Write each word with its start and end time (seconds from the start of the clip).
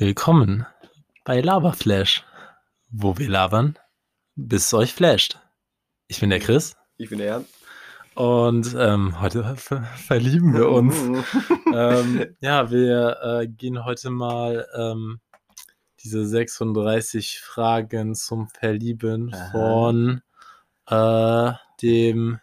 Willkommen 0.00 0.64
bei 1.26 1.42
Laberflash, 1.42 2.24
wo 2.90 3.18
wir 3.18 3.28
labern, 3.28 3.78
bis 4.34 4.68
es 4.68 4.72
euch 4.72 4.94
flasht. 4.94 5.38
Ich 6.08 6.20
bin 6.20 6.30
der 6.30 6.38
Chris 6.38 6.74
Ich 6.96 7.10
bin 7.10 7.18
der 7.18 7.26
Jan. 7.26 7.46
und 8.14 8.74
ähm, 8.78 9.20
heute 9.20 9.56
ver 9.56 9.82
verlieben 9.82 10.54
wir 10.54 10.70
uns. 10.70 10.96
ähm, 11.74 12.34
ja, 12.40 12.70
wir 12.70 13.18
äh, 13.22 13.46
gehen 13.46 13.84
heute 13.84 14.08
mal 14.08 14.66
ähm, 14.74 15.20
diese 16.02 16.26
36 16.26 17.38
Fragen 17.38 18.14
zum 18.14 18.48
Verlieben 18.48 19.34
Aha. 19.34 19.50
von 19.50 20.22
äh, 20.86 21.52
dem, 21.82 22.40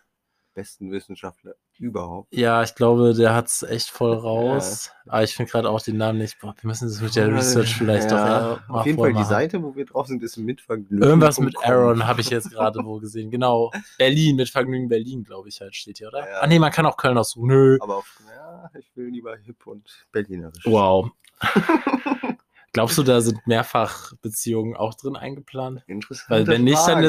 Besten 0.54 0.92
Wissenschaftler 0.92 1.56
überhaupt. 1.80 2.34
ja, 2.34 2.64
ich 2.64 2.76
glaube, 2.76 3.14
der 3.14 3.34
hat 3.34 3.48
es 3.48 3.64
echt 3.64 3.90
voll 3.90 4.14
raus. 4.18 4.92
Aber 5.06 5.24
ich 5.24 5.36
finde 5.36 5.52
gerade 5.52 5.70
auch 5.70 5.82
den 5.82 5.98
Namen 5.98 6.18
nicht. 6.20 6.40
Boah, 6.40 6.54
wir 6.60 6.68
müssen 6.68 6.88
das 6.90 7.02
mit 7.02 7.16
der 7.16 7.34
Research 7.34 7.76
vielleicht 7.76 8.12
doch 8.12 8.18
ja, 8.18 8.28
eher 8.28 8.64
mal 8.68 8.80
Auf 8.80 8.86
jeden 8.86 8.98
Fall 8.98 9.10
die 9.10 9.14
vormachen. 9.14 9.30
Seite, 9.30 9.64
wo 9.64 9.76
wir 9.76 9.86
drauf 9.86 10.08
sind, 10.08 10.22
ist 10.22 10.38
mit 10.38 10.62
Vergnügen. 10.62 11.02
Irgendwas 11.02 11.40
mit 11.40 11.56
Aaron 11.64 12.06
habe 12.06 12.22
ich 12.22 12.30
jetzt 12.30 12.52
gerade 12.52 12.80
wo 12.84 13.00
gesehen. 13.00 13.32
Genau. 13.32 13.72
Berlin, 13.98 14.36
mit 14.36 14.50
Vergnügen 14.50 14.90
Berlin, 14.90 15.24
glaube 15.24 15.48
ich, 15.50 15.62
halt 15.62 15.76
steht 15.76 16.00
hier, 16.00 16.10
oder? 16.10 16.28
Ja. 16.30 16.40
Ah, 16.42 16.48
nee, 16.48 16.60
man 16.60 16.72
kann 16.72 16.86
auch 16.86 16.98
Köln 16.98 17.18
aussuchen. 17.18 17.48
Nö. 17.48 17.78
Aber 17.80 17.98
auf, 17.98 18.20
ja, 18.28 18.70
ich 18.78 18.92
will 18.96 19.08
lieber 19.08 19.36
hip 19.38 19.66
und 19.66 20.06
berlinerisch. 20.12 20.66
Wow. 20.66 21.10
Glaubst 22.74 22.98
du, 22.98 23.04
da 23.04 23.22
sind 23.22 23.46
mehrfach 23.48 24.14
Beziehungen 24.22 24.76
auch 24.76 24.94
drin 24.94 25.16
eingeplant? 25.16 25.84
Interessant. 25.88 26.30
Weil 26.30 26.48
wenn 26.48 26.64
nicht, 26.64 26.88
dann 26.88 27.02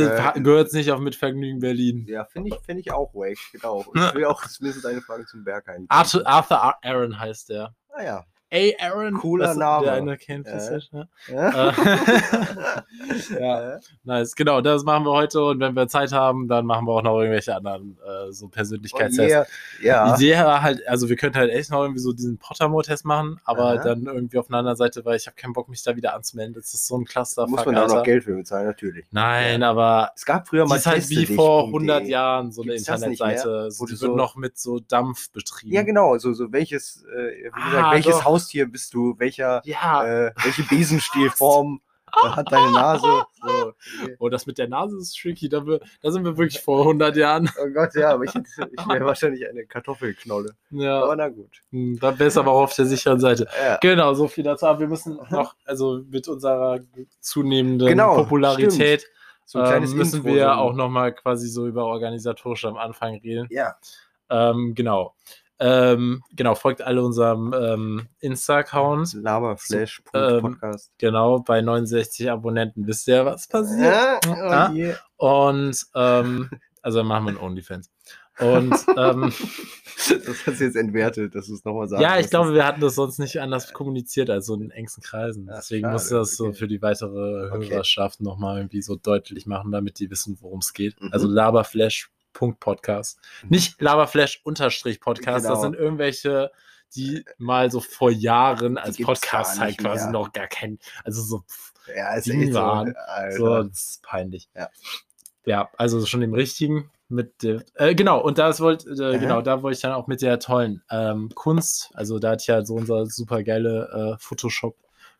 gehört 0.42 0.68
es 0.68 0.72
nicht 0.72 0.90
auf 0.92 1.00
mit 1.00 1.14
Vergnügen 1.14 1.58
Berlin. 1.58 2.06
Ja, 2.08 2.24
finde 2.24 2.50
ich, 2.54 2.60
find 2.64 2.80
ich 2.80 2.92
auch 2.92 3.12
wack, 3.14 3.36
genau. 3.52 3.78
Und 3.86 3.94
ich 4.00 4.14
will 4.14 4.24
auch 4.24 4.46
zumindest 4.46 4.86
eine 4.86 5.00
Frage 5.02 5.26
zum 5.26 5.44
Berg 5.44 5.68
ein. 5.68 5.84
Arthur, 5.88 6.26
Arthur 6.26 6.62
Ar- 6.62 6.78
Aaron 6.82 7.18
heißt 7.18 7.50
der. 7.50 7.74
Ah 7.90 8.02
ja. 8.02 8.24
Ey, 8.50 8.74
Aaron. 8.80 9.14
Cooler 9.14 9.54
Name. 9.54 9.84
Der 9.84 9.92
eine 9.94 10.16
kennt 10.16 10.46
Ja. 10.46 10.52
das 10.54 10.88
ja. 10.90 11.06
ja. 11.28 11.72
Ja. 13.38 13.74
Äh, 13.74 13.80
Nice, 14.04 14.34
genau, 14.34 14.60
das 14.62 14.84
machen 14.84 15.04
wir 15.04 15.12
heute 15.12 15.42
und 15.44 15.60
wenn 15.60 15.74
wir 15.74 15.86
Zeit 15.88 16.12
haben, 16.12 16.48
dann 16.48 16.64
machen 16.64 16.86
wir 16.86 16.92
auch 16.92 17.02
noch 17.02 17.18
irgendwelche 17.20 17.54
anderen 17.54 17.98
äh, 18.04 18.32
so 18.32 18.46
oh 18.46 18.48
Persönlichkeitstests. 18.48 19.30
yeah. 19.32 19.46
Ja. 19.82 20.16
Die 20.16 20.24
Idee 20.30 20.36
war 20.38 20.62
halt, 20.62 20.86
also 20.88 21.08
wir 21.08 21.16
könnten 21.16 21.36
halt 21.38 21.50
echt 21.50 21.70
noch 21.70 21.82
irgendwie 21.82 22.00
so 22.00 22.12
diesen 22.12 22.38
Pottermore-Test 22.38 23.04
machen, 23.04 23.38
aber 23.44 23.64
Aha. 23.64 23.76
dann 23.82 24.06
irgendwie 24.06 24.38
auf 24.38 24.48
einer 24.48 24.58
anderen 24.58 24.76
Seite, 24.76 25.04
weil 25.04 25.16
ich 25.16 25.26
habe 25.26 25.36
keinen 25.36 25.52
Bock, 25.52 25.68
mich 25.68 25.82
da 25.82 25.94
wieder 25.96 26.14
anzumelden. 26.14 26.54
Das 26.54 26.72
ist 26.72 26.86
so 26.86 26.96
ein 26.96 27.04
Cluster. 27.04 27.46
Muss 27.46 27.64
man 27.66 27.74
da 27.74 27.84
auch 27.84 27.88
noch 27.96 28.02
Geld 28.02 28.24
für 28.24 28.34
bezahlen, 28.34 28.66
natürlich. 28.66 29.04
Nein, 29.10 29.62
aber 29.62 30.10
Es 30.16 30.24
gab 30.24 30.48
früher 30.48 30.66
mal 30.66 30.76
ist 30.76 30.86
halt 30.86 31.08
wie 31.10 31.26
vor 31.26 31.64
Punkt 31.70 31.74
100 31.90 32.02
de. 32.04 32.08
Jahren 32.10 32.50
so 32.52 32.62
eine 32.62 32.72
Gibt's 32.72 32.86
mehr? 32.88 32.96
Internetseite. 32.96 33.70
So, 33.70 33.80
Wo 33.80 33.86
die 33.86 33.94
du 33.94 34.00
wird 34.00 34.10
so- 34.12 34.16
noch 34.16 34.36
mit 34.36 34.58
so 34.58 34.78
Dampf 34.80 35.30
betrieben. 35.32 35.74
Ja, 35.74 35.82
genau, 35.82 36.16
so, 36.18 36.32
so 36.32 36.50
welches, 36.52 37.04
äh, 37.04 37.44
wie 37.44 37.50
Ah, 37.52 37.66
gesagt, 37.70 37.92
welches 37.94 38.12
doch. 38.18 38.26
Haustier 38.38 38.66
bist 38.66 38.94
du, 38.94 39.14
welcher, 39.18 39.60
Ja, 39.64 40.04
äh, 40.04 40.32
welche 40.44 40.62
Besenstielform 40.68 41.80
äh, 42.24 42.28
hat 42.28 42.50
deine 42.52 42.70
Nase? 42.72 43.24
So. 43.42 43.72
oh, 44.18 44.28
das 44.28 44.46
mit 44.46 44.58
der 44.58 44.68
Nase 44.68 44.96
ist 44.96 45.18
tricky. 45.20 45.48
Da, 45.48 45.66
wir, 45.66 45.80
da 46.00 46.10
sind 46.10 46.24
wir 46.24 46.36
wirklich 46.38 46.60
vor 46.62 46.80
100 46.80 47.16
Jahren. 47.16 47.50
Oh 47.62 47.68
Gott, 47.74 47.94
ja, 47.94 48.12
aber 48.12 48.24
ich, 48.24 48.34
ich 48.36 48.88
wäre 48.88 49.04
wahrscheinlich 49.04 49.48
eine 49.48 49.66
Kartoffelknolle. 49.66 50.54
Ja, 50.70 51.02
Aber 51.02 51.16
na 51.16 51.28
gut. 51.28 51.60
hm, 51.70 51.98
da 52.00 52.12
besser 52.12 52.40
aber 52.40 52.52
auch 52.52 52.62
auf 52.62 52.74
der 52.74 52.86
sicheren 52.86 53.20
Seite. 53.20 53.46
Ja. 53.62 53.78
Genau, 53.82 54.14
so 54.14 54.28
viel 54.28 54.44
dazu. 54.44 54.66
Aber 54.66 54.80
wir 54.80 54.88
müssen 54.88 55.18
noch, 55.30 55.54
also 55.64 56.00
mit 56.08 56.28
unserer 56.28 56.78
zunehmenden 57.20 57.88
Genau, 57.88 58.14
Popularität, 58.16 59.06
So 59.44 59.58
ein 59.58 59.66
kleines 59.66 59.90
ähm, 59.92 59.98
müssen 59.98 60.16
Intro, 60.20 60.34
wir 60.34 60.44
so. 60.44 60.50
auch 60.50 60.74
nochmal 60.74 61.12
quasi 61.14 61.48
so 61.48 61.66
über 61.66 61.84
organisatorisch 61.86 62.64
am 62.64 62.76
Anfang 62.76 63.16
reden. 63.16 63.48
Ja, 63.50 63.76
Ähm, 64.30 64.74
genau. 64.74 65.14
Ähm, 65.60 66.22
genau, 66.34 66.54
folgt 66.54 66.82
alle 66.82 67.02
unserem 67.02 67.52
ähm, 67.58 68.06
Insta-Account. 68.20 69.14
Laberflash.podcast. 69.14 70.92
Genau, 70.98 71.40
bei 71.40 71.60
69 71.60 72.30
Abonnenten 72.30 72.86
wisst 72.86 73.08
ihr, 73.08 73.24
was 73.26 73.48
passiert. 73.48 73.80
Ja, 73.84 74.20
Ja. 74.26 74.70
oh 74.70 74.74
je. 74.74 74.94
Und 75.16 75.84
ähm, 75.94 76.50
also 76.82 77.02
machen 77.02 77.24
wir 77.24 77.28
einen 77.30 77.38
OnlyFans. 77.38 77.90
Und 78.38 78.72
ähm, 78.96 79.32
Das 79.96 80.46
hast 80.46 80.60
du 80.60 80.64
jetzt 80.64 80.76
entwertet, 80.76 81.34
dass 81.34 81.48
du 81.48 81.54
es 81.54 81.64
nochmal 81.64 81.88
sagst. 81.88 82.02
ja, 82.02 82.20
ich 82.20 82.30
glaube, 82.30 82.54
wir 82.54 82.64
hatten 82.64 82.80
das 82.80 82.94
sonst 82.94 83.18
nicht 83.18 83.40
anders 83.40 83.72
kommuniziert 83.72 84.30
als 84.30 84.46
so 84.46 84.54
in 84.54 84.70
engsten 84.70 85.02
Kreisen. 85.02 85.48
Ach, 85.50 85.56
Deswegen 85.56 85.82
schade, 85.82 85.92
musste 85.94 86.14
das 86.14 86.36
so 86.36 86.44
okay. 86.46 86.54
für 86.54 86.68
die 86.68 86.80
weitere 86.80 87.50
Okay. 87.50 87.70
Hörerschaft 87.70 88.20
nochmal 88.20 88.58
irgendwie 88.58 88.80
so 88.80 88.94
deutlich 88.94 89.46
machen, 89.46 89.72
damit 89.72 89.98
die 89.98 90.08
wissen, 90.08 90.38
worum 90.40 90.60
es 90.60 90.72
geht. 90.72 91.00
Mhm. 91.02 91.08
Also 91.12 91.26
laberflash.podcast. 92.40 93.18
Nicht 93.48 93.80
laberflash-podcast, 93.80 95.26
das 95.26 95.42
Genau. 95.44 95.60
sind 95.60 95.74
irgendwelche, 95.74 96.50
die 96.94 97.24
mal 97.38 97.70
so 97.70 97.80
vor 97.80 98.10
Jahren 98.10 98.78
als 98.78 98.96
Podcast 98.98 99.60
halt 99.60 99.78
quasi 99.78 100.04
mehr. 100.04 100.12
noch 100.12 100.32
gar 100.32 100.46
kein, 100.46 100.78
also 101.04 101.22
so, 101.22 101.38
pff, 101.40 101.72
ja, 101.94 102.14
ist 102.14 102.28
echt 102.28 102.52
so. 102.52 102.60
Alter. 102.60 103.36
so, 103.36 103.62
das 103.62 103.88
ist 103.90 104.02
peinlich. 104.02 104.48
Ja. 104.54 104.68
Ja, 105.44 105.70
also 105.76 106.04
schon 106.04 106.20
dem 106.20 106.34
richtigen 106.34 106.90
mit 107.08 107.42
der, 107.42 107.64
äh, 107.74 107.94
genau, 107.94 108.20
und 108.20 108.36
das 108.36 108.60
wollte, 108.60 108.90
äh, 108.90 109.14
Aha. 109.14 109.16
genau, 109.16 109.40
da 109.40 109.62
wollte 109.62 109.76
ich 109.76 109.82
dann 109.82 109.92
auch 109.92 110.06
mit 110.06 110.20
der 110.20 110.38
tollen 110.38 110.82
ähm, 110.90 111.30
Kunst, 111.34 111.90
also 111.94 112.18
da 112.18 112.32
hat 112.32 112.46
ja 112.46 112.62
so 112.64 112.74
unser 112.74 113.06
super 113.06 113.42
geile 113.42 114.16
äh, 114.16 114.18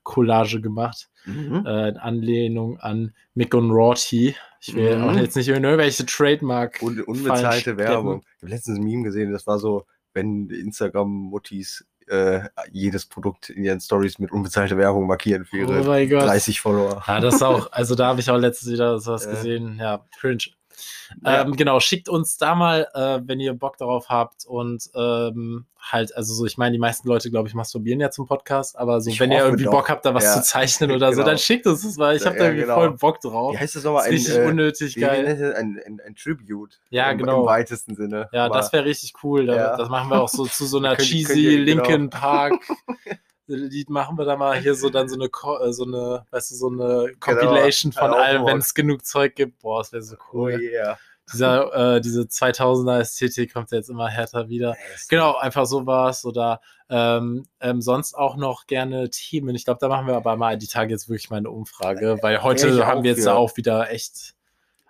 Photoshop-Collage 0.08 0.60
gemacht, 0.60 1.08
Mhm. 1.26 1.64
äh, 1.66 1.88
in 1.91 1.96
Anlehnung 1.98 2.78
an 2.80 3.12
Mick 3.34 3.54
und 3.54 3.70
Rorty. 3.70 4.34
Ich 4.60 4.74
will 4.74 4.96
Mhm. 4.96 5.04
auch 5.04 5.16
jetzt 5.16 5.36
nicht 5.36 5.48
irgendwelche 5.48 6.06
Trademark. 6.06 6.78
Un 6.82 6.94
fallen 6.94 7.04
unbezahlte. 7.04 7.76
Werbung. 7.76 8.22
Ich 8.36 8.42
habe 8.42 8.50
letztens 8.52 8.78
ein 8.78 8.84
Meme 8.84 9.04
gesehen, 9.04 9.32
das 9.32 9.47
war 9.47 9.58
so, 9.58 9.84
wenn 10.14 10.48
Instagram-Muttis 10.50 11.84
äh, 12.10 12.48
jedes 12.72 13.04
Produkt 13.04 13.50
in 13.50 13.64
ihren 13.64 13.80
Stories 13.80 14.18
mit 14.18 14.32
unbezahlter 14.32 14.78
Werbung 14.78 15.06
markieren 15.06 15.44
für 15.44 15.58
ihre 15.58 15.82
Oh 15.82 15.84
mein 15.84 16.08
Gott. 16.08 16.22
30 16.22 16.58
Follower. 16.58 17.02
Ja, 17.06 17.20
das 17.20 17.42
auch, 17.42 17.70
also 17.70 17.94
da 17.94 18.06
habe 18.06 18.20
ich 18.20 18.30
auch 18.30 18.38
letztens 18.38 18.72
wieder 18.72 18.98
sowas 18.98 19.24
Ja. 19.26 19.30
gesehen. 19.32 19.76
Ja, 19.78 20.06
cringe. 20.18 20.38
Ja. 21.25 21.43
Ähm, 21.43 21.56
genau, 21.56 21.81
schickt 21.81 22.09
uns 22.09 22.37
da 22.37 22.55
mal, 22.55 22.87
äh, 22.94 23.21
wenn 23.25 23.41
ihr 23.41 23.55
Bock 23.55 23.77
darauf 23.78 24.09
habt 24.09 24.44
und 24.47 24.89
ähm, 24.94 25.66
halt, 25.81 26.15
also 26.16 26.34
so, 26.34 26.44
ich 26.44 26.59
meine, 26.59 26.72
die 26.72 26.78
meisten 26.78 27.09
Leute, 27.09 27.31
glaube 27.31 27.49
ich, 27.49 27.55
masturbieren 27.55 28.00
ja 28.00 28.11
zum 28.11 28.27
Podcast, 28.27 28.77
aber 28.78 29.00
so, 29.00 29.11
Ich 29.11 29.21
wenn 29.21 29.33
ihr 29.33 29.39
irgendwie 29.39 29.65
doch. 29.65 29.71
Bock 29.71 29.89
habt, 29.89 30.05
da 30.05 30.12
was 30.12 30.25
Ja. 30.25 30.34
zu 30.34 30.43
zeichnen 30.43 30.91
oder 30.91 31.09
so, 31.12 31.16
Genau. 31.19 31.28
dann 31.28 31.39
schickt 31.39 31.66
uns 31.66 31.83
das, 31.83 31.97
weil 31.99 32.16
ich 32.16 32.27
habe 32.27 32.37
da 32.37 32.44
irgendwie 32.44 32.62
genau. 32.62 32.75
voll 32.75 32.93
Bock 32.97 33.21
drauf. 33.21 33.55
Wie 33.55 33.59
heißt 33.59 33.77
das 33.77 33.84
nochmal? 33.84 34.06
ist 34.12 34.28
richtig 34.28 34.44
unnötig 34.47 34.97
wie 34.97 35.00
geil. 35.00 35.55
ein, 35.56 35.81
ein, 35.87 36.00
ein 36.05 36.15
Tribute. 36.15 36.78
Ja, 36.91 37.10
im, 37.10 37.19
genau. 37.19 37.41
Im 37.41 37.47
weitesten 37.47 37.95
Sinne. 37.95 38.28
Ja, 38.33 38.47
Aber 38.47 38.56
das 38.56 38.72
wäre 38.72 38.84
richtig 38.84 39.15
cool. 39.22 39.47
Da. 39.47 39.77
Das 39.77 39.89
machen 39.89 40.10
wir 40.10 40.21
auch 40.21 40.28
so 40.28 40.45
zu 40.47 40.66
so 40.66 40.78
einer 40.84 40.97
cheesy 40.97 41.41
ihr- 41.41 41.65
genau. 41.65 41.83
Linkin 41.84 42.10
Park. 42.10 42.55
Lied 43.48 43.91
machen 43.91 44.16
wir 44.19 44.25
da 44.25 44.36
mal 44.36 44.56
hier 44.59 44.75
so 44.75 44.91
dann 44.91 45.09
so 45.09 45.14
eine, 45.16 45.25
äh, 45.26 45.72
so 45.72 45.84
eine, 45.84 46.26
weißt 46.31 46.50
du, 46.50 46.54
so 46.54 46.69
eine 46.70 47.12
Compilation 47.19 47.92
von 47.92 48.10
Genau, 48.10 48.16
allem, 48.22 48.47
wenn 48.47 48.59
es 48.59 48.75
genug 48.75 49.04
Zeug 49.04 49.34
gibt. 49.34 49.59
Boah, 49.60 49.81
das 49.81 49.92
wäre 49.92 50.03
so 50.03 50.16
Oh 50.16 50.34
cool. 50.34 50.60
yeah. 50.60 50.98
Dieser, 51.32 51.97
äh, 51.97 52.00
diese 52.00 52.22
2000er 52.22 53.00
Ästhetik 53.00 53.53
kommt 53.53 53.70
jetzt 53.70 53.91
immer 53.91 54.09
härter 54.09 54.48
wieder. 54.48 54.76
Genau, 55.10 55.34
einfach 55.36 55.66
sowas 55.66 56.25
oder 56.25 56.60
ähm, 56.88 57.44
ähm, 57.60 57.82
sonst 57.82 58.14
auch 58.14 58.36
noch 58.36 58.66
gerne 58.66 59.10
Themen. 59.10 59.54
Ich 59.54 59.66
glaube, 59.66 59.78
da 59.78 59.88
machen 59.88 60.06
wir 60.06 60.16
aber 60.16 60.36
mal 60.36 60.56
die 60.56 60.69
Tage 60.69 60.91
jetzt 60.91 61.10
wirklich 61.10 61.28
mal 61.28 61.36
eine 61.36 61.50
Umfrage, 61.50 62.16
weil 62.22 62.42
heute 62.42 62.86
haben 62.86 63.03
wir 63.03 63.10
jetzt 63.12 63.26
da 63.26 63.34
auch 63.34 63.54
wieder 63.59 63.91
echt. 63.91 64.34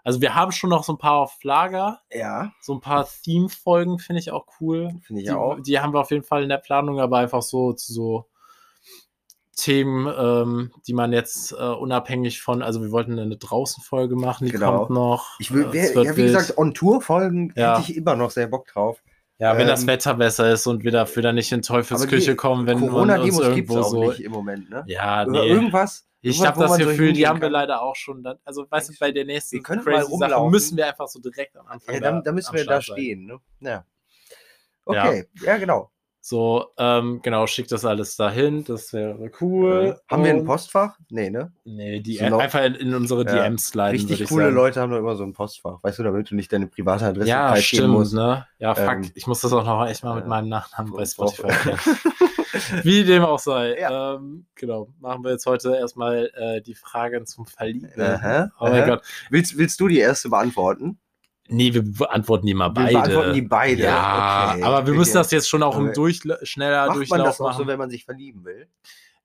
Also 0.04 0.20
wir 0.20 0.36
haben 0.36 0.52
schon 0.52 0.70
noch 0.70 0.84
so 0.84 0.92
ein 0.92 0.98
paar 0.98 1.16
auf 1.16 1.42
Lager, 1.42 2.00
Ja, 2.12 2.52
so 2.60 2.72
ein 2.72 2.80
paar 2.80 3.06
Theme-Folgen 3.25 3.98
finde 3.98 4.20
ich 4.20 4.30
auch 4.30 4.46
cool. 4.60 4.92
finde 5.02 5.22
ich 5.22 5.26
Die, 5.28 5.32
auch. 5.34 5.58
die 5.60 5.80
haben 5.80 5.92
wir 5.92 6.00
auf 6.00 6.12
jeden 6.12 6.22
Fall 6.25 6.44
in 6.44 6.48
der 6.48 6.58
Planung, 6.58 7.00
aber 7.00 7.19
einfach 7.19 7.42
so 7.42 7.72
zu 7.72 7.92
so 7.92 8.26
Themen, 9.58 10.06
ähm, 10.16 10.70
die 10.86 10.92
man 10.94 11.12
jetzt 11.12 11.52
äh, 11.52 11.56
unabhängig 11.56 12.41
von, 12.41 12.62
also 12.62 12.80
wir 12.80 12.91
wollten 12.92 13.19
eine 13.19 13.36
Draußen-Folge 13.36 14.14
machen, 14.16 14.46
die 14.46 14.52
Genau. 14.52 14.78
kommt 14.78 14.91
noch. 14.91 15.38
Ich 15.41 15.52
will, 15.52 15.64
äh, 15.66 15.72
wär, 15.72 16.04
ja, 16.04 16.16
wie 16.16 16.22
gesagt, 16.22 16.56
On-Tour-Folgen 16.56 17.52
Ja. 17.56 17.76
hätte 17.78 17.91
ich 17.91 17.96
immer 17.96 18.14
noch 18.16 18.30
sehr 18.30 18.46
Bock 18.46 18.66
drauf. 18.69 19.02
Ja, 19.41 19.56
wenn 19.56 19.66
das 19.69 19.82
Ähm, 19.82 19.88
Wetter 19.88 20.14
besser 20.14 20.52
ist 20.52 20.66
und 20.66 20.82
wir 20.84 20.91
dafür 20.91 21.22
dann 21.22 21.34
nicht 21.36 21.50
in 21.52 21.62
Teufelsküche 21.62 22.34
kommen, 22.36 22.66
wenn 22.66 22.80
man 22.80 23.20
uns 23.20 23.38
irgendwo 23.38 23.82
so. 23.82 24.08
nicht 24.08 24.20
im 24.20 24.32
Moment, 24.32 24.70
ne? 24.70 24.84
Ja, 24.87 25.22
Oder 25.26 25.43
nee. 25.43 25.49
irgendwas. 25.49 26.08
Ich 26.20 26.44
habe 26.44 26.58
das 26.58 26.76
Gefühl, 26.78 27.12
die 27.12 27.26
haben 27.28 27.40
wir 27.40 27.50
leider 27.50 27.82
auch 27.82 27.94
schon. 27.94 28.22
Dann, 28.25 28.38
also, 28.44 28.66
weißt 28.69 28.90
du, 28.90 28.94
bei 28.99 29.12
der 29.12 29.25
nächsten 29.25 29.56
Wir 29.56 29.62
können 29.62 29.84
mal 29.84 29.93
crazy 29.93 30.02
Sache 30.02 30.12
rumlaufen. 30.12 30.50
müssen 30.50 30.76
wir 30.76 30.87
einfach 30.88 31.06
so 31.06 31.20
direkt 31.20 31.56
am 31.56 31.66
Anfang. 31.69 31.94
Ja, 31.94 32.00
da, 32.00 32.20
da 32.20 32.32
müssen 32.32 32.50
am 32.50 32.56
wir 32.56 32.64
da 32.64 32.81
stehen, 32.82 33.26
ne? 33.26 33.38
Ja. 33.60 33.84
Okay, 34.84 35.26
ja, 35.44 35.56
genau. 35.58 35.90
So, 36.20 36.67
ähm, 36.76 37.20
genau, 37.23 37.47
schickt 37.47 37.73
das 37.73 37.85
alles 37.85 38.17
dahin, 38.17 38.65
das 38.65 38.93
wäre 38.93 39.31
cool. 39.41 39.99
Haben 40.11 40.25
wir 40.25 40.31
ein 40.32 40.44
Postfach? 40.44 40.99
Nee, 41.11 41.31
ne? 41.31 41.53
Nee, 41.65 42.00
die 42.00 42.17
So 42.17 42.37
einfach 42.38 42.65
in, 42.65 42.75
in 42.75 42.94
unsere 42.94 43.25
Ja, 43.25 43.44
DMs 43.44 43.75
würde 43.75 43.93
Richtig 43.93 44.20
ich 44.23 44.29
coole 44.29 44.44
sagen. 44.47 44.56
Leute 44.56 44.81
haben 44.81 44.91
doch 44.91 44.99
immer 44.99 45.17
so 45.17 45.25
ein 45.25 45.32
Postfach. 45.32 45.82
Weißt 45.82 45.99
du, 45.99 46.03
damit 46.03 46.31
du 46.31 46.35
nicht 46.35 46.53
deine 46.53 46.67
private 46.67 47.06
Adresse 47.06 47.29
Ja, 47.29 47.56
stimmt, 47.56 47.88
musst. 47.94 48.15
ne? 48.15 48.47
Ja, 48.59 48.75
fuck, 48.75 48.88
Ähm, 48.94 49.11
ich 49.15 49.26
muss 49.26 49.41
das 49.41 49.53
auch 49.53 49.65
noch 49.65 49.87
echt 49.87 50.03
mal 50.05 50.17
mit 50.17 50.25
ja. 50.25 50.29
meinem 50.29 50.49
Nachnamen 50.49 50.93
bei 50.93 51.06
Spotify. 51.06 51.49
Wie 52.82 53.05
dem 53.05 53.23
auch 53.25 53.38
sei. 53.38 53.79
Ja. 53.79 54.17
Ähm, 54.17 54.47
genau, 54.55 54.88
machen 55.00 55.23
wir 55.23 55.31
jetzt 55.31 55.47
heute 55.47 55.76
erstmal 55.76 56.31
äh, 56.35 56.61
die 56.61 56.75
Fragen 56.75 57.26
zum 57.26 57.47
Verlieben. 57.47 58.00
Aha, 58.00 58.50
oh 58.59 58.65
mein 58.65 58.82
aha. 58.82 58.87
Gott. 58.87 59.03
Willst, 59.31 59.56
willst 59.56 59.79
du 59.81 59.88
die 59.88 59.99
erste 59.99 60.29
beantworten? 60.29 60.99
Nee, 61.48 61.72
wir 61.74 61.82
beantworten 61.82 62.46
die 62.46 62.54
mal 62.54 62.68
Wir 62.68 62.74
beide. 62.74 62.92
beantworten 62.92 63.34
die 63.34 63.42
beide. 63.42 63.82
Ja, 63.82 64.52
Okay, 64.54 64.62
aber 64.62 64.86
wir 64.86 64.94
müssen 64.94 65.14
das 65.14 65.30
jetzt 65.30 65.48
schon 65.48 65.62
auch 65.62 65.76
im 65.78 65.92
Durchle 65.92 66.38
schneller 66.42 66.86
Macht 66.86 66.96
Durchlauf 66.96 67.18
man 67.18 67.26
das 67.26 67.40
auch 67.40 67.46
machen. 67.48 67.58
so, 67.58 67.66
wenn 67.66 67.78
man 67.78 67.90
sich 67.90 68.04
verlieben 68.04 68.44
will? 68.44 68.68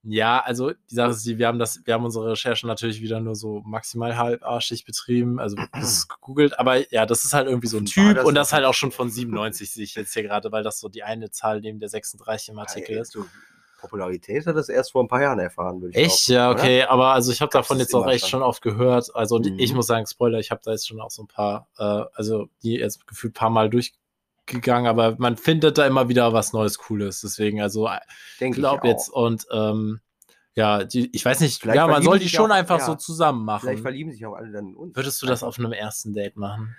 Ja, 0.06 0.42
also 0.42 0.72
die 0.92 0.96
Sache 0.96 1.12
ist 1.12 1.26
die, 1.26 1.38
wir 1.38 1.48
haben 1.48 1.60
das, 1.60 1.80
wir 1.86 1.94
haben 1.94 2.04
unsere 2.04 2.32
Recherche 2.32 2.68
natürlich 2.68 3.00
wieder 3.02 3.22
nur 3.22 3.36
so 3.36 3.62
maximal 3.66 4.18
halbarschig 4.18 4.84
betrieben, 4.84 5.40
also 5.40 5.56
das 5.74 5.92
ist 5.94 6.10
gegoogelt, 6.10 6.60
aber 6.60 6.92
ja, 6.94 7.06
das 7.06 7.24
ist 7.24 7.34
halt 7.34 7.48
irgendwie 7.48 7.68
so 7.68 7.78
ein 7.78 7.86
Typ 7.86 8.16
das 8.16 8.26
und 8.26 8.32
ist 8.34 8.40
das 8.40 8.54
halt 8.54 8.66
auch 8.66 8.74
schon 8.74 8.92
von 8.92 9.10
97 9.10 9.72
sehe 9.72 9.86
ich 9.86 9.96
jetzt 9.96 10.14
hier 10.14 10.24
gerade, 10.24 10.52
weil 10.52 10.62
das 10.64 10.82
so 10.82 10.90
die 10.90 11.04
eine 11.04 11.32
Zahl 11.32 11.62
neben 11.62 11.80
der 11.80 11.88
36 11.88 12.50
im 12.50 12.60
Artikel 12.60 12.98
ist. 12.98 13.14
so 13.14 13.26
Popularität 13.84 14.46
hat 14.48 14.56
das 14.56 14.70
erst 14.70 14.92
vor 14.94 15.04
ein 15.04 15.08
paar 15.08 15.22
Jahren 15.22 15.40
erfahren, 15.40 15.82
würde 15.82 15.92
ich 15.98 16.06
Echt? 16.06 16.28
behaupten, 16.28 16.32
Ja, 16.34 16.52
oder? 16.52 16.60
okay, 16.62 16.84
aber 16.84 17.08
also 17.14 17.32
ich 17.32 17.42
habe 17.42 17.52
davon 17.52 17.78
jetzt 17.80 17.94
auch 17.94 18.08
echt 18.08 18.28
schon? 18.28 18.42
oft 18.42 18.62
gehört. 18.62 19.14
Also 19.16 19.36
und 19.36 19.46
ich 19.60 19.72
Mhm. 19.72 19.76
muss 19.78 19.88
sagen, 19.88 20.06
Spoiler, 20.08 20.40
ich 20.40 20.52
habe 20.52 20.62
da 20.64 20.72
jetzt 20.72 20.88
schon 20.88 21.00
auch 21.02 21.12
so 21.12 21.24
ein 21.24 21.28
paar, 21.28 21.68
äh, 21.78 21.84
also 22.14 22.48
die 22.64 22.76
jetzt 22.78 23.06
gefühlt 23.08 23.32
ein 23.32 23.36
paar 23.36 23.50
Mal 23.50 23.70
durchgegangen, 23.70 24.88
aber 24.88 25.16
man 25.20 25.38
findet 25.38 25.78
da 25.78 25.86
immer 25.86 26.10
wieder 26.10 26.34
was 26.34 26.54
Neues, 26.54 26.78
Cooles. 26.78 27.22
Deswegen, 27.22 27.62
also 27.62 27.88
ich 27.88 28.38
Denke 28.40 28.60
glaube 28.60 28.88
ich 28.88 28.92
jetzt 28.94 29.10
und 29.10 29.46
ähm, 29.52 30.00
ja, 30.56 30.84
die, 30.84 31.10
ich 31.16 31.26
weiß 31.26 31.40
nicht, 31.40 31.62
Vielleicht 31.62 31.78
ja, 31.78 31.88
man 31.88 32.04
soll 32.04 32.20
die 32.20 32.30
schon 32.30 32.52
auch- 32.52 32.56
einfach 32.56 32.78
ja. 32.80 32.86
so 32.86 32.94
zusammen 32.96 33.44
Vielleicht 33.46 33.64
machen. 33.66 33.78
verlieben 33.82 34.12
sich 34.12 34.24
auch 34.26 34.34
alle 34.36 34.52
dann 34.52 34.68
in 34.68 34.76
uns. 34.76 34.96
Würdest 34.96 35.22
du 35.22 35.26
das 35.26 35.42
auf 35.44 35.58
einem 35.58 35.72
ersten 35.74 36.14
Date 36.14 36.38
machen? 36.38 36.76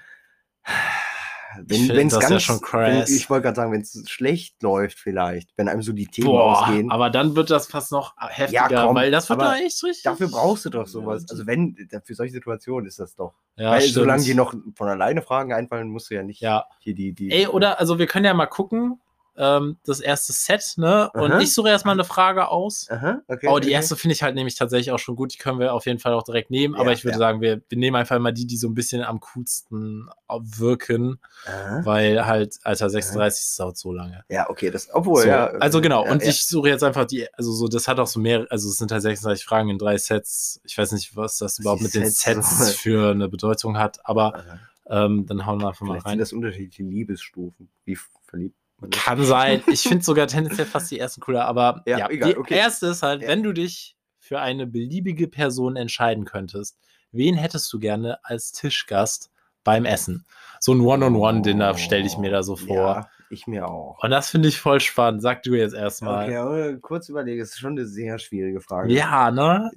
Wenn 1.66 1.88
wenn's 1.88 2.14
das 2.14 2.22
ja 2.22 2.28
ganz, 2.28 2.42
schon 2.42 2.56
wenn, 2.56 2.62
crass. 2.62 3.10
ich 3.10 3.30
wollte 3.30 3.42
gerade 3.44 3.56
sagen, 3.56 3.72
wenn 3.72 3.80
es 3.80 4.02
schlecht 4.08 4.62
läuft 4.62 4.98
vielleicht, 4.98 5.50
wenn 5.56 5.68
einem 5.68 5.82
so 5.82 5.92
die 5.92 6.06
Themen 6.06 6.28
Boah, 6.28 6.62
ausgehen, 6.62 6.90
aber 6.90 7.10
dann 7.10 7.36
wird 7.36 7.50
das 7.50 7.66
fast 7.66 7.92
noch 7.92 8.14
heftiger, 8.18 8.86
komm, 8.86 8.96
weil 8.96 9.10
das 9.10 9.28
wird 9.30 9.40
doch 9.40 9.54
echt 9.54 9.82
richtig. 9.84 10.02
dafür 10.02 10.28
brauchst 10.28 10.64
du 10.64 10.70
doch 10.70 10.86
sowas. 10.86 11.26
Also 11.30 11.46
wenn, 11.46 11.76
für 12.04 12.14
solche 12.14 12.32
Situationen 12.32 12.86
ist 12.86 12.98
das 12.98 13.14
doch. 13.14 13.34
ja, 13.56 13.70
Weil 13.70 13.80
stimmt. 13.82 13.94
solange 13.94 14.22
die 14.24 14.34
noch 14.34 14.54
von 14.74 14.88
alleine 14.88 15.22
Fragen 15.22 15.52
einfallen, 15.52 15.88
musst 15.88 16.10
du 16.10 16.14
ja 16.14 16.22
nicht 16.22 16.40
Ja, 16.40 16.66
hier 16.80 16.94
die, 16.94 17.12
die. 17.12 17.30
Ey, 17.30 17.46
oder, 17.46 17.78
also 17.80 17.98
wir 17.98 18.06
können 18.06 18.24
ja 18.24 18.34
mal 18.34 18.46
gucken, 18.46 19.00
ähm, 19.36 19.78
das 19.84 20.00
erste 20.00 20.32
Set, 20.32 20.74
ne? 20.76 21.10
Und 21.12 21.32
Aha. 21.32 21.40
ich 21.40 21.52
suche 21.52 21.68
erstmal 21.68 21.94
eine 21.94 22.04
Frage 22.04 22.48
aus. 22.48 22.88
Aha, 22.90 23.20
okay. 23.26 23.48
Oh, 23.48 23.58
die 23.58 23.68
okay. 23.68 23.74
erste 23.74 23.96
finde 23.96 24.14
ich 24.14 24.22
halt 24.22 24.34
nämlich 24.34 24.54
tatsächlich 24.54 24.92
auch 24.92 24.98
schon 24.98 25.16
gut. 25.16 25.34
Die 25.34 25.38
können 25.38 25.58
wir 25.58 25.74
auf 25.74 25.86
jeden 25.86 25.98
Fall 25.98 26.12
auch 26.12 26.22
direkt 26.22 26.50
nehmen. 26.50 26.74
Aber 26.74 26.86
Ja, 26.86 26.92
ich 26.92 27.04
würde 27.04 27.14
ja. 27.14 27.18
sagen, 27.18 27.40
wir, 27.40 27.60
wir 27.68 27.78
nehmen 27.78 27.96
einfach 27.96 28.18
mal 28.18 28.32
die, 28.32 28.46
die 28.46 28.56
so 28.56 28.68
ein 28.68 28.74
bisschen 28.74 29.02
am 29.02 29.20
coolsten 29.20 30.08
wirken, 30.28 31.18
Aha. 31.46 31.80
weil 31.84 32.26
halt, 32.26 32.58
Alter, 32.62 32.90
36 32.90 33.56
dauert 33.56 33.76
so 33.76 33.92
lange. 33.92 34.24
Ja, 34.28 34.48
okay, 34.50 34.70
das, 34.70 34.92
obwohl, 34.92 35.22
so, 35.22 35.28
ja. 35.28 35.46
also 35.46 35.80
genau, 35.80 36.04
und 36.08 36.22
ja. 36.22 36.28
ich 36.28 36.46
suche 36.46 36.68
jetzt 36.68 36.82
einfach 36.82 37.04
die, 37.04 37.26
also 37.34 37.52
so, 37.52 37.68
das 37.68 37.88
hat 37.88 37.98
auch 37.98 38.06
so 38.06 38.20
mehr, 38.20 38.46
also 38.50 38.68
es 38.68 38.76
sind 38.76 38.90
halt 38.92 39.02
36 39.02 39.44
Fragen 39.44 39.68
in 39.68 39.78
drei 39.78 39.96
Sets. 39.96 40.60
Ich 40.64 40.76
weiß 40.76 40.92
nicht, 40.92 41.16
was 41.16 41.38
das 41.38 41.58
überhaupt 41.58 41.80
die 41.80 41.84
mit 41.84 41.94
den 41.94 42.10
Sets 42.10 42.72
für 42.74 43.10
eine 43.10 43.28
Bedeutung 43.28 43.78
hat, 43.78 43.98
aber 44.04 44.44
ähm, 44.86 45.26
dann 45.26 45.46
hauen 45.46 45.60
wir 45.60 45.68
einfach 45.68 45.86
mal 45.86 45.94
Vielleicht 45.94 46.06
rein. 46.06 46.12
sind 46.12 46.20
das 46.20 46.32
unterschiedliche 46.32 46.82
Liebesstufen. 46.82 47.70
Wie 47.84 47.96
verliebt 48.26 48.56
Kann 48.90 49.24
sein. 49.24 49.62
Ich 49.68 49.82
finde 49.82 50.04
sogar 50.04 50.26
tendenziell 50.26 50.66
fast 50.66 50.90
die 50.90 50.98
ersten 50.98 51.20
cooler, 51.20 51.46
aber 51.46 51.82
Ja, 51.86 51.98
ja, 51.98 52.10
egal, 52.10 52.32
die 52.32 52.38
okay. 52.38 52.54
erste 52.56 52.88
ist 52.88 53.02
halt, 53.02 53.22
Ja. 53.22 53.28
wenn 53.28 53.42
du 53.42 53.52
dich 53.52 53.96
für 54.18 54.40
eine 54.40 54.66
beliebige 54.66 55.28
Person 55.28 55.76
entscheiden 55.76 56.24
könntest, 56.24 56.78
wen 57.12 57.34
hättest 57.36 57.72
du 57.72 57.78
gerne 57.78 58.18
als 58.24 58.52
Tischgast 58.52 59.30
beim 59.62 59.84
Essen? 59.84 60.26
So 60.60 60.72
ein 60.74 60.80
One-on-One-Dinner 60.80 61.76
stelle 61.78 62.04
ich 62.06 62.18
mir 62.18 62.30
da 62.30 62.42
so 62.42 62.56
vor. 62.56 62.76
Ja, 62.76 63.08
ich 63.30 63.46
mir 63.46 63.68
auch. 63.68 64.02
Und 64.02 64.10
das 64.10 64.28
finde 64.30 64.48
ich 64.48 64.58
voll 64.60 64.80
spannend. 64.80 65.22
Sag 65.22 65.42
du 65.44 65.54
jetzt 65.54 65.74
erstmal. 65.74 66.28
Okay, 66.36 66.78
kurz 66.80 67.08
überlegen, 67.08 67.40
es 67.40 67.50
ist 67.50 67.58
schon 67.60 67.72
eine 67.72 67.86
sehr 67.86 68.18
schwierige 68.18 68.60
Frage. 68.60 68.92
Ja, 68.92 69.30
ne? 69.30 69.70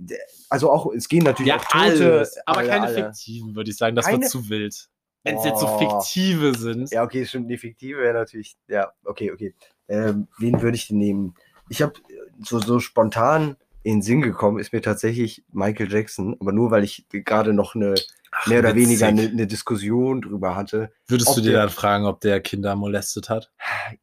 Also 0.50 0.72
auch, 0.72 0.92
es 0.94 1.08
gehen 1.08 1.24
natürlich 1.24 1.50
Ja, 1.50 1.58
auch 1.58 1.66
Tote. 1.66 1.76
alles. 1.84 2.38
Aber 2.46 2.58
alle, 2.60 2.68
keine 2.70 2.86
alle. 2.88 2.96
fiktiven, 3.06 3.56
würde 3.56 3.70
ich 3.70 3.78
sagen. 3.78 3.96
Das 3.96 4.06
Keine- 4.06 4.20
wird 4.22 4.30
zu 4.32 4.50
wild. 4.50 4.90
Wenn 5.24 5.38
es 5.38 5.46
jetzt 5.46 5.60
so 5.60 5.68
fiktive 5.78 6.58
sind. 6.58 6.90
Ja, 6.92 7.04
okay, 7.04 7.26
stimmt. 7.26 7.50
Die 7.50 7.58
fiktive 7.58 8.00
wäre 8.00 8.14
natürlich. 8.14 8.56
Ja, 8.68 8.92
okay, 9.04 9.32
okay. 9.32 9.54
Ähm, 9.90 10.28
wen 10.38 10.62
würde 10.62 10.76
ich 10.76 10.88
denn 10.88 10.98
nehmen? 10.98 11.36
Ich 11.70 11.82
habe 11.82 11.94
so, 12.40 12.60
so 12.60 12.80
spontan 12.80 13.58
in 13.84 13.96
den 13.98 14.02
Sinn 14.02 14.22
gekommen, 14.22 14.60
ist 14.60 14.74
mir 14.74 14.82
tatsächlich 14.82 15.44
Michael 15.52 15.92
Jackson, 15.92 16.36
aber 16.40 16.52
nur 16.52 16.72
weil 16.72 16.84
ich 16.84 17.06
gerade 17.10 17.54
noch 17.54 17.76
eine 17.76 17.96
Ach, 18.32 18.48
mehr 18.48 18.60
oder 18.60 18.76
witzig. 18.76 18.90
weniger 18.90 19.08
eine, 19.08 19.22
eine 19.30 19.48
Diskussion 19.48 20.22
drüber 20.22 20.56
hatte. 20.56 20.92
Würdest 21.08 21.36
du 21.38 21.42
dir 21.42 21.52
der- 21.52 21.62
dann 21.62 21.70
fragen, 21.70 22.06
ob 22.06 22.20
der 22.22 22.42
Kinder 22.42 22.76
molestet 22.76 23.30
hat? 23.30 23.52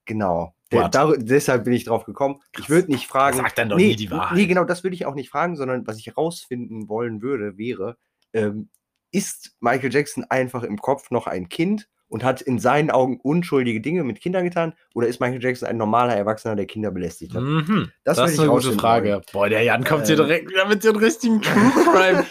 Genau. 0.05 0.55
Der, 0.73 0.89
dar, 0.89 1.17
deshalb 1.17 1.65
bin 1.65 1.73
ich 1.75 1.85
drauf 1.85 2.05
gekommen. 2.05 2.41
Ich 2.59 2.69
würde 2.69 2.91
nicht 2.91 3.07
fragen. 3.07 3.37
Sag 3.37 3.55
dann 3.55 3.69
doch 3.69 3.77
nee, 3.77 3.89
nie 3.89 3.97
die 3.97 4.11
Wahrheit. 4.11 4.37
Nee, 4.37 4.47
genau, 4.47 4.65
das 4.65 4.83
würde 4.83 4.95
ich 4.95 5.07
auch 5.07 5.15
nicht 5.15 5.31
fragen, 5.31 5.57
sondern 5.57 5.87
was 5.87 5.99
ich 5.99 6.07
herausfinden 6.07 6.89
wollen 6.89 7.23
würde, 7.23 7.57
wäre, 7.59 7.97
ähm, 8.33 8.71
ist 9.15 9.53
Michael 9.61 9.93
Jackson 9.93 10.25
einfach 10.29 10.63
im 10.65 10.79
Kopf 10.79 11.11
noch 11.11 11.27
ein 11.27 11.49
Kind 11.49 11.89
und 12.09 12.23
hat 12.23 12.43
in 12.43 12.59
seinen 12.59 12.91
Augen 12.91 13.19
unschuldige 13.21 13.81
Dinge 13.81 14.05
mit 14.05 14.21
Kindern 14.21 14.45
getan? 14.45 14.75
Oder 14.95 15.09
ist 15.09 15.21
Michael 15.21 15.43
Jackson 15.43 15.67
ein 15.69 15.77
normaler 15.77 16.15
Erwachsener, 16.15 16.55
der 16.55 16.67
Kinder 16.67 16.91
belästigt 16.91 17.35
hat? 17.35 17.43
Mhm. 17.43 17.91
Das 18.05 18.19
Das, 18.19 18.33
ist 18.33 18.39
eine 18.41 18.51
gute 18.51 18.73
Frage. 18.73 19.11
wollen. 19.13 19.23
Boah, 19.33 19.49
der 19.49 19.63
Jan 19.63 19.83
kommt 19.85 20.07
hier 20.07 20.19
Ähm. 20.19 20.27
direkt 20.27 20.51
wieder 20.51 20.67
mit 20.69 20.85
den 20.85 20.97
richtigen 20.97 21.41
True 21.41 21.73
Crime. 21.93 22.25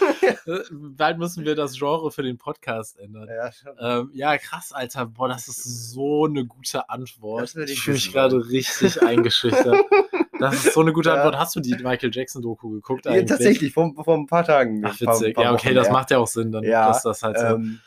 Äh, 0.46 0.62
Bald 0.70 1.18
müssen 1.18 1.44
wir 1.44 1.54
das 1.54 1.76
Genre 1.78 2.10
für 2.10 2.22
den 2.22 2.38
Podcast 2.38 2.98
ändern. 2.98 3.28
Ja. 3.28 3.98
Ähm, 4.00 4.10
ja, 4.14 4.38
krass, 4.38 4.72
Alter. 4.72 5.06
Boah, 5.06 5.28
das 5.28 5.48
ist 5.48 5.90
so 5.90 6.26
eine 6.26 6.46
gute 6.46 6.88
Antwort. 6.88 7.54
Ich 7.66 7.80
fühle 7.80 7.94
mich 7.96 8.12
gerade 8.12 8.48
richtig 8.48 9.02
eingeschüchtert. 9.02 9.76
Das 10.38 10.54
ist 10.64 10.74
so 10.74 10.80
eine 10.80 10.92
gute 10.92 11.08
Ja. 11.10 11.16
Antwort. 11.16 11.36
Hast 11.38 11.54
du 11.56 11.60
die 11.60 11.74
Michael 11.74 12.10
Jackson-Doku 12.12 12.70
geguckt 12.70 13.06
Ja, 13.06 13.12
eigentlich? 13.12 13.26
tatsächlich, 13.26 13.72
vor, 13.72 13.92
vor 14.04 14.14
ein 14.16 14.26
paar 14.26 14.44
Tagen. 14.44 14.82
Ach, 14.84 14.98
ein 15.00 15.06
paar- 15.06 15.14
witzig. 15.20 15.34
paar 15.34 15.44
ja, 15.44 15.52
okay, 15.52 15.66
Wochen, 15.68 15.74
das 15.76 15.86
ja. 15.88 15.92
macht 15.92 16.10
ja 16.10 16.18
auch 16.18 16.26
Sinn, 16.26 16.52
dann 16.52 16.64
Ja, 16.64 16.98
das 17.02 17.22
halt 17.22 17.38
so. 17.38 17.44
Ähm, 17.46 17.80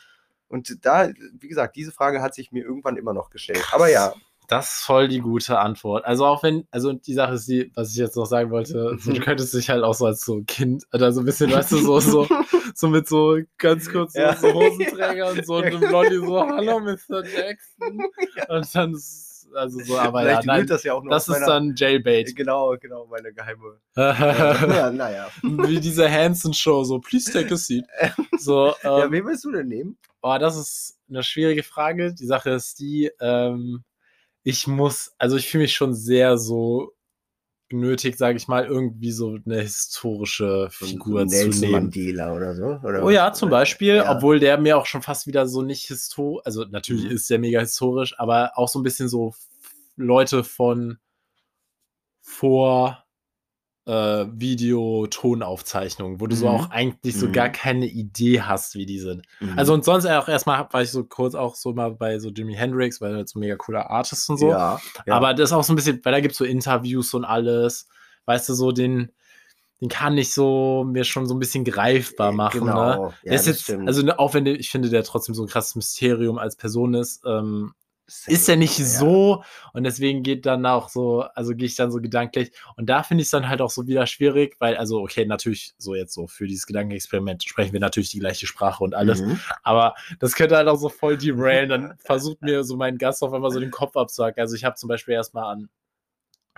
und 0.48 0.84
da, 0.84 1.10
wie 1.38 1.48
gesagt, 1.48 1.76
diese 1.76 1.92
Frage 1.92 2.22
hat 2.22 2.34
sich 2.34 2.52
mir 2.52 2.64
irgendwann 2.64 2.96
immer 2.96 3.12
noch 3.12 3.28
gestellt. 3.30 3.62
Aber 3.72 3.90
ja, 3.90 4.14
Das 4.48 4.78
ist 4.78 4.86
voll 4.86 5.08
die 5.08 5.20
gute 5.20 5.58
Antwort. 5.58 6.06
Also 6.06 6.24
auch 6.24 6.42
wenn, 6.42 6.66
also 6.70 6.94
die 6.94 7.12
Sache 7.12 7.34
ist 7.34 7.46
die, 7.48 7.70
was 7.74 7.90
ich 7.90 7.96
jetzt 7.98 8.16
noch 8.16 8.24
sagen 8.24 8.50
wollte, 8.50 8.96
so, 8.98 9.12
du 9.12 9.20
könntest 9.20 9.52
dich 9.52 9.68
halt 9.68 9.84
auch 9.84 9.92
so 9.92 10.06
als 10.06 10.22
so 10.24 10.42
Kind 10.46 10.84
oder 10.94 11.12
so 11.12 11.20
ein 11.20 11.26
bisschen, 11.26 11.52
weißt 11.52 11.70
du, 11.72 11.76
so, 11.76 12.00
so, 12.00 12.26
so 12.74 12.88
mit 12.88 13.06
so 13.06 13.36
ganz 13.58 13.92
kurz 13.92 14.14
so, 14.14 14.20
Ja. 14.20 14.34
so 14.36 14.54
Hosenträger 14.54 15.32
und 15.32 15.44
so 15.44 15.56
und 15.56 15.64
Ja, 15.64 15.68
einem 15.68 15.80
Blondie 15.80 16.16
so, 16.16 16.40
hallo 16.40 16.80
Mr. 16.80 17.22
Jackson. 17.26 18.02
Und 18.48 18.74
dann 18.74 18.94
ist, 18.94 19.27
also 19.54 19.80
so, 19.80 19.98
aber 19.98 20.22
ja, 20.22 20.28
vielleicht 20.28 20.46
nein, 20.46 20.60
wird 20.60 20.70
das 20.70 20.84
ja 20.84 20.94
auch 20.94 21.02
noch 21.02 21.10
das 21.10 21.28
ist 21.28 21.34
meiner- 21.34 21.46
dann 21.46 21.74
Jailbait. 21.76 22.34
Genau, 22.36 22.76
genau, 22.80 23.06
meine 23.06 23.32
geheime. 23.32 23.78
ja, 23.96 24.90
naja. 24.90 25.28
Wie 25.42 25.80
diese 25.80 26.10
Hanson-Show, 26.10 26.84
so, 26.84 26.98
please 26.98 27.30
take 27.32 27.52
a 27.52 27.56
seat. 27.56 27.84
So, 28.38 28.74
Ja, 28.82 29.04
ähm, 29.04 29.12
wen 29.12 29.26
willst 29.26 29.44
du 29.44 29.52
denn 29.52 29.68
nehmen? 29.68 29.98
Oh, 30.22 30.36
das 30.38 30.56
ist 30.56 30.98
eine 31.08 31.22
schwierige 31.22 31.62
Frage. 31.62 32.12
Die 32.14 32.26
Sache 32.26 32.50
ist 32.50 32.80
die, 32.80 33.10
ähm, 33.20 33.84
ich 34.42 34.66
muss, 34.66 35.12
also 35.18 35.36
ich 35.36 35.48
fühle 35.48 35.62
mich 35.62 35.74
schon 35.74 35.94
sehr 35.94 36.38
so 36.38 36.92
genötigt, 37.68 38.18
sage 38.18 38.36
ich 38.36 38.48
mal, 38.48 38.64
irgendwie 38.64 39.12
so 39.12 39.38
eine 39.44 39.60
historische 39.60 40.68
Figur 40.70 41.26
zu 41.28 41.36
Nelson 41.44 41.60
nehmen. 41.60 41.72
Mandela 41.84 42.34
oder 42.34 42.54
so? 42.54 42.64
Oder 42.86 43.04
Oh 43.04 43.10
ja, 43.10 43.32
zum 43.32 43.50
Beispiel, 43.50 43.96
Ja. 43.96 44.16
obwohl 44.16 44.40
der 44.40 44.58
mir 44.58 44.78
auch 44.78 44.86
schon 44.86 45.02
fast 45.02 45.26
wieder 45.26 45.46
so 45.46 45.62
nicht 45.62 45.86
historisch, 45.86 46.42
also 46.46 46.64
natürlich 46.64 47.04
Mhm. 47.04 47.10
ist 47.10 47.28
der 47.30 47.38
mega 47.38 47.60
historisch, 47.60 48.14
aber 48.18 48.52
auch 48.56 48.68
so 48.68 48.78
ein 48.78 48.82
bisschen 48.82 49.08
so 49.08 49.34
Leute 49.96 50.44
von 50.44 50.98
vor 52.20 53.04
äh, 53.88 54.26
Video-Tonaufzeichnungen, 54.32 56.20
wo 56.20 56.26
du 56.26 56.36
so 56.36 56.46
Mhm. 56.46 56.54
auch 56.54 56.70
eigentlich 56.70 57.16
so 57.18 57.26
Mhm. 57.26 57.32
gar 57.32 57.48
keine 57.48 57.86
Idee 57.86 58.42
hast, 58.42 58.74
wie 58.74 58.86
die 58.86 58.98
sind. 58.98 59.22
Mhm. 59.40 59.54
Also 59.58 59.72
und 59.74 59.84
sonst 59.84 60.06
auch 60.06 60.28
erstmal 60.28 60.66
war 60.70 60.82
ich 60.82 60.90
so 60.90 61.04
kurz 61.04 61.34
auch 61.34 61.54
so 61.54 61.72
mal 61.72 61.92
bei 61.92 62.18
so 62.18 62.28
Jimi 62.30 62.54
Hendrix, 62.54 63.00
weil 63.00 63.16
er 63.16 63.26
so 63.26 63.38
ein 63.38 63.40
mega 63.40 63.56
cooler 63.56 63.90
Artist 63.90 64.28
und 64.30 64.36
so. 64.38 64.50
ja, 64.50 64.78
ja. 65.06 65.14
Aber 65.14 65.32
das 65.34 65.50
ist 65.50 65.52
auch 65.56 65.64
so 65.64 65.72
ein 65.72 65.76
bisschen, 65.76 66.00
weil 66.04 66.12
da 66.12 66.20
gibt 66.20 66.32
es 66.32 66.38
so 66.38 66.44
Interviews 66.44 67.14
und 67.14 67.24
alles. 67.24 67.88
Weißt 68.26 68.48
du, 68.50 68.54
so 68.54 68.72
den, 68.72 69.10
den 69.80 69.88
kann 69.88 70.18
ich 70.18 70.34
so 70.34 70.84
mir 70.86 71.04
schon 71.04 71.26
so 71.26 71.34
ein 71.34 71.38
bisschen 71.38 71.64
greifbar 71.64 72.32
machen. 72.32 72.60
Ne? 72.60 72.66
Genau. 72.66 73.06
Ja, 73.06 73.14
der 73.24 73.32
ist 73.34 73.46
jetzt, 73.46 73.62
stimmt. 73.62 73.88
also 73.88 74.02
ne, 74.02 74.18
auch 74.18 74.34
wenn 74.34 74.44
ich 74.44 74.70
finde, 74.70 74.90
der 74.90 75.02
trotzdem 75.04 75.34
so 75.34 75.42
ein 75.44 75.48
krasses 75.48 75.76
Mysterium 75.76 76.36
als 76.38 76.56
Person 76.56 76.92
ist, 76.94 77.22
ähm, 77.26 77.72
ist 78.26 78.48
er 78.48 78.56
nicht 78.56 78.78
ja. 78.78 78.84
so 78.84 79.44
und 79.72 79.84
deswegen 79.84 80.22
geht 80.22 80.46
dann 80.46 80.64
auch 80.66 80.88
so, 80.88 81.22
also 81.34 81.54
gehe 81.54 81.66
ich 81.66 81.76
dann 81.76 81.92
so 81.92 82.00
gedanklich 82.00 82.52
und 82.76 82.88
da 82.88 83.02
finde 83.02 83.22
ich 83.22 83.26
es 83.26 83.30
dann 83.30 83.48
halt 83.48 83.60
auch 83.60 83.70
so 83.70 83.86
wieder 83.86 84.06
schwierig, 84.06 84.56
weil, 84.58 84.76
also 84.76 85.00
okay, 85.00 85.26
natürlich 85.26 85.74
so 85.78 85.94
jetzt 85.94 86.14
so 86.14 86.26
für 86.26 86.46
dieses 86.46 86.66
Gedankenexperiment 86.66 87.44
sprechen 87.44 87.72
wir 87.72 87.80
natürlich 87.80 88.10
die 88.10 88.18
gleiche 88.20 88.46
Sprache 88.46 88.82
und 88.82 88.94
alles, 88.94 89.20
Mhm. 89.20 89.38
aber 89.62 89.94
das 90.20 90.34
könnte 90.34 90.56
halt 90.56 90.68
auch 90.68 90.78
so 90.78 90.88
voll 90.88 91.16
derailen. 91.18 91.68
Dann 91.68 91.94
versucht 91.98 92.42
mir 92.42 92.64
so 92.64 92.76
mein 92.76 92.98
Gast 92.98 93.22
auf 93.22 93.32
einmal 93.32 93.50
so 93.50 93.60
den 93.60 93.70
Kopf 93.70 93.96
abzuhacken. 93.96 94.40
Also 94.40 94.54
ich 94.56 94.64
habe 94.64 94.76
zum 94.76 94.88
Beispiel 94.88 95.14
erstmal 95.14 95.52
an 95.52 95.68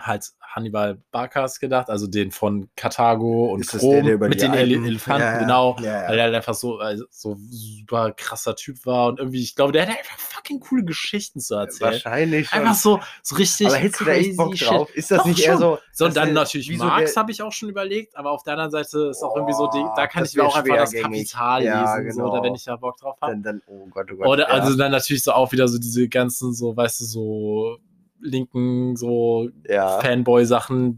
halt 0.01 0.25
Hannibal 0.41 0.97
Barkas 1.11 1.61
gedacht, 1.61 1.89
also 1.89 2.07
den 2.07 2.31
von 2.31 2.69
Karthago 2.75 3.53
und 3.53 3.73
Rom 3.81 4.05
mit 4.05 4.41
den 4.41 4.53
Ele 4.53 4.75
Alpen- 4.75 4.85
Elefanten, 4.85 5.21
Ja, 5.21 5.33
ja. 5.33 5.39
genau. 5.39 5.75
Ja. 5.79 6.09
Weil 6.09 6.17
er 6.17 6.23
halt 6.25 6.35
einfach 6.35 6.53
so, 6.55 6.77
also, 6.79 7.05
so 7.09 7.37
super 7.49 8.11
krasser 8.11 8.55
Typ 8.57 8.85
war 8.85 9.07
und 9.07 9.19
irgendwie, 9.19 9.41
ich 9.41 9.55
glaube, 9.55 9.71
der 9.71 9.83
hat 9.83 9.97
einfach 9.97 10.17
fucking 10.19 10.59
coole 10.59 10.83
Geschichten 10.83 11.39
zu 11.39 11.55
erzählen. 11.55 11.91
Wahrscheinlich 11.93 12.49
schon. 12.49 12.59
Einfach 12.59 12.75
so, 12.75 12.99
so 13.23 13.35
richtig. 13.37 13.67
aber 13.67 13.77
hättest 13.77 14.01
du 14.01 14.05
da 14.05 14.11
echt 14.11 14.35
Bock 14.35 14.49
crazy 14.51 14.65
drauf? 14.65 14.93
Ist 14.93 15.09
das 15.11 15.19
Doch, 15.19 15.25
nicht 15.25 15.39
eher 15.39 15.53
schon. 15.53 15.59
so? 15.61 15.77
So, 15.93 16.05
und 16.05 16.17
dann 16.17 16.33
natürlich 16.33 16.67
wie 16.69 16.77
so 16.77 16.83
Marx 16.83 17.15
habe 17.15 17.31
ich 17.31 17.41
auch 17.41 17.51
schon 17.53 17.69
überlegt, 17.69 18.17
aber 18.17 18.31
auf 18.31 18.43
der 18.43 18.53
anderen 18.53 18.71
Seite 18.71 19.07
ist 19.11 19.23
auch 19.23 19.35
irgendwie 19.35 19.53
so, 19.53 19.67
die, 19.69 19.77
Oh, 19.79 19.93
da 19.95 20.07
kann 20.07 20.25
ich 20.25 20.35
mir 20.35 20.43
auch 20.45 20.55
einfach 20.57 20.75
das. 20.75 20.91
Kapital 20.91 21.61
lesen, 21.63 22.11
so, 22.11 22.21
genau. 22.23 22.33
oder 22.33 22.43
wenn 22.43 22.55
ich 22.55 22.65
da 22.65 22.75
Bock 22.75 22.97
drauf 22.97 23.15
habe. 23.21 23.31
Dann, 23.33 23.43
dann, 23.43 23.61
oh 23.67 23.87
Gott, 23.89 24.07
oh 24.11 24.15
Gott. 24.17 24.27
Oder 24.27 24.49
also 24.51 24.75
dann 24.75 24.91
natürlich 24.91 25.23
so 25.23 25.31
auch 25.31 25.51
wieder 25.53 25.67
so 25.69 25.77
diese 25.79 26.09
ganzen, 26.09 26.53
so, 26.53 26.75
weißt 26.75 26.99
du, 26.99 27.05
so 27.05 27.77
linken, 28.21 28.95
so 28.95 29.49
ja. 29.67 29.99
Fanboy-Sachen, 29.99 30.97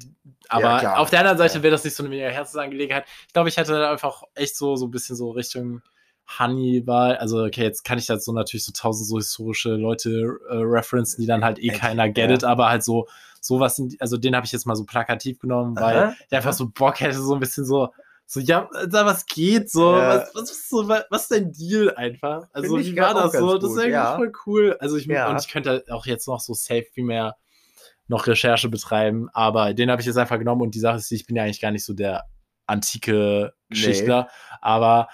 Aber 0.49 0.77
klar. 0.79 0.99
auf 0.99 1.09
der 1.09 1.19
anderen 1.19 1.37
Seite 1.37 1.57
Ja. 1.57 1.63
wäre 1.63 1.71
das 1.71 1.83
nicht 1.83 1.95
so 1.95 2.03
eine 2.03 2.09
mega 2.09 2.27
Herzensangelegenheit. 2.27 3.05
Ich 3.27 3.33
glaube, 3.33 3.49
ich 3.49 3.57
hätte 3.57 3.87
einfach 3.89 4.23
echt 4.35 4.55
so, 4.55 4.75
so 4.75 4.85
ein 4.87 4.91
bisschen 4.91 5.15
so 5.15 5.31
Richtung 5.31 5.81
Hannibal. 6.25 7.17
Also, 7.17 7.43
okay, 7.43 7.63
jetzt 7.63 7.83
kann 7.83 7.97
ich 7.97 8.05
da 8.05 8.17
so 8.19 8.31
natürlich 8.31 8.63
so 8.65 8.71
tausend 8.71 9.07
so 9.07 9.17
historische 9.17 9.71
Leute 9.75 10.37
äh, 10.49 10.55
referenzen, 10.55 11.21
die 11.21 11.27
dann 11.27 11.43
halt 11.43 11.59
eh 11.59 11.69
Echt? 11.69 11.79
keiner 11.79 12.05
Ja. 12.05 12.11
gettet, 12.11 12.43
aber 12.43 12.69
halt 12.69 12.83
so, 12.83 13.07
sowas, 13.41 13.81
also 13.99 14.17
den 14.17 14.35
habe 14.35 14.45
ich 14.45 14.51
jetzt 14.53 14.65
mal 14.65 14.75
so 14.75 14.85
plakativ 14.85 15.39
genommen, 15.39 15.75
weil 15.77 15.97
Aha, 15.97 16.15
ich 16.29 16.35
einfach 16.35 16.53
so 16.53 16.69
Bock 16.69 16.99
hätte, 17.01 17.21
so 17.21 17.33
ein 17.33 17.39
bisschen 17.39 17.65
so, 17.65 17.89
so, 18.25 18.39
ja, 18.39 18.67
da 18.87 19.05
was 19.05 19.25
geht, 19.25 19.69
so, 19.69 19.91
Ja. 19.95 20.07
was, 20.09 20.35
was, 20.35 20.51
ist 20.51 20.69
so, 20.69 20.87
was, 20.87 21.03
was 21.09 21.23
ist 21.23 21.31
dein 21.31 21.51
Deal 21.51 21.93
einfach? 21.95 22.47
Also, 22.53 22.77
wie 22.77 22.95
war 22.97 23.15
auch 23.15 23.23
das 23.23 23.33
so? 23.33 23.47
ganz 23.51 23.61
Das 23.61 23.63
ist 23.63 23.75
gut, 23.75 23.77
irgendwie 23.83 23.91
ja. 23.91 24.15
voll 24.15 24.31
cool. 24.45 24.77
Also, 24.79 24.97
ich, 24.97 25.05
Ja. 25.05 25.29
und 25.29 25.39
ich 25.41 25.47
könnte 25.49 25.83
auch 25.89 26.05
jetzt 26.05 26.27
noch 26.27 26.39
so 26.39 26.53
safe 26.53 26.85
viel 26.93 27.03
mehr 27.03 27.35
noch 28.07 28.27
Recherche 28.27 28.69
betreiben, 28.69 29.29
aber 29.33 29.73
den 29.73 29.89
habe 29.89 30.01
ich 30.01 30.05
jetzt 30.07 30.17
einfach 30.17 30.37
genommen 30.37 30.61
und 30.61 30.75
die 30.75 30.79
Sache 30.79 30.97
ist, 30.97 31.11
ich 31.11 31.25
bin 31.25 31.35
ja 31.37 31.43
eigentlich 31.43 31.61
gar 31.61 31.71
nicht 31.71 31.85
so 31.85 31.93
der 31.93 32.25
antike 32.67 33.53
Geschichtler, 33.69 34.29
aber 34.61 35.07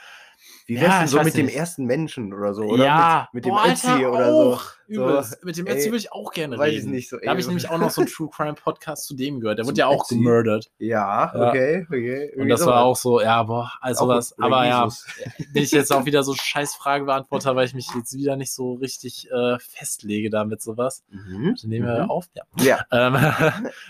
Wie 0.65 0.75
Ja, 0.75 0.81
wär's 0.81 0.95
denn 0.97 1.05
ich 1.05 1.11
so 1.11 1.23
mit 1.23 1.33
dem 1.37 1.45
nicht. 1.47 1.55
ersten 1.55 1.85
Menschen 1.85 2.33
oder 2.33 2.53
so, 2.53 2.63
oder? 2.63 2.83
ja, 2.85 3.27
Mit, 3.33 3.45
mit 3.45 3.45
dem 3.45 3.51
boah, 3.55 3.65
Ötzi 3.67 3.87
Alter, 3.87 4.11
oder 4.11 4.31
so. 4.31 4.59
Übelst. 4.89 5.43
mit 5.43 5.57
dem 5.57 5.67
ey, 5.67 5.75
Ötzi 5.75 5.85
würde 5.87 5.97
ich 5.97 6.11
auch 6.11 6.31
gerne 6.31 6.57
Weiß 6.57 6.71
reden. 6.71 6.87
ich 6.87 6.91
nicht 6.91 7.09
so. 7.09 7.17
Da 7.17 7.29
habe 7.29 7.39
ich 7.39 7.45
ey, 7.45 7.49
nämlich 7.49 7.69
auch 7.69 7.77
noch 7.77 7.89
so 7.91 8.01
einen 8.01 8.09
True 8.11 8.29
Crime 8.33 8.53
Podcast 8.55 9.05
zu 9.05 9.15
dem 9.15 9.39
gehört. 9.39 9.59
Der 9.59 9.65
wurde 9.65 9.77
ja 9.77 9.87
auch 9.87 10.03
Ötzi? 10.03 10.15
gemurdert. 10.15 10.69
Ja, 10.79 11.31
Ja. 11.33 11.49
okay, 11.49 11.85
okay. 11.87 12.33
Und 12.37 12.49
das 12.49 12.61
war 12.61 12.65
sowas. 12.65 12.83
auch 12.83 12.95
so, 12.95 13.21
ja, 13.21 13.43
boah, 13.43 13.71
also 13.81 14.07
was. 14.07 14.37
Aber 14.39 14.65
ja, 14.65 14.83
Jesus. 14.85 15.05
bin 15.53 15.63
ich 15.63 15.71
jetzt 15.71 15.91
auch 15.93 16.05
wieder 16.05 16.23
so 16.23 16.33
scheiß 16.39 16.75
Frage 16.75 17.05
beantworter, 17.05 17.55
weil 17.55 17.65
ich 17.65 17.73
mich 17.73 17.87
jetzt 17.95 18.13
wieder 18.15 18.35
nicht 18.35 18.51
so 18.51 18.73
richtig 18.73 19.29
äh, 19.31 19.57
festlege 19.59 20.29
damit 20.29 20.61
sowas. 20.61 21.03
Mhm. 21.09 21.55
Dann 21.61 21.69
nehmen 21.69 21.85
wir 21.87 22.03
Mhm. 22.03 22.09
auf, 22.09 22.25
ja. 22.33 22.43
Ja. 22.59 22.79
Ähm, 22.91 23.15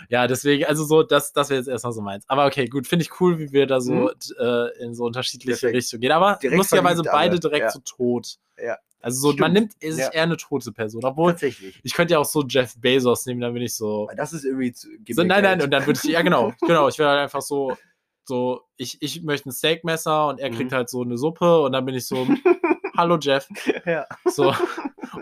ja, 0.08 0.26
deswegen, 0.26 0.64
also 0.66 0.84
so, 0.84 1.02
das, 1.02 1.32
das 1.32 1.48
wäre 1.50 1.58
jetzt 1.58 1.68
erstmal 1.68 1.92
so 1.92 2.00
meins. 2.02 2.24
Aber 2.28 2.46
okay, 2.46 2.66
gut, 2.66 2.86
finde 2.86 3.04
ich 3.04 3.20
cool, 3.20 3.38
wie 3.38 3.52
wir 3.52 3.66
da 3.66 3.80
so 3.80 3.92
Mhm. 3.92 4.10
äh, 4.38 4.84
in 4.84 4.94
so 4.94 5.04
unterschiedliche. 5.04 5.68
Richtungen 5.68 6.00
gehen. 6.00 6.12
Aber 6.12 6.38
Direkt 6.42 6.58
lustigerweise 6.58 7.02
beide 7.02 7.32
alle. 7.32 7.40
direkt 7.40 7.64
Ja. 7.64 7.70
so 7.70 7.80
tot. 7.80 8.36
Ja. 8.62 8.76
Also 9.02 9.30
so, 9.32 9.36
man 9.38 9.52
nimmt 9.52 9.72
sich 9.80 9.96
Ja. 9.98 10.10
eher 10.12 10.22
eine 10.24 10.36
tote 10.36 10.72
Person. 10.72 11.04
Obwohl, 11.04 11.32
Tatsächlich. 11.32 11.78
ich 11.82 11.94
könnte 11.94 12.12
ja 12.14 12.18
auch 12.18 12.24
so 12.24 12.44
Jeff 12.46 12.74
Bezos 12.78 13.24
nehmen, 13.26 13.40
dann 13.40 13.54
bin 13.54 13.62
ich 13.62 13.74
so. 13.74 14.06
Weil 14.08 14.16
das 14.16 14.32
ist 14.32 14.44
irgendwie 14.44 14.72
zu. 14.72 14.88
so 15.10 15.22
nein, 15.22 15.42
nein, 15.42 15.58
Geld. 15.58 15.62
und 15.64 15.70
dann 15.70 15.86
würde 15.86 15.98
ich, 16.02 16.10
ja 16.10 16.22
genau, 16.22 16.52
genau, 16.60 16.88
ich 16.88 16.98
wäre 16.98 17.10
halt 17.10 17.20
einfach 17.20 17.42
so, 17.42 17.76
so, 18.24 18.60
ich, 18.76 18.98
ich 19.00 19.22
möchte 19.22 19.48
ein 19.48 19.52
Steakmesser 19.52 20.28
und 20.28 20.38
er 20.40 20.50
kriegt 20.50 20.70
Mhm. 20.70 20.74
halt 20.76 20.88
so 20.90 21.02
eine 21.02 21.16
Suppe 21.18 21.62
und 21.62 21.72
dann 21.72 21.84
bin 21.84 21.94
ich 21.94 22.06
so, 22.06 22.26
hallo 22.96 23.18
Jeff. 23.20 23.48
Ja. 23.86 24.06
So, 24.26 24.54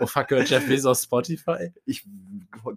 oh 0.01 0.05
fuck, 0.05 0.27
gehört 0.27 0.49
Jeff 0.49 0.67
Bezos 0.67 1.03
Spotify? 1.03 1.71
Ich 1.85 2.05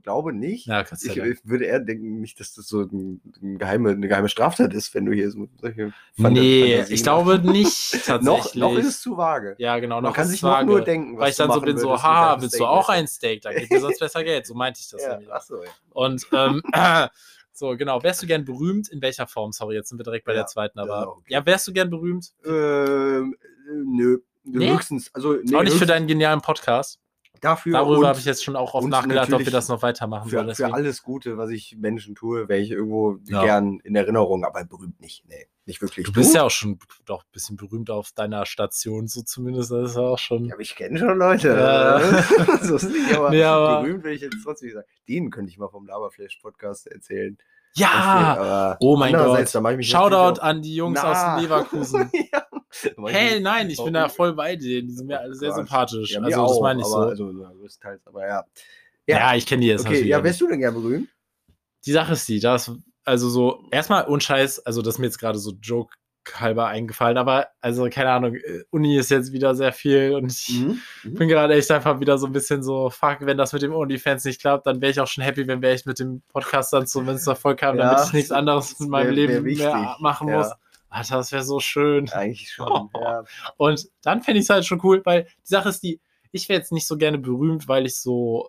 glaube 0.02 0.32
nicht. 0.32 0.66
Ja, 0.66 0.82
Ich, 0.82 1.14
ja 1.14 1.24
würde 1.44 1.64
eher 1.64 1.80
denken, 1.80 2.20
nicht, 2.20 2.38
dass 2.40 2.54
das 2.54 2.66
so 2.66 2.80
ein, 2.82 3.20
ein 3.42 3.58
geheime, 3.58 3.90
eine 3.90 4.08
geheime 4.08 4.28
Straftat 4.28 4.72
ist, 4.74 4.94
wenn 4.94 5.04
du 5.06 5.12
hier 5.12 5.30
so 5.30 5.48
solche 5.60 5.92
Nee, 6.16 6.22
Fantasien 6.22 6.86
ich 6.94 7.02
glaube 7.02 7.38
nicht 7.38 8.04
tatsächlich. 8.04 8.22
noch, 8.24 8.54
noch 8.54 8.76
ist 8.78 8.86
es 8.86 9.00
zu 9.00 9.16
vage. 9.16 9.54
Ja, 9.58 9.78
genau, 9.78 9.96
Man 9.96 10.04
noch 10.04 10.14
kann 10.14 10.26
sich 10.26 10.36
es 10.38 10.42
vage. 10.42 10.66
noch 10.66 10.72
nur 10.72 10.80
denken, 10.82 11.18
Weil 11.18 11.30
ich 11.30 11.36
dann 11.36 11.52
so 11.52 11.60
bin, 11.60 11.76
so, 11.78 11.96
deinem 11.96 12.42
willst 12.42 12.58
du 12.60 12.66
auch 12.66 12.88
ein 12.88 13.06
Steak? 13.06 13.42
Da 13.42 13.52
gibt 13.52 13.70
dir 13.70 13.80
sonst 13.80 13.98
besser 14.00 14.24
Geld. 14.24 14.46
So 14.46 14.54
meinte 14.54 14.80
ich 14.80 14.88
das 14.88 15.02
Ja, 15.06 15.10
nämlich. 15.14 15.32
achso, 15.32 15.62
ja. 15.62 15.70
Und 15.90 16.26
ähm, 16.32 16.62
so, 17.52 17.76
genau, 17.76 18.02
wärst 18.02 18.22
du 18.22 18.26
gern 18.26 18.44
berühmt? 18.44 18.88
In 18.88 19.02
welcher 19.02 19.26
Form? 19.26 19.52
Sorry, 19.52 19.74
jetzt 19.76 19.88
sind 19.90 19.98
wir 19.98 20.04
direkt 20.04 20.24
bei 20.26 20.32
Ja, 20.32 20.38
der 20.40 20.46
zweiten, 20.46 20.78
aber 20.78 21.08
auch 21.08 21.16
okay. 21.18 21.32
ja, 21.32 21.44
wärst 21.44 21.66
du 21.68 21.72
gern 21.72 21.90
berühmt? 21.90 22.32
Ähm, 22.44 23.36
äh, 23.42 23.74
nö. 23.84 24.18
Nee? 24.44 24.72
Höchstens, 24.72 25.10
also 25.14 25.34
nee, 25.34 25.54
auch 25.54 25.60
nicht 25.62 25.72
für 25.72 25.78
höchstens 25.78 25.88
deinen 25.88 26.06
genialen 26.08 26.40
Podcast. 26.40 26.98
Dafür 27.42 27.72
Darüber 27.74 28.08
habe 28.08 28.18
ich 28.18 28.24
jetzt 28.24 28.42
schon 28.42 28.56
auch 28.56 28.72
oft 28.72 28.88
nachgedacht, 28.88 29.30
ob 29.32 29.44
wir 29.44 29.52
das 29.52 29.68
noch 29.68 29.82
weitermachen 29.82 30.30
sollen. 30.30 30.48
für, 30.48 30.54
für 30.54 30.62
Deswegen. 30.62 30.74
alles 30.74 31.02
Gute, 31.02 31.36
was 31.36 31.50
ich 31.50 31.76
Menschen 31.78 32.14
tue, 32.14 32.48
wäre 32.48 32.60
ich 32.60 32.70
irgendwo 32.70 33.18
Ja. 33.24 33.44
gern 33.44 33.80
in 33.84 33.94
Erinnerung, 33.94 34.44
aber 34.44 34.64
berühmt 34.64 34.98
nicht. 35.00 35.24
Nee, 35.28 35.46
nicht 35.66 35.82
wirklich. 35.82 36.06
Du 36.06 36.12
bist 36.12 36.34
ja 36.34 36.44
auch 36.44 36.50
schon 36.50 36.78
doch 37.04 37.24
ein 37.24 37.30
bisschen 37.32 37.56
berühmt 37.56 37.90
auf 37.90 38.12
deiner 38.12 38.46
Station, 38.46 39.06
so 39.08 39.22
zumindest. 39.22 39.70
Das 39.70 39.90
ist 39.90 39.96
ja 39.96 40.02
auch 40.02 40.18
schon. 40.18 40.46
Ja, 40.46 40.54
aber 40.54 40.62
ich 40.62 40.74
kenne 40.74 40.98
schon 40.98 41.18
Leute. 41.18 41.48
Ja. 41.48 42.22
so 42.62 42.76
ist 42.76 42.90
nicht, 42.90 43.14
aber, 43.14 43.30
Nee, 43.30 43.42
aber- 43.44 43.82
berühmt 43.82 44.04
will 44.04 44.12
ich 44.14 44.22
jetzt 44.22 44.36
trotzdem 44.42 44.68
nicht 44.68 44.74
sagen. 44.76 44.86
Den 45.08 45.30
könnte 45.30 45.50
ich 45.50 45.58
mal 45.58 45.68
vom 45.68 45.86
Laberflash-Podcast 45.86 46.86
erzählen. 46.86 47.36
Ja! 47.74 47.88
aber 47.90 48.76
Oh 48.80 48.96
mein 48.96 49.14
Gott. 49.14 49.54
da 49.54 49.60
mach 49.60 49.70
ich 49.70 49.76
mich 49.78 49.88
Shoutout 49.88 50.40
an 50.40 50.60
die 50.62 50.74
Jungs 50.76 51.00
Na. 51.02 51.34
aus 51.36 51.42
Leverkusen. 51.42 52.10
ja. 52.32 52.42
Hey, 53.06 53.34
mich- 53.34 53.42
nein, 53.42 53.70
ich 53.70 53.82
bin 53.82 53.92
da 53.94 54.08
voll 54.08 54.34
bei 54.34 54.56
denen. 54.56 54.88
Die 54.88 54.94
sind 54.94 55.06
mir 55.06 55.20
alle 55.20 55.34
sehr 55.34 55.52
sympathisch. 55.52 56.12
Ja, 56.12 56.20
also, 56.20 56.30
das 56.30 56.50
auch, 56.50 56.62
meine 56.62 56.80
ich 56.80 56.86
so. 56.86 56.96
aber, 56.96 57.06
Also, 57.10 57.32
na, 57.32 57.52
größtenteils, 57.52 58.06
aber 58.06 58.26
ja. 58.26 58.44
ja. 59.06 59.34
ich 59.34 59.46
kenne 59.46 59.62
die 59.62 59.68
jetzt 59.68 59.80
Okay, 59.82 59.90
natürlich. 59.90 60.08
ja, 60.10 60.24
wärst 60.24 60.40
du 60.40 60.48
denn 60.48 60.58
gern 60.60 60.74
berühmt? 60.74 61.08
die 61.84 61.92
Sache 61.92 62.12
ist 62.12 62.28
die, 62.28 62.38
das, 62.40 62.70
also 63.04 63.28
so, 63.28 63.64
erstmal 63.72 64.04
unscheiß, 64.04 64.60
also 64.60 64.82
das 64.82 64.94
ist 64.94 64.98
mir 65.00 65.06
jetzt 65.06 65.18
gerade 65.18 65.38
so 65.38 65.52
Joke 65.60 65.92
halber 66.32 66.68
eingefallen, 66.68 67.18
aber 67.18 67.48
also 67.60 67.88
keine 67.90 68.12
Ahnung, 68.12 68.36
äh, 68.36 68.62
Uni 68.70 68.96
ist 68.96 69.10
jetzt 69.10 69.32
wieder 69.32 69.56
sehr 69.56 69.72
viel 69.72 70.14
und 70.14 70.30
ich 70.30 70.60
Mhm. 70.60 70.80
bin 71.16 71.26
gerade 71.28 71.54
echt 71.54 71.68
einfach 71.72 71.98
wieder 71.98 72.16
so 72.18 72.26
ein 72.28 72.32
bisschen 72.32 72.62
so, 72.62 72.90
fuck, 72.90 73.16
wenn 73.22 73.36
das 73.36 73.52
mit 73.52 73.62
dem 73.62 73.74
OnlyFans 73.74 74.24
nicht 74.24 74.40
klappt, 74.40 74.68
dann 74.68 74.80
wäre 74.80 74.92
ich 74.92 75.00
auch 75.00 75.08
schon 75.08 75.24
happy, 75.24 75.48
wenn 75.48 75.60
wir 75.60 75.70
echt 75.70 75.84
mit 75.84 75.98
dem 75.98 76.22
Podcast 76.28 76.72
dann 76.72 76.86
so, 76.86 77.04
wenn 77.04 77.16
es 77.16 77.26
Erfolg 77.26 77.58
kam, 77.58 77.76
Ja, 77.76 77.90
damit 77.94 78.06
ich 78.06 78.12
nichts 78.12 78.30
anderes 78.30 78.78
in 78.78 78.88
meinem 78.88 79.06
wär- 79.08 79.12
Leben 79.14 79.32
wär 79.32 79.40
mehr 79.42 79.50
wichtig, 79.50 79.98
machen 80.00 80.28
ja. 80.28 80.38
muss. 80.38 80.52
Alter, 80.92 81.16
das 81.16 81.32
wäre 81.32 81.42
so 81.42 81.58
schön. 81.60 82.08
Eigentlich 82.10 82.52
schon. 82.52 82.68
Oh. 82.70 82.88
Ja. 83.00 83.24
Und 83.56 83.88
dann 84.02 84.22
fände 84.22 84.38
ich 84.40 84.44
es 84.46 84.50
halt 84.50 84.64
schon 84.66 84.80
cool, 84.84 85.00
weil 85.04 85.24
die 85.24 85.48
Sache 85.48 85.68
ist 85.70 85.82
die, 85.82 86.00
ich 86.32 86.48
wäre 86.48 86.58
jetzt 86.58 86.72
nicht 86.72 86.86
so 86.86 86.96
gerne 86.96 87.18
berühmt, 87.18 87.68
weil 87.68 87.86
ich 87.86 87.96
so 88.00 88.48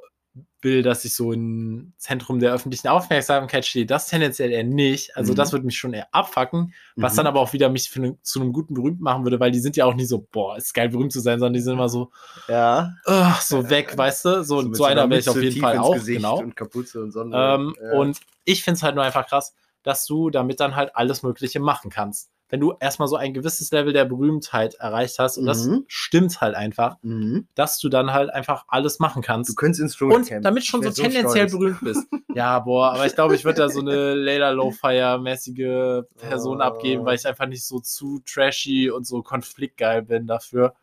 will, 0.63 0.81
dass 0.81 1.05
ich 1.05 1.13
so 1.13 1.31
im 1.31 1.93
Zentrum 1.97 2.39
der 2.39 2.53
öffentlichen 2.53 2.87
Aufmerksamkeit 2.87 3.65
stehe. 3.65 3.85
Das 3.85 4.07
tendenziell 4.07 4.51
eher 4.51 4.63
nicht. 4.63 5.15
Also 5.15 5.33
Mhm. 5.33 5.35
das 5.35 5.51
würde 5.51 5.65
mich 5.65 5.77
schon 5.77 5.93
eher 5.93 6.07
abfacken, 6.11 6.73
was 6.95 7.13
Mhm. 7.13 7.17
dann 7.17 7.27
aber 7.27 7.39
auch 7.41 7.53
wieder 7.53 7.69
mich 7.69 7.95
ne, 7.97 8.17
zu 8.23 8.39
einem 8.41 8.51
guten 8.51 8.73
Berühmten 8.73 9.03
machen 9.03 9.25
würde, 9.25 9.39
weil 9.39 9.51
die 9.51 9.59
sind 9.59 9.75
ja 9.77 9.85
auch 9.85 9.93
nie 9.93 10.05
so, 10.05 10.25
boah, 10.31 10.57
ist 10.57 10.73
geil 10.73 10.89
berühmt 10.89 11.11
zu 11.11 11.19
sein, 11.19 11.37
sondern 11.37 11.53
die 11.53 11.59
sind 11.59 11.73
immer 11.73 11.89
so, 11.89 12.09
Ja. 12.47 12.93
ugh, 13.05 13.41
so 13.41 13.69
weg, 13.69 13.95
weißt 13.97 14.25
du? 14.25 14.43
So, 14.43 14.61
so, 14.61 14.69
mit 14.69 14.81
einer 14.81 15.07
wäre 15.09 15.19
ich 15.19 15.29
auf 15.29 15.39
jeden 15.41 15.59
Fall 15.61 15.77
auch, 15.77 15.93
Gesicht 15.93 16.17
genau. 16.17 16.39
Und 16.39 16.55
Kapuze 16.55 17.01
und 17.03 17.11
Sonne. 17.11 17.35
Ähm, 17.37 17.75
ja. 17.79 17.91
Und 17.99 18.19
ich 18.45 18.63
finde 18.63 18.77
es 18.77 18.83
halt 18.83 18.95
nur 18.95 19.03
einfach 19.03 19.27
krass, 19.27 19.53
dass 19.83 20.05
du 20.07 20.29
damit 20.31 20.61
dann 20.61 20.75
halt 20.75 20.95
alles 20.95 21.21
Mögliche 21.23 21.59
machen 21.59 21.91
kannst. 21.91 22.31
Wenn 22.53 22.59
du 22.59 22.75
erstmal 22.79 23.07
so 23.07 23.15
ein 23.15 23.33
gewisses 23.33 23.71
Level 23.71 23.93
der 23.93 24.05
Berühmtheit 24.05 24.75
erreicht 24.75 25.17
hast, 25.17 25.39
und 25.39 25.47
das 25.47 25.65
Mhm. 25.65 25.85
stimmt 25.87 26.39
halt 26.39 26.53
einfach, 26.53 26.97
Mhm. 27.01 27.47
dass 27.55 27.79
du 27.79 27.89
dann 27.89 28.13
halt 28.13 28.29
einfach 28.29 28.65
alles 28.67 28.99
machen 28.99 29.23
kannst. 29.23 29.49
Du 29.49 29.55
könntest 29.55 29.81
ins 29.81 29.95
Dschungelcamp. 29.95 30.31
Und 30.37 30.43
damit 30.45 30.63
schon 30.63 30.83
so 30.83 30.91
tendenziell 30.91 31.49
stolz. 31.49 31.51
berühmt 31.51 31.79
bist. 31.81 32.05
Ja, 32.35 32.59
boah, 32.59 32.93
aber 32.93 33.07
ich 33.07 33.15
glaube, 33.15 33.33
ich 33.35 33.43
würde 33.43 33.57
da 33.61 33.69
so 33.69 33.79
eine 33.79 34.13
Layla 34.13 34.51
Lowfire-mäßige 34.51 36.03
Person 36.17 36.57
Oh. 36.59 36.61
abgeben, 36.63 37.05
weil 37.05 37.15
ich 37.15 37.25
einfach 37.27 37.45
nicht 37.47 37.65
so 37.65 37.79
zu 37.79 38.21
trashy 38.25 38.89
und 38.89 39.05
so 39.07 39.21
konfliktgeil 39.23 40.03
bin 40.03 40.27
dafür. 40.27 40.73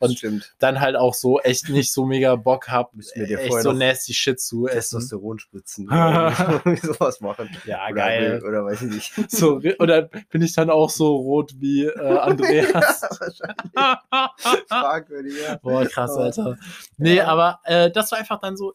Und 0.00 0.18
stimmt. 0.18 0.54
dann 0.58 0.80
halt 0.80 0.96
auch 0.96 1.14
so 1.14 1.40
echt 1.40 1.68
nicht 1.68 1.92
so 1.92 2.04
mega 2.04 2.34
Bock 2.36 2.68
hab, 2.68 2.92
Müssen 2.94 3.20
wir 3.20 3.26
dir 3.26 3.38
echt 3.40 3.62
so 3.62 3.72
nasty 3.72 4.12
Shit 4.12 4.40
zu 4.40 4.66
essen. 4.66 4.98
Testosteron 4.98 5.38
spritzen. 5.38 5.86
oder 5.86 6.32
sowas 6.82 7.20
machen. 7.20 7.48
Ja, 7.64 7.84
oder, 7.86 7.94
geil. 7.94 8.42
Oder 8.46 8.64
weiß 8.64 8.82
ich 8.82 8.90
nicht. 8.90 9.12
So, 9.30 9.60
oder 9.78 10.02
bin 10.30 10.42
ich 10.42 10.52
dann 10.54 10.68
auch 10.68 10.90
so 10.90 11.14
rot 11.16 11.52
wie 11.58 11.84
äh, 11.86 12.18
Andreas? 12.18 13.02
Wahrscheinlich. 13.02 14.68
Fragwürdig, 14.68 15.34
ja. 15.42 15.56
Boah, 15.62 15.86
krass, 15.86 16.10
Aber- 16.12 16.24
Alter. 16.24 16.58
Nee, 16.98 17.16
Ja. 17.16 17.26
aber 17.28 17.60
äh, 17.64 17.90
das 17.90 18.10
war 18.10 18.18
einfach 18.18 18.40
dann 18.40 18.56
so, 18.56 18.72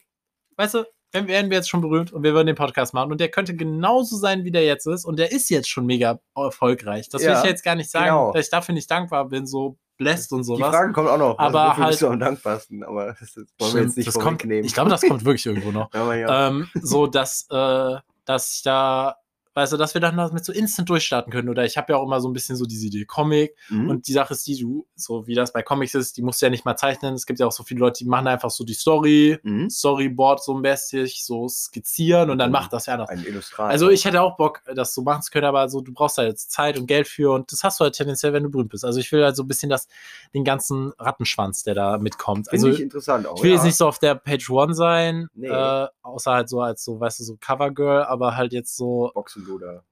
weißt 0.56 0.74
du, 0.74 0.84
wenn 1.12 1.26
wären 1.28 1.50
wir 1.50 1.56
jetzt 1.56 1.68
schon 1.68 1.80
berühmt 1.80 2.12
und 2.12 2.22
wir 2.22 2.34
würden 2.34 2.46
den 2.46 2.56
Podcast 2.56 2.94
machen 2.94 3.10
und 3.10 3.20
der 3.20 3.30
könnte 3.30 3.54
genauso 3.56 4.16
sein, 4.16 4.44
wie 4.44 4.52
der 4.52 4.64
jetzt 4.64 4.86
ist 4.86 5.04
und 5.04 5.18
der 5.18 5.32
ist 5.32 5.50
jetzt 5.50 5.68
schon 5.68 5.84
mega 5.86 6.20
erfolgreich. 6.36 7.08
Das 7.08 7.22
will 7.22 7.30
Ja, 7.30 7.40
ich 7.42 7.48
jetzt 7.50 7.64
gar 7.64 7.74
nicht 7.74 7.90
sagen, 7.90 8.06
genau. 8.06 8.32
dass 8.32 8.46
ich 8.46 8.50
dafür 8.50 8.74
nicht 8.74 8.90
dankbar 8.90 9.28
bin, 9.28 9.46
so 9.46 9.76
blessed 10.00 10.32
und 10.32 10.40
Die 10.40 10.44
sowas. 10.44 10.70
Frage 10.74 10.92
kommt 10.92 11.08
auch 11.08 11.18
noch. 11.18 11.38
Aber 11.38 11.68
wofür 11.68 11.84
halt- 11.84 12.02
am 12.04 12.18
dankbarsten. 12.18 12.82
Aber 12.82 13.14
das, 13.20 13.34
das 13.34 13.44
wollen 13.58 13.74
wir 13.74 13.82
jetzt 13.82 13.96
nicht 13.98 14.08
das 14.08 14.18
kommt. 14.18 14.42
Ich 14.44 14.72
glaube, 14.74 14.90
das 14.90 15.02
kommt 15.02 15.24
wirklich 15.24 15.46
irgendwo 15.46 15.70
noch. 15.70 15.90
Aber 15.92 16.16
ja. 16.16 16.48
ähm, 16.48 16.68
so, 16.74 17.06
dass, 17.06 17.46
äh, 17.50 17.96
dass 18.24 18.54
ich 18.56 18.62
da, 18.62 19.16
weißt 19.54 19.72
du, 19.72 19.76
dass 19.76 19.94
wir 19.94 20.00
dann 20.00 20.16
damit 20.16 20.44
so 20.44 20.52
instant 20.52 20.88
durchstarten 20.88 21.32
können. 21.32 21.48
Oder 21.48 21.64
ich 21.64 21.76
habe 21.76 21.92
ja 21.92 21.98
auch 21.98 22.04
immer 22.06 22.20
so 22.20 22.28
ein 22.28 22.32
bisschen 22.32 22.54
so 22.56 22.64
diese 22.66 22.86
Idee 22.86 23.04
Comic. 23.04 23.56
Mhm. 23.68 23.88
Und 23.90 24.06
die 24.08 24.12
Sache 24.12 24.32
ist 24.34 24.46
die, 24.46 24.58
du, 24.60 24.86
so 24.94 25.26
wie 25.26 25.34
das 25.34 25.52
bei 25.52 25.62
Comics 25.62 25.94
ist, 25.94 26.16
die 26.16 26.22
musst 26.22 26.40
du 26.40 26.46
ja 26.46 26.50
nicht 26.50 26.64
mal 26.64 26.76
zeichnen. 26.76 27.14
Es 27.14 27.26
gibt 27.26 27.40
ja 27.40 27.46
auch 27.46 27.52
so 27.52 27.64
viele 27.64 27.80
Leute, 27.80 27.98
die 28.04 28.08
machen 28.08 28.26
einfach 28.28 28.50
so 28.50 28.64
die 28.64 28.74
Story, 28.74 29.38
Mhm. 29.42 29.68
Storyboard 29.70 30.42
so 30.42 30.54
ein 30.56 30.62
bisschen, 30.62 31.06
so 31.12 31.48
skizzieren 31.48 32.30
und 32.30 32.38
dann 32.38 32.50
Mhm. 32.50 32.52
macht 32.52 32.72
das 32.72 32.86
ja 32.86 32.96
noch. 32.96 33.08
Ein 33.08 33.24
Illustrator. 33.24 33.70
Also 33.70 33.90
ich 33.90 34.04
hätte 34.04 34.22
auch 34.22 34.36
Bock, 34.36 34.62
das 34.74 34.94
so 34.94 35.02
machen 35.02 35.22
zu 35.22 35.30
können, 35.30 35.46
aber 35.46 35.68
so, 35.68 35.80
du 35.80 35.92
brauchst 35.92 36.18
da 36.18 36.22
jetzt 36.22 36.52
Zeit 36.52 36.78
und 36.78 36.86
Geld 36.86 37.08
für 37.08 37.32
und 37.32 37.50
das 37.52 37.64
hast 37.64 37.80
du 37.80 37.84
halt 37.84 37.94
tendenziell, 37.94 38.32
wenn 38.32 38.44
du 38.44 38.50
berühmt 38.50 38.70
bist. 38.70 38.84
Also 38.84 39.00
ich 39.00 39.10
will 39.12 39.24
halt 39.24 39.36
so 39.36 39.42
ein 39.42 39.48
bisschen 39.48 39.68
das, 39.70 39.88
den 40.34 40.44
ganzen 40.44 40.92
Rattenschwanz, 40.98 41.62
der 41.64 41.74
da 41.74 41.98
mitkommt. 41.98 42.48
Finde 42.48 42.66
Also 42.66 42.68
ich 42.76 42.80
interessant 42.82 43.26
auch. 43.26 43.36
ich 43.36 43.42
will 43.42 43.50
ja. 43.50 43.56
jetzt 43.56 43.64
nicht 43.64 43.76
so 43.76 43.86
auf 43.88 43.98
der 43.98 44.14
Page 44.14 44.48
One 44.50 44.74
sein, 44.74 45.28
Nee. 45.34 45.48
äh, 45.48 45.86
außer 46.02 46.30
halt 46.32 46.48
so 46.48 46.60
als 46.60 46.84
so, 46.84 47.00
weißt 47.00 47.20
du, 47.20 47.24
so 47.24 47.36
Covergirl, 47.40 48.04
aber 48.04 48.36
halt 48.36 48.52
jetzt 48.52 48.76
so, 48.76 49.10
Boxenluder. 49.14 49.40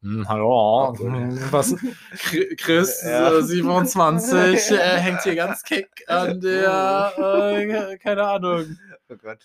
Hm, 0.02 0.28
hallo, 0.28 0.94
was, 1.50 1.74
Chri- 2.16 2.56
Chris, 2.56 3.02
Ja. 3.04 3.32
äh, 3.38 3.42
27, 3.42 4.70
äh, 4.70 4.98
hängt 4.98 5.22
hier 5.22 5.34
ganz 5.34 5.62
kick 5.62 5.88
an 6.06 6.40
der, 6.40 7.12
äh, 7.16 7.98
keine 7.98 8.24
Ahnung, 8.24 8.76
Oh 9.10 9.16
Gott. 9.16 9.38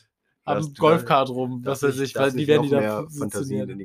am 0.46 0.74
Golfkart 0.78 1.30
rum, 1.30 1.62
was 1.64 1.84
weiß 1.84 2.00
ich, 2.00 2.16
weil 2.16 2.32
die 2.32 2.48
werden 2.48 2.64
die 2.64 2.70
da 2.70 2.82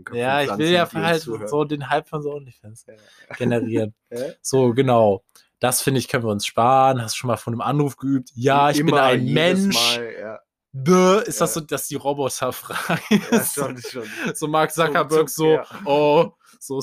Köpfen 0.04 0.18
Ja, 0.18 0.42
ich 0.42 0.58
will 0.58 0.70
ja 0.70 0.92
halt 0.92 1.22
so 1.22 1.64
den 1.64 1.88
Hype 1.88 2.08
von 2.08 2.22
so 2.22 2.32
OnlyFans 2.32 2.86
Ja. 2.86 2.94
generieren. 3.36 3.94
Ja? 4.10 4.26
So, 4.40 4.72
genau. 4.74 5.22
Das 5.60 5.82
finde 5.82 5.98
ich, 5.98 6.08
können 6.08 6.24
wir 6.24 6.30
uns 6.30 6.46
sparen. 6.46 7.02
Hast 7.02 7.14
du 7.14 7.18
schon 7.18 7.28
mal 7.28 7.36
von 7.36 7.52
einem 7.52 7.60
Anruf 7.62 7.96
geübt? 7.96 8.30
Ja, 8.34 8.70
ich 8.70 8.78
bin 8.78 8.88
Immer, 8.88 9.02
ein 9.02 9.26
jedes 9.26 9.34
Mensch. 9.64 9.74
Mal, 9.96 10.12
ja. 10.20 10.38
Bäh, 10.84 11.22
ist 11.26 11.40
das 11.40 11.54
Ja. 11.54 11.60
so, 11.60 11.66
dass 11.66 11.88
die 11.88 11.96
Roboterfrage 11.96 13.02
Ja, 13.32 13.44
schon, 13.44 13.78
schon. 13.78 14.04
so 14.34 14.48
Mark 14.48 14.72
Zuckerberg 14.72 15.28
so, 15.28 15.46
ja. 15.54 15.66
oh, 15.84 16.32
so, 16.60 16.80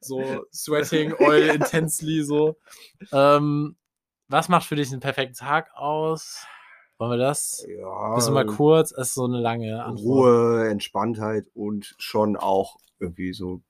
so 0.00 0.44
sweating 0.52 1.12
oil 1.20 1.48
intensely 1.54 2.22
so. 2.22 2.56
Ähm, 3.12 3.76
was 4.28 4.48
macht 4.48 4.66
für 4.66 4.76
dich 4.76 4.90
einen 4.92 5.00
perfekten 5.00 5.36
Tag 5.36 5.74
aus? 5.74 6.44
Wollen 6.98 7.12
wir 7.12 7.18
das? 7.18 7.64
Ja, 7.68 8.16
du 8.18 8.30
mal 8.32 8.46
kurz? 8.46 8.92
Es 8.92 9.08
ist 9.08 9.14
so 9.14 9.24
eine 9.24 9.40
lange 9.40 9.82
Antwort. 9.84 10.04
Ruhe, 10.04 10.68
Entspanntheit 10.68 11.46
und 11.54 11.94
schon 11.98 12.36
auch 12.36 12.76
irgendwie 13.00 13.32
so, 13.32 13.60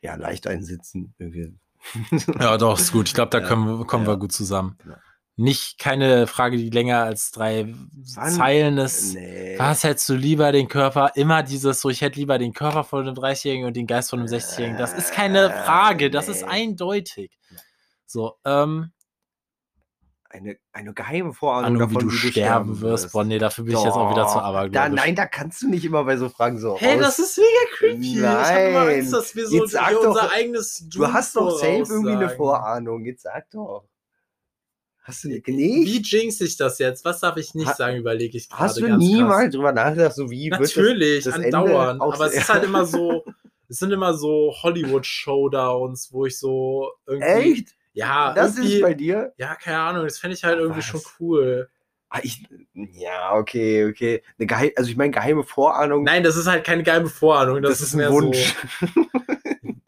ja, 0.00 0.16
leicht 0.16 0.46
einsitzen. 0.48 1.14
Irgendwie. 1.18 1.54
Ja, 2.40 2.58
doch, 2.58 2.78
ist 2.78 2.92
gut. 2.92 3.06
Ich 3.08 3.14
glaube, 3.14 3.30
da 3.30 3.38
Ja. 3.40 3.46
können 3.46 3.78
wir, 3.78 3.86
kommen 3.86 4.06
wir 4.06 4.16
gut 4.16 4.32
zusammen. 4.32 4.76
Ja. 4.86 4.96
Nicht 5.36 5.78
keine 5.78 6.26
Frage, 6.26 6.58
die 6.58 6.68
länger 6.68 7.02
als 7.04 7.30
drei 7.30 7.66
Wann? 8.14 8.30
Zeilen 8.32 8.76
ist. 8.78 9.14
Nee. 9.14 9.58
Was 9.58 9.82
hättest 9.82 10.08
du 10.10 10.14
lieber 10.14 10.52
den 10.52 10.68
Körper? 10.68 11.12
Immer 11.14 11.42
dieses 11.42 11.80
so, 11.80 11.88
ich 11.88 12.02
hätte 12.02 12.18
lieber 12.20 12.38
den 12.38 12.52
Körper 12.52 12.84
von 12.84 13.00
einem 13.06 13.14
30-Jährigen 13.16 13.66
und 13.66 13.74
den 13.74 13.86
Geist 13.86 14.10
von 14.10 14.18
einem 14.18 14.28
60-Jährigen. 14.28 14.76
Das 14.76 14.92
ist 14.92 15.12
keine 15.12 15.46
Äh, 15.46 15.64
Frage, 15.64 16.10
das 16.10 16.28
ist 16.28 16.42
nee. 16.42 16.48
eindeutig. 16.48 17.38
So, 18.04 18.34
ähm, 18.44 18.92
Eine, 20.28 20.56
eine 20.72 20.92
geheime 20.94 21.32
Vorahnung 21.32 21.76
Ahnung, 21.76 21.90
wie 21.90 21.94
davon, 21.94 22.08
du 22.10 22.14
sterben 22.14 22.80
wirst. 22.80 23.12
Boah, 23.12 23.24
nee, 23.24 23.38
dafür 23.38 23.64
bin 23.64 23.74
ich 23.76 23.82
jetzt 23.84 23.94
auch 23.94 24.10
wieder 24.10 24.26
zu 24.28 24.34
Doch. 24.34 24.44
abergläubisch. 24.44 24.96
Da, 24.96 25.02
nein, 25.04 25.14
da 25.14 25.26
kannst 25.26 25.62
du 25.62 25.68
nicht 25.68 25.84
immer 25.86 26.04
bei 26.04 26.16
so 26.18 26.28
Fragen 26.28 26.58
so 26.58 26.76
Hey, 26.78 26.98
das 26.98 27.18
ist 27.18 27.38
mega 27.38 27.76
creepy. 27.76 28.18
Ich 28.18 28.22
habe 28.22 28.60
immer 28.68 28.84
Nein. 28.84 28.98
Angst, 29.00 29.12
dass 29.14 29.34
wir 29.34 29.46
so 29.46 29.56
Jetzt 29.56 29.72
sag 29.72 29.92
doch, 29.92 30.08
unser 30.08 30.30
eigenes 30.30 30.86
Du 30.90 31.06
hast 31.10 31.36
doch 31.36 31.50
safe 31.58 31.84
irgendwie 31.88 32.12
eine. 32.12 32.28
Vorahnung. 32.30 33.04
Jetzt 33.06 33.22
sag 33.22 33.50
doch. 33.50 33.84
Hast 35.04 35.24
du 35.24 35.28
nicht? 35.28 35.46
Wie 35.46 36.00
jinx 36.00 36.40
ich 36.40 36.56
das 36.56 36.78
jetzt? 36.78 37.04
Was 37.04 37.20
darf 37.20 37.36
ich 37.36 37.54
nicht 37.54 37.66
Ha- 37.66 37.74
sagen, 37.74 37.96
überlege 37.96 38.36
ich 38.38 38.48
gerade 38.48 38.62
Hast 38.62 38.76
du 38.78 38.86
ganz 38.86 39.02
nie 39.02 39.18
krass. 39.18 39.28
mal 39.28 39.50
drüber 39.50 39.72
nachgedacht, 39.72 40.14
so 40.14 40.30
wie 40.30 40.50
wird 40.50 40.60
das- 40.60 40.76
Natürlich, 40.76 41.24
das 41.24 41.34
andauernd. 41.34 42.00
auch 42.00 42.14
Aber 42.14 42.26
es 42.26 42.34
ist 42.34 42.48
halt 42.52 42.62
immer 42.64 42.84
so, 42.86 43.24
es 43.68 43.78
sind 43.78 43.90
immer 43.92 44.14
so 44.14 44.54
Hollywood-Showdowns, 44.62 46.12
wo 46.12 46.26
ich 46.26 46.38
so 46.38 46.92
irgendwie. 47.06 47.52
Echt? 47.52 47.74
Ja, 47.94 48.32
Das 48.32 48.56
ist 48.56 48.80
bei 48.80 48.94
dir? 48.94 49.32
Ja, 49.36 49.54
keine 49.54 49.78
Ahnung, 49.78 50.04
das 50.04 50.18
fände 50.18 50.34
ich 50.36 50.44
halt 50.44 50.58
irgendwie 50.58 50.78
Was? 50.78 50.86
schon 50.86 51.00
cool. 51.20 51.68
Ah, 52.08 52.20
ich, 52.22 52.44
ja, 52.74 53.34
okay, 53.34 53.86
okay. 53.86 54.22
Eine 54.38 54.46
geheim, 54.46 54.70
also 54.76 54.90
ich 54.90 54.96
meine, 54.96 55.10
geheime 55.10 55.44
Vorahnung, 55.44 56.04
Nein, 56.04 56.22
das 56.22 56.36
ist 56.36 56.46
halt 56.46 56.62
keine 56.64 56.82
geheime 56.82 57.08
Vorahnung. 57.08 57.60
Das, 57.62 57.78
das, 57.78 57.88
ist 57.88 57.94
mehr 57.94 58.08
ein 58.08 58.12
Wunsch. 58.12 58.54
So, 58.80 58.86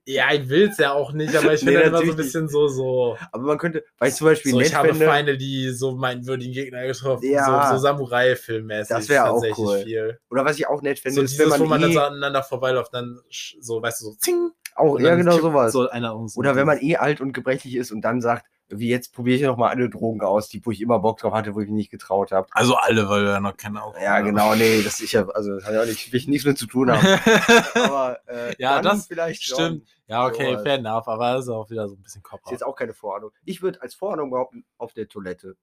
ja, 0.06 0.32
ich 0.32 0.48
will 0.48 0.68
es 0.68 0.78
ja 0.78 0.92
auch 0.92 1.12
nicht, 1.12 1.34
aber 1.34 1.54
ich 1.54 1.62
Nee, 1.62 1.72
finde 1.72 1.78
halt 1.78 1.88
immer 1.88 2.04
so 2.04 2.10
ein 2.10 2.16
bisschen 2.16 2.48
so, 2.48 2.68
so. 2.68 3.16
Aber 3.32 3.42
man 3.44 3.58
könnte, 3.58 3.84
weil 3.98 4.10
ich 4.10 4.14
zum 4.16 4.26
Beispiel 4.26 4.52
so 4.52 4.60
ich 4.60 4.74
habe 4.74 4.88
fände, 4.88 5.06
Feinde, 5.06 5.38
die 5.38 5.70
so 5.70 5.92
meinen 5.92 6.26
würdigen 6.26 6.52
Gegner 6.52 6.86
getroffen 6.86 7.24
Ja. 7.30 7.68
so, 7.68 7.76
so 7.76 7.82
Samurai-Filmmäßig. 7.82 8.88
Das 8.94 9.08
wär 9.08 9.24
auch 9.24 9.34
tatsächlich 9.40 9.58
cool. 9.58 9.82
Viel. 9.82 10.18
oder 10.30 10.44
was 10.44 10.58
ich 10.58 10.66
auch 10.66 10.82
nett 10.82 10.98
fände, 10.98 11.16
So 11.16 11.22
ist, 11.22 11.32
dieses, 11.32 11.44
wenn 11.50 11.58
wo 11.60 11.64
man, 11.64 11.80
man 11.80 11.80
dann 11.82 11.90
eh, 11.90 11.94
so 11.94 12.00
aneinander 12.00 12.42
vorbeiläuft, 12.42 12.92
dann 12.92 13.18
so, 13.60 13.80
weißt 13.82 14.00
du, 14.02 14.04
so 14.06 14.14
zing. 14.16 14.50
auch, 14.74 14.98
ja 15.00 15.14
genau 15.14 15.38
sowas. 15.38 15.72
So 15.72 15.88
einer 15.88 16.14
um 16.14 16.28
so 16.28 16.38
Oder 16.38 16.54
wenn 16.56 16.66
man 16.66 16.80
eh 16.80 16.96
alt 16.96 17.20
und 17.20 17.32
gebrechlich 17.32 17.74
ist 17.76 17.90
und 17.90 18.02
dann 18.02 18.20
sagt, 18.20 18.46
wie 18.68 18.88
jetzt 18.88 19.12
probiere 19.14 19.36
ich 19.36 19.42
noch 19.42 19.56
mal 19.56 19.68
alle 19.68 19.90
Drogen 19.90 20.20
aus, 20.22 20.48
die 20.48 20.64
wo 20.64 20.70
ich 20.70 20.80
immer 20.80 20.98
Bock 20.98 21.18
drauf 21.18 21.32
hatte, 21.34 21.54
wo 21.54 21.60
ich 21.60 21.66
mich 21.68 21.74
nicht 21.76 21.90
getraut 21.90 22.32
habe. 22.32 22.48
Also 22.52 22.74
alle, 22.76 23.08
weil 23.08 23.24
wir 23.24 23.30
ja 23.32 23.40
noch 23.40 23.56
keine 23.56 23.82
Augen 23.82 23.96
Ja, 24.02 24.20
genau, 24.20 24.54
nee, 24.54 24.82
das 24.82 25.00
ich 25.00 25.12
ja, 25.12 25.28
also 25.28 25.54
das 25.54 25.64
hat 25.66 25.74
ja 25.74 25.82
auch 25.82 25.86
nicht, 25.86 26.12
ich 26.12 26.28
nichts 26.28 26.46
mit 26.46 26.58
zu 26.58 26.66
tun 26.66 26.90
haben. 26.90 27.06
Aber 27.74 28.18
äh, 28.26 28.54
Ja, 28.58 28.80
das 28.82 29.06
vielleicht 29.06 29.42
schon. 29.44 29.54
stimmt. 29.56 29.88
ja, 30.06 30.26
okay, 30.26 30.50
Sowas. 30.52 30.62
fair 30.62 30.74
enough, 30.78 31.06
aber 31.08 31.32
das 31.34 31.44
ist 31.44 31.50
auch 31.50 31.68
wieder 31.70 31.88
so 31.88 31.94
ein 31.94 32.02
bisschen 32.02 32.22
Kopf. 32.22 32.40
Ist 32.46 32.50
jetzt 32.52 32.64
auch 32.66 32.74
keine 32.76 32.94
Vorahnung. 32.94 33.30
Ich 33.44 33.62
würde 33.62 33.80
als 33.82 33.94
Vorahnung 33.94 34.30
behaupten, 34.30 34.64
auf 34.78 34.92
der 34.94 35.08
Toilette. 35.08 35.56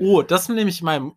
Oh, 0.00 0.22
das 0.22 0.42
ist 0.42 0.48
nämlich 0.50 0.80
meinem 0.82 1.14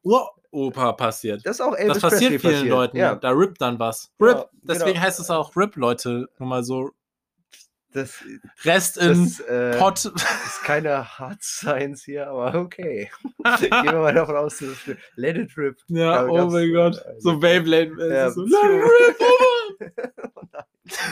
Uropa 0.51 0.93
passiert. 0.93 1.45
Das 1.45 1.57
ist 1.57 1.61
auch 1.61 1.71
Das 1.71 1.79
Elvis 1.81 2.01
passiert 2.01 2.21
Presley 2.31 2.39
vielen 2.39 2.53
passiert. 2.53 2.69
Leuten. 2.69 2.97
Ja, 2.97 3.15
Da 3.15 3.29
rippt 3.31 3.61
dann 3.61 3.79
was. 3.79 4.11
RIP. 4.19 4.37
Ja, 4.37 4.45
Deswegen 4.63 4.93
genau. 4.93 5.05
heißt 5.05 5.19
es 5.19 5.29
auch 5.29 5.55
RIP, 5.55 5.75
Leute. 5.75 6.27
Nur 6.39 6.49
mal 6.49 6.63
so. 6.63 6.91
Das, 7.97 8.23
Rest 8.63 8.97
in 8.97 9.25
das 9.25 9.39
äh, 9.41 9.77
Pot. 9.77 10.05
ist 10.05 10.63
keine 10.63 11.17
Hard 11.19 11.43
Science 11.43 12.03
hier, 12.05 12.27
aber 12.29 12.55
okay. 12.59 13.09
Gehen 13.59 13.69
wir 13.83 13.93
mal 13.93 14.13
davon 14.13 14.35
aus, 14.37 14.57
dass 14.59 14.69
es 14.87 14.95
Let 15.15 15.37
it 15.37 15.57
rip. 15.57 15.77
ja, 15.87 16.25
oh 16.25 16.47
mein 16.49 16.71
Gott. 16.73 16.95
äh, 16.97 17.19
So 17.19 17.37
Beyblade. 17.37 17.91
äh, 17.99 18.13
Ja, 18.15 18.31
so, 18.31 18.43
Let 18.43 18.51
it 18.53 18.83
rip, 18.83 19.17
oh 19.19 19.73
Oh 20.35 20.41
nein. 20.53 20.63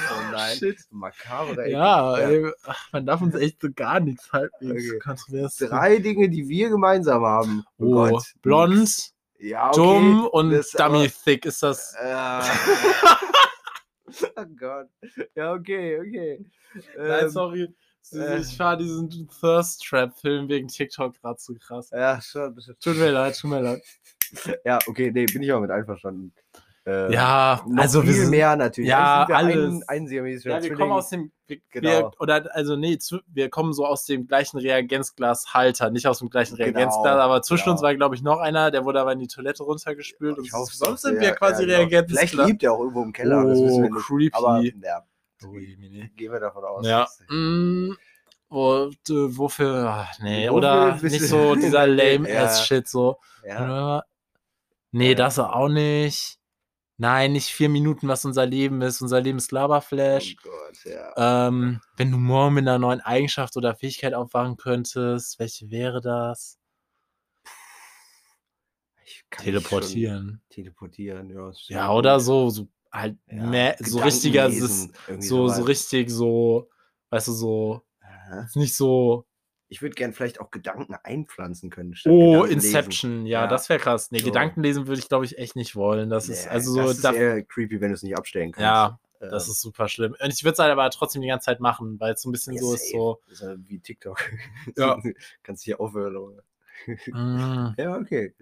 Oh 0.09 0.31
nein. 0.31 0.57
Shit. 0.57 0.77
Makabre. 0.89 1.63
Ecke. 1.63 1.71
Ja, 1.71 2.17
ey, 2.17 2.49
ach, 2.65 2.87
man 2.93 3.05
darf 3.05 3.21
uns 3.21 3.35
echt 3.35 3.61
so 3.61 3.67
gar 3.75 3.99
nichts 3.99 4.31
halbwegs 4.31 4.85
Okay. 5.05 5.67
Drei 5.67 5.97
Dinge, 5.99 6.29
die 6.29 6.47
wir 6.47 6.69
gemeinsam 6.69 7.23
haben. 7.25 7.63
Oh, 7.77 8.07
Gott. 8.09 8.23
blond, 8.41 9.11
Ja, 9.37 9.67
okay. 9.67 9.75
dumm 9.77 10.27
und 10.27 10.51
das 10.51 10.71
dummy 10.71 11.05
aber- 11.05 11.13
thick 11.25 11.45
ist 11.45 11.61
das. 11.61 11.93
Äh, 12.01 12.05
oh 14.35 14.45
Gott. 14.57 14.89
Ja, 15.35 15.53
okay, 15.53 15.99
okay. 15.99 16.45
Nein, 16.97 17.23
Ähm, 17.23 17.29
sorry. 17.29 17.75
äh. 18.13 18.39
Ich 18.41 18.55
fahre 18.55 18.77
diesen 18.77 19.09
Thirst 19.39 19.83
Trap 19.83 20.17
Film 20.17 20.47
wegen 20.49 20.67
TikTok 20.67 21.19
gerade 21.19 21.37
zu 21.37 21.55
krass. 21.55 21.89
Ja, 21.91 22.21
schon. 22.21 22.55
Tut 22.79 22.97
mir 22.97 23.11
leid, 23.11 23.37
tut 23.37 23.49
mir 23.49 23.61
leid. 23.61 23.81
Ja, 24.65 24.79
okay, 24.87 25.11
nee, 25.11 25.25
bin 25.25 25.43
ich 25.43 25.53
auch 25.53 25.61
mit 25.61 25.71
einverstanden. 25.71 26.33
Äh, 26.87 27.11
Ja, 27.13 27.65
also 27.77 28.03
wir 28.03 28.11
viel 28.13 28.21
sind, 28.21 28.29
mehr 28.31 28.55
natürlich. 28.55 28.89
Ja, 28.89 29.27
wir 29.27 29.35
alles. 29.35 29.55
Ein, 29.87 30.05
ein 30.05 30.07
Ja, 30.11 30.23
wir 30.23 30.39
Zwilling. 30.39 30.75
kommen 30.77 30.91
aus 30.91 31.09
dem, 31.09 31.31
wir, 31.47 31.57
Genau. 31.71 31.89
wir, 31.89 32.11
oder 32.19 32.47
also 32.55 32.75
nee, 32.75 32.97
zu, 32.99 33.19
wir 33.25 33.49
kommen 33.49 33.73
so 33.73 33.85
aus 33.87 34.05
dem 34.05 34.27
gleichen 34.27 34.57
Reagenzglashalter, 34.59 35.89
nicht 35.89 36.07
aus 36.07 36.19
dem 36.19 36.29
gleichen 36.29 36.55
Genau, 36.57 36.65
Reagenzglas, 36.77 37.17
aber 37.19 37.41
zwischen 37.41 37.63
genau. 37.63 37.73
uns 37.73 37.81
war 37.81 37.95
glaube 37.95 38.15
ich 38.15 38.21
noch 38.21 38.39
einer, 38.39 38.69
der 38.71 38.85
wurde 38.85 39.01
aber 39.01 39.13
in 39.13 39.19
die 39.19 39.27
Toilette 39.27 39.63
runtergespült 39.63 40.37
und 40.37 40.45
Ich 40.45 40.53
hoffe, 40.53 40.75
sonst 40.75 41.01
sind 41.01 41.19
wir 41.19 41.31
quasi 41.31 41.63
ja, 41.63 41.79
genau. 41.79 41.89
Reagenzglas. 41.89 42.29
Vielleicht 42.29 42.47
liebt 42.49 42.63
er 42.63 42.73
auch 42.73 42.79
irgendwo 42.79 43.01
im 43.03 43.13
Keller, 43.13 43.43
das 43.45 43.59
wissen 43.61 43.83
wir 43.83 43.89
oh, 43.89 43.93
nicht. 43.95 44.05
creepy. 44.05 44.37
Aber 44.37 44.61
ja, 44.61 45.03
Oh, 45.43 45.51
gehen 45.51 46.31
wir 46.31 46.39
davon 46.39 46.63
aus. 46.63 46.87
ja. 46.87 47.07
Mm, 47.29 47.93
wo, 48.49 48.89
d- 49.07 49.37
wofür? 49.37 49.85
Ach, 49.89 50.19
nee, 50.21 50.47
Wofür 50.49 50.53
oder 50.57 50.95
nicht 51.01 51.19
so 51.27 51.55
dieser 51.55 51.85
lame 51.87 52.31
Ja. 52.31 52.43
ass 52.45 52.65
Shit 52.65 52.87
so. 52.87 53.17
Ja. 53.45 54.03
Nee, 54.91 55.13
das 55.13 55.37
auch 55.39 55.67
nicht. 55.67 56.37
Nein, 56.97 57.33
nicht 57.33 57.49
vier 57.49 57.67
Minuten, 57.67 58.07
was 58.07 58.23
unser 58.23 58.45
Leben 58.45 58.81
ist. 58.81 59.01
Unser 59.01 59.19
Leben 59.19 59.37
ist 59.37 59.51
Oh 59.51 59.55
Laberflash. 59.55 60.35
Gott, 60.37 60.85
ja. 60.85 61.47
Ähm, 61.47 61.81
wenn 61.97 62.11
du 62.11 62.17
morgen 62.17 62.55
mit 62.55 62.63
einer 62.63 62.79
neuen 62.79 63.01
Eigenschaft 63.01 63.57
oder 63.57 63.75
Fähigkeit 63.75 64.13
aufwachen 64.13 64.55
könntest, 64.55 65.37
welche 65.39 65.69
wäre 65.69 65.99
das? 66.01 66.57
Teleportieren. 69.29 70.41
Teleportieren, 70.49 71.29
ja. 71.29 71.51
Ja, 71.67 71.91
oder 71.93 72.19
so, 72.19 72.49
so 72.49 72.67
halt 72.91 73.17
Ja, 73.27 73.43
mehr, 73.43 73.75
so 73.81 73.99
richtiger, 73.99 74.49
so, 74.49 74.67
so 74.67 74.89
sowas. 75.19 75.67
richtig 75.67 76.09
so, 76.09 76.69
weißt 77.09 77.27
du, 77.27 77.31
so, 77.33 77.81
ist 78.45 78.55
nicht 78.55 78.73
so, 78.75 79.25
Ich 79.75 79.81
würde 79.81 79.93
gern 79.93 80.13
vielleicht 80.13 80.39
auch 80.39 80.51
Gedanken 80.51 80.95
einpflanzen 81.03 81.69
können. 81.69 81.93
oh. 82.05 82.45
Inception, 82.45 83.25
ja, 83.25 83.41
Ja. 83.41 83.47
das 83.47 83.67
wäre 83.67 83.77
krass. 83.77 84.09
Nee, 84.09 84.19
So. 84.19 84.25
Gedanken 84.27 84.63
lesen 84.63 84.87
würde 84.87 84.99
ich, 85.01 85.09
glaube 85.09 85.25
ich, 85.25 85.37
echt 85.37 85.57
nicht 85.57 85.75
wollen. 85.75 86.09
Das 86.09 86.29
ist, 86.29 86.45
Nee, 86.45 86.51
also 86.51 86.71
so, 86.71 86.81
das 86.83 86.91
ist 86.95 87.03
da, 87.03 87.11
eher 87.11 87.43
creepy, 87.43 87.81
wenn 87.81 87.89
du 87.89 87.95
es 87.95 88.01
nicht 88.03 88.17
abstellen 88.17 88.53
kannst. 88.53 88.61
ja, 88.63 88.99
Ähm, 89.19 89.29
das 89.31 89.49
ist 89.49 89.59
super 89.59 89.89
schlimm. 89.89 90.15
Und 90.17 90.33
ich 90.33 90.45
würde 90.45 90.53
es 90.53 90.59
halt 90.59 90.71
aber 90.71 90.89
trotzdem 90.91 91.21
die 91.21 91.27
ganze 91.27 91.45
Zeit 91.47 91.59
machen, 91.59 91.99
weil 91.99 92.13
es 92.13 92.21
so 92.21 92.29
ein 92.29 92.31
bisschen 92.31 92.53
ja, 92.53 92.61
so 92.61 92.73
ist, 92.73 92.83
safe. 92.89 92.91
so, 92.97 93.21
Das 93.27 93.33
ist 93.33 93.41
ja 93.47 93.55
wie 93.67 93.79
TikTok. 93.79 94.17
Ja. 94.77 94.97
Kannst 95.43 95.63
hier 95.65 95.81
aufhören. 95.81 96.15
Aber. 96.15 96.43
mm, 97.11 97.75
Ja, 97.77 97.97
okay. 97.97 98.33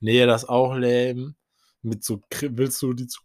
nee, 0.00 0.24
das 0.24 0.44
ist 0.44 0.48
auch 0.48 0.72
lame. 0.74 1.34
Mit 1.82 2.02
so, 2.02 2.22
willst 2.40 2.80
du 2.80 2.94
die 2.94 3.06
Zu- 3.08 3.20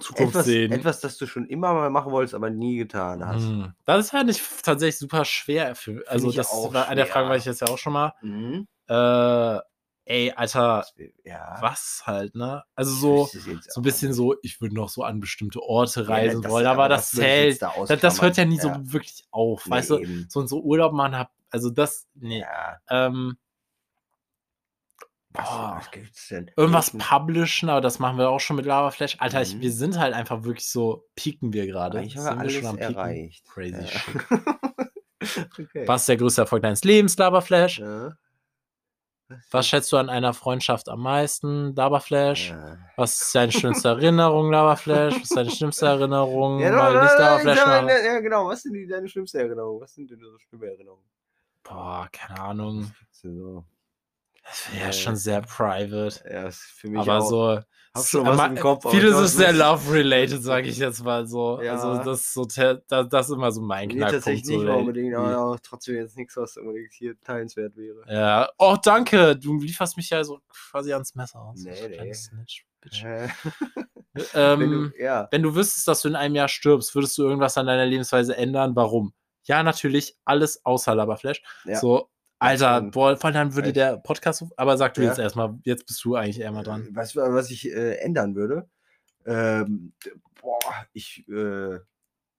Zukunft 0.00 0.30
Etwas, 0.34 0.46
sehen? 0.46 0.72
etwas, 0.72 1.00
das 1.00 1.16
du 1.18 1.26
schon 1.26 1.46
immer 1.46 1.72
mal 1.74 1.90
machen 1.90 2.12
wolltest, 2.12 2.34
aber 2.34 2.50
nie 2.50 2.76
getan 2.76 3.26
hast. 3.26 3.42
Mm, 3.44 3.64
Das 3.84 4.06
ist 4.06 4.12
halt 4.12 4.26
nicht 4.26 4.42
tatsächlich 4.62 4.98
super 4.98 5.24
schwer 5.24 5.74
für. 5.74 6.02
Also, 6.08 6.30
das 6.32 6.50
auch 6.50 6.72
war 6.74 6.86
eine 6.86 6.96
der 6.96 7.06
Fragen, 7.06 7.28
war 7.28 7.36
ich 7.36 7.44
jetzt 7.44 7.60
ja 7.60 7.68
auch 7.68 7.78
schon 7.78 7.92
mal. 7.92 8.12
Mhm. 8.22 8.66
Äh, 8.88 9.58
ey, 10.06 10.32
Alter, 10.32 10.84
Das 10.96 11.06
Ja. 11.24 11.58
was 11.60 12.02
halt, 12.06 12.34
ne? 12.34 12.64
Also 12.74 12.92
so, 12.92 13.26
so 13.26 13.80
ein 13.80 13.82
bisschen 13.82 14.12
so, 14.14 14.34
ich 14.42 14.60
würde 14.60 14.74
noch 14.74 14.88
so 14.88 15.02
an 15.02 15.20
bestimmte 15.20 15.62
Orte 15.62 16.02
Ja, 16.02 16.08
reisen 16.08 16.40
das- 16.42 16.50
wollen, 16.50 16.66
aber, 16.66 16.88
das 16.88 17.14
würde 17.14 17.26
ich 17.28 17.34
jetzt 17.44 17.58
zählt. 17.60 17.62
da 17.62 17.84
Das, 17.86 18.00
das 18.00 18.22
hört 18.22 18.36
ja 18.38 18.44
nie 18.46 18.58
so 18.58 18.70
wirklich 18.92 19.24
auf, 19.30 19.66
Nee, 19.66 19.72
weißt 19.72 19.90
du? 19.90 19.98
eben. 19.98 20.26
So 20.30 20.40
und 20.40 20.48
so 20.48 20.60
Urlaub 20.62 20.92
machen 20.94 21.16
hab, 21.18 21.30
also 21.50 21.68
das, 21.70 22.06
nee. 22.14 22.40
Ja. 22.40 22.78
Ähm, 22.88 23.36
Was, 25.38 25.46
Oh. 25.48 25.76
was 25.76 25.90
gibt's 25.92 26.28
denn? 26.28 26.50
irgendwas 26.56 26.90
publishen, 26.98 27.68
aber 27.68 27.80
das 27.80 27.98
machen 28.00 28.18
wir 28.18 28.28
auch 28.28 28.40
schon 28.40 28.56
mit 28.56 28.66
Lavaflash. 28.66 29.16
Alter, 29.20 29.40
ich, 29.42 29.54
Mhm. 29.54 29.60
wir 29.60 29.72
sind 29.72 29.98
halt 29.98 30.12
einfach 30.14 30.42
wirklich 30.42 30.68
so, 30.68 31.06
pieken 31.14 31.52
wir 31.52 31.66
gerade. 31.66 32.00
Sind 32.02 32.16
wir 32.16 32.36
alles 32.38 32.54
schon 32.54 32.66
am 32.66 32.76
Pieken? 32.76 32.94
erreicht. 32.94 33.46
Crazy 33.48 33.84
ja. 33.84 34.28
okay. 35.58 35.86
Was 35.86 36.02
ist 36.02 36.08
der 36.08 36.16
größte 36.16 36.40
Erfolg 36.42 36.62
deines 36.62 36.82
Lebens, 36.84 37.16
Lavaflash? 37.16 37.78
Ja. 37.78 38.12
Was 39.50 39.68
schätzt 39.68 39.92
du 39.92 39.98
an 39.98 40.08
einer 40.08 40.32
Freundschaft 40.32 40.88
am 40.88 41.02
meisten? 41.02 41.74
Laberflash? 41.76 42.48
Ja. 42.50 42.78
Was 42.96 43.20
ist 43.20 43.34
deine 43.34 43.52
schönste 43.52 43.88
Erinnerung, 43.88 44.50
Laberflash? 44.50 45.14
Was 45.16 45.22
ist 45.24 45.36
deine 45.36 45.50
schlimmste 45.50 45.84
Erinnerung? 45.86 46.60
Ja, 46.60 46.72
Mal 46.72 47.02
nicht 47.02 47.12
no, 47.12 47.18
Laberflash 47.18 47.58
ja, 47.58 47.66
machen? 47.66 47.88
ja, 47.88 48.20
genau. 48.20 48.46
Was 48.46 48.62
sind 48.62 48.72
die, 48.72 48.86
deine 48.86 49.06
schlimmste 49.06 49.40
Erinnerung? 49.40 49.82
Was 49.82 49.92
sind 49.94 50.10
denn 50.10 50.18
so 50.20 50.38
schlimme 50.38 50.66
Erinnerungen? 50.68 51.04
Boah, 51.62 52.08
keine 52.10 52.40
Ahnung. 52.40 52.90
So. 53.10 53.64
Das 54.48 54.72
wäre 54.72 54.82
ja 54.84 54.88
Äh, 54.88 54.92
schon 54.92 55.16
sehr 55.16 55.42
private. 55.42 56.10
Ja, 56.30 56.48
ist 56.48 56.60
für 56.62 56.88
mich 56.88 57.00
Aber 57.00 57.18
auch. 57.18 57.28
so. 57.28 57.60
Hab 57.94 58.02
so- 58.04 58.18
schon 58.18 58.26
was 58.26 58.48
im 58.50 58.56
Kopf, 58.58 58.90
Vieles 58.90 59.18
ist 59.18 59.36
sehr 59.38 59.52
love-related, 59.52 60.42
sage 60.42 60.68
ich 60.68 60.78
jetzt 60.78 61.02
mal 61.02 61.26
so. 61.26 61.60
Ja. 61.62 61.72
Also, 61.74 61.96
das 62.04 62.20
ist 62.20 62.34
so, 62.34 62.44
das 62.44 63.28
ist 63.28 63.32
immer 63.34 63.50
so 63.50 63.60
mein 63.62 63.88
Nee, 63.88 63.94
Knackpunkt. 63.94 64.14
tatsächlich 64.24 64.46
so, 64.46 64.52
nicht 64.52 64.64
mal 64.66 64.74
unbedingt, 64.76 65.14
aber 65.16 65.38
auch 65.38 65.58
trotzdem 65.62 65.96
jetzt 65.96 66.16
nichts, 66.16 66.36
was 66.36 66.56
unbedingt 66.58 66.92
hier 66.92 67.18
teilenswert 67.22 67.76
wäre. 67.76 68.02
Ja. 68.08 68.48
Oh, 68.58 68.76
danke. 68.82 69.36
Du 69.36 69.58
lieferst 69.58 69.96
mich 69.96 70.10
ja 70.10 70.22
so 70.22 70.38
quasi 70.70 70.92
ans 70.92 71.14
Messer. 71.14 71.50
So 71.54 71.68
Nee, 71.68 71.88
nee. 71.88 72.12
Snitch, 72.14 72.64
Bitch. 72.80 73.04
Äh, 73.04 73.28
Ähm, 74.34 74.60
wenn 74.60 74.70
du, 74.70 74.90
ja, 74.98 75.28
wenn 75.30 75.42
du 75.44 75.54
wüsstest, 75.54 75.86
dass 75.86 76.02
du 76.02 76.08
in 76.08 76.16
einem 76.16 76.34
Jahr 76.34 76.48
stirbst, 76.48 76.92
würdest 76.94 77.16
du 77.18 77.22
irgendwas 77.22 77.56
an 77.56 77.66
deiner 77.66 77.86
Lebensweise 77.86 78.36
ändern? 78.36 78.74
Warum? 78.74 79.12
Ja, 79.44 79.62
natürlich, 79.62 80.16
alles 80.24 80.64
außer 80.64 80.92
Laberflash. 80.94 81.40
ja. 81.66 81.76
So, 81.78 82.08
Alter, 82.40 82.82
boah, 82.82 83.16
vor 83.16 83.30
allem 83.34 83.54
würde 83.54 83.68
Echt? 83.68 83.76
der 83.76 83.96
Podcast. 83.96 84.44
Aber 84.56 84.76
sag 84.76 84.94
du 84.94 85.02
Ja. 85.02 85.08
jetzt 85.08 85.18
erstmal, 85.18 85.58
jetzt 85.64 85.86
bist 85.86 86.04
du 86.04 86.14
eigentlich 86.14 86.40
eher 86.40 86.52
mal 86.52 86.62
dran. 86.62 86.88
Was, 86.92 87.16
was 87.16 87.50
ich 87.50 87.68
äh, 87.70 87.96
ändern 87.96 88.34
würde, 88.36 88.68
ähm, 89.26 89.92
boah, 90.40 90.58
ich, 90.92 91.26
äh, 91.28 91.78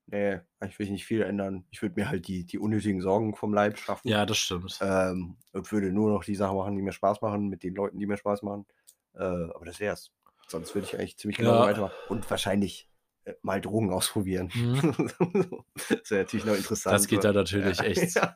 nee, 0.06 0.40
ich 0.66 0.78
will 0.78 0.90
nicht 0.90 1.04
viel 1.04 1.22
ändern. 1.22 1.64
Ich 1.70 1.82
würde 1.82 1.94
mir 2.00 2.08
halt 2.08 2.26
die, 2.28 2.44
die 2.46 2.58
unnötigen 2.58 3.00
Sorgen 3.02 3.34
vom 3.36 3.52
Leib 3.52 3.78
schaffen. 3.78 4.08
Ja, 4.08 4.24
das 4.24 4.38
stimmt. 4.38 4.78
Ähm, 4.80 5.36
und 5.52 5.70
würde 5.70 5.92
nur 5.92 6.10
noch 6.10 6.24
die 6.24 6.34
Sachen 6.34 6.56
machen, 6.56 6.76
die 6.76 6.82
mir 6.82 6.92
Spaß 6.92 7.20
machen, 7.20 7.48
mit 7.48 7.62
den 7.62 7.74
Leuten, 7.74 7.98
die 7.98 8.06
mir 8.06 8.16
Spaß 8.16 8.42
machen. 8.42 8.66
Äh, 9.14 9.22
aber 9.22 9.64
das 9.66 9.80
wär's. 9.80 10.10
Sonst 10.48 10.74
würde 10.74 10.86
ich 10.86 10.98
eigentlich 10.98 11.18
ziemlich 11.18 11.36
genau 11.36 11.54
Ja. 11.54 11.66
weitermachen. 11.66 11.94
Und 12.08 12.28
wahrscheinlich 12.30 12.88
äh, 13.24 13.34
mal 13.42 13.60
Drogen 13.60 13.92
ausprobieren. 13.92 14.50
Mhm. 14.54 14.94
das 15.88 16.10
wäre 16.10 16.22
natürlich 16.22 16.46
noch 16.46 16.56
interessant. 16.56 16.94
Das 16.94 17.06
geht 17.06 17.22
da 17.22 17.32
natürlich 17.32 17.78
ja. 17.80 17.84
echt. 17.84 18.14
Ja, 18.16 18.34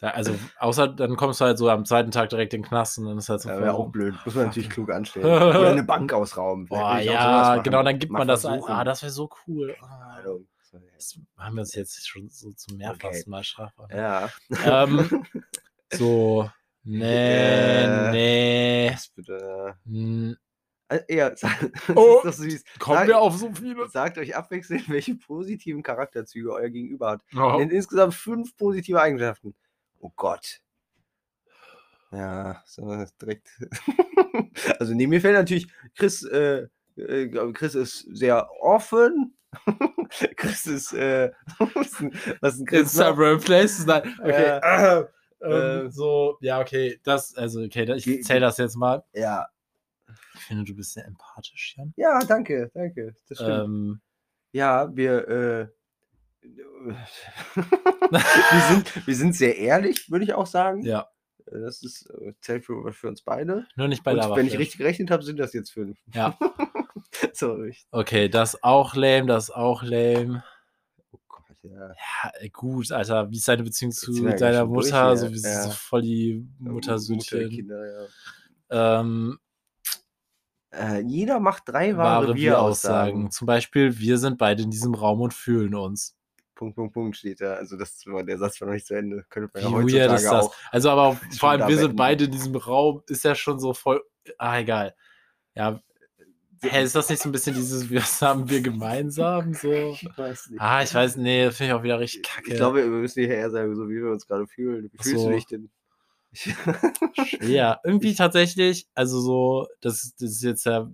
Da, 0.00 0.08
also, 0.10 0.34
außer 0.58 0.88
dann 0.88 1.14
kommst 1.16 1.40
du 1.40 1.44
halt 1.44 1.58
so 1.58 1.68
am 1.68 1.84
zweiten 1.84 2.10
Tag 2.10 2.30
direkt 2.30 2.54
in 2.54 2.62
den 2.62 2.68
Knast 2.68 2.96
und 2.98 3.04
dann 3.04 3.18
ist 3.18 3.28
halt 3.28 3.42
so. 3.42 3.50
wäre 3.50 3.60
voll 3.60 3.68
auch 3.68 3.88
blöd. 3.90 4.14
Muss 4.24 4.34
man 4.34 4.46
natürlich 4.46 4.70
klug 4.70 4.90
anstellen. 4.90 5.26
Oder 5.26 5.70
eine 5.70 5.82
Bank 5.82 6.12
ausrauben. 6.14 6.66
Boah, 6.66 6.98
ja, 7.00 7.56
genau, 7.58 7.82
dann 7.82 7.98
gibt 7.98 8.10
Mal 8.12 8.20
man 8.20 8.28
das 8.28 8.46
ein. 8.46 8.62
Ah, 8.64 8.82
das 8.84 9.02
wäre 9.02 9.12
so 9.12 9.28
cool. 9.46 9.76
Ah, 9.82 10.18
ja. 10.24 10.32
Das 10.94 11.18
haben 11.36 11.56
wir 11.56 11.62
uns 11.62 11.74
jetzt 11.74 12.06
schon 12.08 12.28
so 12.30 12.52
zum 12.52 12.76
mehrfachsten 12.78 13.30
Mal 13.30 13.42
strafbar. 13.42 13.88
Ja. 13.92 14.30
Ähm, 14.64 15.24
so, 15.92 16.48
nee, 16.84 17.82
Äh, 17.84 18.10
nee. 18.12 18.96
Bitte? 19.16 19.74
Hm, 19.84 20.36
Äh, 20.88 21.00
Ja, 21.08 21.30
das 21.30 21.44
Oh, 21.94 22.20
ist 22.24 22.64
doch. 22.74 22.78
Kommen 22.78 23.06
wir 23.08 23.18
auf 23.18 23.36
so 23.36 23.50
viele? 23.52 23.88
Sagt 23.88 24.16
euch 24.18 24.36
abwechselnd, 24.36 24.88
welche 24.88 25.16
positiven 25.16 25.82
Charakterzüge 25.82 26.52
euer 26.52 26.68
Gegenüber 26.70 27.10
hat. 27.10 27.22
Oh, 27.36 27.58
Nennt 27.58 27.72
insgesamt 27.72 28.14
fünf 28.14 28.56
positive 28.56 29.00
Eigenschaften. 29.00 29.54
Oh 30.00 30.10
Gott. 30.16 30.60
Ja, 32.12 32.62
so 32.66 33.04
direkt. 33.20 33.48
also 34.80 34.94
neben 34.94 35.10
mir 35.10 35.20
fällt 35.20 35.34
natürlich, 35.36 35.68
Chris, 35.96 36.24
äh, 36.24 36.66
äh, 36.96 37.52
Chris 37.52 37.74
ist 37.76 38.00
sehr 38.12 38.50
offen. 38.60 39.36
Chris 40.36 40.66
ist, 40.66 40.92
äh, 40.92 41.30
was 41.58 41.92
ist 41.92 42.00
denn 42.00 42.66
Chris? 42.66 42.94
noch? 42.94 43.06
Instagram 43.06 43.40
Places, 43.40 43.86
nein. 43.86 44.16
Okay. 44.20 44.58
Äh, 44.62 45.04
ähm, 45.42 45.86
äh, 45.86 45.90
so, 45.90 46.36
ja, 46.40 46.60
okay. 46.60 47.00
Das, 47.04 47.34
also, 47.36 47.62
okay, 47.62 47.90
ich 47.94 48.24
zähle 48.24 48.40
das 48.40 48.58
jetzt 48.58 48.76
mal. 48.76 49.04
Ja, 49.12 49.46
Ich 50.34 50.40
finde, 50.42 50.64
du 50.64 50.74
bist 50.74 50.94
sehr 50.94 51.06
empathisch, 51.06 51.74
Jan. 51.76 51.94
ja, 51.96 52.18
danke, 52.20 52.70
danke. 52.74 53.14
Das 53.28 53.38
stimmt. 53.38 53.50
Ähm, 53.64 54.00
Ja, 54.52 54.94
wir, 54.94 55.28
äh, 55.28 55.68
wir, 58.50 58.60
sind, 58.70 59.06
wir 59.06 59.14
sind 59.14 59.34
sehr 59.34 59.56
ehrlich, 59.58 60.10
würde 60.10 60.24
ich 60.24 60.34
auch 60.34 60.46
sagen. 60.46 60.82
ja, 60.84 61.08
Das 61.46 61.82
ist, 61.82 62.08
äh, 62.10 62.32
zählt 62.40 62.64
für, 62.64 62.92
für 62.92 63.08
uns 63.08 63.22
beide. 63.22 63.66
nur 63.76 63.88
nicht 63.88 64.02
bei 64.04 64.12
Lava. 64.12 64.36
wenn 64.36 64.46
ich 64.46 64.58
richtig 64.58 64.78
gerechnet 64.78 65.10
habe, 65.10 65.22
sind 65.22 65.38
das 65.38 65.52
jetzt 65.52 65.70
fünf. 65.72 65.98
Ja. 66.14 66.38
so, 67.32 67.62
ich, 67.64 67.86
Okay, 67.90 68.28
das 68.28 68.54
ist 68.54 68.64
auch 68.64 68.94
lame, 68.94 69.26
das 69.26 69.44
ist 69.44 69.54
auch 69.54 69.82
lame. 69.82 70.42
oh 71.12 71.18
Gott, 71.28 71.44
ja. 71.62 71.88
Ja, 71.88 72.30
äh, 72.40 72.48
gut, 72.50 72.90
Alter. 72.92 73.30
Wie 73.30 73.36
ist 73.36 73.48
deine 73.48 73.62
Beziehung 73.62 73.92
zu 73.92 74.12
deiner 74.12 74.64
durch 74.66 74.68
Mutter? 74.86 75.08
hier. 75.08 75.16
So, 75.16 75.30
wie 75.32 75.40
Ja. 75.40 75.62
so 75.64 75.70
voll 75.70 76.02
die 76.02 76.46
Muttersündchen. 76.58 77.42
Mutterkinder, 77.42 78.08
ja. 78.70 79.00
Ähm, 79.00 79.38
Äh, 80.72 81.00
jeder 81.00 81.40
macht 81.40 81.64
drei 81.66 81.96
wahre, 81.96 82.28
wahre. 82.28 82.34
Wir-Aussagen. 82.36 83.32
Zum 83.32 83.46
Beispiel, 83.48 83.98
wir 83.98 84.18
sind 84.18 84.38
beide 84.38 84.62
in 84.62 84.70
diesem 84.70 84.94
Raum 84.94 85.20
und 85.20 85.34
fühlen 85.34 85.74
uns. 85.74 86.16
Punkt, 86.60 86.76
Punkt, 86.76 86.92
Punkt 86.92 87.16
steht 87.16 87.40
da. 87.40 87.54
Also 87.54 87.78
das 87.78 88.04
war 88.04 88.22
der 88.22 88.36
Satz 88.36 88.60
war 88.60 88.68
noch 88.68 88.74
nicht 88.74 88.86
zu 88.86 88.94
Ende. 88.94 89.24
Könnte 89.30 89.50
man 89.54 89.62
ja 89.62 89.70
heutzutage 89.70 90.14
ist 90.14 90.24
das? 90.24 90.44
auch. 90.44 90.54
Also, 90.70 90.90
aber 90.90 91.18
vor 91.38 91.50
allem, 91.50 91.66
wir 91.66 91.78
sind 91.78 91.96
beide 91.96 92.26
in 92.26 92.30
diesem 92.30 92.54
Raum, 92.54 93.02
ist 93.08 93.24
ja 93.24 93.34
schon 93.34 93.58
so 93.58 93.72
voll. 93.72 94.02
Ah, 94.36 94.58
egal. 94.60 94.94
Ja. 95.54 95.80
Hä, 96.62 96.82
ist 96.84 96.94
das 96.94 97.08
nicht 97.08 97.22
so 97.22 97.30
ein 97.30 97.32
bisschen 97.32 97.54
dieses, 97.54 97.90
was 97.90 98.20
haben 98.20 98.50
wir 98.50 98.60
gemeinsam? 98.60 99.54
So. 99.54 99.72
Ich 99.72 100.06
weiß 100.14 100.50
nicht. 100.50 100.60
Ah, 100.60 100.82
ich 100.82 100.94
weiß, 100.94 101.16
nee, 101.16 101.46
das 101.46 101.56
finde 101.56 101.72
ich 101.72 101.78
auch 101.78 101.82
wieder 101.82 101.98
richtig 101.98 102.22
kacke. 102.24 102.50
Ich 102.50 102.56
glaube, 102.56 102.84
wir 102.84 102.90
müssen 102.90 103.24
hier 103.24 103.34
eher 103.34 103.50
sagen, 103.50 103.74
so 103.74 103.88
wie 103.88 103.94
wir 103.94 104.10
uns 104.10 104.26
gerade 104.26 104.46
fühlen. 104.46 104.90
Wie 104.92 105.02
fühlst 105.02 105.22
so. 105.22 105.28
du 105.30 105.34
dich 105.34 105.46
denn? 105.46 105.70
Ja, 107.40 107.80
irgendwie 107.84 108.14
tatsächlich, 108.14 108.86
also 108.94 109.20
so, 109.20 109.66
das, 109.80 110.14
das 110.18 110.30
ist 110.30 110.42
jetzt 110.42 110.64
ja, 110.66 110.88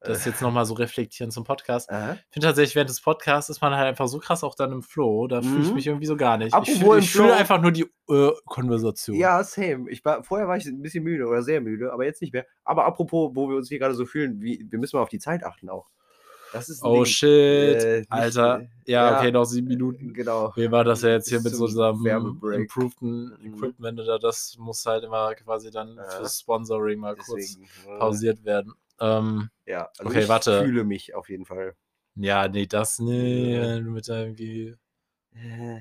das 0.00 0.24
jetzt 0.24 0.42
nochmal 0.42 0.64
so 0.66 0.74
reflektieren 0.74 1.30
zum 1.30 1.44
Podcast. 1.44 1.90
Ich 1.90 2.32
finde 2.34 2.48
tatsächlich, 2.48 2.74
während 2.74 2.90
des 2.90 3.00
Podcasts 3.00 3.50
ist 3.50 3.60
man 3.60 3.74
halt 3.74 3.86
einfach 3.88 4.08
so 4.08 4.18
krass 4.18 4.44
auch 4.44 4.54
dann 4.54 4.72
im 4.72 4.82
Flow, 4.82 5.26
da 5.28 5.42
fühle 5.42 5.60
ich 5.62 5.68
Mhm. 5.68 5.74
mich 5.74 5.86
irgendwie 5.86 6.06
so 6.06 6.16
gar 6.16 6.36
nicht. 6.38 6.52
Apropos 6.54 6.98
ich 6.98 7.10
fühle 7.10 7.28
Flow. 7.28 7.32
einfach 7.36 7.60
nur 7.60 7.72
die 7.72 7.86
äh, 8.08 8.30
Konversation. 8.46 9.16
Ja, 9.16 9.42
same. 9.44 9.90
Ich 9.90 10.04
war, 10.04 10.22
vorher 10.24 10.48
war 10.48 10.56
ich 10.56 10.66
ein 10.66 10.82
bisschen 10.82 11.04
müde 11.04 11.26
oder 11.26 11.42
sehr 11.42 11.60
müde, 11.60 11.92
aber 11.92 12.04
jetzt 12.04 12.20
nicht 12.20 12.32
mehr. 12.32 12.46
Aber 12.64 12.84
apropos, 12.84 13.30
wo 13.34 13.48
wir 13.48 13.56
uns 13.56 13.68
hier 13.68 13.78
gerade 13.78 13.94
so 13.94 14.04
fühlen, 14.04 14.40
wie, 14.42 14.66
wir 14.68 14.78
müssen 14.78 14.96
mal 14.96 15.02
auf 15.02 15.08
die 15.08 15.18
Zeit 15.18 15.44
achten 15.44 15.68
auch. 15.70 15.88
Das 16.52 16.68
ist 16.68 16.82
Oh 16.84 16.94
Ding. 16.94 17.06
shit, 17.06 17.82
Äh, 17.82 18.00
Alter. 18.08 18.62
äh, 18.62 18.68
Ja, 18.86 19.10
ja. 19.10 19.18
okay, 19.18 19.30
noch 19.32 19.44
sieben 19.44 19.68
Minuten. 19.68 20.12
Genau. 20.14 20.52
Wie 20.56 20.70
war 20.70 20.84
das 20.84 21.02
ja 21.02 21.10
jetzt 21.10 21.28
hier 21.28 21.38
Bis 21.38 21.44
mit 21.44 21.54
so 21.54 21.64
unserem 21.64 22.42
improveden 22.52 23.32
Mhm. 23.40 23.54
Equipment 23.54 24.00
oder 24.00 24.18
das 24.18 24.56
muss 24.58 24.84
halt 24.86 25.04
immer 25.04 25.34
quasi 25.34 25.70
dann 25.70 25.96
Ja. 25.96 26.04
fürs 26.08 26.40
Sponsoring 26.40 26.98
mal 26.98 27.16
kurz 27.16 27.56
Deswegen. 27.56 27.64
äh, 27.86 27.98
pausiert 27.98 28.44
werden. 28.44 28.74
Ähm, 29.00 29.48
Ja, 29.66 29.88
also 29.98 30.10
Okay, 30.10 30.18
ich 30.18 30.28
warte. 30.28 30.58
fühle 30.58 30.84
mich 30.84 31.14
auf 31.14 31.28
jeden 31.30 31.44
Fall. 31.46 31.74
ja, 32.16 32.48
nee, 32.48 32.66
das 32.66 32.98
nee, 32.98 33.54
Ja. 33.54 33.78
du 33.80 33.90
mit 33.90 34.08
deinem 34.08 34.34
G 34.34 34.74
Äh, 35.34 35.80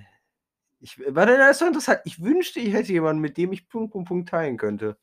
Ich, 0.80 1.00
warte, 1.16 1.38
das 1.38 1.54
ist 1.54 1.62
doch 1.62 1.68
interessant. 1.68 2.02
Ich 2.06 2.22
wünschte, 2.22 2.60
ich 2.62 2.74
hätte 2.74 2.94
jemanden, 2.94 3.22
mit 3.22 3.38
dem 3.38 3.54
ich 3.54 3.70
Punkt, 3.70 3.94
Punkt, 3.94 4.08
Punkt 4.10 4.30
teilen 4.30 4.58
könnte. 4.58 4.98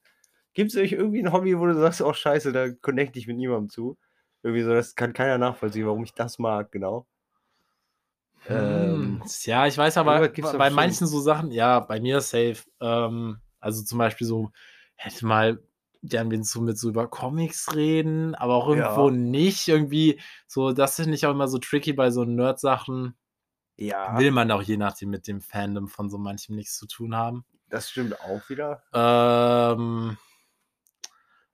Gibt 0.54 0.72
es 0.72 0.78
euch 0.78 0.92
irgendwie 0.92 1.20
ein 1.22 1.32
Hobby, 1.32 1.58
wo 1.58 1.66
du 1.66 1.74
sagst, 1.74 2.02
oh 2.02 2.12
scheiße, 2.14 2.52
da 2.52 2.70
connecte 2.72 3.18
ich 3.20 3.28
mit 3.28 3.36
niemandem 3.38 3.70
zu? 3.70 3.98
Irgendwie 4.42 4.62
so, 4.62 4.72
das 4.72 4.94
kann 4.94 5.12
keiner 5.12 5.38
nachvollziehen, 5.38 5.86
warum 5.86 6.04
ich 6.04 6.14
das 6.14 6.38
mag, 6.38 6.70
genau. 6.72 7.06
Hm, 8.46 9.20
Ähm, 9.20 9.22
ja, 9.42 9.66
ich 9.66 9.76
weiß 9.76 9.98
aber, 9.98 10.28
bei 10.28 10.70
manchen 10.70 11.06
so 11.06 11.20
Sachen, 11.20 11.50
ja, 11.50 11.80
bei 11.80 12.00
mir 12.00 12.20
safe. 12.20 12.58
Ähm, 12.80 13.40
also 13.60 13.82
zum 13.84 13.98
Beispiel 13.98 14.26
so, 14.26 14.50
hätte 14.96 15.26
mal 15.26 15.62
gern 16.04 16.30
wenn 16.30 16.44
so 16.44 16.60
mit 16.60 16.78
so 16.78 16.88
über 16.90 17.08
Comics 17.08 17.74
reden, 17.74 18.34
aber 18.36 18.54
auch 18.54 18.68
irgendwo 18.68 19.08
Ja. 19.10 19.16
nicht. 19.16 19.66
Irgendwie, 19.68 20.20
so, 20.46 20.72
das 20.72 20.94
finde 20.96 21.14
ich 21.14 21.26
auch 21.26 21.32
immer 21.32 21.48
so 21.48 21.58
tricky 21.58 21.92
bei 21.92 22.10
so 22.10 22.24
Nerd-Sachen. 22.24 23.16
Ja, 23.76 24.18
Will 24.18 24.30
man 24.30 24.50
auch 24.50 24.62
je 24.62 24.76
nachdem 24.76 25.10
mit 25.10 25.26
dem 25.26 25.40
Fandom 25.40 25.88
von 25.88 26.08
so 26.08 26.18
manchem 26.18 26.54
nichts 26.56 26.76
zu 26.78 26.86
tun 26.86 27.14
haben. 27.16 27.44
das 27.68 27.90
stimmt 27.90 28.18
auch 28.20 28.48
wieder. 28.48 28.82
Ähm, 28.94 30.16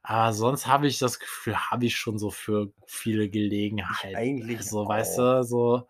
aber 0.06 0.34
sonst 0.34 0.66
habe 0.66 0.86
ich 0.86 0.98
das 0.98 1.18
Gefühl, 1.18 1.56
habe 1.56 1.86
ich 1.86 1.96
schon 1.96 2.18
so 2.18 2.30
für 2.30 2.70
viele 2.86 3.30
Gelegenheiten. 3.30 4.14
eigentlich 4.14 4.58
Also, 4.58 4.86
weißt 4.86 5.16
du, 5.16 5.42
so, 5.44 5.88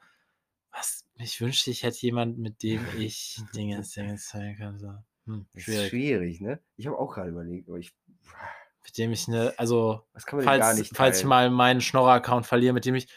was, 0.70 1.05
ich 1.16 1.40
wünschte, 1.40 1.72
ich 1.72 1.83
hätte 1.83 1.98
jemanden, 1.98 2.40
mit 2.40 2.62
dem 2.62 2.87
ich 2.96 3.40
Dinge 3.57 3.83
Dinge 3.96 4.16
zeigen 4.16 4.57
könnte. 4.57 5.05
Hm, 5.27 5.46
schwierig. 5.57 5.88
schwierig, 5.88 6.40
ne? 6.40 6.61
Ich 6.77 6.87
habe 6.87 6.96
auch 6.96 7.12
gerade 7.12 7.31
überlegt, 7.31 7.68
aber 7.68 7.79
ich. 7.79 7.92
Mit 8.87 8.98
dem 8.98 9.12
ich 9.12 9.29
eine, 9.29 9.55
also, 9.59 10.05
falls, 10.14 10.77
nicht 10.77 10.94
falls 10.94 11.20
ich 11.20 11.24
mal 11.24 11.48
meinen 11.48 11.81
Schnorrer-Account 11.81 12.44
verliere, 12.44 12.74
mit 12.74 12.85
dem 12.85 12.94
ich, 12.94 13.09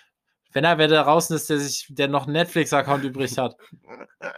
wenn 0.53 0.63
er 0.63 0.77
wer 0.77 0.87
da 0.87 1.03
draußen 1.03 1.35
ist, 1.35 1.49
der 1.49 1.59
sich, 1.59 1.87
der 1.89 2.07
noch 2.07 2.23
einen 2.23 2.31
Netflix-Account 2.31 3.03
übrig 3.03 3.37
hat, 3.37 3.57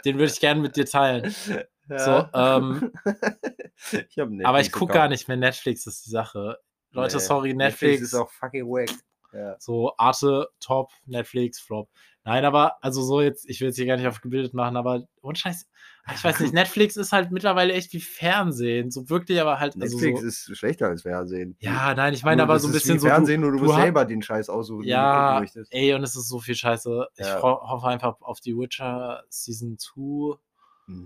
den 0.04 0.16
würde 0.16 0.32
ich 0.32 0.40
gerne 0.40 0.60
mit 0.60 0.74
dir 0.74 0.86
teilen. 0.86 1.32
So, 1.98 2.28
ähm, 2.34 2.92
ich 3.92 4.46
aber 4.46 4.60
ich 4.60 4.72
gucke 4.72 4.92
gar 4.92 5.08
nicht 5.08 5.28
mehr 5.28 5.36
Netflix, 5.36 5.86
ist 5.86 6.06
die 6.06 6.10
Sache. 6.10 6.58
Leute, 6.92 7.16
Nee, 7.16 7.22
sorry, 7.22 7.54
Netflix 7.54 7.82
Netflix. 7.82 8.02
ist 8.02 8.14
auch 8.14 8.30
fucking 8.30 8.66
wack. 8.66 8.90
Ja. 9.32 9.56
So 9.60 9.92
Arte, 9.96 10.48
top, 10.58 10.90
Netflix, 11.06 11.60
flop. 11.60 11.88
Nein, 12.24 12.44
aber, 12.44 12.82
also 12.84 13.00
so 13.02 13.20
jetzt, 13.20 13.48
ich 13.48 13.60
will 13.60 13.68
jetzt 13.68 13.76
hier 13.76 13.86
gar 13.86 13.96
nicht 13.96 14.06
auf 14.08 14.20
gebildet 14.20 14.54
machen, 14.54 14.76
aber 14.76 15.04
und 15.20 15.38
Scheiß, 15.38 15.68
ich 16.12 16.24
weiß 16.24 16.40
nicht, 16.40 16.52
Netflix 16.54 16.96
ist 16.96 17.12
halt 17.12 17.30
mittlerweile 17.30 17.72
echt 17.72 17.92
wie 17.92 18.00
Fernsehen. 18.00 18.90
So 18.90 19.08
wirklich, 19.08 19.40
aber 19.40 19.60
halt. 19.60 19.74
Also 19.80 19.96
Netflix 19.98 20.20
so, 20.20 20.26
ist 20.26 20.58
schlechter 20.58 20.88
als 20.88 21.02
Fernsehen. 21.02 21.56
ja, 21.60 21.94
nein, 21.94 22.12
ich 22.12 22.24
meine 22.24 22.42
aber 22.42 22.58
so 22.58 22.66
ein 22.68 22.72
bisschen 22.72 22.96
wie 22.96 22.98
so. 22.98 23.06
du- 23.06 23.12
Fernsehen, 23.12 23.40
nur 23.40 23.52
du, 23.52 23.58
du 23.58 23.64
musst 23.66 23.76
selber 23.78 24.04
den 24.04 24.20
Scheiß 24.20 24.48
aussuchen, 24.48 24.80
den 24.82 24.88
du 24.88 24.92
Ja, 24.96 25.38
möchtest. 25.40 25.72
ey, 25.72 25.94
und 25.94 26.02
es 26.02 26.16
ist 26.16 26.28
so 26.28 26.40
viel 26.40 26.56
Scheiße. 26.56 27.06
Ich 27.16 27.24
Ja. 27.26 27.40
ho 27.40 27.60
hoffe 27.70 27.86
einfach 27.86 28.20
auf 28.22 28.40
die 28.40 28.56
Witcher 28.56 29.22
Season 29.28 29.78
2 29.78 30.38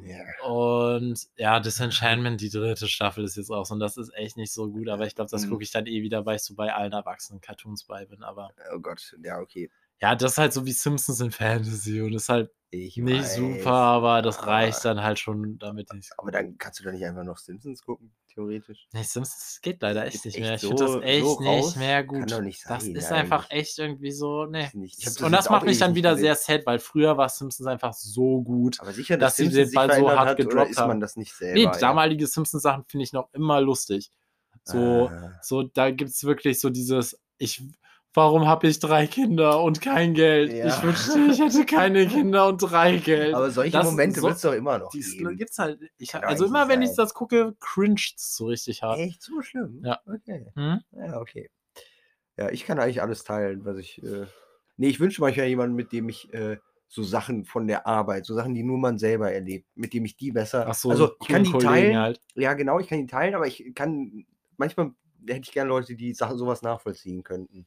Ja. 0.02 0.24
und 0.36 1.28
ja, 1.36 1.60
Disenchantment, 1.60 2.40
die 2.40 2.50
dritte 2.50 2.88
Staffel 2.88 3.24
ist 3.24 3.36
jetzt 3.36 3.50
raus 3.50 3.70
und 3.70 3.80
das 3.80 3.96
ist 3.96 4.12
echt 4.14 4.36
nicht 4.36 4.52
so 4.52 4.70
gut, 4.70 4.88
aber 4.88 5.06
ich 5.06 5.14
glaube, 5.14 5.30
das 5.30 5.46
Mhm. 5.46 5.48
gucke 5.48 5.64
ich 5.64 5.70
dann 5.70 5.86
eh 5.86 6.02
wieder, 6.02 6.26
weil 6.26 6.36
ich 6.36 6.42
so 6.42 6.54
bei 6.54 6.72
allen 6.74 6.92
erwachsenen 6.92 7.40
Cartoons 7.40 7.84
bei 7.84 8.04
bin, 8.06 8.22
aber 8.22 8.54
Oh 8.72 8.78
Gott, 8.80 9.16
ja, 9.22 9.38
okay. 9.40 9.70
ja, 10.00 10.14
das 10.14 10.32
ist 10.32 10.38
halt 10.38 10.52
so 10.52 10.66
wie 10.66 10.72
Simpsons 10.72 11.20
in 11.20 11.30
Fantasy 11.30 12.00
und 12.02 12.14
ist 12.14 12.28
halt 12.28 12.50
Ich 12.70 12.96
nicht 12.96 13.30
weiß, 13.30 13.34
super, 13.34 13.70
aber 13.72 14.22
das 14.22 14.46
reicht 14.46 14.84
dann 14.84 15.02
halt 15.02 15.18
schon, 15.18 15.58
damit 15.58 15.92
ich 15.92 16.14
Aber 16.16 16.30
dann 16.32 16.58
kannst 16.58 16.80
du 16.80 16.84
doch 16.84 16.92
nicht 16.92 17.04
einfach 17.04 17.24
noch 17.24 17.38
Simpsons 17.38 17.82
gucken, 17.82 18.14
theoretisch. 18.34 18.86
Nee, 18.92 19.02
Simpsons 19.02 19.58
geht 19.62 19.80
leider 19.82 20.04
echt 20.06 20.24
nicht 20.24 20.36
echt 20.36 20.40
mehr. 20.40 20.54
Ich 20.54 20.60
so- 20.60 20.68
finde 20.68 20.84
das 20.84 21.02
echt 21.02 21.24
so 21.24 21.40
nicht 21.40 21.76
mehr 21.76 22.04
Kann 22.04 22.20
gut. 22.20 22.32
doch 22.32 22.40
nicht 22.40 22.62
das 22.68 22.82
sein, 22.84 22.94
ist 22.96 23.12
einfach 23.12 23.44
eigentlich. 23.50 23.60
echt 23.60 23.78
irgendwie 23.78 24.10
so, 24.10 24.44
ne. 24.46 24.66
Hab 24.66 24.72
das 25.04 25.16
Und 25.22 25.32
das 25.32 25.50
macht 25.50 25.64
mich 25.66 25.78
dann 25.78 25.94
wieder 25.94 26.16
sehr 26.16 26.34
sad, 26.34 26.66
weil 26.66 26.78
früher 26.78 27.16
war 27.16 27.28
Simpsons 27.28 27.66
einfach 27.66 27.92
so 27.94 28.42
gut. 28.42 28.80
Aber 28.80 28.92
sicher, 28.92 29.16
dass 29.16 29.36
dass, 29.36 29.36
sie 29.36 29.48
den 29.50 29.70
Ball 29.72 29.88
so 29.98 30.08
hart 30.10 30.18
hat, 30.18 30.24
oder 30.26 30.34
gedroppt 30.36 30.70
ist 30.70 30.78
man 30.78 30.90
haben. 30.90 31.00
das 31.00 31.16
nicht 31.16 31.34
selber? 31.34 31.54
Nee, 31.54 31.64
ja? 31.64 31.70
damalige 31.78 32.26
Simpsons-Sachen 32.26 32.84
finde 32.86 33.04
ich 33.04 33.12
noch 33.12 33.28
immer 33.32 33.60
lustig. 33.60 34.10
So, 34.64 35.08
Ah. 35.12 35.32
so 35.42 35.62
da 35.62 35.90
gibt 35.90 36.10
es 36.10 36.24
wirklich 36.24 36.58
so 36.60 36.70
dieses, 36.70 37.20
ich, 37.38 37.62
warum 38.14 38.46
habe 38.46 38.66
ich 38.68 38.78
drei 38.78 39.06
Kinder 39.06 39.60
und 39.62 39.80
kein 39.82 40.14
Geld? 40.14 40.52
Ja. 40.52 40.66
Ich 40.68 40.82
wünschte, 40.82 41.18
ich 41.30 41.38
hätte 41.40 41.66
keine 41.66 42.06
Kinder 42.08 42.48
und 42.48 42.58
drei 42.58 42.96
Geld. 42.96 43.34
Aber 43.34 43.50
solche 43.50 43.72
das- 43.72 43.84
Momente 43.86 44.20
so- 44.20 44.26
wird 44.26 44.36
es 44.36 44.42
doch 44.42 44.52
immer 44.54 44.78
noch 44.78 44.90
Die 44.90 45.00
geben. 45.00 45.36
gibt's 45.36 45.58
halt. 45.58 45.80
Ich, 45.98 46.14
also 46.14 46.46
immer, 46.46 46.60
nicht 46.64 46.68
wenn 46.74 46.82
ich 46.82 46.88
sein. 46.90 46.96
das 47.04 47.14
gucke, 47.14 47.54
cringe 47.60 48.00
so 48.16 48.46
richtig 48.46 48.82
hart. 48.82 48.98
Echt 49.00 49.22
so 49.22 49.42
schlimm? 49.42 49.82
Ja. 49.84 50.00
Okay. 50.06 50.46
Hm? 50.54 50.80
Ja, 50.92 51.20
okay. 51.20 51.50
Ja, 52.36 52.50
ich 52.50 52.64
kann 52.64 52.78
eigentlich 52.78 53.02
alles 53.02 53.24
teilen, 53.24 53.64
was 53.64 53.76
ich. 53.78 54.02
Äh... 54.02 54.26
Nee, 54.76 54.88
ich 54.88 54.98
wünsche 55.00 55.20
manchmal 55.20 55.46
jemanden, 55.46 55.76
mit 55.76 55.92
dem 55.92 56.08
ich 56.08 56.32
äh, 56.34 56.56
so 56.88 57.02
Sachen 57.04 57.44
von 57.44 57.66
der 57.68 57.86
Arbeit, 57.86 58.26
so 58.26 58.34
Sachen, 58.34 58.54
die 58.54 58.64
nur 58.64 58.78
man 58.78 58.98
selber 58.98 59.32
erlebt, 59.32 59.68
mit 59.76 59.92
dem 59.92 60.04
ich 60.04 60.16
die 60.16 60.32
besser. 60.32 60.66
Ach 60.68 60.74
so, 60.74 60.90
also 60.90 61.12
ich 61.20 61.28
kann 61.28 61.44
die 61.44 61.50
Kollegen 61.52 61.68
teilen. 61.72 61.98
halt. 61.98 62.20
Ja, 62.34 62.54
genau, 62.54 62.80
ich 62.80 62.88
kann 62.88 62.98
die 62.98 63.06
teilen, 63.06 63.34
aber 63.36 63.46
ich 63.46 63.72
kann 63.74 64.24
manchmal 64.56 64.90
hätte 65.28 65.40
ich 65.44 65.52
gerne 65.52 65.68
Leute, 65.68 65.94
die 65.94 66.12
Sachen 66.12 66.36
sowas 66.36 66.62
nachvollziehen 66.62 67.22
könnten, 67.22 67.66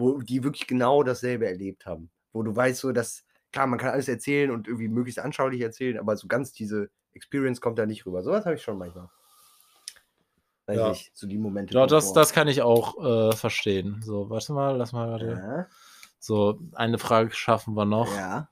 wo 0.00 0.20
die 0.20 0.42
wirklich 0.42 0.66
genau 0.66 1.02
dasselbe 1.02 1.46
erlebt 1.46 1.86
haben, 1.86 2.10
wo 2.32 2.42
du 2.42 2.54
weißt 2.54 2.80
so, 2.80 2.90
dass 2.92 3.24
klar, 3.52 3.66
man 3.66 3.78
kann 3.78 3.90
alles 3.90 4.08
erzählen 4.08 4.50
und 4.50 4.66
irgendwie 4.66 4.88
möglichst 4.88 5.18
anschaulich 5.20 5.60
erzählen, 5.60 5.98
aber 5.98 6.16
so 6.16 6.26
ganz 6.28 6.52
diese 6.52 6.90
Experience 7.12 7.60
kommt 7.60 7.78
da 7.78 7.86
nicht 7.86 8.06
rüber. 8.06 8.22
Sowas 8.22 8.44
habe 8.46 8.54
ich 8.56 8.62
schon 8.62 8.78
manchmal. 8.78 9.08
Weiß 10.66 10.76
Ja. 10.78 10.88
nicht, 10.90 11.10
so 11.16 11.26
die 11.26 11.38
Momente. 11.38 11.74
Ja, 11.74 11.86
das, 11.86 12.12
das 12.12 12.32
kann 12.32 12.46
ich 12.46 12.62
auch 12.62 13.02
äh, 13.32 13.34
verstehen. 13.36 14.00
So, 14.04 14.30
warte 14.30 14.52
mal, 14.52 14.76
lass 14.76 14.92
mal 14.92 15.10
warte. 15.10 15.26
Ja, 15.26 15.66
So, 16.20 16.60
eine 16.74 16.98
Frage 16.98 17.32
schaffen 17.32 17.74
wir 17.74 17.84
noch. 17.86 18.14
ja. 18.14 18.48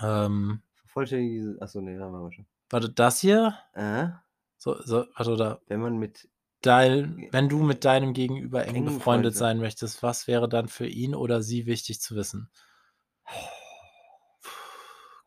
Ähm, 0.00 0.62
Vollständige. 0.86 1.60
Achso, 1.60 1.80
nee, 1.80 1.98
haben 1.98 2.12
wir 2.12 2.32
schon. 2.32 2.46
warte, 2.70 2.88
das 2.90 3.20
hier? 3.20 3.54
Äh, 3.74 4.08
So, 4.56 4.80
so, 4.82 5.04
warte, 5.16 5.32
oder 5.32 5.60
wenn 5.66 5.80
man 5.80 5.98
mit. 5.98 6.28
Dein, 6.62 7.28
wenn 7.32 7.48
du 7.48 7.62
mit 7.62 7.84
deinem 7.84 8.12
Gegenüber 8.12 8.66
eng 8.66 8.84
befreundet 8.84 9.36
sein 9.36 9.58
möchtest, 9.58 10.02
was 10.02 10.26
wäre 10.26 10.48
dann 10.48 10.68
für 10.68 10.86
ihn 10.86 11.14
oder 11.14 11.42
sie 11.42 11.66
wichtig 11.66 12.00
zu 12.00 12.14
wissen? 12.16 12.50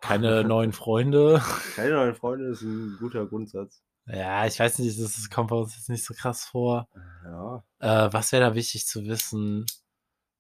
Keine 0.02 0.44
neuen 0.44 0.74
Freunde. 0.74 1.42
Keine 1.76 1.96
neuen 1.96 2.16
Freunde 2.16 2.48
ist 2.48 2.62
ein 2.62 2.98
guter 3.00 3.26
Grundsatz. 3.26 3.82
Ja, 4.06 4.46
ich 4.46 4.60
weiß 4.60 4.80
nicht, 4.80 5.00
das 5.00 5.30
kommt 5.30 5.50
bei 5.50 5.56
uns 5.56 5.78
jetzt 5.78 5.90
nicht 5.90 6.04
so 6.04 6.14
krass 6.14 6.44
vor. 6.44 6.90
Ja. 7.24 7.64
Äh, 7.80 8.12
was 8.12 8.34
wäre 8.34 8.44
da 8.44 8.56
wichtig 8.56 8.86
zu 8.86 9.06
wissen? 9.06 9.66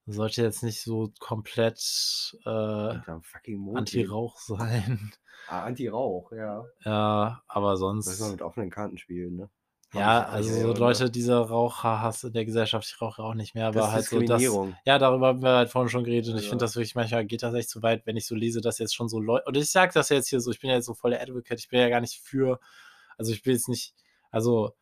Sollte 0.05 0.41
jetzt 0.41 0.63
nicht 0.63 0.81
so 0.81 1.13
komplett 1.19 2.35
äh. 2.45 2.49
Anti-Rauch 2.49 4.37
sein. 4.37 5.13
Ah, 5.47 5.63
Anti-Rauch, 5.63 6.33
ja. 6.33 6.65
Ja, 6.83 7.41
aber 7.47 7.71
Muss 7.71 7.81
man 7.81 8.01
sonst. 8.01 8.31
mit 8.31 8.41
offenen 8.41 8.69
Karten 8.69 8.97
spielen, 8.97 9.37
ne? 9.37 9.49
Ja, 9.93 10.21
ich- 10.39 10.45
ich 10.45 10.51
also 10.51 10.73
so. 10.73 10.79
Leute, 10.79 11.09
dieser 11.11 11.39
Raucherhass 11.41 12.23
in 12.23 12.33
der 12.33 12.45
Gesellschaft, 12.45 12.87
ich 12.87 13.01
rauche 13.01 13.21
auch 13.21 13.33
nicht 13.35 13.53
mehr, 13.55 13.67
aber 13.67 13.91
halt 13.91 14.05
so 14.05 14.19
das. 14.27 14.41
Ja, 14.85 14.97
darüber 14.99 15.27
haben 15.27 15.41
wir 15.43 15.51
halt 15.51 15.69
vorhin 15.69 15.89
schon 15.89 16.03
geredet 16.03 16.31
und 16.31 16.37
ich 16.37 16.45
Ja. 16.45 16.49
finde 16.49 16.65
das 16.65 16.75
wirklich, 16.75 16.95
manchmal 16.95 17.25
geht 17.25 17.43
das 17.43 17.53
echt 17.53 17.69
zu 17.69 17.81
weit, 17.83 18.05
wenn 18.05 18.17
ich 18.17 18.25
so 18.25 18.35
lese, 18.35 18.61
dass 18.61 18.79
jetzt 18.79 18.95
schon 18.95 19.07
so 19.09 19.19
Leute, 19.19 19.45
und 19.45 19.55
ich 19.57 19.69
sage 19.69 19.91
das 19.93 20.09
jetzt 20.09 20.29
hier 20.29 20.39
so, 20.41 20.51
ich 20.51 20.59
bin 20.59 20.69
ja 20.69 20.77
jetzt 20.77 20.85
so 20.87 20.93
voll 20.93 21.11
der 21.11 21.21
Advocate, 21.21 21.59
ich 21.59 21.69
bin 21.69 21.79
ja 21.79 21.89
gar 21.89 22.01
nicht 22.01 22.19
für, 22.21 22.59
also 23.17 23.31
ich 23.31 23.45
will 23.45 23.53
jetzt 23.53 23.69
nicht, 23.69 23.93
also 24.31 24.73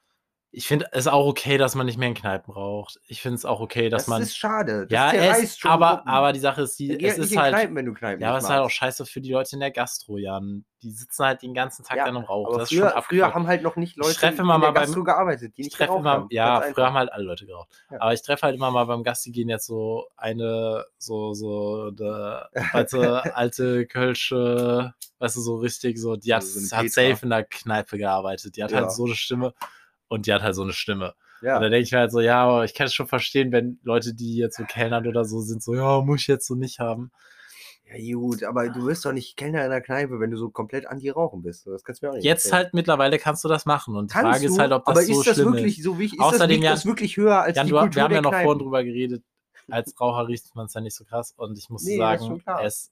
ich 0.53 0.67
finde 0.67 0.87
es 0.91 1.07
auch 1.07 1.25
okay, 1.27 1.57
dass 1.57 1.75
man 1.75 1.85
nicht 1.85 1.97
mehr 1.97 2.09
in 2.09 2.13
Kneipen 2.13 2.53
raucht. 2.53 2.99
Ich 3.07 3.21
finde 3.21 3.35
es 3.37 3.45
auch 3.45 3.61
okay, 3.61 3.87
dass 3.87 4.03
das 4.03 4.07
man. 4.09 4.21
ist 4.21 4.35
schade. 4.37 4.85
Das 4.85 4.91
ja, 4.91 5.13
es, 5.13 5.57
schon 5.57 5.71
aber, 5.71 5.95
Gruppen. 5.97 6.09
aber 6.09 6.33
die 6.33 6.41
Sache 6.41 6.63
ist, 6.63 6.77
die, 6.77 6.91
es 6.91 7.17
nicht 7.17 7.25
ist 7.25 7.31
in 7.31 7.39
halt. 7.41 7.53
Kneipen, 7.55 7.75
wenn 7.77 7.85
du 7.85 7.93
Kneipen 7.93 8.21
Ja, 8.21 8.29
aber 8.29 8.37
es 8.39 8.43
ist 8.43 8.49
halt 8.49 8.59
auch 8.61 8.69
scheiße 8.69 9.05
für 9.05 9.21
die 9.21 9.31
Leute 9.31 9.55
in 9.55 9.61
der 9.61 9.71
Gastro, 9.71 10.17
Jan. 10.17 10.65
Die 10.83 10.89
sitzen 10.91 11.23
halt 11.23 11.41
den 11.43 11.53
ganzen 11.53 11.85
Tag 11.85 11.95
Ja, 11.97 12.05
dann 12.05 12.15
im 12.17 12.23
Rauch. 12.23 12.47
Aber 12.47 12.57
das 12.57 12.71
ist 12.71 12.77
früher, 12.77 13.01
früher 13.03 13.33
haben 13.33 13.47
halt 13.47 13.61
noch 13.61 13.75
nicht 13.77 13.95
Leute 13.97 14.13
treffe 14.15 14.33
in 14.33 14.39
immer 14.41 14.53
der 14.55 14.59
mal 14.59 14.71
beim- 14.71 14.83
Gastro 14.85 15.03
gearbeitet, 15.05 15.53
die 15.55 15.61
Ich 15.61 15.67
nicht 15.67 15.77
treffe 15.77 15.87
geraucht 15.89 15.99
immer, 16.01 16.11
haben. 16.11 16.27
ja, 16.31 16.59
früher 16.61 16.63
haben 16.65 16.67
einfach. 16.87 16.93
halt 16.95 17.13
alle 17.13 17.23
Leute 17.23 17.45
geraucht. 17.45 17.69
Ja. 17.89 18.01
Aber 18.01 18.13
ich 18.13 18.21
treffe 18.21 18.41
halt 18.41 18.55
immer 18.55 18.71
mal 18.71 18.83
beim 18.85 19.03
Gasti 19.03 19.31
gehen 19.31 19.47
jetzt 19.47 19.67
so 19.67 20.07
eine, 20.17 20.83
so, 20.97 21.33
so, 21.33 21.91
eine, 21.97 22.49
du, 22.91 23.35
alte 23.35 23.85
Kölsche, 23.85 24.93
weißt 25.19 25.35
du, 25.37 25.41
so 25.41 25.55
richtig 25.57 25.97
so, 25.99 26.15
die 26.17 26.33
hat, 26.33 26.43
So 26.43 26.59
eine 26.75 26.83
hat 26.85 26.91
safe 26.91 27.19
in 27.23 27.29
der 27.29 27.43
Kneipe 27.45 27.97
gearbeitet. 27.97 28.57
Die 28.57 28.63
hat 28.63 28.71
Ja. 28.71 28.81
halt 28.81 28.91
so 28.91 29.05
eine 29.05 29.15
Stimme 29.15 29.53
und 30.11 30.27
die 30.27 30.33
hat 30.33 30.41
halt 30.41 30.55
so 30.55 30.61
eine 30.63 30.73
Stimme. 30.73 31.13
Ja. 31.41 31.55
Und 31.55 31.63
da 31.63 31.69
denke 31.69 31.83
ich 31.83 31.91
mir 31.91 31.99
halt 31.99 32.11
so, 32.11 32.19
ja, 32.19 32.43
aber 32.43 32.65
ich 32.65 32.73
kann 32.75 32.85
es 32.87 32.93
schon 32.93 33.07
verstehen, 33.07 33.51
wenn 33.51 33.79
Leute, 33.83 34.13
die 34.13 34.35
jetzt 34.35 34.57
so 34.57 34.63
Kellnern 34.65 35.07
oder 35.07 35.25
so 35.25 35.39
sind, 35.41 35.63
so, 35.63 35.73
ja, 35.73 36.01
muss 36.01 36.21
ich 36.21 36.27
jetzt 36.27 36.45
so 36.45 36.53
nicht 36.55 36.79
haben. 36.79 37.11
ja, 37.91 38.15
gut, 38.15 38.43
aber 38.43 38.69
du 38.69 38.85
wirst 38.85 39.03
doch 39.05 39.11
nicht 39.11 39.35
Kellner 39.37 39.63
in 39.65 39.71
der 39.71 39.81
Kneipe, 39.81 40.19
wenn 40.19 40.29
du 40.31 40.37
so 40.37 40.49
komplett 40.49 40.85
anti-Rauchen 40.85 41.41
bist. 41.41 41.65
Das 41.65 41.83
kannst 41.83 42.01
du 42.01 42.05
mir 42.05 42.11
auch 42.11 42.15
nicht 42.15 42.23
Jetzt 42.25 42.45
erzählen. 42.45 42.63
halt 42.65 42.73
mittlerweile 42.73 43.17
kannst 43.17 43.43
du 43.43 43.47
das 43.47 43.65
machen. 43.65 43.95
Und 43.95 44.11
die 44.11 44.13
Kannst 44.13 44.31
Frage 44.31 44.45
ist 44.45 44.55
du, 44.55 44.61
halt, 44.61 44.71
ob 44.71 44.85
das 44.85 44.95
aber 44.97 45.05
so 45.05 45.19
ist 45.19 45.27
das 45.27 45.35
schlimm 45.37 45.53
wirklich 45.53 45.77
ist. 45.79 45.83
so 45.85 45.97
wichtig? 45.97 46.19
Ist 46.19 46.25
Außerdem, 46.25 46.61
das, 46.61 46.83
Jan- 46.83 46.91
wirklich 46.91 47.17
höher 47.17 47.41
als 47.41 47.57
Jan, 47.57 47.65
die 47.67 47.71
Kultur 47.73 47.95
wir 47.95 48.03
haben 48.03 48.13
ja 48.13 48.21
noch 48.21 48.29
Kneipen? 48.31 48.45
vorhin 48.45 48.63
drüber 48.63 48.83
geredet. 48.83 49.23
Als 49.69 49.99
Raucher 49.99 50.27
riecht 50.27 50.53
man 50.55 50.65
es 50.67 50.73
ja 50.73 50.81
nicht 50.81 50.95
so 50.95 51.05
krass. 51.05 51.33
Und 51.37 51.57
ich 51.57 51.69
muss 51.69 51.83
Nee, 51.83 51.93
ist 51.93 51.97
sagen, 51.99 52.43
es, 52.63 52.91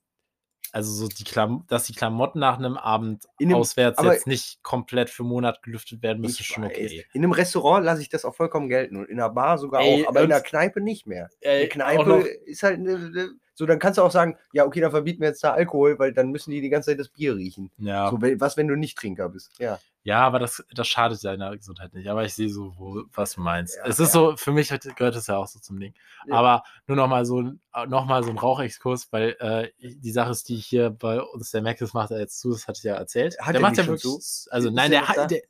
also 0.72 0.92
so 0.92 1.08
die 1.08 1.24
Klam 1.24 1.64
dass 1.68 1.86
die 1.86 1.94
Klamotten 1.94 2.40
nach 2.40 2.58
einem 2.60 2.78
Abend 2.78 3.26
In 3.40 3.50
einem- 3.50 3.58
auswärts 3.58 4.02
jetzt 4.04 4.28
nicht 4.28 4.62
komplett 4.62 5.10
für 5.10 5.24
einen 5.24 5.30
Monat 5.30 5.64
gelüftet 5.64 6.04
werden 6.04 6.22
müssen, 6.22 6.44
schon 6.44 6.64
okay. 6.66 7.06
In 7.14 7.24
einem 7.24 7.32
Restaurant 7.32 7.84
lasse 7.86 8.02
ich 8.02 8.10
das 8.10 8.24
auch 8.26 8.36
vollkommen 8.36 8.70
gelten 8.70 8.96
und 8.98 9.06
in 9.10 9.20
einer 9.20 9.30
Bar 9.30 9.58
sogar 9.58 9.82
Ey, 9.82 10.04
auch, 10.04 10.10
aber 10.10 10.22
in 10.22 10.30
der 10.30 10.42
Kneipe 10.42 10.80
nicht 10.82 11.08
mehr. 11.08 11.30
Ey, 11.42 11.70
Eine 11.82 11.98
noch- 12.04 12.06
Kneipe 12.20 12.28
ist 12.46 12.64
halt 12.64 12.80
ne, 12.80 12.98
ne, 12.98 13.30
so, 13.56 13.66
dann 13.66 13.80
kannst 13.80 13.98
du 13.98 14.04
auch 14.04 14.12
sagen, 14.12 14.38
ja, 14.54 14.66
okay, 14.66 14.80
dann 14.80 14.92
verbieten 14.92 15.20
wir 15.22 15.28
jetzt 15.28 15.44
da 15.44 15.52
Alkohol, 15.52 16.00
weil 16.00 16.14
dann 16.14 16.30
müssen 16.32 16.52
die 16.52 16.62
die 16.62 16.70
ganze 16.70 16.92
Zeit 16.92 17.00
das 17.00 17.10
Bier 17.10 17.36
riechen. 17.36 17.72
Ja, 17.78 18.10
So, 18.10 18.22
was, 18.22 18.56
wenn 18.56 18.68
du 18.70 18.76
nicht 18.78 18.98
Trinker 18.98 19.28
bist? 19.28 19.52
Ja. 19.60 19.80
Ja, 20.04 20.22
aber 20.22 20.40
das, 20.40 20.64
das 20.74 20.88
schadet 20.88 21.24
deiner 21.24 21.56
Gesundheit 21.56 21.94
nicht. 21.94 22.10
Aber 22.10 22.24
ich 22.24 22.34
sehe 22.34 22.50
so, 22.50 22.74
wo, 22.78 23.04
was 23.14 23.34
du 23.34 23.42
meinst. 23.42 23.76
Ja, 23.76 23.86
es 23.86 24.00
ist 24.00 24.14
ja. 24.14 24.22
so, 24.32 24.38
für 24.38 24.52
mich 24.52 24.70
gehört 24.70 25.16
es 25.16 25.28
ja 25.28 25.38
auch 25.38 25.48
so 25.48 25.60
zum 25.60 25.80
Ding. 25.80 25.94
Ja. 26.28 26.36
Aber 26.36 26.64
nur 26.88 26.98
noch 26.98 27.08
mal 27.08 27.26
so, 27.26 27.42
ein- 27.42 27.60
noch 27.88 28.06
mal 28.06 28.24
so 28.24 28.30
ein 28.30 28.38
Rauchexkurs, 28.38 29.12
weil 29.12 29.36
äh, 29.40 29.70
die 29.80 30.12
Sache 30.12 30.32
ist, 30.32 30.48
die 30.50 30.56
hier 30.56 30.90
bei 30.90 31.22
uns, 31.22 31.52
der 31.52 31.62
das 31.62 31.94
macht 31.94 32.12
er 32.12 32.20
jetzt 32.20 32.40
zu, 32.40 32.52
das 32.52 32.68
hatte 32.68 32.78
ich 32.80 32.84
ja 32.84 32.96
erzählt. 32.96 33.38
Hat 33.40 33.54
der 33.54 33.56
er 33.56 33.62
macht 33.62 33.78
ja 33.78 33.86
wirklich, 33.86 34.02
zu? 34.02 34.20
also 34.52 34.70
nein, 34.70 34.92
der 34.92 35.08
der, 35.28 35.42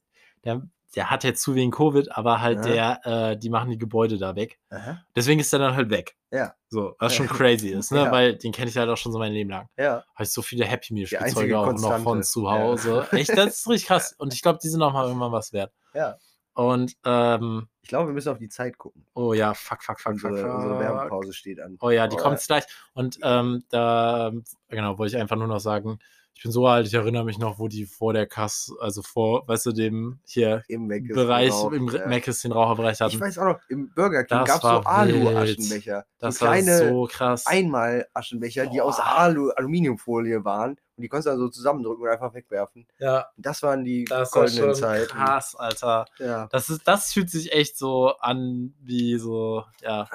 der, 0.43 0.61
der, 0.95 1.03
der 1.03 1.09
hat 1.11 1.23
jetzt 1.23 1.41
zu 1.41 1.55
wegen 1.55 1.71
Covid, 1.71 2.11
aber 2.15 2.41
halt 2.41 2.65
Ja. 2.65 2.99
der, 3.03 3.31
äh, 3.31 3.37
die 3.37 3.49
machen 3.49 3.69
die 3.69 3.77
Gebäude 3.77 4.17
da 4.17 4.35
weg. 4.35 4.59
Aha. 4.69 5.01
Deswegen 5.15 5.39
ist 5.39 5.51
er 5.53 5.59
dann 5.59 5.75
halt 5.75 5.89
weg. 5.89 6.15
Ja. 6.31 6.53
So, 6.69 6.95
was 6.99 7.13
schon 7.15 7.27
crazy 7.27 7.69
ist, 7.69 7.91
ne? 7.91 7.99
Ja. 8.05 8.11
Weil 8.11 8.35
den 8.35 8.51
kenne 8.51 8.69
ich 8.69 8.77
halt 8.77 8.89
auch 8.89 8.97
schon 8.97 9.11
so 9.11 9.19
mein 9.19 9.31
Leben 9.33 9.49
lang. 9.49 9.67
Ja. 9.77 10.03
Habe 10.13 10.23
ich 10.23 10.31
so 10.31 10.41
viele 10.41 10.65
Happy 10.65 10.93
Meal 10.93 11.07
Spielzeuge 11.07 11.57
auch 11.57 11.65
noch 11.65 11.71
Konstante. 11.71 12.03
von 12.03 12.23
zu 12.23 12.43
Ja. 12.45 12.51
Hause. 12.51 13.07
Echt, 13.11 13.29
das 13.37 13.59
ist 13.59 13.67
richtig 13.69 13.87
krass. 13.87 14.13
Und 14.17 14.33
ich 14.33 14.41
glaube, 14.41 14.59
die 14.61 14.69
sind 14.69 14.81
auch 14.81 14.93
mal 14.93 15.07
irgendwann 15.07 15.31
was 15.31 15.53
wert. 15.53 15.71
Ja. 15.93 16.17
Und, 16.53 16.93
ähm, 17.05 17.69
Ich 17.81 17.87
glaube, 17.89 18.07
wir 18.09 18.13
müssen 18.13 18.29
auf 18.29 18.37
die 18.37 18.49
Zeit 18.49 18.77
gucken. 18.77 19.05
oh 19.13 19.33
ja, 19.33 19.53
fuck, 19.53 19.81
fuck, 19.81 19.99
fuck, 19.99 20.19
fuck, 20.19 20.31
Unsere, 20.31 20.53
unsere 20.53 20.73
fuck. 20.73 20.81
Werbepause 20.81 21.33
steht 21.33 21.59
an. 21.61 21.77
Oh 21.79 21.89
ja, 21.89 22.07
die 22.07 22.17
Oh, 22.17 22.19
kommt 22.19 22.33
jetzt 22.35 22.47
gleich. 22.47 22.65
Und 22.93 23.17
ähm, 23.23 23.63
da, 23.69 24.31
genau, 24.67 24.97
wollte 24.97 25.15
ich 25.15 25.21
einfach 25.21 25.37
nur 25.37 25.47
noch 25.47 25.59
sagen, 25.59 25.99
ich 26.39 26.43
bin 26.43 26.53
so 26.53 26.65
alt, 26.67 26.87
ich 26.87 26.93
erinnere 26.93 27.25
mich 27.25 27.37
noch, 27.37 27.59
wo 27.59 27.67
die 27.67 27.85
vor 27.85 28.13
der 28.13 28.25
Kasse, 28.25 28.73
also 28.79 29.01
vor, 29.01 29.45
weißt 29.49 29.65
du, 29.65 29.71
dem 29.73 30.19
hier 30.25 30.63
Im 30.69 30.87
Bereich, 30.87 31.51
im 31.73 31.89
ja. 31.89 32.15
Ist 32.15 32.45
den 32.45 32.53
Raucherbereich 32.53 32.93
Ich 32.93 33.01
hatten. 33.01 33.19
weiß 33.19 33.37
auch 33.39 33.43
noch, 33.43 33.59
im 33.67 33.93
Burger 33.93 34.23
King 34.23 34.45
gab 34.45 34.59
es 34.59 34.63
war 34.63 34.81
so 34.81 34.87
Alu-Aschenbecher. 34.87 36.05
Das 36.17 36.37
so 36.39 36.45
war 36.45 36.53
kleine 36.53 36.77
so 36.77 37.09
krass. 37.11 37.45
Einmal-Aschenbecher, 37.45 38.67
die 38.67 38.79
aus. 38.79 39.01
Alu 39.01 39.49
Aluminiumfolie 39.49 40.45
waren. 40.45 40.77
Und 40.95 41.01
die 41.03 41.09
konntest 41.09 41.25
du 41.27 41.31
dann 41.31 41.39
so 41.39 41.49
zusammendrücken 41.49 42.03
und 42.03 42.09
einfach 42.09 42.33
wegwerfen. 42.33 42.87
ja, 42.99 43.27
Das 43.35 43.61
waren 43.61 43.83
die 43.83 44.05
das 44.05 44.33
war 44.33 44.43
goldenen 44.43 44.63
schon 44.69 44.75
Zeiten. 44.75 45.07
krass, 45.09 45.55
Alter. 45.55 46.05
Ja. 46.19 46.47
Das, 46.53 46.69
ist, 46.69 46.87
das 46.87 47.11
fühlt 47.11 47.29
sich 47.29 47.51
echt 47.51 47.77
so 47.77 48.13
an 48.19 48.73
wie 48.79 49.17
so, 49.17 49.65
ja. 49.81 50.07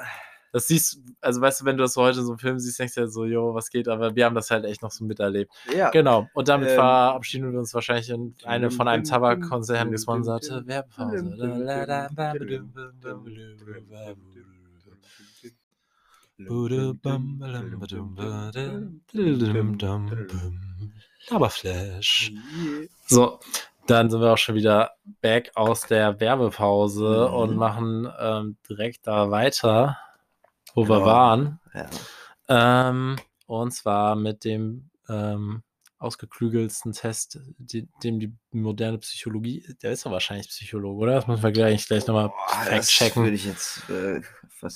Das 0.54 0.68
siehst, 0.68 1.00
also 1.20 1.40
weißt 1.40 1.60
du, 1.60 1.64
wenn 1.64 1.76
du 1.76 1.82
das 1.82 1.94
so 1.94 2.02
heute 2.02 2.20
in 2.20 2.26
so 2.26 2.30
einem 2.30 2.38
Film 2.38 2.60
siehst, 2.60 2.78
denkst 2.78 2.94
du 2.94 3.00
ja 3.00 3.06
so, 3.08 3.24
jo, 3.24 3.54
was 3.54 3.70
geht, 3.70 3.88
aber 3.88 4.14
wir 4.14 4.24
haben 4.24 4.36
das 4.36 4.52
halt 4.52 4.64
echt 4.64 4.82
noch 4.82 4.92
so 4.92 5.04
miterlebt. 5.04 5.52
Ja. 5.76 5.90
Genau. 5.90 6.28
Und 6.32 6.46
damit 6.46 6.68
Ähm, 6.68 6.76
verabschieden 6.76 7.50
wir 7.50 7.58
uns 7.58 7.74
wahrscheinlich 7.74 8.08
in 8.08 8.36
eine 8.44 8.70
von 8.70 8.86
einem 8.86 9.02
Tabakkonzern 9.02 9.90
gesponserte 9.90 10.64
Werbepause. 10.64 11.34
Laberflash. 21.30 22.32
So, 23.06 23.40
dann 23.86 24.10
sind 24.10 24.20
wir 24.20 24.32
auch 24.32 24.38
schon 24.38 24.54
wieder 24.54 24.92
back 25.20 25.50
aus 25.54 25.82
der 25.82 26.20
Werbepause 26.20 27.28
Mhm. 27.28 27.34
und 27.34 27.56
machen 27.56 28.08
ähm, 28.20 28.56
direkt 28.68 29.06
da 29.06 29.30
weiter, 29.30 29.98
wo 30.74 30.88
wir 30.88 30.98
Ja. 31.00 31.06
waren. 31.06 31.60
Ja. 31.74 32.88
Ähm, 32.88 33.16
und 33.46 33.72
zwar 33.72 34.16
mit 34.16 34.44
dem 34.44 34.90
ähm, 35.08 35.62
ausgeklügelsten 35.98 36.92
Test, 36.92 37.38
die, 37.58 37.88
dem 38.02 38.20
die 38.20 38.32
moderne 38.52 38.98
Psychologie, 38.98 39.64
der 39.82 39.92
ist 39.92 40.04
doch 40.04 40.10
wahrscheinlich 40.10 40.48
Psychologe, 40.48 41.00
oder? 41.00 41.14
Das 41.14 41.26
müssen 41.26 41.42
wir 41.42 41.52
gleich, 41.52 41.86
gleich 41.86 42.06
nochmal 42.06 42.30
fact 42.48 42.70
das 42.72 42.88
checken. 42.88 43.32
ich 43.32 43.46
jetzt. 43.46 43.88
Äh, 43.88 44.20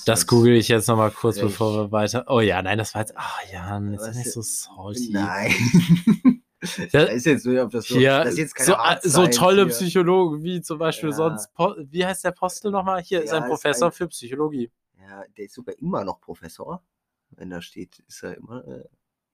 Das 0.05 0.25
google 0.27 0.53
ich 0.55 0.67
jetzt 0.69 0.87
nochmal 0.87 1.11
kurz, 1.11 1.37
Echt? 1.37 1.45
bevor 1.45 1.73
wir 1.75 1.91
weiter. 1.91 2.25
Oh 2.27 2.39
ja, 2.39 2.61
nein, 2.61 2.77
das 2.77 2.93
war 2.95 3.01
jetzt. 3.01 3.13
Ach 3.15 3.39
ja, 3.51 3.79
jetzt 3.91 4.07
Was 4.07 4.15
nicht 4.15 4.31
so 4.31 4.41
salty. 4.41 5.09
Nein. 5.11 5.51
ich 6.61 6.93
Ja, 6.93 7.07
weiß 7.07 7.25
jetzt 7.25 7.45
nicht, 7.45 7.59
ob 7.59 7.71
das 7.71 7.87
so. 7.87 7.95
Hier, 7.97 8.23
das 8.23 8.33
ist 8.33 8.37
jetzt 8.39 8.65
so, 8.65 8.75
Hard 8.77 9.03
so 9.03 9.27
tolle 9.27 9.63
hier. 9.63 9.71
Psychologen 9.71 10.43
wie 10.43 10.61
zum 10.61 10.79
Beispiel 10.79 11.09
Ja. 11.09 11.15
sonst. 11.15 11.49
Wie 11.89 12.05
heißt 12.05 12.23
der 12.23 12.31
Postel 12.31 12.71
nochmal? 12.71 13.01
Hier 13.03 13.21
ist 13.23 13.31
Ja, 13.31 13.37
ein 13.37 13.43
ist 13.43 13.49
Professor 13.49 13.89
ein- 13.89 13.93
für 13.93 14.07
Psychologie. 14.07 14.71
Ja, 15.09 15.23
der 15.37 15.45
ist 15.45 15.55
sogar 15.55 15.75
immer 15.79 16.03
noch 16.03 16.21
Professor. 16.21 16.83
Wenn 17.31 17.49
da 17.49 17.61
steht, 17.61 17.99
ist 18.07 18.23
er 18.23 18.37
immer. 18.37 18.63
Äh, 18.67 18.83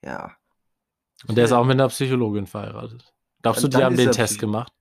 ja. 0.06 0.32
Und 1.28 1.38
der 1.38 1.46
ist 1.46 1.52
auch 1.52 1.66
mit 1.66 1.74
einer 1.74 1.90
Psychologin 1.90 2.46
verheiratet. 2.48 3.14
Glaubst 3.42 3.64
du, 3.64 3.68
die 3.68 3.78
haben 3.84 3.96
ist 3.96 4.06
den 4.06 4.12
Test 4.12 4.40
gemacht? 4.40 4.72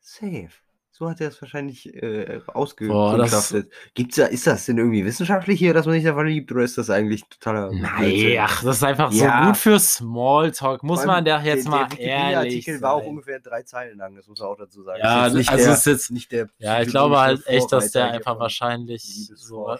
Safe. 0.00 0.48
So 0.90 1.10
hat 1.10 1.20
er 1.20 1.28
es 1.28 1.42
wahrscheinlich 1.42 1.92
äh, 1.94 2.24
das- 2.38 2.48
ausgekundschaftet. 2.48 3.70
Gibt's 3.92 4.16
da, 4.16 4.26
ist 4.26 4.46
das 4.46 4.64
denn 4.64 4.78
irgendwie 4.78 5.04
wissenschaftlich 5.04 5.58
hier, 5.58 5.74
dass 5.74 5.84
man 5.84 5.94
sich 5.94 6.04
da 6.04 6.14
verliebt, 6.14 6.50
oder 6.52 6.62
ist 6.62 6.78
das 6.78 6.88
eigentlich 6.88 7.22
totaler. 7.28 7.70
Nein, 7.70 8.38
ach, 8.40 8.64
das 8.64 8.76
ist 8.78 8.82
einfach 8.82 9.12
Ja. 9.12 9.42
so 9.42 9.46
gut 9.48 9.56
für 9.58 9.78
Smalltalk. 9.78 10.82
Muss 10.82 11.04
man 11.04 11.22
da 11.24 11.42
jetzt 11.42 11.64
der, 11.64 11.70
mal 11.70 11.88
der 11.88 11.98
ehrlich 11.98 12.54
Wikipedia-Artikel 12.54 12.80
war 12.80 12.94
auch 12.94 13.04
ungefähr 13.04 13.40
drei 13.40 13.62
Zeilen 13.64 13.98
lang, 13.98 14.14
das 14.16 14.26
muss 14.26 14.38
man 14.40 14.48
auch 14.48 14.56
dazu 14.56 14.82
sagen. 14.84 15.00
Ja, 15.02 15.26
Ist 15.26 15.34
jetzt 15.34 15.38
nicht 15.38 15.50
also 15.50 15.64
der, 15.66 15.74
ist 15.74 15.86
jetzt- 15.86 16.10
nicht 16.12 16.32
der 16.32 16.48
Ja, 16.58 16.80
ich 16.80 16.88
glaube 16.88 17.18
halt 17.20 17.46
echt, 17.46 17.70
dass 17.72 17.90
der 17.90 18.12
einfach 18.12 18.38
wahrscheinlich 18.38 19.30
so. 19.34 19.76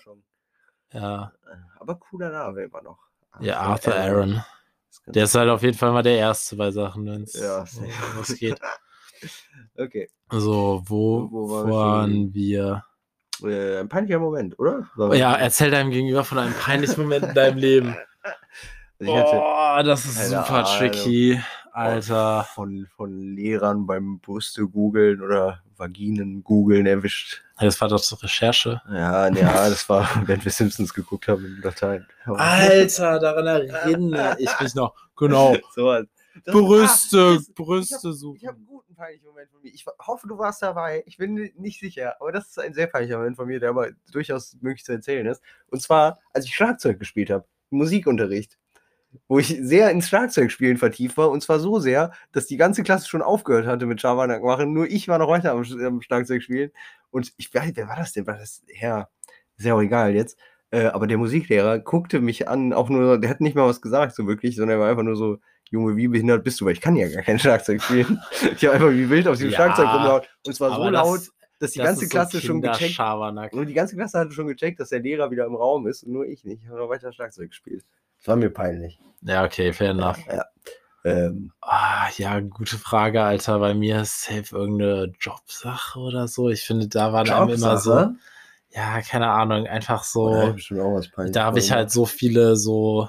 Ja, 0.97 1.33
Äh, 1.47 1.57
Aber 1.81 1.95
cooler 1.97 2.31
Name 2.31 2.63
immer 2.63 2.83
noch. 2.83 2.99
ja, 3.41 3.59
Arthur 3.61 3.95
Aaron. 3.95 4.43
Kann- 5.05 5.13
Der 5.13 5.25
ist 5.25 5.35
halt 5.35 5.51
auf 5.51 5.63
jeden 5.63 5.77
Fall 5.77 5.93
mal 5.93 6.03
der 6.03 6.17
Erste 6.17 6.57
bei 6.57 6.71
Sachen, 6.71 7.07
wenn 7.07 7.23
es 7.23 7.35
Ja, 7.35 7.61
um 7.61 8.19
was 8.19 8.35
geht. 8.37 8.59
Okay. 9.79 10.09
So, 10.31 10.83
wo, 10.87 11.29
Wo 11.31 11.51
waren 11.71 12.33
wir? 12.35 12.85
Äh, 13.43 13.81
ein 13.81 13.89
peinlicher 13.89 14.19
Moment, 14.19 14.59
oder? 14.59 14.89
Ja, 15.15 15.35
erzähl 15.35 15.71
deinem 15.71 15.91
Gegenüber 15.91 16.25
von 16.25 16.39
einem 16.39 16.55
peinlichen 16.55 17.03
Moment 17.03 17.27
in 17.27 17.35
deinem 17.35 17.59
Leben. 17.59 17.97
Also 18.99 19.13
Oh, 19.13 19.83
das 19.85 20.07
ist 20.07 20.31
super 20.31 20.65
tricky, 20.65 21.39
Alter. 21.77 22.45
von, 22.55 22.87
von 22.97 23.13
Lehrern 23.35 23.87
beim 23.87 24.19
Brüste 24.21 24.67
googeln 24.67 25.21
oder 25.23 25.63
Vaginen 25.77 26.43
googeln 26.43 26.87
erwischt. 26.87 27.43
Das 27.61 27.81
war 27.81 27.89
doch 27.89 28.01
zur 28.01 28.23
Recherche. 28.23 28.81
Ja, 28.91 29.29
ja, 29.29 29.69
das 29.69 29.89
war, 29.89 30.09
wenn 30.27 30.43
wir 30.45 30.51
Simpsons 30.53 30.93
geguckt 30.95 31.29
haben 31.29 31.45
in 31.45 31.61
Latein. 31.63 32.07
Aber- 32.25 32.41
Alter, 32.41 33.19
daran 33.19 33.47
erinnere 33.47 34.37
ich 34.39 34.51
mich 34.61 34.75
noch. 34.75 34.95
Genau. 35.17 35.57
so 35.75 35.87
was. 35.87 36.07
Das- 36.45 36.55
Brüste, 36.55 37.19
Ah, 37.19 37.35
das- 37.37 37.51
Brüste 37.55 38.09
Ich 38.11 38.17
suchen. 38.19 38.47
habe 38.47 38.57
einen 38.59 38.67
guten 38.67 38.95
peinlichen 38.95 39.27
Moment 39.27 39.51
von 39.51 39.61
mir. 39.63 39.73
Ich 39.73 39.87
hoffe, 40.07 40.29
du 40.29 40.37
warst 40.39 40.61
dabei. 40.63 41.03
Ich 41.07 41.17
bin 41.17 41.33
ni- 41.35 41.53
nicht 41.57 41.81
sicher, 41.81 42.15
aber 42.21 42.31
das 42.33 42.49
ist 42.49 42.59
ein 42.59 42.75
sehr 42.75 42.89
peinlicher 42.89 43.17
Moment 43.17 43.37
von 43.37 43.47
mir, 43.47 43.59
der 43.59 43.71
aber 43.71 43.89
durchaus 44.13 44.55
möglich 44.61 44.85
zu 44.85 44.93
erzählen 44.93 45.27
ist. 45.27 45.41
Und 45.69 45.81
zwar, 45.81 46.19
als 46.35 46.45
ich 46.45 46.55
Schlagzeug 46.55 46.99
gespielt 46.99 47.31
habe, 47.31 47.47
Musikunterricht, 47.71 48.59
wo 49.29 49.39
ich 49.39 49.49
sehr 49.61 49.91
ins 49.91 50.09
Schlagzeugspielen 50.09 50.77
vertieft 50.77 51.17
war. 51.17 51.31
Und 51.31 51.43
zwar 51.43 51.59
so 51.61 51.79
sehr, 51.79 52.13
dass 52.33 52.47
die 52.47 52.57
ganze 52.57 52.83
Klasse 52.83 53.09
schon 53.09 53.23
aufgehört 53.23 53.67
hatte 53.67 53.87
mit 53.87 54.01
Schabernack 54.01 54.43
machen. 54.43 54.73
Nur 54.73 54.87
ich 54.87 55.09
war 55.09 55.19
noch 55.19 55.29
weiter 55.29 55.53
am, 55.53 55.65
am 55.85 56.03
Schlagzeug 56.03 56.43
spielen. 56.43 56.71
Und 57.11 57.33
ich 57.37 57.53
weiß, 57.55 57.73
wer 57.75 57.89
war 57.89 57.97
das 57.97 58.13
denn? 58.13 58.27
War 58.27 58.37
das 58.39 58.63
Herr? 58.73 59.09
Ist 59.57 59.65
ja 59.65 59.75
auch 59.75 59.81
egal 59.81 60.15
jetzt. 60.15 60.39
Äh, 60.71 60.87
aber 60.87 61.07
der 61.07 61.19
Musiklehrer 61.19 61.79
guckte 61.79 62.21
mich 62.21 62.49
an, 62.49 62.73
auch 62.73 62.89
nur, 62.89 63.19
der 63.19 63.31
hat 63.31 63.41
nicht 63.41 63.55
mal 63.55 63.67
was 63.67 63.81
gesagt, 63.81 64.15
so 64.15 64.27
wirklich, 64.27 64.57
sondern 64.57 64.79
er 64.79 64.81
war 64.81 64.91
einfach 64.91 65.03
nur 65.05 65.17
so, 65.17 65.39
Junge, 65.71 65.97
wie 65.97 66.09
behindert 66.09 66.45
bist 66.45 66.61
du? 66.61 66.65
Weil 66.67 66.73
ich 66.75 66.81
kann 66.81 66.97
ja 66.97 67.09
gar 67.09 67.23
kein 67.23 67.39
Schlagzeug 67.39 67.83
spielen. 67.83 68.21
ich 68.57 68.65
habe 68.65 68.75
einfach 68.75 68.91
wie 68.91 69.09
wild 69.09 69.29
auf 69.29 69.37
diesem 69.37 69.51
Ja, 69.51 69.57
Schlagzeug 69.57 69.87
rumgehauen. 69.93 70.23
Und 70.45 70.53
es 70.53 70.61
war 70.61 70.75
so 70.75 70.89
laut, 70.89 71.19
das- 71.19 71.33
dass 71.59 71.71
die 71.73 71.79
das 71.79 71.87
ganze 71.89 72.09
Klasse 72.09 72.39
so 72.39 72.47
schon 72.47 72.61
gecheckt 72.61 73.01
und 73.55 73.67
die 73.67 73.73
ganze 73.75 73.97
Klasse 73.97 74.19
hatte 74.19 74.33
schon 74.33 74.47
gecheckt, 74.47 74.79
dass 74.79 74.91
der 74.91 75.01
Lehrer 75.01 75.31
wieder 75.31 75.47
im 75.47 75.55
Raum 75.55 75.87
ist 75.87 76.03
und 76.03 76.13
nur 76.13 76.27
ich 76.27 76.45
nicht. 76.45 76.63
Ich 76.63 76.69
habe 76.69 76.79
noch 76.79 76.91
weiter 76.91 77.13
Schlagzeug 77.15 77.49
gespielt. 77.49 77.83
Das 78.27 78.33
war 78.33 78.37
mir 78.39 78.51
peinlich. 78.51 78.99
Ja, 79.23 79.45
okay, 79.45 79.73
fair 79.73 79.91
enough. 79.91 80.19
Ähm, 81.05 81.53
Ah, 81.61 82.09
ja, 82.17 82.41
gute 82.41 82.77
Frage, 82.77 83.23
Alter. 83.23 83.61
Bei 83.61 83.73
mir 83.73 84.01
ist 84.01 84.23
safe 84.23 84.57
irgendeine 84.57 85.13
Jobsache 85.21 86.01
oder 86.01 86.27
so. 86.27 86.49
Ich 86.49 86.65
finde, 86.65 86.89
da 86.89 87.13
waren 87.13 87.31
einem 87.31 87.51
immer 87.51 87.77
so, 87.79 88.17
ja, 88.71 89.01
keine 89.03 89.29
Ahnung, 89.29 89.69
einfach 89.69 90.03
Oh, 90.17 90.53
so, 90.57 90.57
was 90.57 91.09
peinlich 91.09 91.37
da 91.37 91.45
habe 91.45 91.61
ich 91.61 91.71
halt 91.71 91.93
so 91.93 92.05
viele 92.05 92.57
so, 92.57 93.09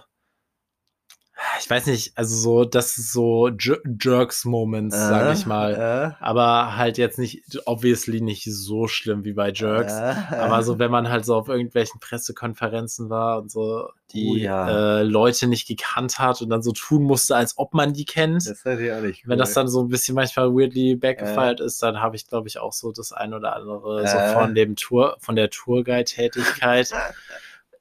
ich 1.60 1.70
weiß 1.70 1.86
nicht, 1.88 2.18
also 2.18 2.36
so, 2.36 2.66
das 2.66 2.98
ist 2.98 3.12
so 3.14 3.48
Jer- 3.50 3.82
Jerks-Moments, 4.02 4.96
sag 4.96 5.36
ich 5.36 5.46
mal. 5.46 6.16
Äh, 6.20 6.24
Aber 6.24 6.76
halt 6.78 6.98
jetzt 6.98 7.20
nicht, 7.20 7.44
obviously 7.66 8.22
nicht 8.22 8.46
so 8.52 8.88
schlimm 8.88 9.24
wie 9.24 9.34
bei 9.34 9.52
Jerks. 9.52 9.94
Äh, 9.94 10.36
Aber 10.36 10.64
so, 10.64 10.80
wenn 10.80 10.90
man 10.92 11.10
halt 11.10 11.26
so 11.26 11.36
auf 11.36 11.48
irgendwelchen 11.48 12.00
Pressekonferenzen 12.00 13.10
war 13.10 13.40
und 13.40 13.52
so 13.52 13.90
die 14.14 14.28
Oh 14.32 14.36
ja. 14.38 15.00
äh, 15.00 15.04
Leute 15.04 15.48
nicht 15.48 15.68
gekannt 15.68 16.18
hat 16.18 16.42
und 16.42 16.50
dann 16.50 16.62
so 16.64 16.72
tun 16.72 17.04
musste, 17.04 17.36
als 17.36 17.58
ob 17.58 17.74
man 17.74 17.94
die 17.94 18.06
kennt. 18.06 18.48
Das 18.48 18.66
ich 18.66 18.92
auch 18.92 19.02
nicht. 19.02 19.28
Wenn 19.28 19.38
das 19.38 19.50
cool. 19.50 19.56
dann 19.56 19.68
so 19.68 19.82
ein 19.84 19.90
bisschen 19.90 20.16
manchmal 20.16 20.50
weirdly 20.56 20.96
backgefeiert 20.96 21.60
ist, 21.60 21.84
dann 21.84 22.00
habe 22.02 22.16
ich, 22.16 22.26
glaube 22.28 22.48
ich, 22.48 22.58
auch 22.58 22.72
so 22.74 22.92
das 22.92 23.12
ein 23.12 23.34
oder 23.34 23.56
andere 23.56 24.04
Äh. 24.04 24.08
so 24.08 24.40
von 24.40 24.56
dem 24.56 24.76
Tour, 24.76 25.18
von 25.20 25.36
der 25.36 25.50
Tourguide-Tätigkeit, 25.50 26.92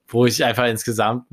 wo 0.09 0.27
ich 0.27 0.45
einfach 0.45 0.67
insgesamt, 0.67 1.25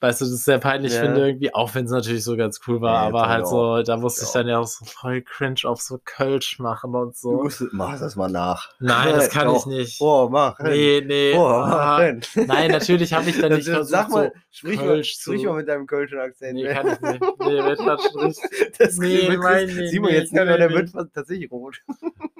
weißt 0.00 0.20
du, 0.20 0.24
das 0.26 0.44
sehr 0.44 0.58
peinlich 0.58 0.92
Ja. 0.92 1.00
finde 1.02 1.28
irgendwie, 1.28 1.54
auch 1.54 1.74
wenn 1.74 1.86
es 1.86 1.90
natürlich 1.90 2.24
so 2.24 2.36
ganz 2.36 2.60
cool 2.66 2.80
war, 2.82 2.94
Ja, 2.94 3.08
aber 3.08 3.28
halt 3.28 3.44
auch. 3.44 3.78
so, 3.78 3.82
da 3.82 3.96
musste 3.96 4.20
Ja. 4.22 4.26
ich 4.26 4.32
dann 4.32 4.48
ja 4.48 4.58
auch 4.58 4.66
so 4.66 4.84
voll 4.84 5.22
cringe 5.22 5.60
auf 5.64 5.80
so 5.80 5.98
Kölsch 6.04 6.58
machen 6.58 6.94
und 6.94 7.14
Du 7.14 7.18
so. 7.18 7.32
musst, 7.42 7.62
mach 7.72 7.98
das 7.98 8.14
mal 8.14 8.28
nach. 8.30 8.68
Nein, 8.80 9.14
das 9.14 9.30
kann 9.30 9.54
ich 9.54 9.64
nicht. 9.66 10.00
Oh, 10.02 10.28
mach. 10.30 10.58
Nee, 10.58 11.02
nee. 11.06 11.32
Oh, 11.36 11.46
ah, 11.46 12.00
mach. 12.36 12.46
nein, 12.46 12.70
natürlich 12.70 13.14
habe 13.14 13.30
ich 13.30 13.40
dann 13.40 13.52
nicht 13.56 13.66
versucht, 13.68 13.88
Sag 13.90 14.10
mal, 14.10 14.32
so 14.34 14.40
sprich, 14.50 14.76
mal, 14.76 14.86
Kölsch 14.86 15.12
sprich 15.20 15.40
zu- 15.42 15.46
mal 15.48 15.56
mit 15.56 15.68
deinem 15.68 15.86
kölschen 15.86 16.18
Akzent. 16.18 16.54
Nee, 16.54 16.66
kann 16.74 16.86
ich 16.86 17.00
nicht. 17.00 17.22
Nee, 17.40 17.74
grad 17.76 18.00
schon 18.12 18.34
Das 18.78 18.96
Nee, 18.98 19.36
mein, 19.38 19.66
nee, 19.68 19.86
Simon 19.88 20.10
nee, 20.10 20.16
jetzt 20.18 20.32
nicht, 20.32 20.38
kann 20.38 20.48
weil 20.48 20.58
der 20.58 20.70
wird 20.70 20.94
nicht. 20.94 21.14
tatsächlich 21.14 21.50
rot. 21.50 21.76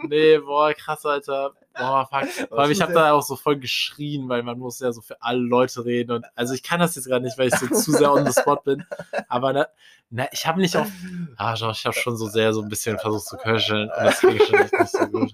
Nee, 0.06 0.38
boah, 0.38 0.74
krass, 0.74 1.06
Alter. 1.06 1.52
Boah, 1.76 2.06
fuck. 2.10 2.28
Vor 2.48 2.58
allem, 2.58 2.70
ich 2.70 2.80
habe 2.80 2.92
da 2.92 3.12
auch 3.12 3.22
so 3.22 3.36
voll 3.36 3.58
geschrien, 3.58 4.28
weil 4.28 4.42
man 4.42 4.58
muss 4.58 4.78
ja 4.80 4.92
so 4.92 5.00
für 5.00 5.20
alle 5.20 5.40
Leute 5.40 5.84
reden. 5.84 6.12
Und 6.12 6.26
also 6.34 6.54
ich 6.54 6.62
kann 6.62 6.80
das 6.80 6.94
jetzt 6.94 7.06
gerade 7.06 7.24
nicht, 7.24 7.36
weil 7.38 7.48
ich 7.48 7.56
so 7.56 7.66
zu 7.66 7.92
sehr 7.92 8.12
on 8.12 8.26
the 8.26 8.32
spot 8.32 8.60
bin. 8.64 8.84
Aber 9.28 9.52
na, 9.52 9.66
na 10.10 10.26
ich 10.32 10.46
habe 10.46 10.60
nicht 10.60 10.76
auf. 10.76 10.88
Ah, 11.36 11.54
doch, 11.56 11.72
ich 11.72 11.84
habe 11.84 11.94
schon 11.94 12.16
so 12.16 12.28
sehr 12.28 12.52
so 12.52 12.62
ein 12.62 12.68
bisschen 12.68 12.98
versucht 12.98 13.26
zu 13.26 13.36
köcheln. 13.36 13.90
Und 13.90 14.04
das 14.04 14.20
ging 14.20 14.38
schon 14.38 14.58
nicht 14.60 14.88
so 14.88 15.06
gut. 15.06 15.32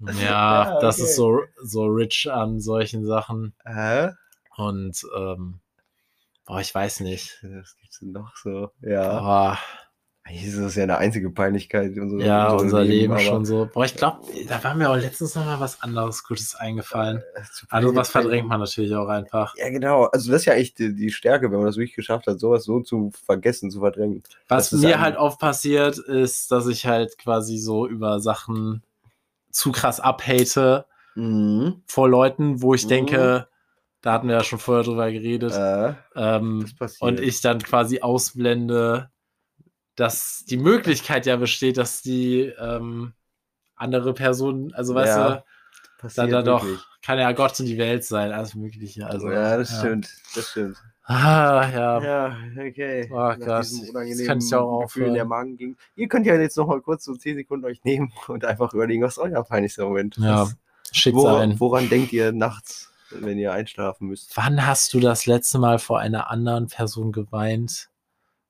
Ja, 0.00 0.12
Ja, 0.20 0.80
das 0.80 0.96
okay. 0.98 1.04
ist 1.04 1.16
so, 1.16 1.40
so 1.62 1.86
rich 1.86 2.30
an 2.30 2.60
solchen 2.60 3.04
Sachen. 3.06 3.54
Hä? 3.64 4.10
Und 4.56 5.02
ähm, 5.16 5.60
boah, 6.44 6.60
ich 6.60 6.74
weiß 6.74 7.00
nicht. 7.00 7.38
Was 7.42 7.76
gibt's 7.76 8.00
denn 8.00 8.12
noch 8.12 8.36
so? 8.36 8.70
Ja. 8.80 9.18
Boah, 9.20 9.58
Eigentlich 10.26 10.46
ist 10.46 10.58
das 10.58 10.74
ja 10.74 10.84
eine 10.84 10.96
einzige 10.96 11.28
Peinlichkeit. 11.30 11.92
in 11.94 12.00
unserem- 12.02 12.20
ja, 12.22 12.44
unserem 12.52 12.64
unser 12.64 12.84
Leben 12.84 13.12
aber, 13.12 13.20
schon 13.22 13.44
so. 13.44 13.66
Boah, 13.72 13.84
ich 13.84 13.94
glaube, 13.94 14.20
da 14.48 14.64
war 14.64 14.74
mir 14.74 14.88
auch 14.90 14.96
letztens 14.96 15.34
noch 15.34 15.44
mal 15.44 15.60
was 15.60 15.82
anderes 15.82 16.24
Gutes 16.24 16.54
eingefallen. 16.54 17.18
äh, 17.18 17.40
Also 17.68 17.94
was 17.94 18.08
verdrängt 18.10 18.48
man 18.48 18.60
natürlich 18.60 18.94
auch 18.94 19.08
einfach. 19.08 19.54
Ja, 19.56 19.68
genau. 19.68 20.04
Also 20.04 20.32
das 20.32 20.40
ist 20.40 20.46
ja 20.46 20.54
echt 20.54 20.78
die, 20.78 20.94
die 20.94 21.10
Stärke, 21.12 21.50
wenn 21.50 21.58
man 21.58 21.66
das 21.66 21.76
wirklich 21.76 21.94
geschafft 21.94 22.26
hat, 22.26 22.40
sowas 22.40 22.64
so 22.64 22.80
zu 22.80 23.10
vergessen, 23.26 23.70
zu 23.70 23.80
verdrängen. 23.80 24.22
Was 24.48 24.72
mir 24.72 24.98
halt 24.98 25.18
oft 25.18 25.38
passiert, 25.38 25.98
ist, 25.98 26.50
dass 26.50 26.68
ich 26.68 26.86
halt 26.86 27.18
quasi 27.18 27.58
so 27.58 27.86
über 27.86 28.18
Sachen 28.20 28.82
zu 29.50 29.72
krass 29.72 30.00
abhate 30.00 30.86
Mhm. 31.16 31.82
vor 31.86 32.08
Leuten, 32.08 32.62
wo 32.62 32.72
ich 32.74 32.84
Mhm. 32.86 32.88
denke, 32.88 33.48
da 34.00 34.12
hatten 34.14 34.28
wir 34.28 34.36
ja 34.36 34.42
schon 34.44 34.58
vorher 34.58 34.84
drüber 34.84 35.12
geredet, 35.12 35.52
Äh, 35.52 35.92
ähm, 36.16 36.66
und 37.00 37.20
ich 37.20 37.40
dann 37.42 37.60
quasi 37.62 38.00
ausblende, 38.00 39.10
dass 39.96 40.44
die 40.48 40.56
Möglichkeit 40.56 41.26
ja 41.26 41.36
besteht, 41.36 41.76
dass 41.76 42.02
die 42.02 42.52
ähm, 42.58 43.12
andere 43.76 44.14
Person, 44.14 44.72
also 44.74 44.94
weißt 44.94 45.16
Ja. 45.16 45.44
du, 46.02 46.08
dann 46.16 46.30
da 46.30 46.42
doch, 46.42 46.66
kann 47.02 47.18
ja 47.18 47.32
Gott 47.32 47.58
in 47.60 47.66
die 47.66 47.78
Welt 47.78 48.04
sein, 48.04 48.32
alles 48.32 48.54
Mögliche. 48.54 49.06
Also, 49.06 49.30
ja, 49.30 49.56
das 49.56 49.78
stimmt, 49.78 50.10
das 50.34 50.50
stimmt. 50.50 50.76
Ah, 51.06 51.68
ja. 51.72 52.02
Ja, 52.02 52.36
okay. 52.58 53.08
Oh 53.10 53.16
Nach 53.16 53.38
Gott, 53.38 53.48
das 53.48 54.26
kann 54.26 54.38
ich 54.38 54.54
auch 54.54 54.82
Gefühl 54.84 55.12
der. 55.12 55.24
Magen 55.26 55.56
ging. 55.56 55.76
Ihr 55.96 56.08
könnt 56.08 56.24
ja 56.26 56.34
jetzt 56.36 56.56
noch 56.56 56.66
mal 56.66 56.80
kurz 56.80 57.04
so 57.04 57.14
10 57.14 57.36
Sekunden 57.36 57.66
euch 57.66 57.84
nehmen 57.84 58.10
und 58.28 58.44
einfach 58.44 58.72
überlegen, 58.72 59.02
was 59.02 59.18
euer 59.18 59.44
peinlichster 59.44 59.84
Moment 59.84 60.16
Ja, 60.16 60.44
ist. 60.44 60.56
schickt's 60.92 61.18
Woran, 61.18 61.50
ein. 61.52 61.60
woran 61.60 61.88
denkt 61.90 62.12
ihr 62.14 62.32
nachts, 62.32 62.90
wenn 63.10 63.38
ihr 63.38 63.52
einschlafen 63.52 64.08
müsst? 64.08 64.34
Wann 64.36 64.66
hast 64.66 64.94
du 64.94 65.00
das 65.00 65.26
letzte 65.26 65.58
Mal 65.58 65.78
vor 65.78 65.98
einer 66.00 66.30
anderen 66.30 66.68
Person 66.68 67.12
geweint? 67.12 67.90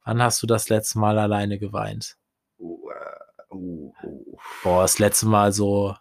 Wann 0.05 0.23
hast 0.23 0.43
du 0.43 0.47
das 0.47 0.69
letzte 0.69 0.99
Mal 0.99 1.19
alleine 1.19 1.59
geweint? 1.59 2.17
Oh, 2.59 2.91
äh, 2.91 3.45
oh, 3.51 3.93
oh. 4.03 4.39
Boah, 4.63 4.83
das 4.83 4.99
letzte 4.99 5.27
Mal 5.27 5.53
so 5.53 5.97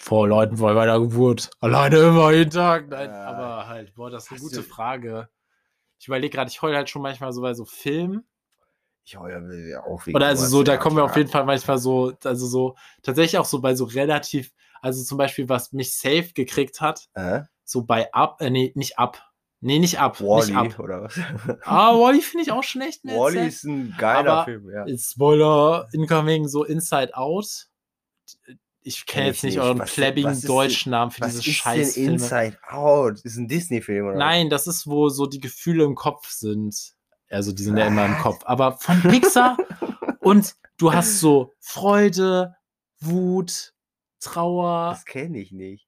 vor 0.00 0.26
Leuten 0.26 0.56
vor 0.56 0.72
meiner 0.74 0.98
Geburt. 0.98 1.50
Alleine 1.60 1.98
immer 1.98 2.32
jeden 2.32 2.50
Tag. 2.50 2.88
Nein, 2.88 3.10
aber 3.10 3.68
halt, 3.68 3.94
boah, 3.94 4.10
das 4.10 4.24
ist 4.24 4.30
eine 4.32 4.40
gute 4.40 4.62
Frage. 4.62 5.28
Ich 5.98 6.08
überlege 6.08 6.34
gerade, 6.34 6.50
ich 6.50 6.62
heule 6.62 6.76
halt 6.76 6.88
schon 6.88 7.02
manchmal 7.02 7.32
so 7.32 7.42
bei 7.42 7.54
so 7.54 7.64
Filmen. 7.64 8.26
Ich 9.04 9.16
heule 9.16 9.68
ja 9.68 9.82
auch 9.84 10.06
wegen 10.06 10.16
Oder 10.16 10.26
also 10.26 10.46
so, 10.46 10.62
da 10.62 10.76
kommen 10.76 10.96
wir 10.96 11.04
auf 11.04 11.16
jeden 11.16 11.30
Fall 11.30 11.44
manchmal 11.44 11.78
so, 11.78 12.12
also 12.24 12.46
so, 12.46 12.76
tatsächlich 13.02 13.38
auch 13.38 13.44
so 13.44 13.60
bei 13.60 13.74
so 13.74 13.84
relativ, 13.84 14.52
also 14.80 15.04
zum 15.04 15.18
Beispiel, 15.18 15.48
was 15.48 15.72
mich 15.72 15.94
safe 15.94 16.32
gekriegt 16.34 16.80
hat, 16.80 17.08
Äh? 17.14 17.42
so 17.64 17.82
bei 17.84 18.12
Up, 18.14 18.40
äh, 18.40 18.50
nee, 18.50 18.72
nicht 18.74 18.98
Up. 18.98 19.22
Nee, 19.62 19.78
nicht 19.78 20.00
Up. 20.00 20.20
Wally 20.20 20.52
Nicht 20.54 20.74
Up. 20.74 20.78
oder 20.78 21.02
was? 21.02 21.14
Ah, 21.64 21.92
Wally 21.94 22.22
finde 22.22 22.44
ich 22.44 22.50
auch 22.52 22.62
schon 22.62 22.80
echt 22.82 23.04
mehr 23.04 23.18
Wally 23.18 23.46
ist 23.48 23.64
ein 23.64 23.94
geiler 23.98 24.32
Aber 24.32 24.44
Film, 24.44 24.70
ja. 24.70 24.86
Spoiler 24.96 25.86
incoming, 25.92 26.48
so 26.48 26.64
Inside 26.64 27.14
Out. 27.14 27.66
Ich 28.82 29.04
Kenn 29.04 29.14
kenne 29.14 29.26
jetzt 29.26 29.44
nicht 29.44 29.56
nicht. 29.56 29.62
euren 29.62 29.78
Was- 29.80 29.92
plebbigen 29.92 30.30
was 30.30 30.38
ist 30.38 30.48
deutschen 30.48 30.90
Namen 30.92 31.10
für 31.10 31.20
Was 31.20 31.36
diese 31.36 31.50
ist 31.50 31.56
Scheißfilme. 31.56 32.06
denn 32.06 32.14
Inside 32.14 32.58
Out? 32.68 33.20
Ist 33.20 33.36
ein 33.36 33.48
Disney-Film 33.48 34.06
oder? 34.06 34.16
Nein, 34.16 34.48
das 34.48 34.66
ist, 34.66 34.86
wo 34.86 35.10
so 35.10 35.26
die 35.26 35.40
Gefühle 35.40 35.84
im 35.84 35.94
Kopf 35.94 36.30
sind. 36.30 36.94
Also 37.28 37.52
die 37.52 37.62
sind 37.62 37.76
ja 37.76 37.86
immer 37.86 38.06
im 38.06 38.14
Was? 38.14 38.22
Kopf. 38.22 38.40
Aber 38.44 38.78
von 38.78 38.98
Pixar 39.02 39.58
und 40.20 40.54
du 40.78 40.94
hast 40.94 41.20
so 41.20 41.52
Freude, 41.60 42.54
Wut, 43.00 43.74
Trauer. 44.20 44.92
Das 44.92 45.04
kenne 45.04 45.38
ich 45.38 45.52
nicht. 45.52 45.86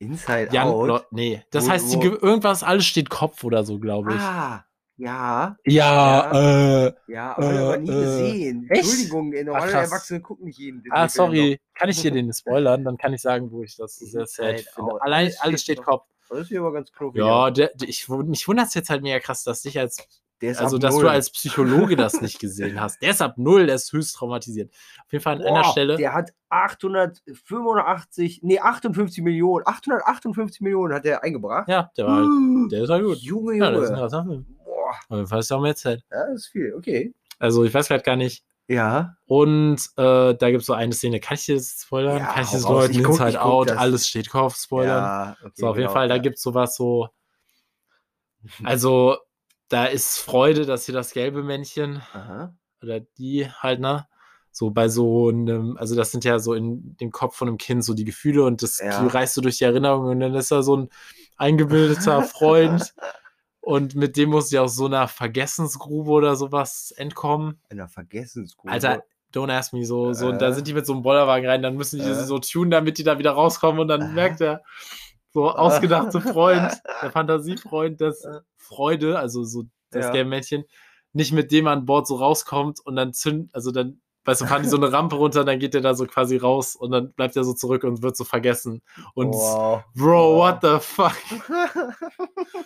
Inside 0.00 0.48
Jan, 0.50 0.66
Out? 0.66 0.88
Lo- 0.88 1.00
nee, 1.10 1.44
das 1.50 1.66
Wo- 1.66 1.70
heißt, 1.70 1.92
die, 1.92 2.06
irgendwas, 2.06 2.62
alles 2.62 2.86
steht 2.86 3.10
Kopf 3.10 3.44
oder 3.44 3.64
so, 3.64 3.78
glaube 3.78 4.14
ich. 4.14 4.20
Ah, 4.20 4.64
ja. 4.96 5.56
ja, 5.66 6.86
äh, 6.86 6.92
Ja, 7.06 7.36
aber 7.36 7.52
äh, 7.52 7.58
aber 7.58 7.76
nie 7.76 7.90
Äh, 7.90 7.94
gesehen. 7.94 8.66
echt? 8.70 8.84
Entschuldigung, 8.84 9.32
äh, 9.34 9.44
normale 9.44 9.70
krass. 9.70 9.90
Erwachsene 9.90 10.20
gucken 10.20 10.46
nicht 10.46 10.58
jeden 10.58 10.82
ah, 10.90 11.06
sorry, 11.08 11.60
kann 11.74 11.90
ich 11.90 12.00
dir 12.00 12.10
den 12.10 12.32
spoilern? 12.32 12.82
Dann 12.84 12.96
kann 12.96 13.12
ich 13.12 13.20
sagen, 13.20 13.50
wo 13.52 13.62
ich 13.62 13.76
das 13.76 13.96
sehr 13.96 14.26
sad 14.26 14.60
finde. 14.60 15.00
Allein, 15.02 15.30
Alles 15.40 15.62
steht 15.62 15.82
Kopf. 15.82 16.06
Das 16.30 16.40
ist 16.40 16.48
hier 16.48 16.60
aber 16.60 16.72
ganz 16.72 16.90
knuffig. 16.92 17.18
Ja, 17.20 17.50
der, 17.50 17.70
der, 17.74 17.88
ich, 17.88 18.08
mich 18.08 18.46
wundert 18.48 18.68
es 18.68 18.74
jetzt 18.74 18.88
halt 18.88 19.02
mega 19.02 19.18
krass, 19.20 19.44
dass 19.44 19.62
dich 19.62 19.78
als, 19.78 19.98
also 20.42 20.78
dass 20.78 20.94
null. 20.94 21.04
du 21.04 21.10
als 21.10 21.30
Psychologe 21.30 21.96
das 21.96 22.20
nicht 22.20 22.38
gesehen 22.40 22.80
hast. 22.80 23.00
Der 23.02 23.10
ist 23.10 23.20
ab 23.22 23.34
null, 23.36 23.66
der 23.66 23.74
ist 23.76 23.92
höchst 23.92 24.16
traumatisiert. 24.16 24.72
Auf 25.04 25.12
jeden 25.12 25.22
Fall 25.22 25.36
an 25.36 25.42
einer 25.42 25.62
Boah, 25.62 25.70
Stelle. 25.72 25.96
Der 25.96 26.14
hat 26.14 26.30
885, 26.48 28.40
nee, 28.42 28.58
58 28.58 29.22
Millionen, 29.22 29.66
858 29.66 30.60
Millionen 30.60 30.94
hat 30.94 31.04
der 31.04 31.22
eingebracht. 31.22 31.68
ja, 31.68 31.90
der 31.96 32.06
war 32.06 32.16
halt, 32.16 32.26
Uh, 32.26 32.68
der 32.68 32.82
ist 32.84 32.90
halt 32.90 33.04
gut. 33.04 33.18
Junge, 33.18 33.56
Ja, 33.56 33.70
das 33.70 33.84
ist 33.84 33.90
ein 33.90 33.96
Junge. 33.98 34.10
Film. 34.24 34.46
Boah, 34.64 34.90
Auf 35.08 35.16
jeden 35.16 35.26
Fall 35.26 35.40
ist 35.40 35.50
er 35.50 35.56
auch 35.58 35.62
mehr 35.62 35.76
Zeit. 35.76 36.02
ja, 36.10 36.26
das 36.26 36.34
ist 36.40 36.46
viel. 36.48 36.74
Okay. 36.74 37.14
Also 37.38 37.64
ich 37.64 37.72
weiß 37.72 37.88
gerade 37.88 38.02
gar 38.02 38.16
nicht. 38.16 38.44
Ja. 38.68 39.16
Und 39.26 39.78
äh, 39.96 40.34
da 40.34 40.50
gibt 40.50 40.60
es 40.60 40.66
so 40.66 40.74
eine 40.74 40.92
Szene, 40.92 41.18
kann 41.18 41.36
ich 41.36 41.46
das 41.46 41.80
spoilern? 41.82 42.18
Ja, 42.18 42.26
kann 42.26 42.44
ich 42.44 42.52
raus. 42.52 42.62
Leuten? 42.64 42.94
Inside 43.04 43.32
guck 43.32 43.40
Out, 43.42 43.70
das. 43.70 43.78
alles 43.78 44.08
steht 44.08 44.30
Kopf, 44.30 44.56
spoilern. 44.56 44.96
Ja, 45.02 45.36
okay, 45.42 45.52
so, 45.56 45.66
auf 45.66 45.76
jeden 45.76 45.86
genau, 45.88 45.92
Fall, 45.92 46.08
da 46.08 46.16
ja. 46.16 46.22
gibt 46.22 46.36
es 46.36 46.42
sowas 46.42 46.76
so. 46.76 47.08
Also, 48.64 49.16
da 49.70 49.86
ist 49.86 50.18
Freude, 50.18 50.66
dass 50.66 50.84
hier 50.84 50.94
das 50.94 51.12
gelbe 51.12 51.42
Männchen 51.42 52.02
Aha. 52.12 52.54
oder 52.82 53.00
die 53.00 53.48
halt, 53.50 53.80
ne? 53.80 54.06
So 54.52 54.70
bei 54.70 54.88
so 54.88 55.28
einem, 55.28 55.76
also 55.78 55.94
das 55.94 56.10
sind 56.10 56.24
ja 56.24 56.40
so 56.40 56.54
in 56.54 56.96
dem 56.96 57.12
Kopf 57.12 57.36
von 57.36 57.46
einem 57.48 57.56
Kind 57.56 57.84
so 57.84 57.94
die 57.94 58.04
Gefühle 58.04 58.42
und 58.44 58.62
das 58.62 58.80
Ja. 58.80 59.06
reißt 59.06 59.36
du 59.36 59.40
durch 59.40 59.58
die 59.58 59.64
Erinnerung 59.64 60.06
und 60.06 60.20
dann 60.20 60.34
ist 60.34 60.50
da 60.50 60.62
so 60.62 60.76
ein 60.76 60.88
eingebildeter 61.36 62.20
Freund 62.22 62.92
und 63.60 63.94
mit 63.94 64.16
dem 64.16 64.30
muss 64.30 64.48
sie 64.48 64.58
aus 64.58 64.74
so 64.74 64.86
einer 64.86 65.06
Vergessensgrube 65.06 66.10
oder 66.10 66.34
sowas 66.34 66.92
entkommen. 66.96 67.60
Einer 67.70 67.88
Vergessensgrube. 67.88 68.72
Alter, 68.72 69.04
don't 69.32 69.52
ask 69.52 69.72
me 69.72 69.84
so, 69.84 70.12
so 70.12 70.26
und 70.28 70.42
da 70.42 70.48
Äh. 70.48 70.52
sind 70.52 70.66
die 70.66 70.74
mit 70.74 70.84
so 70.84 70.94
einem 70.94 71.02
Bollerwagen 71.02 71.48
rein, 71.48 71.62
dann 71.62 71.76
müssen 71.76 72.00
die 72.00 72.04
Äh. 72.08 72.14
sie 72.14 72.24
so 72.26 72.40
tunen, 72.40 72.72
damit 72.72 72.98
die 72.98 73.04
da 73.04 73.20
wieder 73.20 73.30
rauskommen 73.30 73.80
und 73.80 73.86
dann 73.88 74.00
Äh. 74.02 74.14
merkt 74.14 74.40
er, 74.40 74.64
so 75.32 75.50
ausgedachte 75.54 76.20
Freund, 76.20 76.72
der 77.02 77.10
Fantasiefreund, 77.12 78.00
dass 78.00 78.24
Äh. 78.24 78.40
Freude, 78.56 79.18
also 79.18 79.44
so 79.44 79.64
das 79.90 80.06
Ja. 80.06 80.12
gelbe 80.12 80.30
Männchen, 80.30 80.64
nicht 81.12 81.32
mit 81.32 81.50
dem 81.50 81.66
an 81.66 81.86
Bord 81.86 82.06
so 82.06 82.16
rauskommt 82.16 82.78
und 82.84 82.94
dann 82.96 83.12
zünd, 83.12 83.52
also 83.54 83.72
dann, 83.72 84.00
weißt 84.26 84.42
du, 84.42 84.46
fahren 84.46 84.62
die 84.62 84.68
so 84.68 84.76
eine 84.76 84.92
Rampe 84.92 85.16
runter, 85.16 85.44
dann 85.44 85.58
geht 85.58 85.74
der 85.74 85.80
da 85.80 85.94
so 85.94 86.06
quasi 86.06 86.36
raus 86.36 86.76
und 86.76 86.92
dann 86.92 87.12
bleibt 87.14 87.34
er 87.36 87.42
so 87.42 87.52
zurück 87.54 87.82
und 87.82 88.02
wird 88.02 88.16
so 88.16 88.22
vergessen. 88.24 88.82
Und 89.14 89.34
wow. 89.34 89.82
Bro, 89.96 90.36
Wow. 90.36 90.38
what 90.38 90.58
the 90.62 90.78
fuck? 90.78 91.16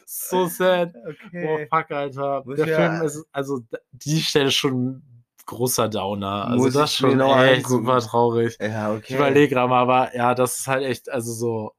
So 0.07 0.47
sad. 0.47 0.93
Oh 0.97 1.09
okay. 1.29 1.67
fuck, 1.73 1.91
Alter. 1.91 2.43
Muss 2.45 2.57
Der 2.57 2.67
ja- 2.67 2.77
Film 2.77 3.03
ist, 3.03 3.25
also 3.33 3.61
die 3.93 4.21
Stelle 4.21 4.51
schon 4.51 4.87
ein 4.87 5.25
großer 5.47 5.89
Downer. 5.89 6.47
Also 6.49 6.65
Muss 6.65 6.75
das 6.75 6.95
schon 6.95 7.21
echt 7.21 7.23
angucken. 7.67 7.69
super 7.87 8.01
traurig. 8.01 8.57
Ja, 8.61 8.93
okay. 8.93 9.05
Ich 9.09 9.15
überlege 9.15 9.55
gerade 9.55 9.69
mal, 9.69 9.81
aber 9.83 10.15
ja, 10.15 10.35
das 10.35 10.59
ist 10.59 10.67
halt 10.67 10.85
echt, 10.85 11.09
also 11.11 11.33
so, 11.33 11.73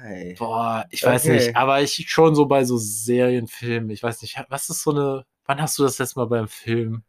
Hey. 0.00 0.34
boah, 0.38 0.84
ich 0.90 1.04
weiß 1.04 1.24
Okay. 1.26 1.34
nicht, 1.34 1.56
aber 1.56 1.80
ich 1.82 1.94
schon 2.10 2.34
so 2.34 2.46
bei 2.46 2.64
so 2.64 2.76
Serienfilmen, 2.78 3.90
ich 3.90 4.02
weiß 4.02 4.22
nicht, 4.22 4.42
was 4.48 4.68
ist 4.68 4.82
so 4.82 4.90
eine, 4.92 5.24
wann 5.46 5.60
hast 5.60 5.78
du 5.78 5.82
das 5.84 5.98
letzte 5.98 6.18
Mal 6.18 6.26
beim 6.26 6.48
Film 6.48 7.02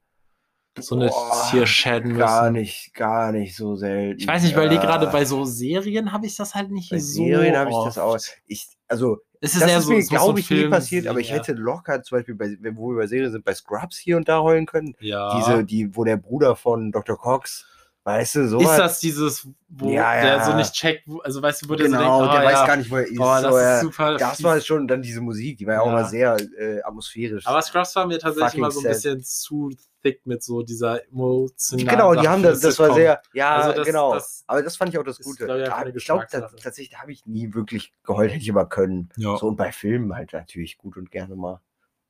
so 0.80 0.96
eine 0.96 1.10
Boah, 1.10 1.48
Tier 1.52 1.66
shadden 1.68 2.18
Gar 2.18 2.44
müssen? 2.44 2.54
nicht, 2.54 2.94
gar 2.94 3.32
nicht 3.32 3.56
so 3.56 3.76
selten. 3.76 4.20
Ich 4.20 4.28
weiß 4.28 4.44
nicht, 4.44 4.56
weil 4.56 4.70
die 4.70 4.80
gerade 4.80 5.06
Ja. 5.06 5.12
bei 5.12 5.24
so 5.26 5.46
Serien 5.46 6.12
habe 6.12 6.26
ich 6.26 6.36
das 6.36 6.56
halt 6.56 6.72
nicht 6.72 6.90
Bei 6.90 7.00
so 7.00 7.26
Serien 7.26 7.56
habe 7.56 7.70
ich 7.70 7.76
das 7.84 7.98
auch. 7.98 8.18
Ich, 8.48 8.68
also, 8.88 9.20
Es 9.40 9.54
ist 9.54 9.62
das 9.62 9.70
eher 9.72 9.78
ist 9.80 9.86
so, 9.86 9.92
mir, 9.94 10.04
glaube 10.06 10.40
ich, 10.40 10.50
nie 10.50 10.68
passiert, 10.68 11.08
aber 11.08 11.20
ich 11.20 11.28
sehen, 11.28 11.38
hätte 11.38 11.54
locker 11.54 12.02
zum 12.04 12.18
Beispiel, 12.18 12.36
bei, 12.36 12.58
wo 12.76 12.90
wir 12.92 12.98
bei 12.98 13.08
Serien 13.08 13.32
sind, 13.32 13.46
bei 13.46 13.54
Scrubs 13.54 13.98
hier 13.98 14.18
und 14.18 14.28
da 14.28 14.42
heulen 14.42 14.66
können. 14.66 14.96
ja. 15.00 15.38
Diese, 15.38 15.64
die, 15.64 15.96
wo 15.96 16.04
der 16.04 16.18
Bruder 16.18 16.56
von 16.56 16.92
Dr. 16.92 17.18
Cox, 17.18 17.66
weißt 18.06 18.36
du, 18.36 18.48
so. 18.48 18.60
ist 18.60 18.78
das 18.78 19.00
dieses, 19.00 19.48
wo 19.70 19.90
Ja, 19.90 20.22
der 20.22 20.44
so 20.44 20.52
ja. 20.52 20.58
nicht 20.58 20.74
checkt, 20.74 21.04
wo, 21.08 21.20
also 21.20 21.42
weißt 21.42 21.64
du, 21.64 21.70
wo 21.70 21.76
der 21.76 21.88
so 21.90 21.96
genau, 21.98 22.20
denkt, 22.22 22.34
der 22.34 22.42
ah, 22.42 22.46
weiß 22.46 22.54
ja, 22.54 22.68
gar 22.68 22.76
nicht, 22.78 22.92
wo 22.92 22.96
er 22.98 23.08
ist. 23.08 23.16
boah, 23.18 23.42
das 23.42 23.52
so, 23.52 23.58
ist 23.58 23.64
er- 23.64 23.80
super. 23.82 24.18
das 24.18 24.44
war 24.44 24.60
schon 24.62 24.88
dann 24.88 25.02
diese 25.02 25.22
Musik, 25.22 25.58
die 25.58 25.66
war 25.68 25.76
ja 25.76 25.82
auch 25.82 25.88
Ja. 25.88 25.92
mal 25.94 26.06
sehr 26.06 26.38
äh, 26.58 26.82
atmosphärisch. 26.84 27.48
Aber 27.48 27.62
Scrubs 27.62 27.96
war 27.96 28.06
mir 28.08 28.20
tatsächlich 28.20 28.56
immer 28.56 28.72
so 28.72 28.82
ein 28.82 28.88
bisschen 28.88 29.24
zu 29.24 29.72
thick 30.02 30.26
mit 30.26 30.44
so 30.44 30.64
dieser 30.64 31.08
emotionalen 31.08 31.88
Genau, 31.88 32.14
die 32.14 32.28
haben 32.28 32.44
das, 32.44 32.60
das 32.60 32.78
war 32.78 32.94
sehr, 32.94 33.22
ja, 33.34 33.56
Also 33.56 33.78
das- 33.78 33.88
genau. 33.88 34.14
das 34.14 34.44
aber 34.48 34.62
das 34.62 34.76
fand 34.76 34.92
ich 34.94 35.00
auch 35.00 35.04
das 35.04 35.20
ist, 35.20 35.26
Gute. 35.26 35.46
glaub 35.46 35.58
ich, 35.88 35.96
ich 35.96 36.06
glaube, 36.06 36.28
tatsächlich 36.30 36.90
da 36.90 37.00
habe 37.00 37.14
ich 37.14 37.26
nie 37.26 37.54
wirklich 37.54 37.94
geheult, 38.04 38.32
hätte 38.32 38.42
ich 38.44 38.50
aber 38.52 38.68
können. 38.68 39.10
Ja. 39.16 39.38
So 39.38 39.48
und 39.48 39.56
bei 39.56 39.72
Filmen 39.72 40.14
halt 40.14 40.34
natürlich 40.34 40.78
gut 40.78 40.98
und 40.98 41.10
gerne 41.10 41.36
mal, 41.38 41.62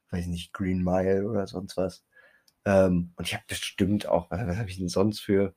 weiß 0.10 0.22
ich 0.22 0.28
nicht, 0.32 0.54
Green 0.54 0.84
Mile 0.84 1.28
oder 1.30 1.46
sonst 1.46 1.78
was. 1.78 2.04
Ähm, 2.66 3.12
und 3.16 3.28
ich 3.28 3.34
habe 3.36 3.44
bestimmt 3.48 4.08
auch, 4.08 4.32
was, 4.32 4.40
was 4.48 4.58
habe 4.58 4.70
ich 4.70 4.78
denn 4.78 4.88
sonst 4.90 5.20
für, 5.20 5.54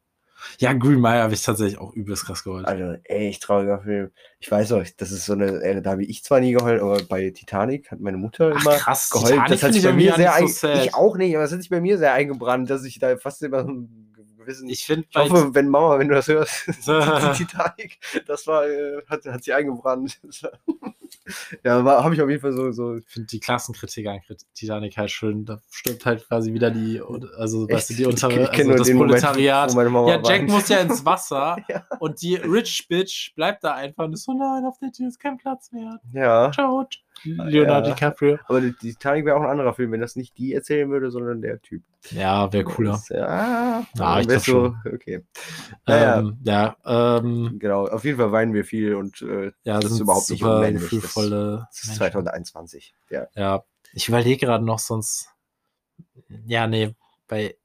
ja, 0.59 0.73
Green 0.73 1.01
Mile 1.01 1.23
habe 1.23 1.35
ich 1.35 1.43
tatsächlich 1.43 1.79
auch 1.79 1.93
übelst 1.93 2.27
krass 2.27 2.45
geholt. 2.45 2.67
also 2.67 2.97
echt 3.05 3.43
trauriger 3.43 3.81
Film. 3.81 4.11
Ich 4.39 4.51
weiß 4.51 4.73
auch, 4.73 4.85
das 4.97 5.11
ist 5.11 5.27
so 5.27 5.33
eine, 5.33 5.63
äh, 5.63 5.83
da 5.83 5.93
habe 5.93 6.05
ich 6.05 6.25
zwar 6.25 6.41
nie 6.41 6.53
geheult, 6.53 6.81
aber 6.81 7.03
bei 7.03 7.31
Titanic 7.31 7.91
hat 7.91 8.01
meine 8.01 8.17
Mutter 8.17 8.53
Ach, 8.55 8.63
immer 8.63 8.77
krass, 8.77 9.11
geheult. 9.11 9.31
Titanic 9.31 9.51
das 9.51 9.63
hat 9.63 9.73
sich 9.73 9.85
ich 9.85 9.89
bei 9.89 9.95
mir 9.95 10.15
sehr 10.15 10.35
ein, 10.35 10.49
so 10.49 10.55
sad. 10.55 10.85
ich 10.85 10.95
auch 10.95 11.17
nicht, 11.17 11.35
aber 11.35 11.45
es 11.45 11.53
hat 11.53 11.61
sich 11.61 11.71
bei 11.71 11.81
mir 11.81 11.99
sehr 11.99 12.13
eingebrannt, 12.13 12.71
dass 12.71 12.85
ich 12.85 12.99
da 12.99 13.17
fast 13.17 13.43
immer 13.43 13.63
so 13.63 13.71
einen 13.71 14.16
gewissen 14.47 14.69
Ich 14.69 14.85
finde, 14.85 15.07
Ich 15.11 15.17
hoffe, 15.17 15.55
wenn 15.55 15.69
Mama, 15.69 15.99
wenn 15.99 16.09
du 16.09 16.15
das 16.15 16.29
hörst, 16.29 16.67
die 16.69 17.45
Titanic, 17.45 17.99
das 18.27 18.47
war, 18.47 18.67
äh, 18.67 19.03
hat, 19.09 19.25
hat 19.27 19.45
sie 19.45 19.53
eingebrannt. 19.53 20.21
Ja, 21.65 21.83
habe 21.85 22.15
ich 22.15 22.23
auf 22.23 22.29
jeden 22.29 22.41
Fall 22.41 22.53
so, 22.53 22.71
so 22.71 22.97
ich 22.97 23.07
finde 23.07 23.27
die 23.29 23.41
Klassenkritik 23.41 24.07
an 24.07 24.21
Titanic 24.55 24.97
halt 24.97 25.11
schön. 25.11 25.45
Da 25.45 25.61
stirbt 25.71 26.07
halt 26.07 26.27
quasi 26.27 26.53
wieder 26.53 26.71
die, 26.71 27.01
also 27.37 27.69
weißt 27.69 27.91
du, 27.91 27.95
die 27.95 28.07
untere, 28.07 28.49
also 28.49 28.75
das 28.75 28.89
Moment, 28.91 29.11
Proletariat. 29.11 29.75
Mama 29.75 30.09
ja, 30.09 30.23
Jack 30.23 30.49
muss 30.49 30.69
ja 30.69 30.79
ins 30.79 31.05
Wasser 31.05 31.57
Ja. 31.69 31.85
und 31.99 32.23
die 32.23 32.37
Rich 32.37 32.87
Bitch 32.89 33.35
bleibt 33.35 33.65
da 33.65 33.75
einfach 33.75 34.05
und 34.05 34.13
ist 34.13 34.25
so, 34.25 34.33
nein, 34.33 34.65
auf 34.65 34.79
der 34.79 34.93
Tür 34.93 35.09
ist 35.09 35.19
kein 35.19 35.37
Platz 35.37 35.73
mehr. 35.73 36.01
Ja, 36.13 36.51
Ciao, 36.53 36.87
Leonardo 37.25 37.89
Ja. 37.89 37.95
DiCaprio. 37.95 38.39
aber 38.47 38.61
die, 38.61 38.73
Titanic 38.75 39.25
wäre 39.25 39.37
auch 39.37 39.43
ein 39.43 39.49
anderer 39.51 39.73
Film, 39.75 39.93
wenn 39.93 40.01
das 40.01 40.17
nicht 40.17 40.37
die 40.39 40.55
erzählen 40.55 40.89
würde, 40.91 41.11
sondern 41.11 41.41
der 41.43 41.61
Typ. 41.63 41.83
Ja, 42.11 42.53
wäre 42.53 42.65
cooler. 42.65 43.03
Ja, 43.11 43.85
Ja, 43.95 44.21
ich 44.21 44.29
so, 44.45 44.75
okay. 44.93 45.25
Naja, 45.87 46.19
Ähm, 46.21 46.39
ja, 46.45 46.77
ähm, 46.85 47.57
genau. 47.59 47.87
Auf 47.89 48.05
jeden 48.05 48.19
Fall 48.19 48.33
weinen 48.33 48.55
wir 48.55 48.65
viel 48.65 48.95
und 48.95 49.23
äh, 49.23 49.53
ja, 49.65 49.81
das 49.81 49.93
ist 49.93 50.01
überhaupt 50.01 50.31
nicht 50.31 50.43
unmännlich. 50.45 50.83
Das- 50.91 51.01
das 51.03 51.05
ist 51.15 51.27
Menschen. 51.27 51.97
2021. 51.97 52.95
Ja. 53.11 53.27
Ja, 53.35 53.65
ich 53.93 54.09
überlege 54.09 54.47
gerade 54.47 54.65
noch 54.65 54.79
sonst. 54.79 55.29
Ja, 56.47 56.67
nee, 56.67 56.95
bei, 57.29 57.57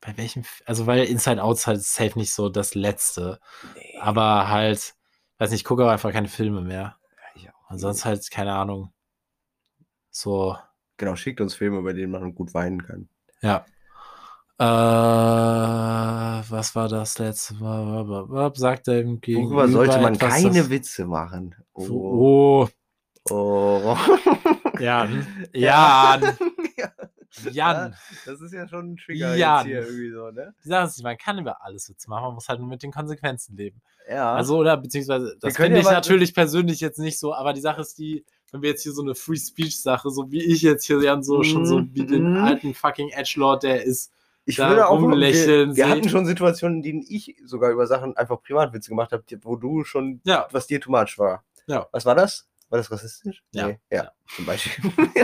bei 0.00 0.16
welchem, 0.16 0.44
also 0.66 0.86
weil 0.86 1.04
Inside 1.04 1.42
Out 1.42 1.56
ist 1.58 1.66
halt 1.66 1.82
safe 1.82 2.18
nicht 2.18 2.32
so 2.34 2.48
das 2.48 2.74
letzte. 2.74 3.38
Aber 4.00 4.48
halt, 4.48 4.94
weiß 5.38 5.50
nicht, 5.50 5.60
ich 5.60 5.64
gucke 5.64 5.84
auch 5.84 5.90
einfach 5.90 6.12
keine 6.12 6.28
Filme 6.28 6.60
mehr. 6.62 6.96
Ansonsten 7.72 8.04
halt, 8.04 8.30
keine 8.30 8.52
Ahnung. 8.54 8.92
So, 10.10 10.56
Genau, 10.98 11.16
schickt 11.16 11.40
uns 11.40 11.54
Filme, 11.54 11.80
bei 11.82 11.94
denen 11.94 12.12
man 12.12 12.34
gut 12.34 12.52
weinen 12.54 12.82
kann. 12.82 13.08
ja. 13.40 13.64
Äh, 14.58 14.64
was 16.50 16.76
war 16.76 16.88
das 16.88 17.18
letzte 17.18 17.54
Mal? 17.54 18.52
Sagt 18.54 18.86
er 18.88 19.00
ihm 19.00 19.20
Worüber 19.26 19.66
sollte 19.68 19.98
man 20.00 20.16
keine 20.18 20.50
das- 20.58 20.70
Witze 20.70 21.06
machen? 21.06 21.54
Oh. 21.72 22.68
Oh, 23.30 23.80
oh. 23.84 23.96
Jan. 24.78 25.26
Jan. 25.52 26.36
Ja, 27.44 27.50
Jan. 27.50 27.94
das 28.26 28.40
ist 28.40 28.52
ja 28.52 28.68
schon 28.68 28.92
ein 28.92 28.96
Trigger 28.96 29.34
Jan. 29.34 29.66
jetzt 29.66 29.66
hier 29.66 29.82
irgendwie 29.82 30.10
so, 30.12 30.30
ne? 30.30 30.54
Die 30.64 30.68
Sache 30.68 30.86
ist, 30.86 31.02
man 31.02 31.16
kann 31.16 31.38
über 31.38 31.64
alles 31.64 31.88
Witze 31.88 32.08
machen, 32.10 32.24
man 32.24 32.34
muss 32.34 32.48
halt 32.48 32.60
nur 32.60 32.68
mit 32.68 32.82
den 32.82 32.92
Konsequenzen 32.92 33.56
leben. 33.56 33.80
Ja. 34.08 34.34
Also, 34.34 34.58
oder 34.58 34.76
beziehungsweise, 34.76 35.36
das 35.40 35.56
finde 35.56 35.78
ich 35.78 35.84
natürlich 35.84 36.34
persönlich 36.34 36.80
jetzt 36.80 36.98
nicht 36.98 37.18
so, 37.18 37.34
aber 37.34 37.52
die 37.52 37.60
Sache 37.60 37.80
ist 37.80 37.98
die, 37.98 38.24
wenn 38.50 38.62
wir 38.62 38.70
jetzt 38.70 38.82
hier 38.82 38.92
so 38.92 39.02
eine 39.02 39.14
Free 39.14 39.36
Speech 39.36 39.80
Sache, 39.80 40.10
so 40.10 40.30
wie 40.30 40.42
ich 40.42 40.62
jetzt 40.62 40.84
hier 40.84 41.02
Jan 41.02 41.22
so 41.22 41.42
schon 41.42 41.64
so 41.64 41.82
wie 41.92 42.04
den 42.06 42.32
Mhm. 42.32 42.36
alten 42.44 42.74
fucking 42.74 43.08
Edgelord, 43.08 43.62
der 43.62 43.82
ist, 43.84 44.12
ich 44.44 44.56
da 44.56 44.68
würde 44.68 44.88
auch 44.88 45.00
rumlächeln 45.00 45.70
wir, 45.70 45.76
wir 45.76 45.88
hatten 45.88 46.08
schon 46.08 46.26
Situationen, 46.26 46.78
in 46.78 46.82
denen 46.82 47.04
ich 47.08 47.36
sogar 47.44 47.70
über 47.70 47.86
Sachen 47.86 48.16
einfach 48.16 48.42
Privatwitze 48.42 48.90
gemacht 48.90 49.12
habe, 49.12 49.22
wo 49.42 49.56
du 49.56 49.84
schon, 49.84 50.20
ja, 50.24 50.48
was 50.50 50.66
dir 50.66 50.80
too 50.80 50.90
much 50.90 51.16
war. 51.16 51.44
Ja. 51.66 51.86
Was 51.92 52.04
war 52.04 52.14
das? 52.14 52.48
War 52.72 52.78
das 52.78 52.90
rassistisch? 52.90 53.42
Ja. 53.52 53.66
Nee. 53.68 53.80
Ja, 53.90 54.12
zum 54.34 54.46
Beispiel. 54.46 54.90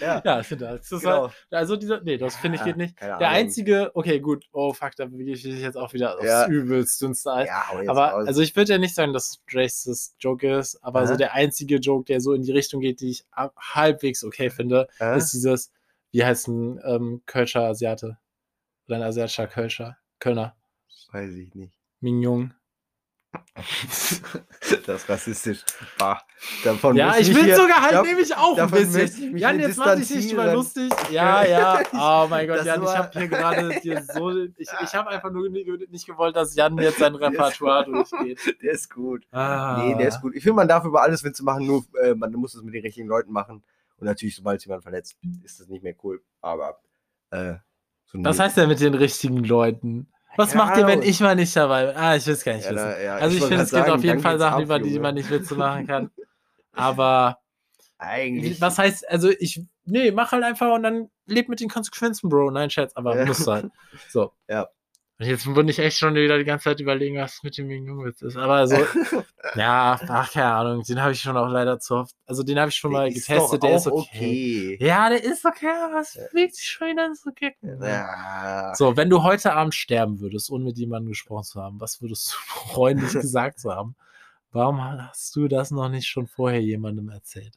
ja. 0.00 0.22
ja, 0.24 0.40
ich 0.40 0.46
finde 0.46 0.66
das. 0.66 0.88
das 0.88 1.00
Genau. 1.00 1.22
halt, 1.24 1.34
also 1.50 1.74
dieser, 1.74 2.00
nee, 2.02 2.16
das 2.16 2.36
finde 2.36 2.54
ich 2.54 2.60
Ja, 2.60 2.66
geht 2.66 2.76
nicht. 2.76 3.00
Der 3.00 3.28
einzige, 3.30 3.90
okay, 3.94 4.20
gut, 4.20 4.46
oh 4.52 4.72
fuck, 4.72 4.94
da 4.96 5.06
gehe 5.06 5.34
ich 5.34 5.42
jetzt 5.42 5.76
auch 5.76 5.92
wieder 5.92 6.14
aufs 6.16 6.24
Ja. 6.24 6.46
übelste 6.46 7.06
ins 7.06 7.26
Eis. 7.26 7.48
Ja, 7.48 7.64
Aber 7.88 8.10
raus. 8.10 8.28
also 8.28 8.42
ich 8.42 8.54
würde 8.54 8.72
ja 8.74 8.78
nicht 8.78 8.94
sagen, 8.94 9.12
dass 9.12 9.40
Drace 9.50 9.84
das 9.84 10.14
Joke 10.20 10.56
ist, 10.56 10.76
aber 10.84 11.04
so 11.06 11.14
Aha. 11.14 11.18
der 11.18 11.34
einzige 11.34 11.78
Joke, 11.78 12.04
der 12.04 12.20
so 12.20 12.32
in 12.32 12.42
die 12.42 12.52
Richtung 12.52 12.80
geht, 12.80 13.00
die 13.00 13.10
ich 13.10 13.24
halbwegs 13.34 14.22
okay 14.22 14.50
finde, 14.50 14.86
Äh? 15.00 15.18
ist 15.18 15.32
dieses, 15.32 15.72
wie 16.12 16.24
heißt 16.24 16.46
ein 16.46 16.80
ähm, 16.84 17.22
Kölscher 17.26 17.62
Asiate? 17.64 18.18
Oder 18.86 18.96
ein 18.98 19.02
asiatischer 19.02 19.48
Kölscher? 19.48 19.96
Kölner. 20.20 20.54
Weiß 21.10 21.34
ich 21.34 21.52
nicht. 21.56 21.74
Mignon. 22.00 22.54
das 24.86 25.02
ist 25.02 25.08
rassistisch. 25.08 25.64
Bah. 25.98 26.20
Davon 26.64 26.96
Ja, 26.96 27.16
ich 27.16 27.32
bin 27.32 27.44
hier- 27.44 27.56
sogar 27.56 27.80
halt 27.82 27.92
da- 27.94 28.02
nämlich 28.02 28.34
auch 28.36 28.52
ein 28.52 28.56
davon 28.56 28.78
bisschen. 28.92 29.34
ich 29.36 29.40
Jan, 29.40 29.58
hier 29.58 29.68
jetzt 29.68 29.78
mach 29.78 29.94
dich 29.96 30.10
nicht 30.10 30.36
mal 30.36 30.52
lustig. 30.52 30.92
Ja, 31.10 31.44
ja. 31.44 31.80
Oh 31.92 32.26
mein 32.28 32.46
Gott, 32.46 32.58
Das 32.58 32.66
Jan, 32.66 32.82
ich 32.82 32.88
habe 32.96 33.10
hier 33.18 33.28
gerade 33.28 33.80
dir 33.82 34.02
so. 34.12 34.30
Ich, 34.56 34.68
ich 34.82 34.94
habe 34.94 35.10
einfach 35.10 35.30
nur 35.30 35.48
nicht 35.48 36.06
gewollt, 36.06 36.36
dass 36.36 36.54
Jan 36.54 36.76
jetzt 36.78 36.98
sein 36.98 37.14
Repertoire 37.14 37.84
durchgeht. 37.84 38.56
Der 38.62 38.72
ist 38.72 38.92
gut. 38.92 39.24
Ah. 39.30 39.82
Nee, 39.82 39.94
der 39.96 40.08
ist 40.08 40.20
gut. 40.20 40.34
Ich 40.34 40.42
finde, 40.42 40.56
man 40.56 40.68
darf 40.68 40.84
über 40.84 41.02
alles 41.02 41.22
Witze 41.24 41.44
machen, 41.44 41.66
nur 41.66 41.84
äh, 42.02 42.14
man 42.14 42.32
muss 42.32 42.54
es 42.54 42.62
mit 42.62 42.74
den 42.74 42.82
richtigen 42.82 43.08
Leuten 43.08 43.32
machen. 43.32 43.62
Und 43.96 44.06
natürlich, 44.06 44.34
sobald 44.36 44.64
jemand 44.64 44.82
verletzt, 44.82 45.16
ist 45.44 45.60
das 45.60 45.68
nicht 45.68 45.82
mehr 45.84 45.94
cool. 46.02 46.20
Aber 46.40 46.80
äh, 47.30 47.54
so 48.06 48.18
Was 48.22 48.38
heißt 48.38 48.56
denn 48.56 48.68
mit 48.68 48.80
den 48.80 48.94
richtigen 48.94 49.44
Leuten? 49.44 50.08
Was 50.36 50.50
Keine 50.52 50.64
macht 50.64 50.76
ihr, 50.78 50.86
wenn 50.86 51.02
ich 51.02 51.20
mal 51.20 51.34
nicht 51.36 51.54
dabei 51.54 51.86
bin? 51.86 51.96
Ah, 51.96 52.16
ich 52.16 52.26
will 52.26 52.34
es 52.34 52.44
gar 52.44 52.54
nicht 52.54 52.64
Ja, 52.64 52.74
wissen. 52.74 53.04
ja, 53.04 53.14
also 53.16 53.34
ich, 53.36 53.40
wollte 53.42 53.54
finde, 53.56 53.64
es 53.64 53.70
gibt 53.72 53.88
auf 53.88 54.02
jeden 54.04 54.20
Fall 54.20 54.38
Sachen, 54.38 54.54
ab, 54.56 54.62
über 54.62 54.78
die 54.80 54.98
man 54.98 55.14
nicht 55.14 55.30
Witze 55.30 55.54
machen 55.54 55.86
kann. 55.86 56.10
Aber 56.72 57.38
Eigentlich. 57.98 58.60
was 58.60 58.78
heißt, 58.78 59.08
also 59.08 59.30
ich, 59.30 59.62
nee, 59.84 60.10
mach 60.10 60.32
halt 60.32 60.42
einfach 60.44 60.72
und 60.74 60.82
dann 60.82 61.10
leb 61.26 61.48
mit 61.48 61.60
den 61.60 61.68
Konsequenzen, 61.68 62.28
Bro. 62.28 62.50
Nein, 62.50 62.70
Scherz, 62.70 62.92
aber 62.96 63.16
Ja. 63.16 63.24
musst 63.26 63.46
du 63.46 63.52
halt. 63.52 63.70
So. 64.08 64.32
Ja. 64.48 64.68
Und 65.20 65.26
jetzt 65.26 65.46
würde 65.46 65.70
ich 65.70 65.78
echt 65.78 65.98
schon 65.98 66.16
wieder 66.16 66.38
die 66.38 66.44
ganze 66.44 66.64
Zeit 66.64 66.80
überlegen, 66.80 67.18
was 67.18 67.44
mit 67.44 67.56
dem 67.56 67.70
Jungenwitz 67.70 68.20
ist. 68.22 68.36
Aber 68.36 68.66
so, 68.66 68.74
ja, 69.54 69.96
ach, 70.08 70.32
keine 70.32 70.52
Ahnung, 70.52 70.82
den 70.82 71.00
habe 71.00 71.12
ich 71.12 71.20
schon 71.20 71.36
auch 71.36 71.48
leider 71.48 71.78
zu 71.78 71.94
oft, 71.94 72.16
also 72.26 72.42
den 72.42 72.58
habe 72.58 72.70
ich 72.70 72.74
schon 72.74 72.90
mal 72.90 73.08
Der 73.08 73.16
ist 73.16 73.28
getestet, 73.28 73.62
der 73.62 73.76
ist 73.76 73.86
auch 73.86 73.92
okay. 73.92 74.76
Ja, 74.80 75.08
der 75.08 75.22
ist 75.22 75.44
okay, 75.44 75.68
aber 75.68 76.00
es 76.00 76.18
fühlt 76.30 76.56
sich 76.56 76.68
schon 76.68 76.88
wieder 76.88 77.14
so 77.14 77.30
kicken. 77.30 77.80
Ja. 77.80 78.74
So, 78.74 78.96
wenn 78.96 79.08
du 79.08 79.22
heute 79.22 79.52
Abend 79.52 79.74
sterben 79.76 80.18
würdest, 80.18 80.50
ohne 80.50 80.64
mit 80.64 80.78
jemandem 80.78 81.10
gesprochen 81.10 81.44
zu 81.44 81.62
haben, 81.62 81.80
was 81.80 82.02
würdest 82.02 82.32
du 82.32 82.36
freundlich 82.72 83.12
gesagt 83.12 83.60
zu 83.60 83.70
haben? 83.72 83.94
Warum 84.50 84.82
hast 84.82 85.34
du 85.36 85.46
das 85.46 85.70
noch 85.70 85.88
nicht 85.88 86.08
schon 86.08 86.26
vorher 86.26 86.60
jemandem 86.60 87.08
erzählt? 87.08 87.54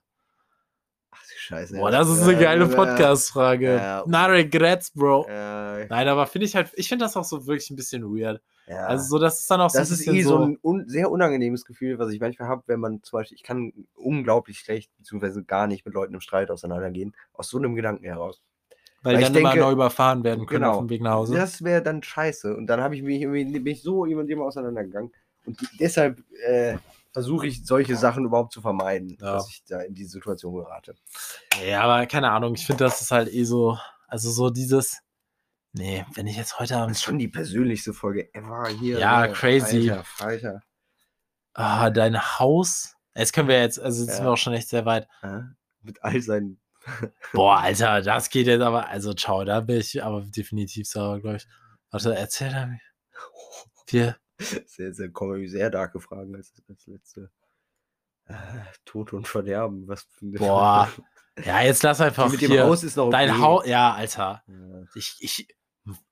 Scheiße. 1.47 1.77
Boah, 1.77 1.91
das 1.91 2.09
ist 2.09 2.21
eine 2.23 2.37
geile 2.37 2.67
Podcast-Frage. 2.67 3.75
Ja. 3.75 4.03
Na, 4.05 4.25
Regrets, 4.25 4.91
Bro. 4.91 5.27
Ja, 5.29 5.85
Nein, 5.89 6.07
aber 6.09 6.27
finde 6.27 6.45
ich 6.45 6.55
halt, 6.55 6.71
ich 6.75 6.89
finde 6.89 7.05
das 7.05 7.15
auch 7.15 7.23
so 7.23 7.47
wirklich 7.47 7.69
ein 7.69 7.75
bisschen 7.77 8.03
weird. 8.03 8.41
ja. 8.67 8.85
Also 8.85 9.07
so, 9.07 9.19
das 9.19 9.39
ist 9.39 9.49
dann 9.49 9.61
auch 9.61 9.69
so 9.69 9.79
das 9.79 9.89
ein 9.89 9.93
ist 9.93 10.07
eh 10.07 10.21
so 10.23 10.29
so, 10.37 10.43
ein 10.43 10.57
un 10.61 10.89
sehr 10.89 11.09
unangenehmes 11.09 11.63
Gefühl, 11.63 11.99
was 11.99 12.11
ich 12.11 12.19
manchmal 12.19 12.49
habe, 12.49 12.63
wenn 12.67 12.79
man 12.81 13.01
zum 13.03 13.19
Beispiel, 13.19 13.35
ich 13.35 13.43
kann 13.43 13.71
unglaublich 13.95 14.59
schlecht, 14.59 14.91
beziehungsweise 14.97 15.43
gar 15.43 15.67
nicht 15.67 15.85
mit 15.85 15.93
Leuten 15.95 16.13
im 16.13 16.19
Streit 16.21 16.51
auseinandergehen, 16.51 17.15
aus 17.33 17.47
so 17.49 17.57
einem 17.57 17.75
Gedanken 17.75 18.03
heraus. 18.03 18.41
weil 19.03 19.13
weil 19.13 19.17
die 19.19 19.23
dann 19.23 19.35
immer 19.35 19.49
denke- 19.51 19.65
neu 19.65 19.71
überfahren 19.71 20.23
werden 20.25 20.45
können 20.47 20.63
Genau. 20.63 20.73
auf 20.73 20.79
dem 20.79 20.89
Weg 20.89 21.01
nach 21.01 21.13
Hause. 21.13 21.35
Das 21.35 21.63
wäre 21.63 21.81
dann 21.81 22.03
scheiße. 22.03 22.55
Und 22.57 22.67
dann 22.67 22.81
habe 22.81 22.95
ich 22.95 23.03
mich 23.03 23.21
irgendwie 23.21 23.45
bin 23.59 23.67
ich 23.73 23.81
so 23.83 24.05
jemand 24.05 24.29
dem 24.29 24.41
auseinandergegangen. 24.41 25.11
Und 25.45 25.57
deshalb 25.79 26.21
äh, 26.45 26.75
versuche 27.17 27.47
ich 27.47 27.65
solche 27.65 27.95
Sachen 27.95 28.25
überhaupt 28.25 28.53
zu 28.53 28.61
vermeiden, 28.61 29.17
Ja. 29.19 29.33
dass 29.33 29.49
ich 29.49 29.63
da 29.65 29.81
in 29.81 29.95
diese 29.95 30.11
Situation 30.11 30.53
gerate. 30.53 30.93
Ja, 31.65 31.81
aber 31.81 32.05
keine 32.05 32.29
Ahnung, 32.29 32.53
ich 32.53 32.63
finde, 32.63 32.83
das 32.83 33.01
ist 33.01 33.09
halt 33.09 33.33
eh 33.33 33.43
so, 33.43 33.75
also 34.07 34.29
so 34.29 34.51
dieses, 34.51 34.99
nee, 35.73 36.05
wenn 36.13 36.27
ich 36.27 36.37
jetzt 36.37 36.59
heute 36.59 36.75
Das 36.75 36.81
Abend 36.83 36.95
ist 36.95 37.01
schon 37.01 37.17
die 37.17 37.27
persönlichste 37.27 37.91
Folge 37.95 38.31
ever 38.35 38.67
hier. 38.67 38.99
Ja, 38.99 39.25
ne? 39.25 39.33
crazy. 39.33 39.89
Alter, 39.89 40.05
Alter. 40.19 40.61
Ah, 41.55 41.89
dein 41.89 42.21
Haus. 42.37 42.93
Jetzt 43.15 43.33
können 43.33 43.47
wir 43.47 43.61
jetzt, 43.61 43.79
also 43.79 44.03
jetzt 44.03 44.11
sind 44.11 44.19
Ja. 44.23 44.29
wir 44.29 44.33
auch 44.33 44.37
schon 44.37 44.53
echt 44.53 44.69
sehr 44.69 44.85
weit. 44.85 45.07
Mit 45.81 46.03
all 46.03 46.21
seinen. 46.21 46.61
Boah, 47.33 47.57
Alter, 47.61 48.03
das 48.03 48.29
geht 48.29 48.45
jetzt 48.45 48.61
aber, 48.61 48.89
also 48.89 49.15
ciao, 49.15 49.43
da 49.43 49.61
bin 49.61 49.79
ich 49.79 50.03
aber 50.03 50.21
definitiv 50.21 50.87
sauer, 50.87 51.19
glaube 51.19 51.37
ich. 51.37 51.47
Warte, 51.89 52.15
erzähl 52.15 52.51
mir. 52.67 52.79
Wir, 53.87 54.17
Sehr, 54.67 54.93
sehr, 54.93 55.09
kommen 55.09 55.47
sehr 55.47 55.69
darke 55.69 55.99
Fragen 55.99 56.35
als, 56.35 56.53
als 56.69 56.85
letzte. 56.87 57.31
Äh, 58.25 58.33
Tod 58.85 59.13
und 59.13 59.27
Verderben. 59.27 59.87
Was 59.87 60.07
Boah, 60.21 60.91
ja, 61.45 61.61
jetzt 61.61 61.81
lass 61.83 62.01
einfach 62.01 62.25
Die 62.27 62.33
mit 62.33 62.41
dem 62.41 62.51
hier. 62.51 62.65
Haus 62.65 62.83
ist 62.83 62.97
noch 62.97 63.09
dein 63.09 63.31
okay. 63.31 63.39
Haus, 63.41 63.65
ja, 63.65 63.93
Alter. 63.93 64.43
Ja. 64.47 64.83
Ich, 64.95 65.15
ich, 65.19 65.47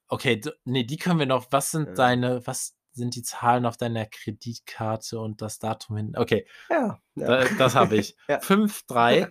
okay, 0.08 0.42
nee, 0.64 0.84
die 0.84 0.98
können 0.98 1.20
wir 1.20 1.26
noch, 1.26 1.48
was 1.52 1.72
sind 1.72 1.88
Ja. 1.90 1.94
deine, 1.94 2.48
was 2.48 2.76
sind 2.94 3.16
die 3.16 3.24
Zahlen 3.24 3.66
auf 3.66 3.76
deiner 3.78 4.06
Kreditkarte 4.06 5.20
und 5.20 5.42
das 5.42 5.60
Datum 5.60 5.98
hin? 5.98 6.14
Okay, 6.16 6.48
Ja, 6.70 7.00
ja. 7.16 7.28
da, 7.28 7.46
das 7.58 7.76
habe 7.76 7.98
ich. 7.98 8.16
Ja. 8.30 8.40
5, 8.40 8.84
3. 8.88 9.30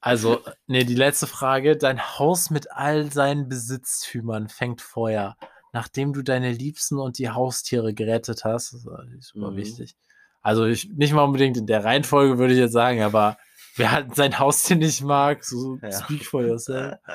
Also, 0.00 0.42
nee, 0.66 0.84
die 0.84 0.94
letzte 0.94 1.26
Frage. 1.26 1.76
Dein 1.76 2.00
Haus 2.18 2.50
mit 2.50 2.70
all 2.70 3.10
seinen 3.10 3.48
Besitztümern 3.48 4.48
fängt 4.48 4.82
Feuer, 4.82 5.36
nachdem 5.72 6.12
du 6.12 6.22
deine 6.22 6.52
Liebsten 6.52 6.98
und 6.98 7.18
die 7.18 7.30
Haustiere 7.30 7.94
gerettet 7.94 8.44
hast. 8.44 8.72
Das 8.72 8.80
ist 8.80 8.88
eigentlich 8.88 9.24
super 9.26 9.50
Mhm. 9.50 9.56
wichtig. 9.56 9.96
Also, 10.42 10.64
ich, 10.66 10.88
nicht 10.90 11.12
mal 11.12 11.22
unbedingt 11.24 11.56
in 11.56 11.66
der 11.66 11.84
Reihenfolge, 11.84 12.38
würde 12.38 12.52
ich 12.54 12.60
jetzt 12.60 12.72
sagen, 12.72 13.02
aber 13.02 13.38
wer 13.76 13.92
halt 13.92 14.14
sein 14.16 14.38
Haustier 14.38 14.76
nicht 14.76 15.02
mag, 15.02 15.44
so 15.44 15.78
Ja. 15.82 15.90
speak 15.92 16.24
for 16.26 16.42
yourself. 16.44 16.98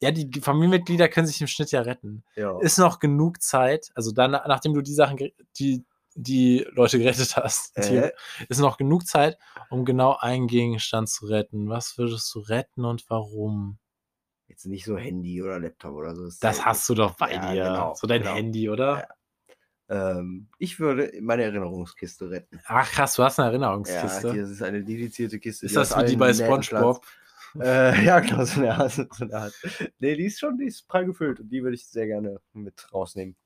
Ja, 0.00 0.10
die 0.12 0.40
Familienmitglieder 0.40 1.08
können 1.10 1.26
sich 1.26 1.42
im 1.42 1.46
Schnitt 1.46 1.70
ja 1.70 1.82
retten. 1.82 2.24
ja. 2.36 2.58
Ist 2.60 2.78
noch 2.78 3.00
genug 3.00 3.42
Zeit, 3.42 3.90
also 3.94 4.12
dann, 4.12 4.30
nachdem 4.30 4.72
du 4.72 4.80
die 4.80 4.94
Sachen, 4.94 5.18
die, 5.58 5.84
die 6.14 6.66
Leute 6.72 6.98
gerettet 6.98 7.36
hast, 7.36 7.76
die 7.76 7.96
Äh, 7.96 8.12
ist 8.48 8.60
noch 8.60 8.78
genug 8.78 9.06
Zeit, 9.06 9.36
um 9.68 9.84
genau 9.84 10.16
einen 10.18 10.46
Gegenstand 10.46 11.10
zu 11.10 11.26
retten. 11.26 11.68
Was 11.68 11.98
würdest 11.98 12.34
du 12.34 12.38
retten 12.38 12.86
und 12.86 13.04
warum? 13.10 13.76
Jetzt 14.48 14.66
nicht 14.66 14.84
so 14.84 14.96
Handy 14.96 15.42
oder 15.42 15.58
Laptop 15.58 15.94
oder 15.94 16.14
so. 16.14 16.28
Das 16.40 16.64
hast 16.64 16.88
du 16.88 16.94
doch 16.94 17.16
bei 17.16 17.32
Ja, 17.32 17.52
dir. 17.52 17.64
genau, 17.64 17.94
so 17.94 18.06
dein 18.06 18.22
genau. 18.22 18.34
Handy, 18.34 18.68
oder? 18.68 19.08
Ähm, 19.88 20.48
ich 20.58 20.80
würde 20.80 21.12
meine 21.20 21.42
Erinnerungskiste 21.44 22.30
retten. 22.30 22.60
Ach 22.66 22.90
krass, 22.90 23.14
du 23.14 23.22
hast 23.22 23.38
eine 23.38 23.48
Ja, 23.48 23.52
Erinnerungskiste. 23.52 24.32
die- 24.32 24.38
das 24.38 24.50
ist 24.50 24.62
eine 24.62 24.82
dedizierte 24.82 25.38
Kiste. 25.38 25.66
ist 25.66 25.76
das 25.76 25.96
wie 25.96 26.04
die 26.04 26.16
bei. 26.16 26.32
SpongeBob? 26.32 27.04
Äh, 27.60 28.04
ja, 28.04 28.18
genau, 28.20 28.44
so 28.44 28.60
eine 28.60 28.74
Art. 28.74 28.92
So 28.92 29.06
eine 29.20 29.34
Art. 29.34 29.52
Nee, 29.98 30.16
die 30.16 30.24
ist 30.24 30.40
schon, 30.40 30.58
die 30.58 30.66
ist 30.66 30.88
prall 30.88 31.06
gefüllt 31.06 31.38
und 31.40 31.48
die 31.50 31.62
würde 31.62 31.74
ich 31.76 31.86
sehr 31.86 32.06
gerne 32.06 32.40
mit 32.52 32.92
rausnehmen. 32.92 33.36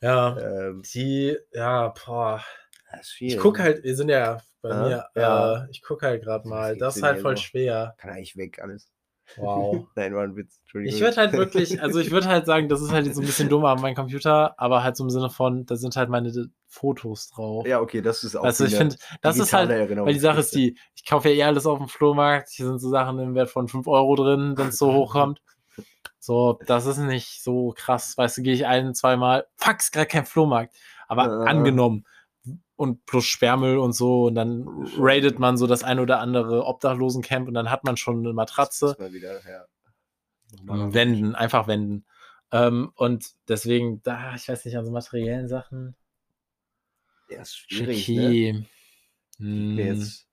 Ja. 0.00 0.36
Ähm, 0.38 0.82
Die, 0.92 1.36
ja, 1.52 1.88
boah. 1.88 2.42
das 2.90 3.00
ist 3.08 3.20
Ich 3.20 3.38
gucke 3.38 3.62
halt, 3.62 3.84
wir 3.84 3.94
sind 3.96 4.08
ja 4.08 4.42
bei 4.60 4.70
Ja, 4.70 4.74
mir, 4.80 5.06
ja. 5.14 5.64
Äh, 5.64 5.70
ich 5.70 5.82
gucke 5.82 6.06
halt 6.06 6.22
gerade 6.24 6.48
mal. 6.48 6.76
Das 6.76 6.94
du 6.94 7.00
ist 7.00 7.04
halt 7.04 7.20
voll 7.20 7.36
schwer. 7.36 7.94
Kann 7.98 8.10
eigentlich 8.10 8.36
weg 8.36 8.58
alles. 8.60 8.90
Wow. 9.36 9.86
Nein, 9.94 10.14
war 10.14 10.22
ein 10.24 10.36
Witz. 10.36 10.58
Entschuldigung. 10.62 10.94
Ich 10.96 11.00
würde 11.02 11.16
halt 11.16 11.32
wirklich, 11.32 11.80
also 11.82 11.98
ich 12.00 12.10
würde 12.10 12.26
halt 12.28 12.46
sagen, 12.46 12.68
das 12.68 12.80
ist 12.80 12.90
halt 12.92 13.14
so 13.14 13.20
ein 13.20 13.26
bisschen 13.26 13.48
dummer 13.48 13.70
an 13.70 13.80
meinem 13.80 13.94
Computer, 13.94 14.54
aber 14.58 14.82
halt 14.82 14.96
so 14.96 15.04
im 15.04 15.10
Sinne 15.10 15.30
von, 15.30 15.66
da 15.66 15.76
sind 15.76 15.96
halt 15.96 16.08
meine 16.08 16.32
Fotos 16.68 17.28
drauf. 17.30 17.66
Ja, 17.66 17.80
okay, 17.80 18.00
das 18.02 18.24
ist 18.24 18.36
auch. 18.36 18.44
also 18.44 18.64
ich 18.64 18.74
finde, 18.74 18.96
das 19.20 19.38
ist 19.38 19.52
halt, 19.52 19.68
weil 19.70 20.14
die 20.14 20.20
Sache 20.20 20.40
ist 20.40 20.54
die, 20.54 20.78
ich 20.94 21.04
kaufe 21.04 21.28
ja 21.30 21.34
eh 21.34 21.42
alles 21.44 21.66
auf 21.66 21.78
dem 21.78 21.88
Flohmarkt, 21.88 22.48
hier 22.50 22.66
sind 22.66 22.78
so 22.78 22.88
Sachen 22.90 23.18
im 23.18 23.34
Wert 23.34 23.50
von 23.50 23.68
5 23.68 23.86
Euro 23.86 24.14
drin, 24.16 24.54
wenn 24.56 24.68
es 24.68 24.78
so 24.78 24.92
hochkommt. 24.92 25.40
So, 26.18 26.58
das 26.66 26.86
ist 26.86 26.98
nicht 26.98 27.42
so 27.42 27.74
krass, 27.76 28.16
weißt 28.16 28.38
du, 28.38 28.42
gehe 28.42 28.54
ich 28.54 28.64
ein, 28.66 28.94
zweimal, 28.94 29.46
fuck, 29.56 29.80
ist 29.80 29.92
gerade 29.92 30.06
kein 30.06 30.24
Flohmarkt. 30.24 30.74
Aber 31.08 31.24
Äh. 31.44 31.48
angenommen, 31.48 32.04
und 32.76 33.04
plus 33.06 33.24
Sperrmüll 33.24 33.78
und 33.78 33.92
so 33.92 34.24
und 34.24 34.34
dann 34.34 34.66
raidet 34.98 35.38
man 35.38 35.56
so 35.56 35.66
das 35.66 35.84
ein 35.84 36.00
oder 36.00 36.20
andere 36.20 36.66
Obdachlosencamp 36.66 37.48
und 37.48 37.54
dann 37.54 37.70
hat 37.70 37.84
man 37.84 37.96
schon 37.96 38.20
eine 38.20 38.32
Matratze. 38.32 38.96
Wieder, 39.12 39.40
ja. 39.48 39.64
Wenden, 40.64 41.34
einfach 41.34 41.66
wenden. 41.66 42.04
Ähm, 42.50 42.92
und 42.94 43.30
deswegen, 43.48 44.02
da, 44.02 44.34
ich 44.34 44.48
weiß 44.48 44.64
nicht, 44.64 44.76
an 44.76 44.84
so 44.84 44.92
materiellen 44.92 45.48
Sachen. 45.48 45.96
Ja, 47.30 47.40
ist 47.40 47.56
schwierig, 47.56 48.08
ne? 48.08 48.66
Hm, 49.38 49.78
Jetzt 49.78 50.28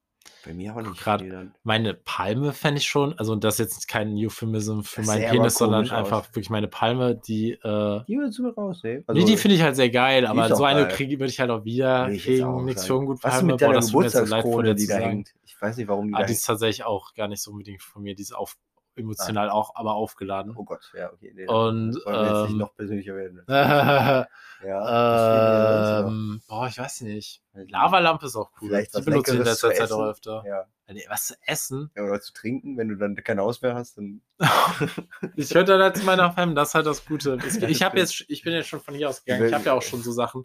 bei 0.46 0.54
mir 0.54 0.76
auch 0.76 0.82
nicht 0.82 1.06
dann. 1.06 1.54
meine 1.64 1.94
Palme 1.94 2.54
fände 2.54 2.80
ich 2.80 2.88
schon, 2.88 3.18
also 3.20 3.36
das 3.36 3.56
ist 3.60 3.74
jetzt 3.74 3.88
kein 3.88 4.16
Euphemism 4.16 4.82
für 4.82 5.02
Das 5.02 5.08
meinen 5.08 5.30
Penis, 5.30 5.56
sondern 5.56 5.86
aus. 5.86 5.92
einfach 5.92 6.28
wirklich 6.30 6.50
meine 6.50 6.68
Palme, 6.68 7.16
die, 7.16 7.52
äh, 7.52 8.02
Die 8.08 8.18
würdest 8.18 8.38
du 8.40 8.44
mir 8.44 8.54
rausnehmen. 8.54 9.04
nee, 9.12 9.26
die 9.26 9.38
finde 9.38 9.56
ich 9.56 9.62
halt 9.62 9.76
sehr 9.76 9.90
geil, 9.90 10.26
aber 10.26 10.56
so 10.56 10.64
eine 10.64 10.88
kriege 10.88 11.20
würde 11.20 11.32
ich 11.32 11.40
halt 11.40 11.50
auch 11.52 11.66
wieder 11.66 12.06
auch 12.06 12.08
kriegen, 12.08 12.66
nichts 12.66 12.86
für 12.86 12.96
ungut 12.96 13.24
Was 13.24 13.34
Palme. 13.40 13.58
Boah, 13.58 13.74
das 13.74 13.88
tut 13.92 14.02
mir 14.04 14.10
so 14.10 14.24
leid, 14.26 14.44
von 14.44 14.76
die 14.76 14.88
da 14.88 14.98
hängt? 14.98 15.34
Ich 15.46 15.62
weiß 15.62 15.76
nicht, 15.78 15.88
warum 15.88 16.08
die 16.08 16.14
Ah, 16.14 16.20
da 16.20 16.26
die 16.26 16.34
ist 16.34 16.46
tatsächlich 16.46 16.86
auch 16.86 17.14
gar 17.14 17.28
nicht 17.28 17.42
so 17.42 17.52
unbedingt 17.52 17.82
von 17.82 18.02
mir, 18.02 18.16
die 18.16 18.22
ist 18.22 18.34
auf, 18.34 18.56
emotional 19.00 19.50
auch, 19.50 19.76
aber 19.76 19.95
aufgeladen. 19.95 20.54
Oh 20.56 20.64
Gott, 20.64 20.91
ja, 20.95 21.12
okay. 21.12 21.32
Nee, 21.36 21.47
Und, 21.47 21.95
wollen 22.06 22.16
wir 22.16 22.24
jetzt 22.24 22.41
nicht 22.43 22.52
ähm, 22.52 22.58
noch 22.58 22.76
persönlicher 22.76 23.16
werden. 23.16 23.43
Ja, 24.62 26.02
ähm, 26.02 26.41
boah, 26.50 26.68
ich 26.68 26.78
weiß 26.78 27.02
nicht. 27.02 27.41
Lavalampe 27.54 28.26
ist 28.26 28.36
auch 28.36 28.52
cool. 28.62 28.68
Vielleicht 28.68 28.93
die 28.93 28.97
was 28.97 29.06
benutze 29.06 29.32
ich 29.32 29.39
in 29.39 29.45
letzter 29.45 29.74
Zeit 29.74 29.89
auch 29.91 30.04
öfter. 30.04 30.43
ja. 30.45 30.66
Nee, 30.91 31.06
was 31.08 31.28
zu 31.28 31.36
essen? 31.45 31.91
ja, 31.95 32.04
oder 32.04 32.20
zu 32.20 32.34
trinken, 32.34 32.76
wenn 32.78 32.89
du 32.89 32.95
dann 32.95 33.16
keine 33.16 33.43
Auswehr 33.43 33.76
hast, 33.76 33.97
dann. 33.97 34.22
Ich 35.36 35.50
könnte 35.50 35.78
da 35.78 35.93
zu 35.93 36.04
meiner 36.04 36.32
Fam, 36.32 36.56
das 36.56 36.70
ist 36.70 36.76
halt 36.76 36.88
das 36.88 37.06
Gute. 37.06 37.38
Ich 37.45 37.78
stimmt. 37.78 37.93
jetzt, 37.93 38.26
ich 38.28 38.41
bin 38.41 38.54
jetzt 38.54 38.68
schon 38.68 38.82
von 38.82 38.95
hier 38.95 39.10
ausgegangen. 39.10 39.47
Ich 39.47 39.54
habe 39.54 39.66
ja 39.66 39.74
auch 39.74 39.82
schon 39.82 40.02
so 40.02 40.12
Sachen. 40.12 40.43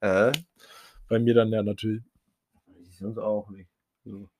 Äh? 0.00 0.32
Bei 1.08 1.18
mir 1.18 1.34
dann 1.34 1.50
ja 1.50 1.62
natürlich. 1.62 2.02
Sonst 2.92 3.18
auch 3.18 3.50
nicht. 3.50 3.68
So. 4.04 4.30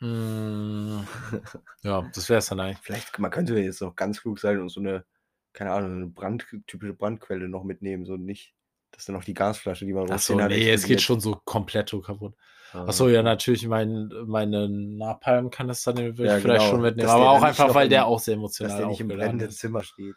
Mm, 0.00 1.00
ja, 1.82 2.10
das 2.14 2.28
wäre 2.28 2.38
es 2.38 2.46
dann 2.46 2.60
eigentlich. 2.60 2.78
Vielleicht, 2.82 3.18
man 3.18 3.30
könnte 3.30 3.58
jetzt 3.58 3.80
noch 3.82 3.94
ganz 3.96 4.20
klug 4.22 4.38
sein 4.38 4.60
und 4.60 4.68
so 4.70 4.80
eine, 4.80 5.04
keine 5.52 5.72
Ahnung, 5.72 5.92
eine 5.96 6.06
Brand, 6.06 6.46
typische 6.66 6.94
Brandquelle 6.94 7.48
noch 7.48 7.64
mitnehmen, 7.64 8.04
so 8.06 8.16
nicht, 8.16 8.54
dass 8.92 9.04
dann 9.04 9.14
noch 9.16 9.24
die 9.24 9.34
Gasflasche, 9.34 9.84
die 9.84 9.92
man 9.92 10.10
Achso, 10.10 10.36
nee, 10.36 10.70
es 10.70 10.84
geht 10.84 11.02
schon 11.02 11.20
so 11.20 11.40
komplett 11.44 11.88
so 11.90 12.00
kaputt. 12.00 12.34
Ah, 12.72 12.84
Achso, 12.84 13.08
ja, 13.08 13.22
natürlich, 13.22 13.66
mein, 13.66 14.10
meine 14.26 14.68
Napalm 14.68 15.50
kann 15.50 15.68
das 15.68 15.82
dann 15.82 15.96
würde 15.96 16.26
Ja, 16.26 16.36
ich 16.36 16.42
vielleicht 16.42 16.62
genau, 16.62 16.70
schon 16.70 16.82
mitnehmen. 16.82 17.06
dass 17.08 17.16
Aber 17.16 17.30
auch 17.30 17.42
einfach, 17.42 17.74
weil 17.74 17.88
der 17.88 18.06
auch 18.06 18.20
sehr 18.20 18.34
Dass 18.34 18.38
emotional 18.38 18.78
der 18.78 18.86
nicht 18.86 19.00
im 19.00 19.08
brennenden 19.08 19.48
ist. 19.48 19.58
Zimmer 19.58 19.82
steht. 19.82 20.16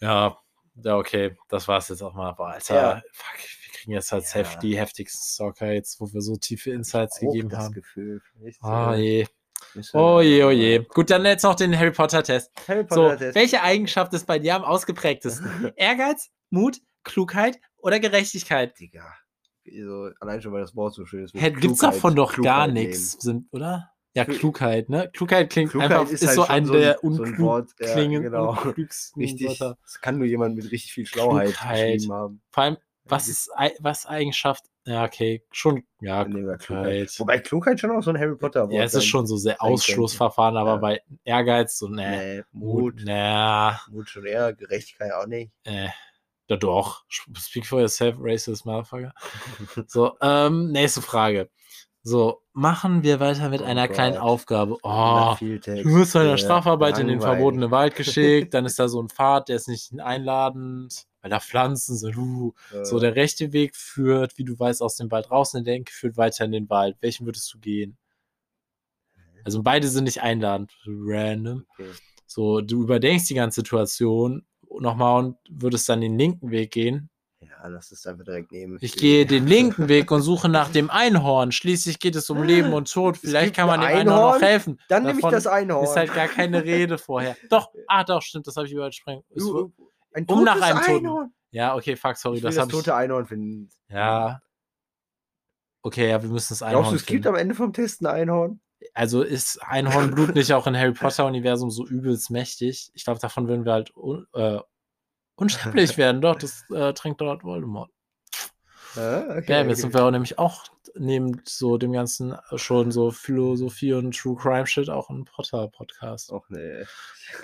Ja, 0.00 0.36
ja, 0.74 0.96
okay, 0.96 1.36
das 1.48 1.66
war's 1.66 1.88
jetzt 1.88 2.02
auch 2.02 2.12
mal. 2.14 2.28
Aber 2.28 2.48
Alter, 2.48 2.74
Ja. 2.74 3.02
fuck, 3.12 3.38
kriegen 3.86 3.94
jetzt 3.94 4.12
halt 4.12 4.24
Ja. 4.24 4.28
safe 4.44 4.58
die 4.60 4.76
heftigsten 4.76 5.22
Stalker 5.24 5.72
jetzt, 5.72 6.00
wo 6.00 6.12
wir 6.12 6.20
so 6.20 6.36
tiefe 6.36 6.70
Insights 6.72 7.16
Auch 7.16 7.20
gegeben 7.20 7.56
haben. 7.56 7.72
Gefühl. 7.72 8.20
Oh 8.62 8.90
äh, 8.92 9.00
je. 9.00 9.26
Oh 9.94 10.20
je, 10.20 10.44
oh 10.44 10.50
je. 10.50 10.78
Gut, 10.92 11.10
dann 11.10 11.24
jetzt 11.24 11.42
noch 11.42 11.54
den 11.54 11.76
Harry 11.78 11.90
Potter-Test. 11.92 12.50
Harry 12.68 12.84
So, 12.90 13.02
Potter-Test. 13.02 13.34
welche 13.34 13.62
Eigenschaft 13.62 14.12
ist 14.14 14.26
bei 14.26 14.38
dir 14.38 14.54
am 14.56 14.64
ausgeprägtesten? 14.64 15.72
Ehrgeiz, 15.76 16.30
Mut, 16.50 16.80
Klugheit 17.04 17.58
oder 17.78 18.00
Gerechtigkeit? 18.00 18.78
Digga. 18.78 19.04
So, 19.64 20.10
allein 20.20 20.42
schon, 20.42 20.52
weil 20.52 20.60
das 20.60 20.76
Wort 20.76 20.94
so 20.94 21.04
schön 21.06 21.24
ist. 21.24 21.34
Mit 21.34 21.60
gibt's 21.60 21.78
davon 21.80 22.14
doch 22.14 22.30
gar 22.40 22.66
Klugheit 22.66 22.72
nichts, 22.74 23.12
sind, 23.20 23.46
oder? 23.52 23.90
Ja, 24.14 24.22
Klu- 24.24 24.38
Klugheit, 24.38 24.88
ne? 24.88 25.10
Klugheit 25.12 25.50
klingt 25.50 25.72
Klugheit 25.72 25.90
einfach, 25.92 26.10
ist 26.10 26.22
ist, 26.22 26.28
halt 26.28 26.36
so 26.36 26.44
ein 26.44 26.64
so 26.64 26.72
der 26.72 26.94
so 27.02 27.06
unklug 27.08 27.38
Wort, 27.38 27.70
ja, 27.78 27.94
genau. 27.94 28.52
Richtig. 29.16 29.60
Wörter. 29.60 29.76
Das 29.82 30.00
kann 30.00 30.16
nur 30.16 30.26
jemand 30.26 30.56
mit 30.56 30.70
richtig 30.70 30.92
viel 30.94 31.04
Schlauheit 31.06 31.48
Klugheit. 31.52 31.96
geschrieben 31.98 32.12
haben. 32.14 32.42
Vor 32.50 32.62
allem, 32.62 32.76
was 33.08 33.28
ist, 33.28 33.50
Ei- 33.56 33.74
was 33.80 34.06
Eigenschaft? 34.06 34.64
Ja, 34.84 35.04
okay, 35.04 35.42
schon, 35.50 35.82
ja, 36.00 36.24
Klugheit. 36.24 36.60
Klugheit. 36.60 37.14
Wobei 37.18 37.38
Klugheit 37.40 37.80
schon 37.80 37.90
auch 37.90 38.02
so 38.02 38.10
ein 38.10 38.18
Harry 38.18 38.36
Potter 38.36 38.62
Wort 38.62 38.72
Ja, 38.72 38.84
es 38.84 38.94
ist 38.94 39.06
schon 39.06 39.26
so 39.26 39.36
sehr. 39.36 39.60
Ausschlussverfahren, 39.60 40.56
aber 40.56 40.70
Ja. 40.74 40.76
bei 40.76 41.00
Ehrgeiz, 41.24 41.78
so, 41.78 41.88
ne, 41.88 42.10
Nee, 42.10 42.42
Mut, 42.52 42.96
Mut. 42.96 43.04
ne, 43.04 43.78
Mut 43.90 44.08
schon 44.08 44.26
eher, 44.26 44.52
Gerechtigkeit 44.52 45.12
auch 45.12 45.26
nicht. 45.26 45.50
äh, 45.64 45.88
ja 46.48 46.56
doch. 46.56 47.04
Speak 47.08 47.66
for 47.66 47.80
yourself, 47.80 48.16
racist 48.20 48.64
motherfucker. 48.64 49.12
So, 49.88 50.16
ähm, 50.22 50.70
nächste 50.70 51.02
Frage. 51.02 51.50
So, 52.02 52.42
machen 52.52 53.02
wir 53.02 53.18
weiter 53.18 53.48
mit 53.48 53.62
Oh 53.62 53.64
einer 53.64 53.88
kleinen 53.88 54.14
Gott. 54.14 54.22
Aufgabe. 54.22 54.76
Na, 54.84 55.32
Oh, 55.32 55.36
du 55.40 55.56
wirst 55.96 56.12
zu 56.12 56.18
einer 56.20 56.34
äh, 56.34 56.38
Strafarbeit 56.38 57.00
in 57.00 57.08
den 57.08 57.18
langweilig. 57.18 57.36
verbotenen 57.38 57.70
Wald 57.72 57.96
geschickt, 57.96 58.54
dann 58.54 58.64
ist 58.64 58.78
da 58.78 58.86
so 58.86 59.02
ein 59.02 59.08
Pfad, 59.08 59.48
der 59.48 59.56
ist 59.56 59.66
nicht 59.66 59.98
einladend, 59.98 61.04
weil 61.26 61.30
da 61.30 61.40
Pflanzen 61.40 61.96
sind. 61.96 62.16
Uh, 62.16 62.52
so, 62.84 62.98
Äh, 62.98 63.00
der 63.00 63.16
rechte 63.16 63.52
Weg 63.52 63.74
führt, 63.74 64.38
wie 64.38 64.44
du 64.44 64.56
weißt, 64.56 64.80
aus 64.80 64.94
dem 64.94 65.10
Wald 65.10 65.28
raus 65.28 65.54
und 65.54 65.64
der 65.66 65.74
linke 65.74 65.92
führt 65.92 66.16
weiter 66.16 66.44
in 66.44 66.52
den 66.52 66.70
Wald. 66.70 66.96
Welchen 67.00 67.26
würdest 67.26 67.52
du 67.52 67.58
gehen? 67.58 67.98
Also 69.44 69.60
beide 69.64 69.88
sind 69.88 70.04
nicht 70.04 70.22
einladend, 70.22 70.72
random. 70.86 71.66
okay. 71.72 71.90
So, 72.28 72.60
du 72.60 72.82
überdenkst 72.84 73.26
die 73.26 73.34
ganze 73.34 73.56
Situation 73.62 74.44
nochmal 74.78 75.24
und 75.24 75.36
würdest 75.50 75.88
dann 75.88 76.00
den 76.00 76.16
linken 76.16 76.52
Weg 76.52 76.70
gehen. 76.70 77.10
Ja, 77.40 77.66
lass 77.66 77.90
es 77.90 78.06
einfach 78.06 78.24
direkt 78.24 78.52
nehmen. 78.52 78.78
Ich 78.80 78.94
gehe 78.96 79.26
den 79.26 79.46
linken 79.48 79.88
Weg 79.88 80.12
und 80.12 80.22
suche 80.22 80.48
nach 80.48 80.70
dem 80.70 80.90
Einhorn. 80.90 81.50
Schließlich 81.50 81.98
geht 81.98 82.14
es 82.14 82.30
um 82.30 82.42
Leben 82.44 82.72
und 82.72 82.88
Tod. 82.92 83.16
Vielleicht 83.16 83.54
kann 83.56 83.66
man 83.66 83.80
dem 83.80 83.88
ein 83.88 83.96
Einhorn 83.98 84.06
noch 84.20 84.26
Einhorn? 84.34 84.42
helfen. 84.42 84.80
Dann 84.88 85.02
nehme 85.02 85.14
ich 85.14 85.22
Davon 85.22 85.32
das 85.32 85.46
Einhorn. 85.48 85.84
Ist 85.84 85.96
halt 85.96 86.14
gar 86.14 86.28
keine 86.28 86.62
Rede 86.62 86.98
vorher. 86.98 87.36
Doch, 87.50 87.70
ah, 87.88 88.04
doch, 88.04 88.22
stimmt, 88.22 88.46
das 88.46 88.56
habe 88.56 88.66
ich 88.68 88.72
übersprengt. 88.72 89.24
Es 89.30 89.42
Du, 89.44 89.54
wu- 89.54 89.72
ein 90.16 90.24
um 90.26 90.44
nach 90.44 90.60
einem 90.60 90.78
Toten. 90.80 90.90
Einhorn. 91.06 91.34
Ja, 91.50 91.74
okay, 91.76 91.96
fuck, 91.96 92.16
sorry, 92.16 92.36
Ich 92.38 92.42
will 92.42 92.48
das 92.48 92.56
das, 92.56 92.62
habe 92.62 92.72
ich. 92.72 92.76
tote 92.78 92.94
Einhorn 92.94 93.26
finden. 93.26 93.68
Ja. 93.88 94.40
Okay, 95.82 96.10
ja, 96.10 96.20
wir 96.22 96.28
müssen 96.28 96.48
das 96.54 96.62
Einhorn 96.62 96.82
Glaubst 96.82 96.92
du, 96.92 96.96
es 96.96 97.06
gibt 97.06 97.24
finden. 97.24 97.28
am 97.28 97.40
Ende 97.40 97.54
vom 97.54 97.72
Test 97.72 98.00
ein 98.02 98.06
Einhorn? 98.06 98.60
Also 98.92 99.22
ist 99.22 99.62
Einhornblut 99.62 100.34
nicht 100.34 100.52
auch 100.52 100.66
im 100.66 100.76
Harry 100.76 100.92
Potter-Universum 100.92 101.70
so 101.70 101.86
übelst 101.86 102.30
mächtig? 102.30 102.90
Ich 102.94 103.04
glaube, 103.04 103.20
davon 103.20 103.48
würden 103.48 103.64
wir 103.64 103.72
halt 103.72 103.94
un 103.96 104.26
äh, 104.34 104.58
unsterblich 105.36 105.96
werden. 105.98 106.20
Doch, 106.20 106.36
das 106.36 106.64
äh, 106.74 106.92
trinkt 106.92 107.20
dort 107.20 107.42
Voldemort. 107.44 107.90
Ah, 108.96 109.20
okay, 109.38 109.44
Ja, 109.52 109.58
jetzt 109.58 109.66
okay. 109.66 109.74
sind 109.74 109.94
wir 109.94 110.04
auch 110.04 110.10
nämlich 110.10 110.38
auch 110.38 110.64
neben 110.94 111.40
so 111.44 111.78
dem 111.78 111.92
ganzen 111.92 112.32
äh, 112.32 112.58
schon 112.58 112.90
so 112.90 113.10
Philosophie 113.10 113.92
und 113.94 114.14
True 114.16 114.36
Crime 114.36 114.66
Shit 114.66 114.88
auch 114.90 115.08
ein 115.10 115.24
Potter-Podcast. 115.24 116.32
Och 116.32 116.46
nee. 116.48 116.84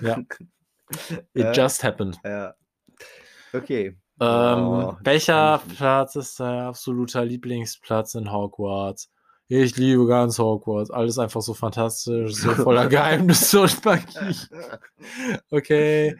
Ja. 0.00 0.18
It 1.10 1.24
Ja. 1.34 1.52
just 1.52 1.82
happened. 1.84 2.18
Ja. 2.24 2.54
Okay. 3.52 3.96
Ähm, 4.20 4.58
Oh, 4.58 4.96
welcher. 5.02 5.60
Platz 5.76 6.16
ist 6.16 6.38
dein 6.40 6.60
absoluter 6.60 7.24
Lieblingsplatz 7.24 8.14
in 8.14 8.30
Hogwarts? 8.32 9.10
Ich 9.48 9.76
liebe 9.76 10.06
ganz 10.06 10.38
Hogwarts. 10.38 10.90
Alles 10.90 11.18
einfach 11.18 11.42
so 11.42 11.52
fantastisch, 11.52 12.34
so 12.36 12.50
voller 12.52 12.86
Geheimnisse 12.88 13.60
und 13.60 13.84
Magie. 13.84 14.36
Okay. 15.50 16.16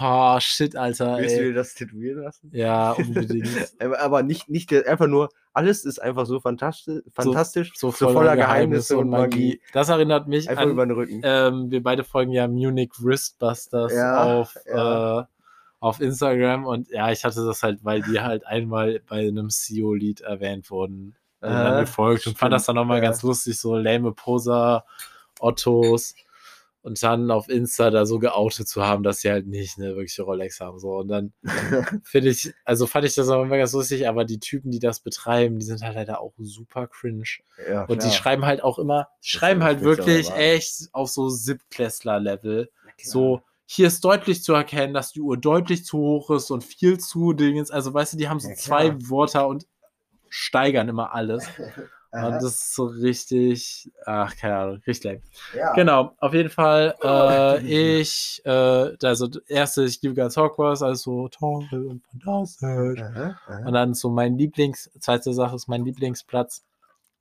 Oh, 0.00 0.36
shit, 0.40 0.74
Alter. 0.74 1.18
Willst 1.18 1.36
du 1.36 1.42
dir 1.42 1.54
das 1.54 1.74
tätowieren 1.74 2.22
lassen? 2.22 2.50
Ja, 2.52 2.92
unbedingt. 2.92 3.48
Aber 4.00 4.22
nicht, 4.22 4.48
nicht 4.48 4.72
einfach 4.86 5.06
nur, 5.06 5.28
alles 5.52 5.84
ist 5.84 6.00
einfach 6.00 6.26
so 6.26 6.40
fantastisch, 6.40 7.02
fantastisch 7.14 7.72
So 7.76 7.92
voller, 7.92 8.36
Geheimnisse 8.36 8.96
und 8.98 9.10
Magie. 9.10 9.60
Das 9.72 9.88
erinnert 9.88 10.26
mich 10.28 10.48
Einfach 10.48 10.62
an 10.62 10.70
über 10.70 10.86
den 10.86 10.92
Rücken. 10.96 11.20
ähm, 11.22 11.70
wir 11.70 11.82
beide 11.82 12.02
folgen 12.04 12.32
ja 12.32 12.48
Munich 12.48 12.90
Wristbusters 12.98 13.92
Ja, 13.92 14.24
auf, 14.40 14.54
ja. 14.66 15.20
Äh, 15.20 15.24
auf 15.80 16.00
Instagram 16.00 16.66
und 16.66 16.88
ja, 16.90 17.10
ich 17.10 17.24
hatte 17.24 17.44
das 17.44 17.62
halt, 17.62 17.84
weil 17.84 18.02
die 18.02 18.20
halt 18.20 18.46
einmal 18.46 19.00
bei 19.08 19.26
einem 19.26 19.48
CEO-Lied 19.48 20.20
erwähnt 20.20 20.70
wurden, 20.70 21.16
äh, 21.40 21.48
dann 21.48 21.80
gefolgt 21.80 22.26
und 22.26 22.38
fand 22.38 22.52
das 22.52 22.66
dann 22.66 22.76
nochmal 22.76 22.98
ja. 22.98 23.04
ganz 23.04 23.22
lustig, 23.22 23.58
so 23.58 23.76
lame 23.76 24.12
Poser, 24.12 24.84
Ottos 25.40 26.14
und 26.82 27.02
dann 27.02 27.30
auf 27.30 27.48
Insta 27.48 27.90
da 27.90 28.06
so 28.06 28.18
geoutet 28.18 28.68
zu 28.68 28.86
haben, 28.86 29.02
dass 29.02 29.20
sie 29.20 29.30
halt 29.30 29.46
nicht 29.46 29.78
eine 29.78 29.88
wirkliche 29.88 30.22
Rolex 30.22 30.60
haben. 30.60 30.78
So. 30.78 30.96
Und 30.96 31.08
dann 31.08 31.32
finde 32.04 32.30
ich, 32.30 32.54
also 32.64 32.86
fand 32.86 33.04
ich 33.04 33.14
das 33.14 33.28
auch 33.28 33.42
immer 33.42 33.58
ganz 33.58 33.72
lustig, 33.72 34.08
aber 34.08 34.24
die 34.24 34.40
Typen, 34.40 34.70
die 34.70 34.78
das 34.78 35.00
betreiben, 35.00 35.58
die 35.58 35.66
sind 35.66 35.82
halt 35.82 35.94
leider 35.94 36.20
auch 36.20 36.32
super 36.38 36.86
cringe. 36.86 37.24
ja, 37.68 37.84
Und 37.84 38.02
die 38.02 38.10
schreiben 38.10 38.46
halt 38.46 38.62
auch 38.62 38.78
immer, 38.78 39.08
die 39.22 39.28
schreiben 39.28 39.62
halt 39.62 39.82
wirklich 39.82 40.30
echt 40.30 40.88
auf 40.92 41.08
so 41.10 41.28
klar. 42.98 43.12
So, 43.12 43.42
hier 43.72 43.86
ist 43.86 44.04
deutlich 44.04 44.42
zu 44.42 44.52
erkennen, 44.52 44.92
dass 44.94 45.12
die 45.12 45.20
Uhr 45.20 45.36
deutlich 45.36 45.84
zu 45.84 45.96
hoch 45.98 46.30
ist 46.30 46.50
und 46.50 46.64
viel 46.64 46.98
zu 46.98 47.34
Dingens. 47.34 47.70
Also, 47.70 47.94
weißt 47.94 48.14
du, 48.14 48.16
die 48.16 48.28
haben 48.28 48.40
so 48.40 48.48
Ja, 48.48 48.56
zwei. 48.56 48.96
Wörter 49.08 49.46
und 49.46 49.64
steigern 50.28 50.88
immer 50.88 51.14
alles. 51.14 51.46
Und 52.12 52.32
das 52.32 52.42
ist 52.42 52.74
so 52.74 52.86
richtig, 52.86 53.88
ach, 54.04 54.34
keine 54.34 54.56
Ahnung, 54.56 54.82
richtig 54.84 55.04
lame. 55.04 55.20
ja. 55.54 55.72
Genau, 55.74 56.16
auf 56.18 56.34
jeden 56.34 56.50
Fall, 56.50 56.96
äh, 57.04 58.00
ich, 58.00 58.42
äh, 58.44 58.96
also, 59.04 59.28
das 59.28 59.44
erste, 59.46 59.84
ich 59.84 60.02
liebe 60.02 60.16
ganz 60.16 60.36
Hogwarts, 60.36 60.82
also 60.82 61.28
toll 61.28 61.68
und 61.70 62.02
fantastisch. 62.10 63.00
Aha, 63.00 63.38
aha. 63.46 63.64
Und 63.64 63.72
dann 63.74 63.94
so 63.94 64.10
mein 64.10 64.36
Lieblings, 64.36 64.90
zweite 64.98 65.32
Sache 65.32 65.54
ist 65.54 65.68
mein 65.68 65.84
Lieblingsplatz 65.84 66.64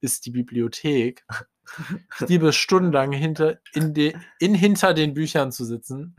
ist 0.02 0.26
die 0.26 0.32
Bibliothek. 0.32 1.24
Ich 2.20 2.28
liebe 2.28 2.54
stundenlang 2.54 3.12
hinter, 3.12 3.60
in, 3.74 3.94
de, 3.94 4.16
in 4.40 4.54
hinter 4.54 4.94
den 4.94 5.14
Büchern 5.14 5.52
zu 5.52 5.66
sitzen 5.66 6.16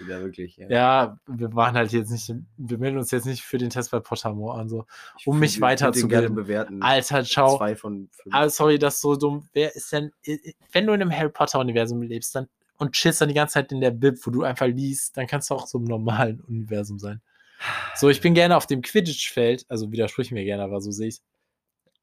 da 0.00 0.20
wirklich, 0.20 0.56
ja. 0.56 0.68
Ja, 0.68 1.18
wir 1.26 1.48
machen 1.48 1.76
halt 1.76 1.92
jetzt 1.92 2.10
nicht, 2.10 2.32
wir 2.56 2.78
melden 2.78 2.98
uns 2.98 3.10
jetzt 3.10 3.26
nicht 3.26 3.42
für 3.42 3.58
den 3.58 3.70
Test 3.70 3.90
bei 3.90 4.00
Pottermore 4.00 4.58
an. 4.58 4.68
So. 4.68 4.86
Ich 5.18 5.26
um 5.26 5.38
mich 5.38 5.60
weiterzubilden. 5.60 6.34
bewerten. 6.34 6.82
Alter, 6.82 7.24
ciao. 7.24 7.56
Zwei 7.58 7.76
von 7.76 8.08
fünf. 8.10 8.34
Ah, 8.34 8.48
sorry, 8.48 8.78
das 8.78 8.96
ist 8.96 9.00
so 9.02 9.16
dumm. 9.16 9.48
Wer 9.52 9.74
ist 9.74 9.92
denn, 9.92 10.10
wenn 10.72 10.86
du 10.86 10.92
in 10.92 11.02
einem 11.02 11.12
Harry 11.12 11.30
Potter-Universum 11.30 12.02
lebst 12.02 12.34
dann, 12.34 12.48
und 12.76 12.92
chillst 12.92 13.20
dann 13.20 13.28
die 13.28 13.34
ganze 13.34 13.54
Zeit 13.54 13.70
in 13.70 13.80
der 13.80 13.92
Bib, 13.92 14.18
wo 14.24 14.30
du 14.30 14.42
einfach 14.42 14.66
liest, 14.66 15.16
dann 15.16 15.26
kannst 15.28 15.48
du 15.48 15.54
auch 15.54 15.66
so 15.66 15.78
im 15.78 15.84
normalen 15.84 16.40
Universum 16.40 16.98
sein. 16.98 17.20
So, 17.94 18.10
ich 18.10 18.20
bin 18.20 18.34
gerne 18.34 18.56
auf 18.56 18.66
dem 18.66 18.82
Quidditch-Feld, 18.82 19.64
also 19.68 19.92
widersprich 19.92 20.32
mir 20.32 20.44
gerne, 20.44 20.64
aber 20.64 20.80
so 20.80 20.90
sehe 20.90 21.08
ich 21.08 21.20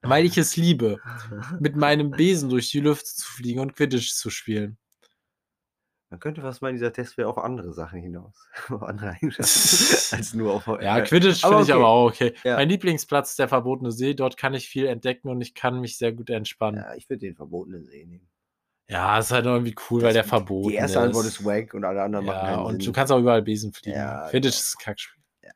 weil 0.02 0.26
ich 0.26 0.38
es 0.38 0.56
liebe, 0.58 0.99
mit 1.60 1.76
meinem 1.76 2.12
Besen 2.12 2.49
durch 2.49 2.72
die 2.72 2.80
Lüfte 2.80 3.10
zu 3.14 3.26
fliegen 3.32 3.60
und 3.60 3.76
Quidditch 3.76 4.14
zu 4.14 4.30
spielen. 4.30 4.78
Man 6.10 6.20
könnte 6.20 6.41
fast 6.41 6.62
meinen, 6.62 6.74
dieser 6.74 6.91
Test 6.91 7.18
wäre 7.18 7.30
auf 7.30 7.38
andere 7.38 7.72
Sachen 7.72 8.02
hinaus. 8.02 8.36
auf 8.70 8.84
andere 8.84 9.12
Eigenschaften. 9.12 10.16
als 10.16 10.34
nur 10.34 10.54
auf. 10.54 10.68
Ja, 10.82 10.99
Quidditch 11.02 11.39
finde 11.41 11.58
ich 11.58 11.64
okay. 11.64 11.72
aber 11.72 11.88
auch 11.88 12.08
okay. 12.10 12.34
Ja. 12.43 12.58
Mein 12.58 12.68
Lieblingsplatz 12.68 13.30
ist 13.32 13.39
der 13.39 13.47
verbotene 13.47 13.93
See. 13.93 14.14
Dort 14.14 14.36
kann 14.36 14.54
ich 14.54 14.68
viel 14.68 14.88
entdecken 14.88 15.30
und 15.30 15.39
ich 15.39 15.54
kann 15.56 15.80
mich 15.80 15.97
sehr 15.97 16.12
gut 16.12 16.30
entspannen. 16.30 16.82
Ja, 16.84 16.95
ich 16.95 17.10
würde 17.10 17.20
den 17.26 17.36
verbotenen 17.36 17.86
See 17.86 18.06
nehmen. 18.06 18.28
Ja, 18.89 19.20
ist 19.20 19.32
halt 19.32 19.45
irgendwie 19.45 19.74
cool, 19.89 20.02
weil 20.02 20.12
der 20.12 20.24
Das- 20.24 20.30
verboten 20.30 20.68
Die 20.68 20.76
erste 20.76 20.99
ist. 20.99 21.06
Antwort 21.06 21.26
ist 21.28 21.45
wack 21.45 21.74
und 21.74 21.86
alle 21.86 22.02
anderen 22.04 22.26
machen 22.26 22.36
Ja, 22.45 22.56
keinen 22.56 22.66
und 22.66 22.72
Sinn. 22.84 22.86
du 22.88 22.91
kannst 22.91 23.14
auch 23.14 23.20
überall 23.20 23.41
Besen 23.41 23.72
fliegen. 23.72 23.95
Ja, 23.95 24.28
Quidditch 24.30 24.52
genau. 24.52 24.64
ist 24.64 24.76
ein 24.78 24.84
Kackspiel. 24.84 25.24
Ja. 25.43 25.52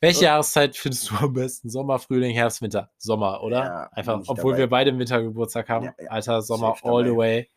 Welche 0.00 0.18
So. 0.20 0.24
Jahreszeit 0.26 0.76
findest 0.76 1.10
du 1.10 1.16
am 1.16 1.32
besten? 1.32 1.70
Sommer, 1.70 1.98
Frühling, 1.98 2.32
Herbst, 2.32 2.62
Winter? 2.62 2.90
Sommer, 2.98 3.42
oder? 3.42 3.64
Ja, 3.64 3.88
Einfach, 3.92 4.20
obwohl 4.26 4.52
dabei. 4.52 4.58
wir 4.58 4.66
beide 4.68 4.90
im 4.90 4.98
Winter 4.98 5.22
Geburtstag 5.22 5.68
haben. 5.68 5.86
Ja, 5.86 5.94
ja. 6.00 6.10
Alter, 6.10 6.42
Sommer 6.42 6.76
all 6.82 7.02
the 7.04 7.10
dabei. 7.10 7.18
way. 7.18 7.50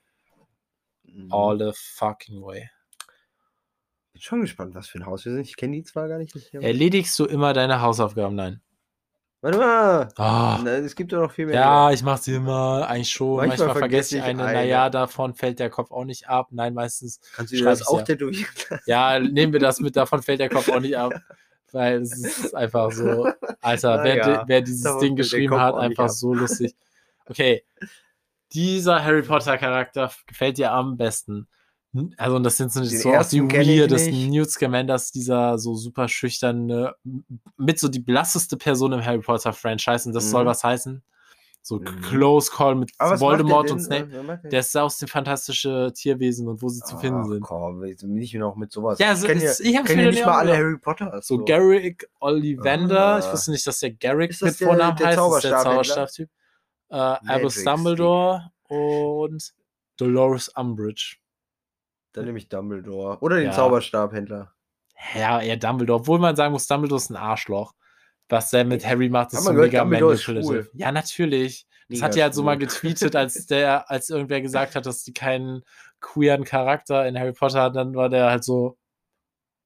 Mhm. 1.04 1.32
All 1.32 1.58
the 1.60 1.72
fucking 1.74 2.42
way. 2.42 2.70
Bin 4.14 4.22
schon 4.22 4.42
gespannt, 4.42 4.74
was 4.76 4.88
für 4.88 4.98
ein 5.00 5.06
Haus 5.06 5.24
wir 5.26 5.34
sind. 5.34 5.48
Ich 5.48 5.56
kenne 5.56 5.76
die 5.76 5.84
zwar 5.84 6.08
gar 6.08 6.18
nicht. 6.18 6.36
Erledigst 6.54 7.18
du 7.20 7.26
immer 7.26 7.54
deine 7.54 7.82
Hausaufgaben? 7.82 8.36
Nein. 8.36 8.62
Warte 9.44 9.58
mal! 9.58 10.10
Ah. 10.18 10.60
Na, 10.64 10.72
es 10.78 10.96
gibt 10.96 11.12
doch 11.14 11.20
noch 11.22 11.32
viel 11.32 11.48
mehr. 11.48 11.56
Ja, 11.56 11.92
ich 11.92 12.04
mache 12.04 12.22
sie 12.22 12.36
immer, 12.36 12.88
eigentlich 12.88 13.10
schon. 13.12 13.38
Manchmal 13.38 13.58
Manchmal, 13.58 13.76
vergesse 13.80 14.18
ich 14.18 14.24
eine. 14.24 14.44
eine. 14.44 14.54
Naja, 14.54 14.90
davon 14.92 15.34
fällt 15.34 15.60
der 15.60 15.72
Kopf 15.72 15.92
auch 15.92 16.06
nicht 16.06 16.28
ab. 16.30 16.50
Nein, 16.52 16.76
meistens. 16.76 17.20
Kannst 17.36 17.52
du 17.52 17.64
das 17.64 17.88
auch 17.88 18.00
ja. 18.00 18.04
tätowieren? 18.06 18.52
Ja, 18.86 19.20
nehmen 19.20 19.52
wir 19.54 19.60
das 19.60 19.80
mit, 19.80 19.96
davon 19.96 20.22
fällt 20.22 20.42
der 20.42 20.50
Kopf 20.50 20.70
auch 20.70 20.80
nicht 20.80 20.98
ab. 20.98 21.14
Weil 21.72 22.02
es 22.02 22.18
ist 22.18 22.56
einfach 22.56 22.92
so, 22.92 23.28
Alter, 23.62 24.04
wer, 24.04 24.16
ja, 24.18 24.44
wer 24.48 24.62
dieses 24.62 24.98
Ding 25.00 25.16
geschrieben 25.16 25.60
hat, 25.60 25.76
einfach 25.76 26.06
ab. 26.06 26.10
so 26.12 26.34
lustig. 26.34 26.76
Okay, 27.26 27.64
dieser 28.54 29.04
Harry 29.04 29.22
Potter 29.22 29.58
Charakter 29.58 30.12
gefällt 30.28 30.58
dir 30.58 30.72
am 30.72 30.98
besten. 30.98 31.48
Also, 32.18 32.38
und 32.38 32.44
das 32.44 32.56
sind 32.56 32.72
so, 32.72 32.84
so 32.86 33.14
auch 33.14 33.26
die 33.26 33.42
weirdesten. 33.42 34.30
Newt 34.30 34.50
Scamanders, 34.50 35.12
dieser 35.12 35.58
so 35.58 35.76
super 35.76 36.08
schüchterne, 36.08 36.96
mit 37.58 37.80
so 37.80 37.90
die 37.90 38.00
blasseste 38.00 38.56
Person 38.56 38.94
im 38.94 39.04
Harry 39.06 39.20
Potter 39.20 39.52
Franchise. 39.52 40.08
Und 40.08 40.14
das 40.16 40.30
soll 40.32 40.44
Mhm. 40.44 40.48
was 40.48 40.64
heißen. 40.64 41.04
So 41.64 41.78
Mhm. 41.78 42.02
Close 42.02 42.52
Call 42.52 42.74
mit 42.76 42.92
Voldemort 43.00 43.70
und? 43.70 43.80
Snape. 43.82 44.40
Der? 44.46 44.60
Ist 44.62 44.76
aus 44.76 44.98
dem 44.98 45.08
fantastische 45.08 45.92
Tierwesen 45.96 46.48
und 46.48 46.62
wo 46.64 46.70
sie 46.70 46.82
zu 46.82 46.98
finden 46.98 47.22
Ach, 47.24 47.28
sind. 47.28 47.42
Komm, 47.42 47.80
nicht 47.82 48.34
noch 48.34 48.56
mit 48.56 48.72
sowas. 48.72 48.98
Ja, 48.98 49.14
ich 49.14 49.20
so 49.20 49.28
kenne 49.28 49.44
ja, 49.44 49.52
ist- 49.52 49.60
ich 49.60 49.78
hab's 49.78 49.88
kenn 49.88 50.00
ja 50.00 50.06
nicht 50.10 50.26
mal 50.26 50.40
alle. 50.40 50.58
Harry 50.58 50.78
Potter. 50.80 51.22
So 51.22 51.44
Garrick 51.46 52.10
Ollivander, 52.20 53.20
ich 53.20 53.26
Ah. 53.26 53.34
wusste 53.34 53.52
nicht, 53.52 53.66
dass 53.68 53.80
der 53.80 53.92
Garrick 53.94 54.36
mit 54.42 54.56
Vornamen 54.56 54.98
heißt, 54.98 55.18
das 55.18 55.36
ist 55.36 55.44
der? 55.44 55.58
Zauberstabtyp. 55.60 56.30
Äh, 56.90 56.96
Albus 56.96 57.64
Dumbledore 57.64 58.52
und 58.68 59.54
Dolores 59.98 60.50
Umbridge. 60.50 61.18
Dann 62.14 62.26
nehme 62.26 62.40
ich 62.40 62.50
Dumbledore. 62.50 63.20
Oder 63.22 63.36
den 63.38 63.46
Ja. 63.46 63.52
Zauberstabhändler. 63.52 64.52
Ja, 65.16 65.40
eher 65.42 65.58
Dumbledore, 65.58 66.00
obwohl 66.00 66.18
man 66.20 66.36
sagen 66.36 66.52
muss, 66.54 66.66
Dumbledore 66.68 66.98
ist 67.00 67.10
ein 67.12 67.16
Arschloch. 67.16 67.74
Was 68.32 68.50
der 68.50 68.64
mit 68.64 68.86
Harry 68.86 69.10
macht, 69.10 69.34
ist 69.34 69.44
so 69.44 69.54
mega 69.54 69.84
manipulative. 69.84 70.42
schwul. 70.44 70.70
Ja, 70.74 70.92
natürlich. 70.92 71.68
Das 71.90 71.98
Mega 71.98 72.06
hat 72.06 72.16
die 72.16 72.24
halt 72.24 72.34
so 72.34 72.44
mal 72.44 72.58
getweetet, 72.58 73.16
als 73.16 73.46
der, 73.48 73.92
als 73.92 74.10
irgendwer 74.10 74.42
gesagt 74.42 74.76
hat, 74.76 74.86
dass 74.86 75.04
die 75.04 75.14
keinen 75.14 75.64
queeren 76.00 76.46
Charakter 76.46 77.06
in 77.06 77.20
Harry 77.20 77.34
Potter 77.34 77.62
hat, 77.62 77.76
dann 77.76 77.94
war 77.94 78.08
der 78.10 78.30
halt 78.30 78.46
so, 78.46 78.78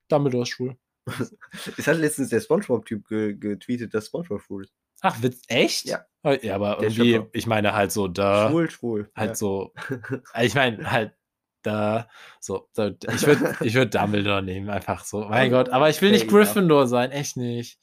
Dumbledore 0.09 0.43
ist 0.43 0.49
schwul. 0.49 0.75
Es 1.77 1.85
hat 1.87 1.97
letztens 1.97 2.29
der 2.29 2.41
Spongebob-Typ 2.41 3.07
ge 3.07 3.35
getweetet, 3.35 3.93
dass 3.93 4.07
Spongebob 4.07 4.41
schwul 4.41 4.63
ist. 4.63 4.73
Ach, 5.01 5.21
Witz, 5.21 5.43
echt? 5.47 5.85
Ja. 5.85 6.05
Oh, 6.23 6.35
Ja, 6.41 6.55
aber 6.55 6.77
Der 6.79 6.89
irgendwie, 6.89 7.13
Schöpfer. 7.13 7.29
ich 7.33 7.45
meine 7.45 7.73
halt 7.73 7.91
so, 7.91 8.07
da. 8.07 8.49
Schwul, 8.49 8.71
schwul. 8.71 9.11
halt 9.15 9.29
ja. 9.29 9.35
so. 9.35 9.73
Ich 10.41 10.55
meine, 10.55 10.89
halt, 10.91 11.13
da. 11.61 12.07
So, 12.39 12.67
da, 12.73 12.87
ich 13.13 13.27
würde 13.27 13.55
ich 13.61 13.75
würd 13.75 13.93
Dumbledore 13.93 14.41
nehmen, 14.41 14.69
einfach 14.71 15.03
so. 15.03 15.25
Mein 15.25 15.51
Gott, 15.51 15.69
aber 15.69 15.89
ich 15.89 16.01
will 16.01 16.11
nicht 16.11 16.23
enough. 16.23 16.33
Gryffindor 16.33 16.87
sein, 16.87 17.11
echt 17.11 17.37
nicht. 17.37 17.79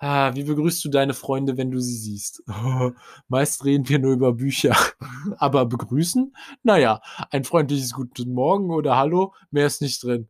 Ah, 0.00 0.32
wie 0.34 0.44
begrüßt 0.44 0.84
du 0.84 0.90
deine 0.90 1.12
Freunde, 1.12 1.56
wenn 1.56 1.72
du 1.72 1.80
sie 1.80 1.96
siehst? 1.96 2.44
meist 3.28 3.64
reden 3.64 3.88
wir 3.88 3.98
nur 3.98 4.12
über 4.12 4.32
Bücher. 4.32 4.76
aber 5.38 5.66
begrüßen? 5.66 6.34
Naja, 6.62 7.00
ein 7.30 7.44
freundliches 7.44 7.92
Guten 7.92 8.32
Morgen 8.32 8.70
oder 8.70 8.96
Hallo, 8.96 9.34
mehr 9.50 9.66
ist 9.66 9.82
nicht 9.82 10.02
drin. 10.04 10.28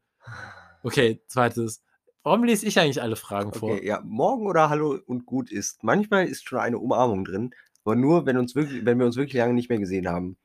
Okay, 0.82 1.22
zweites. 1.26 1.82
Warum 2.22 2.44
lese 2.44 2.66
ich 2.66 2.78
eigentlich 2.78 3.02
alle 3.02 3.16
Fragen 3.16 3.52
vor? 3.52 3.72
Okay, 3.72 3.86
ja, 3.86 4.00
morgen 4.04 4.46
oder 4.46 4.70
Hallo 4.70 4.98
und 5.06 5.26
gut 5.26 5.50
ist. 5.50 5.84
Manchmal 5.84 6.26
ist 6.26 6.48
schon 6.48 6.58
eine 6.60 6.78
Umarmung 6.78 7.26
drin, 7.26 7.50
aber 7.84 7.94
nur, 7.94 8.24
wenn, 8.24 8.38
uns 8.38 8.54
wirklich, 8.54 8.86
wenn 8.86 8.98
wir 8.98 9.06
uns 9.06 9.16
wirklich 9.16 9.38
lange 9.38 9.54
nicht 9.54 9.68
mehr 9.68 9.78
gesehen 9.78 10.08
haben. 10.08 10.38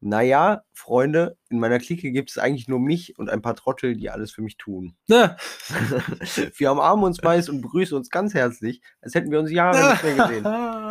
Naja, 0.00 0.62
Freunde, 0.72 1.36
in 1.48 1.58
meiner 1.58 1.80
Clique 1.80 2.12
gibt 2.12 2.30
es 2.30 2.38
eigentlich 2.38 2.68
nur 2.68 2.78
mich 2.78 3.18
und 3.18 3.28
ein 3.30 3.42
paar 3.42 3.56
Trottel, 3.56 3.96
die 3.96 4.10
alles 4.10 4.30
für 4.30 4.42
mich 4.42 4.56
tun. 4.56 4.94
Ne? 5.08 5.36
wir 6.56 6.70
umarmen 6.72 7.04
uns 7.04 7.20
meist 7.22 7.50
und 7.50 7.62
begrüßen 7.62 7.96
uns 7.96 8.08
ganz 8.08 8.32
herzlich, 8.32 8.80
als 9.00 9.14
hätten 9.16 9.30
wir 9.32 9.40
uns 9.40 9.50
Jahre 9.50 9.90
nicht 9.92 10.04
mehr 10.04 10.14
gesehen. 10.14 10.44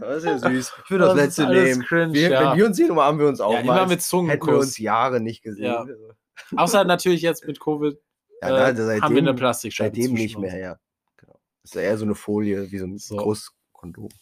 Das 0.00 0.18
ist 0.18 0.24
ja 0.24 0.38
süß. 0.38 0.72
Ich 0.84 0.90
würde 0.90 1.04
das, 1.04 1.14
Das 1.14 1.22
letzte 1.24 1.48
nehmen. 1.48 1.82
cringe, 1.82 2.12
wir, 2.12 2.30
ja. 2.30 2.50
Wenn 2.52 2.58
wir 2.58 2.66
uns 2.66 2.76
sehen, 2.76 2.90
umarmen 2.90 3.18
wir 3.20 3.28
uns 3.28 3.40
auch. 3.40 3.52
Ja, 3.54 3.62
mal, 3.64 3.76
immer 3.78 3.86
mit 3.86 4.00
Hätten 4.00 4.08
wir 4.12 4.32
uns 4.32 4.38
Zungenkuss. 4.44 4.78
Jahre 4.78 5.20
nicht 5.20 5.42
gesehen. 5.42 5.64
Ja. 5.64 5.86
Außer 6.56 6.84
natürlich 6.84 7.22
jetzt 7.22 7.46
mit 7.46 7.60
Covid 7.60 7.96
Ja, 8.42 8.68
äh, 8.68 8.74
da- 8.74 8.76
haben 8.76 8.76
wir 8.76 8.92
eine 8.92 9.28
seitdem- 9.28 9.36
Plastikscheibe 9.36 9.96
Seitdem 9.96 10.14
nicht 10.14 10.38
mehr, 10.38 10.58
ja. 10.58 10.76
Genau. 11.16 11.40
Das 11.62 11.70
ist 11.70 11.74
ja 11.76 11.80
eher 11.82 11.96
so 11.98 12.04
eine 12.04 12.14
Folie, 12.14 12.70
wie 12.70 12.78
so 12.78 12.86
ein 12.86 12.98
So. 12.98 13.16
Großkondom. 13.16 13.59
Uns. 13.82 14.14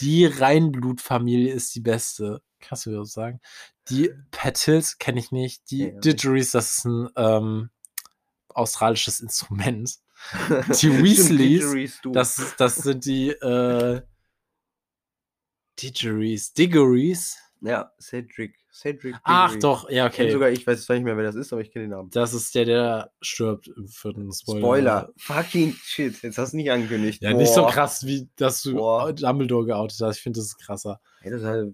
Die 0.00 0.26
Reinblutfamilie 0.26 1.52
ist 1.52 1.74
die 1.74 1.80
beste. 1.80 2.42
Kannst 2.60 2.86
du 2.86 2.90
mir 2.90 2.98
das 2.98 3.12
sagen? 3.12 3.40
Die 3.88 4.10
Petils 4.30 4.98
kenne 4.98 5.18
ich 5.18 5.32
nicht. 5.32 5.70
Die 5.70 5.86
Ja. 5.86 6.00
Didgeries, 6.00 6.52
das 6.52 6.78
ist 6.78 6.84
ein 6.84 7.08
ähm, 7.16 7.70
australisches 8.48 9.20
Instrument. 9.20 9.98
Die 10.80 11.02
Weasleys. 11.02 12.00
Das, 12.12 12.54
das 12.56 12.76
sind 12.76 13.04
die 13.06 13.30
äh, 13.30 14.02
Didgeries. 15.80 16.52
Diggories? 16.52 17.38
Ja, 17.64 17.92
Cedric. 18.00 18.56
Cedric 18.72 19.14
Ach 19.22 19.52
Diggory. 19.52 19.60
doch, 19.60 19.90
ja, 19.90 20.08
Kenn 20.08 20.24
okay. 20.26 20.32
Sogar 20.32 20.50
ich 20.50 20.66
weiß 20.66 20.84
zwar 20.84 20.96
nicht 20.96 21.04
mehr, 21.04 21.16
wer 21.16 21.24
das 21.24 21.36
ist, 21.36 21.52
aber 21.52 21.62
ich 21.62 21.70
kenne 21.70 21.84
den 21.84 21.90
Namen. 21.92 22.10
Das 22.10 22.34
ist 22.34 22.54
der, 22.54 22.64
der 22.64 23.12
stirbt 23.20 23.68
im 23.68 23.86
vierten 23.88 24.32
Spoiler. 24.32 24.60
Spoiler. 24.60 25.12
Fucking 25.16 25.72
shit. 25.82 26.22
Jetzt 26.22 26.38
hast 26.38 26.52
du 26.52 26.56
nicht 26.56 26.70
angekündigt. 26.72 27.22
Ja, 27.22 27.32
nicht 27.32 27.52
so 27.52 27.62
Boah. 27.62 27.70
krass, 27.70 28.04
wie 28.06 28.28
dass 28.36 28.62
du 28.62 28.74
Boah. 28.74 29.12
Dumbledore 29.12 29.66
geoutet 29.66 30.00
hast. 30.00 30.16
Ich 30.16 30.22
finde, 30.22 30.38
das 30.40 30.46
ist 30.46 30.58
krasser. 30.58 31.00
Hey, 31.20 31.30
das 31.30 31.42
halt, 31.44 31.72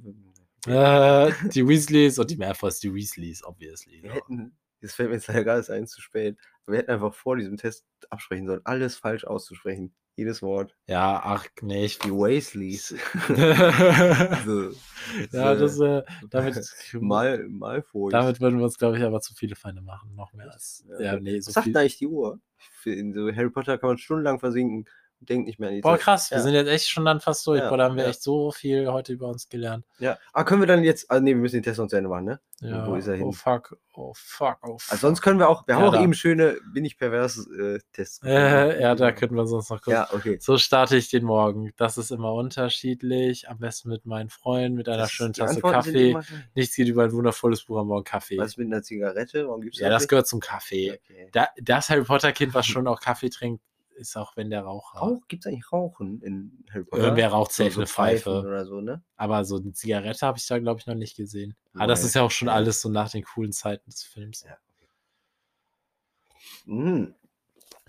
Äh, 0.66 1.32
die 1.54 1.66
Weasleys 1.66 2.18
und 2.18 2.30
die 2.30 2.36
Malfoys, 2.36 2.80
die 2.80 2.92
Weasleys, 2.92 3.42
obviously. 3.44 4.02
wir 4.02 4.12
hätten, 4.12 4.56
das 4.82 4.92
fällt 4.94 5.08
mir 5.08 5.14
jetzt 5.14 5.28
leider 5.28 5.44
gerade 5.44 5.72
ein 5.72 5.86
zu 5.86 6.00
spät, 6.02 6.36
aber 6.66 6.72
wir 6.74 6.78
hätten 6.80 6.90
einfach 6.90 7.14
vor 7.14 7.36
diesem 7.36 7.56
Test 7.56 7.86
absprechen 8.10 8.46
sollen, 8.46 8.60
alles 8.64 8.96
falsch 8.96 9.24
auszusprechen. 9.24 9.94
Jedes 10.18 10.42
Wort. 10.42 10.74
Ja, 10.88 11.20
ach, 11.22 11.46
nee, 11.62 11.84
ich. 11.84 12.00
Die 12.00 12.10
Weasleys. 12.10 12.92
ja, 13.36 14.42
so, 14.44 14.70
das, 15.32 15.78
äh, 15.78 16.02
damit, 16.30 16.58
Mal, 17.00 17.46
Malfoy. 17.48 18.10
damit 18.10 18.40
würden 18.40 18.58
wir 18.58 18.64
uns, 18.64 18.78
glaube 18.78 18.98
ich, 18.98 19.04
aber 19.04 19.20
zu 19.20 19.32
viele 19.34 19.54
Feinde 19.54 19.80
machen. 19.80 20.16
Noch 20.16 20.32
mehr 20.32 20.50
als. 20.50 20.84
Ja, 20.88 21.00
Ja, 21.14 21.20
nee, 21.20 21.38
so 21.38 21.52
sagt 21.52 21.64
viel. 21.64 21.72
denn 21.72 21.82
eigentlich 21.82 21.98
die 21.98 22.08
Uhr? 22.08 22.40
In 22.84 23.12
so 23.12 23.30
Harry 23.32 23.50
Potter 23.50 23.78
kann 23.78 23.90
man 23.90 23.98
stundenlang 23.98 24.40
versinken 24.40 24.86
denkt 25.20 25.46
nicht 25.46 25.58
mehr 25.58 25.68
an 25.70 25.74
die 25.74 25.80
Boah, 25.80 25.94
Zeit. 25.96 26.00
krass, 26.00 26.30
wir 26.30 26.38
Ja. 26.38 26.42
sind 26.44 26.54
jetzt 26.54 26.68
echt 26.68 26.88
schon 26.88 27.04
dann 27.04 27.20
fast 27.20 27.46
durch. 27.46 27.60
Ja, 27.60 27.68
Boah, 27.68 27.76
da 27.78 27.84
haben 27.84 27.96
wir 27.96 28.04
ja. 28.04 28.10
echt 28.10 28.22
so 28.22 28.50
viel 28.52 28.86
heute 28.90 29.12
über 29.12 29.28
uns 29.28 29.48
gelernt. 29.48 29.84
Ja. 29.98 30.18
Ah, 30.32 30.44
können 30.44 30.62
wir 30.62 30.66
dann 30.66 30.84
jetzt. 30.84 31.10
Ah, 31.10 31.20
nee, 31.20 31.30
wir 31.30 31.36
müssen 31.36 31.56
den 31.56 31.62
Test 31.64 31.78
noch 31.78 31.88
zu 31.88 31.96
Ende 31.96 32.08
machen, 32.08 32.24
ne? 32.24 32.40
Ja, 32.60 32.84
Wo 32.88 32.96
ist 32.96 33.06
er 33.06 33.14
Oh 33.14 33.18
hin? 33.18 33.32
fuck, 33.32 33.76
oh 33.94 34.12
fuck, 34.16 34.58
oh 34.62 34.78
fuck. 34.78 34.90
Also 34.92 35.06
sonst 35.06 35.20
können 35.22 35.38
wir 35.38 35.48
auch. 35.48 35.64
Wir 35.68 35.76
haben 35.76 35.84
auch 35.84 35.92
da. 35.92 36.02
eben 36.02 36.12
schöne 36.12 36.56
Bin 36.74 36.84
ich 36.84 36.98
pervers 36.98 37.46
äh, 37.46 37.78
Tests. 37.92 38.20
äh, 38.24 38.80
ja, 38.80 38.96
da 38.96 39.12
könnten 39.12 39.36
wir 39.36 39.46
sonst 39.46 39.70
noch 39.70 39.80
kurz. 39.80 39.92
Ja, 39.94 40.08
okay. 40.12 40.38
So 40.40 40.58
starte 40.58 40.96
ich 40.96 41.08
den 41.08 41.24
Morgen. 41.24 41.72
Das 41.76 41.98
ist 41.98 42.10
immer 42.10 42.32
unterschiedlich. 42.78 43.48
Am 43.48 43.58
besten 43.58 43.88
mit 43.88 44.06
meinen 44.06 44.28
Freunden, 44.28 44.76
mit 44.76 44.88
einer 44.88 44.98
Das- 44.98 45.12
schönen 45.12 45.32
Tasse 45.34 45.54
Antworten 45.56 45.74
Kaffee. 45.76 46.16
Nichts 46.54 46.74
geht 46.76 46.88
über 46.88 47.04
ein 47.04 47.12
wundervolles 47.12 47.64
Buch 47.64 47.78
am 47.78 47.86
Morgen 47.88 48.04
Kaffee. 48.04 48.38
Was 48.38 48.56
mit 48.56 48.66
einer 48.66 48.82
Zigarette? 48.82 49.46
Warum 49.46 49.60
gibt's 49.60 49.78
Ja, 49.78 49.88
das 49.88 50.08
gehört 50.08 50.26
zum 50.26 50.40
Kaffee. 50.40 50.92
Okay. 50.92 51.28
Da, 51.32 51.48
das 51.60 51.88
Harry 51.90 52.02
Potter 52.04 52.32
Kind, 52.32 52.54
was 52.54 52.66
schon 52.66 52.86
auch 52.88 53.00
Kaffee 53.00 53.30
trinkt, 53.30 53.62
ist 53.98 54.16
auch 54.16 54.36
wenn 54.36 54.50
der 54.50 54.62
Raucher. 54.62 54.98
Rauch? 54.98 55.28
Gibt 55.28 55.44
es 55.44 55.50
eigentlich 55.50 55.72
Rauchen 55.72 56.22
in 56.22 56.64
Harry 56.70 56.84
Potter? 56.84 57.02
Irgendwer 57.02 57.28
raucht 57.28 57.52
safe 57.52 57.70
so 57.70 57.80
eine 57.80 57.86
Pfeife. 57.86 58.40
oder 58.40 58.64
so, 58.64 58.80
ne? 58.80 59.02
Aber 59.16 59.44
so 59.44 59.56
eine 59.56 59.72
Zigarette 59.72 60.26
habe 60.26 60.38
ich 60.38 60.46
da, 60.46 60.58
glaube 60.58 60.80
ich, 60.80 60.86
noch 60.86 60.94
nicht 60.94 61.16
gesehen. 61.16 61.56
Aber 61.74 61.86
das 61.86 62.04
ist 62.04 62.14
ja 62.14 62.22
auch 62.22 62.30
schon 62.30 62.48
alles 62.48 62.80
so 62.80 62.88
nach 62.88 63.10
den 63.10 63.24
coolen 63.24 63.52
Zeiten 63.52 63.90
des 63.90 64.02
Films. 64.02 64.44
Ja. 64.46 64.56
Hm. 66.64 67.14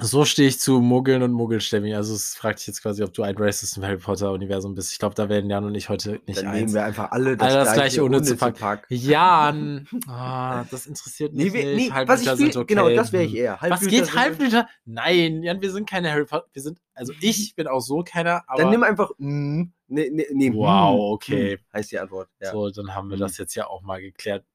So 0.02 0.24
stehe 0.24 0.48
ich 0.48 0.60
zu 0.62 0.80
Muggeln 0.80 1.22
und 1.24 1.34
Muggelstämmi. 1.34 1.94
Also 1.94 2.14
es 2.16 2.34
fragt 2.34 2.60
dich 2.60 2.68
jetzt 2.68 2.82
quasi, 2.82 3.04
ob 3.04 3.14
du 3.14 3.22
ein 3.24 3.36
Racist 3.38 3.76
im 3.76 3.84
Harry 3.84 3.98
Potter-Universum 3.98 4.74
bist. 4.74 4.94
Ich 4.94 5.00
glaube, 5.00 5.14
da 5.14 5.28
werden 5.28 5.50
Jan 5.50 5.66
und 5.66 5.76
ich 5.76 5.90
heute 5.90 6.22
nicht 6.26 6.40
Dann 6.40 6.48
eins. 6.48 6.56
nehmen 6.60 6.74
wir 6.74 6.86
einfach 6.86 7.12
alle 7.12 7.36
das, 7.36 7.48
Alle 7.48 7.56
das 7.66 7.74
gleiche, 7.74 7.98
gleiche, 7.98 8.04
ohne 8.06 8.22
zu 8.22 8.38
packen. 8.38 8.82
Jan! 8.90 9.88
Ah, 10.08 10.64
das 10.72 10.88
interessiert 10.88 11.34
mich 11.34 11.52
Nee, 11.54 11.66
nicht. 11.76 11.76
nee, 11.76 11.88
was 11.90 11.96
Halbliter 11.96 12.22
ich 12.34 12.40
will, 12.40 12.54
sind 12.54 12.56
okay. 12.58 12.74
genau, 12.76 12.90
das 12.90 13.12
wäre 13.12 13.24
ich 13.26 13.36
eher. 13.36 13.58
Was 13.62 13.82
geht 13.82 14.16
Halbliter? 14.16 14.68
Nein, 14.86 15.44
Jan, 15.44 15.62
wir 15.62 15.72
sind 15.72 15.90
keine 15.90 16.10
Harry 16.12 16.26
Potter. 16.26 16.48
Wir 16.54 16.62
sind, 16.62 16.80
also 16.94 17.12
ich 17.22 17.54
bin 17.56 17.68
auch 17.68 17.82
so 17.82 18.02
keiner. 18.04 18.44
Dann 18.56 18.70
nimm 18.70 18.84
einfach. 18.84 19.12
Mm, 19.18 19.64
nee, 19.88 20.10
nee, 20.12 20.26
nee, 20.32 20.54
Wow, 20.54 20.96
mm, 20.96 21.14
okay. 21.14 21.58
mm, 21.58 21.76
heißt 21.78 21.92
die 21.92 22.00
Antwort. 22.00 22.30
Ja. 22.42 22.52
So, 22.52 22.70
dann 22.70 22.96
haben 22.96 23.10
wir 23.10 23.18
Mhm. 23.18 23.22
das 23.22 23.38
jetzt 23.38 23.54
ja 23.56 23.68
auch 23.68 23.82
mal 23.82 24.00
geklärt, 24.02 24.46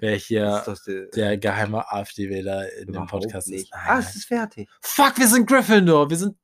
wer 0.00 0.16
hier 0.16 0.64
der, 0.86 1.06
der 1.06 1.38
geheime 1.38 1.90
AfD-Wähler 1.92 2.72
in 2.78 2.92
dem 2.92 3.06
Podcast 3.06 3.48
nicht. 3.48 3.64
ist. 3.64 3.72
Ah, 3.74 3.98
es 4.00 4.16
ist 4.16 4.24
fertig. 4.26 4.68
Fuck, 4.80 5.18
wir 5.18 5.28
sind 5.28 5.46
Gryffindor. 5.48 6.10
Wir 6.10 6.16
sind 6.16 6.36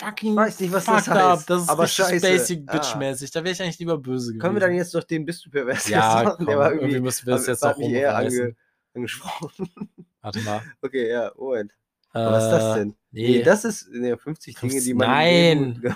fucking 0.00 0.32
Ich 0.32 0.36
weiß 0.36 0.60
nicht, 0.60 0.72
was 0.72 0.84
das 0.86 1.08
heißt, 1.08 1.10
up. 1.10 1.46
Das 1.46 1.62
ist 1.62 1.68
aber 1.68 1.86
scheiße. 1.86 2.20
basic 2.26 2.62
Ah. 2.66 2.72
bitch-mäßig. 2.76 3.30
Da 3.32 3.44
wäre 3.44 3.52
ich 3.52 3.62
eigentlich 3.62 3.78
lieber 3.78 3.98
böse 3.98 4.28
gewesen. 4.28 4.40
Können 4.40 4.54
wir 4.56 4.60
dann 4.60 4.74
jetzt 4.74 4.94
noch 4.94 5.04
den 5.04 5.24
Bist 5.26 5.44
du 5.46 5.50
pervers 5.50 5.88
Ja, 5.88 5.98
machen? 6.24 6.34
komm, 6.38 6.46
Der 6.46 6.58
war 6.58 6.70
irgendwie, 6.70 6.86
irgendwie. 6.86 7.00
müssen 7.02 7.26
wir 7.26 7.34
das 7.34 7.46
jetzt 7.46 7.62
noch 7.62 7.76
rumreißen. 7.76 8.40
ange, 8.42 8.56
angesprochen. 8.94 9.70
Warte 10.22 10.40
mal. 10.40 10.60
Okay, 10.82 11.08
ja, 11.10 11.30
Moment. 11.36 11.72
Was 12.12 12.44
ist 12.44 12.50
das 12.50 12.76
Äh, 12.76 12.78
denn? 12.80 12.96
Nee, 13.12 13.28
Nee, 13.38 13.42
das 13.42 13.64
ist 13.64 13.88
nee, 13.92 14.16
50 14.16 14.56
Dinge, 14.56 14.70
50 14.72 14.84
die 14.84 14.94
man. 14.94 15.08
Nein. 15.08 15.94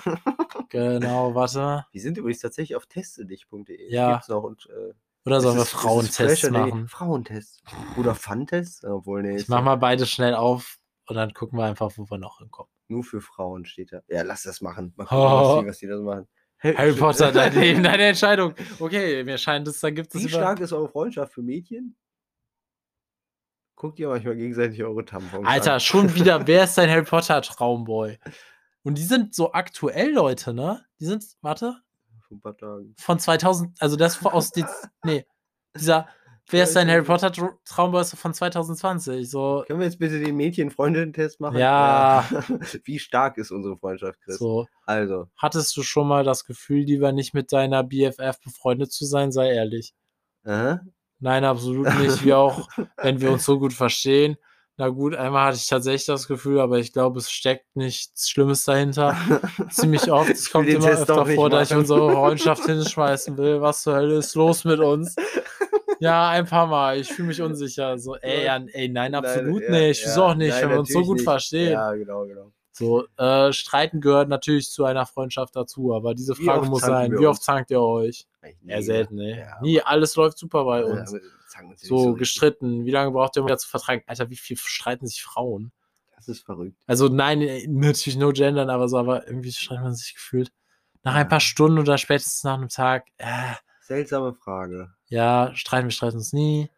Genau, 0.69 1.35
warte. 1.35 1.85
Die 1.93 2.01
sind 2.01 2.17
übrigens 2.19 2.41
tatsächlich 2.41 2.77
auf 2.77 2.87
testedich.de. 2.87 3.93
Ja. 3.93 4.13
Gibt's 4.13 4.29
noch 4.29 4.43
und, 4.45 4.67
äh, 4.71 4.93
Oder 5.27 5.41
sollen 5.41 5.57
wir 5.57 5.65
Frauentests 5.65 6.17
fresher, 6.41 6.51
nee, 6.51 6.59
machen? 6.59 6.89
Frauentests. 6.89 7.63
Oder 7.97 8.15
Fun-Tests? 8.15 8.85
Obwohl, 8.85 9.23
nee. 9.23 9.37
Ich 9.37 9.49
mach 9.49 9.63
mal 9.63 9.77
beide 9.77 10.05
schnell 10.07 10.35
auf 10.35 10.79
und 11.07 11.17
dann 11.17 11.33
gucken 11.33 11.59
wir 11.59 11.65
einfach, 11.65 11.91
wo 11.97 12.09
wir 12.11 12.19
noch 12.19 12.39
hinkommen. 12.39 12.71
Nur 12.89 13.03
für 13.05 13.21
Frauen 13.23 13.65
steht 13.65 13.93
da. 13.93 14.01
Ja, 14.09 14.23
lass 14.23 14.43
das 14.43 14.61
machen. 14.61 14.93
Mal 14.97 15.05
gucken, 15.05 15.19
Oh. 15.25 15.57
was, 15.57 15.61
die, 15.63 15.69
was 15.69 15.79
die 15.79 15.87
das 15.87 16.01
machen. 16.03 16.29
Harry 16.59 16.93
Potter, 16.93 17.33
dein 17.33 17.55
Leben, 17.59 17.83
deine 17.83 18.05
Entscheidung. 18.05 18.55
Okay, 18.79 19.25
mir 19.25 19.39
scheint 19.39 19.67
es, 19.69 19.81
da 19.81 19.91
gibt 19.91 20.15
es 20.15 20.23
Wie 20.23 20.29
stark 20.29 20.61
ist 20.61 20.73
eure 20.73 20.89
Freundschaft 20.89 21.33
für 21.33 21.43
Mädchen? 21.43 21.97
Guckt 23.77 23.99
ihr 23.99 24.09
manchmal 24.09 24.37
gegenseitig 24.37 24.83
eure 24.85 25.05
Tampons 25.05 25.47
Alter, 25.47 25.75
an. 25.75 25.81
schon 25.81 26.15
wieder, 26.15 26.47
wer 26.47 26.65
ist 26.65 26.77
dein 26.79 26.91
Harry 26.91 27.05
Potter 27.05 27.43
Traumboy? 27.43 28.19
Und 28.83 28.99
die 28.99 29.03
sind 29.03 29.35
so 29.35 29.53
aktuell, 29.53 30.13
Leute, 30.13 30.53
ne? 30.55 30.85
Die 31.01 31.07
sind, 31.07 31.25
warte, 31.41 31.81
Vor 32.41 32.51
ein 32.51 32.57
paar 32.57 32.57
Tagen. 32.57 32.95
von 32.99 33.19
2000, 33.19 33.81
also 33.81 33.97
das 33.97 34.25
aus, 34.25 34.51
die, 34.51 34.65
nee, 35.05 35.25
dieser, 35.77 36.07
wer 36.51 36.65
ist 36.65 36.77
dein 36.77 36.89
Harry 36.91 37.03
Potter 37.03 37.29
Tr- 37.29 37.57
Traumboy 37.65 38.01
ist 38.03 38.17
von 38.17 38.35
2020, 38.35 39.29
so, 39.31 39.65
Können 39.67 39.79
wir 39.81 39.87
jetzt 39.87 39.99
bitte 39.99 40.21
den 40.21 40.37
Mädchen-Freundinnen-Test 40.37 41.41
machen? 41.41 41.57
Ja. 41.59 42.25
Wie 42.85 42.99
stark 42.99 43.39
ist 43.39 43.51
unsere 43.51 43.77
Freundschaft, 43.77 44.21
Chris? 44.23 44.39
so. 44.39 44.67
Also, 44.85 45.29
Hattest 45.37 45.77
du 45.77 45.83
schon 45.83 46.07
mal 46.09 46.25
das 46.25 46.45
Gefühl, 46.45 46.81
lieber 46.85 47.13
nicht 47.13 47.33
mit 47.35 47.53
deiner 47.53 47.83
BFF 47.83 48.39
befreundet 48.45 48.93
zu 48.93 49.05
sein, 49.07 49.33
sei 49.33 49.53
ehrlich. 49.53 49.95
aha. 50.45 50.81
Nein, 51.21 51.45
absolut 51.45 51.87
nicht. 52.01 52.23
Wir 52.25 52.37
auch, 52.37 52.69
wenn 52.99 53.21
wir 53.21 53.31
uns 53.31 53.45
so 53.47 53.59
gut 53.59 53.73
verstehen. 53.73 54.37
Na 54.77 54.89
gut, 54.89 55.15
einmal 55.15 55.47
hatte 55.47 55.57
ich 55.57 55.69
tatsächlich 55.69 56.07
das 56.07 56.27
Gefühl, 56.27 56.59
aber 56.59 56.79
ich 56.79 56.93
glaube, 56.93 57.21
es 57.21 57.31
steckt 57.31 57.77
nichts 57.77 58.29
Schlimmes 58.29 58.65
dahinter. 58.65 59.17
Ziemlich 59.71 60.11
oft. 60.11 60.31
Es 60.31 60.51
kommt 60.51 60.69
immer 60.69 60.87
Test 60.87 61.03
öfter 61.03 61.27
vor, 61.27 61.49
dass 61.49 61.71
ich 61.71 61.77
unsere 61.77 62.11
Freundschaft 62.11 62.65
hinschmeißen 62.67 63.39
will. 63.39 63.61
Was 63.61 63.83
zur 63.83 63.95
Hölle 63.95 64.17
ist 64.17 64.35
los 64.35 64.65
mit 64.65 64.81
uns? 64.81 65.15
Ja, 66.01 66.29
ein 66.31 66.47
paar 66.47 66.67
Mal. 66.67 66.99
Ich 66.99 67.13
fühle 67.13 67.29
mich 67.29 67.41
unsicher. 67.41 67.99
So, 67.99 68.17
ey, 68.21 68.47
ja, 68.47 68.59
ey, 68.73 68.89
nein, 68.89 69.15
absolut 69.15 69.63
ja, 69.63 69.71
nicht. 69.71 70.03
ja. 70.03 70.09
Wieso 70.09 70.25
auch 70.25 70.35
nicht, 70.35 70.51
Nein, 70.51 70.63
wenn 70.63 70.71
wir 70.71 70.79
uns 70.81 70.93
so 70.93 71.03
gut 71.03 71.15
nicht. 71.19 71.25
verstehen. 71.25 71.73
Ja, 71.73 71.93
genau, 71.93 72.25
genau. 72.25 72.51
So, 72.73 73.07
äh, 73.19 73.53
Streiten 73.53 74.01
gehört 74.01 74.29
natürlich 74.29 74.69
zu 74.69 74.85
einer 74.85 75.07
Freundschaft 75.07 75.55
dazu, 75.55 75.95
aber 75.95 76.13
diese 76.15 76.35
Frage 76.35 76.67
muss 76.67 76.81
sein, 76.83 77.13
wie 77.17 77.27
oft 77.27 77.41
zankt 77.41 77.71
ihr 77.71 77.81
euch? 77.81 78.27
Eher 78.43 78.79
nie, 78.79 78.83
selten, 78.83 79.15
ne? 79.15 79.39
Ja, 79.39 79.61
Nie, 79.63 79.81
alles 79.81 80.17
läuft 80.17 80.39
super 80.39 80.65
bei 80.65 80.81
Ja, 80.81 80.87
uns. 80.87 81.15
So 81.77 82.15
gestritten. 82.15 82.85
Wie 82.85 82.91
lange 82.91 83.11
braucht 83.11 83.37
ihr, 83.37 83.43
um 83.43 83.47
wieder 83.49 83.59
zu 83.59 83.69
vertragen? 83.69 84.03
Alter, 84.07 84.31
wie 84.31 84.37
viel 84.37 84.57
streiten 84.57 85.07
sich 85.07 85.23
Frauen? 85.23 85.73
Das 86.17 86.29
ist 86.29 86.45
verrückt. 86.45 86.77
Also 86.87 87.09
nein, 87.09 87.43
äh, 87.43 87.67
natürlich 87.69 88.17
no 88.17 88.33
gendern, 88.33 88.71
aber 88.71 88.89
so, 88.89 88.97
aber 88.99 89.27
irgendwie 89.27 89.53
streiten 89.53 89.83
man 89.83 89.95
sich 89.95 90.15
gefühlt. 90.15 90.53
Nach 91.03 91.15
ein 91.15 91.29
paar 91.29 91.41
Stunden 91.41 91.79
oder 91.79 91.99
spätestens 91.99 92.45
nach 92.45 92.55
einem 92.55 92.69
Tag, 92.69 93.07
äh, 93.19 93.55
Seltsame 93.83 94.33
Frage. 94.35 94.89
ja, 95.09 95.51
streiten 95.55 95.87
wir 95.89 95.91
streiten 95.91 96.17
uns 96.17 96.33
nie. 96.33 96.71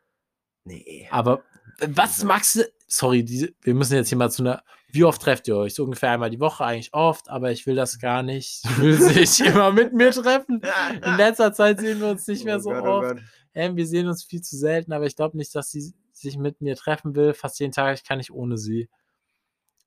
Nee. 0.64 1.06
Aber 1.12 1.42
was 1.78 2.24
magst 2.24 2.56
du? 2.56 2.62
Sorry, 2.88 3.24
diese, 3.24 3.50
wir 3.62 3.74
müssen 3.74 3.94
jetzt 3.94 4.08
hier 4.08 4.18
mal 4.18 4.30
zu 4.30 4.42
einer. 4.42 4.64
Wie 4.88 5.04
oft 5.04 5.20
trefft 5.22 5.46
ihr 5.46 5.56
euch? 5.56 5.74
So 5.74 5.84
ungefähr 5.84 6.10
einmal 6.12 6.30
die 6.30 6.40
Woche, 6.40 6.64
eigentlich 6.64 6.94
oft, 6.94 7.28
aber 7.28 7.50
ich 7.52 7.66
will 7.66 7.74
das 7.76 7.98
gar 7.98 8.22
nicht. 8.22 8.64
Ich 8.64 8.78
will 8.78 8.94
sich 9.00 9.40
immer 9.46 9.70
mit 9.70 9.92
mir 9.92 10.10
treffen. 10.10 10.60
In 11.04 11.16
letzter 11.16 11.52
Zeit 11.52 11.80
sehen 11.80 12.00
wir 12.00 12.08
uns 12.08 12.26
nicht 12.26 12.44
mehr 12.44 12.56
Oh 12.56 12.60
so 12.60 12.70
Gott, 12.70 12.84
oh 12.84 12.88
oft. 12.88 13.08
Gott. 13.14 13.22
Ähm, 13.56 13.76
wir 13.76 13.86
sehen 13.86 14.06
uns 14.06 14.22
viel 14.22 14.42
zu 14.42 14.54
selten, 14.56 14.92
aber 14.92 15.06
ich 15.06 15.16
glaube 15.16 15.36
nicht, 15.38 15.54
dass 15.54 15.70
sie 15.70 15.94
sich 16.12 16.36
mit 16.36 16.60
mir 16.60 16.76
treffen 16.76 17.14
will. 17.16 17.32
Fast 17.32 17.58
jeden 17.58 17.72
Tag, 17.72 17.94
ich 17.94 18.04
kann 18.04 18.18
nicht 18.18 18.30
ohne 18.30 18.58
sie. 18.58 18.90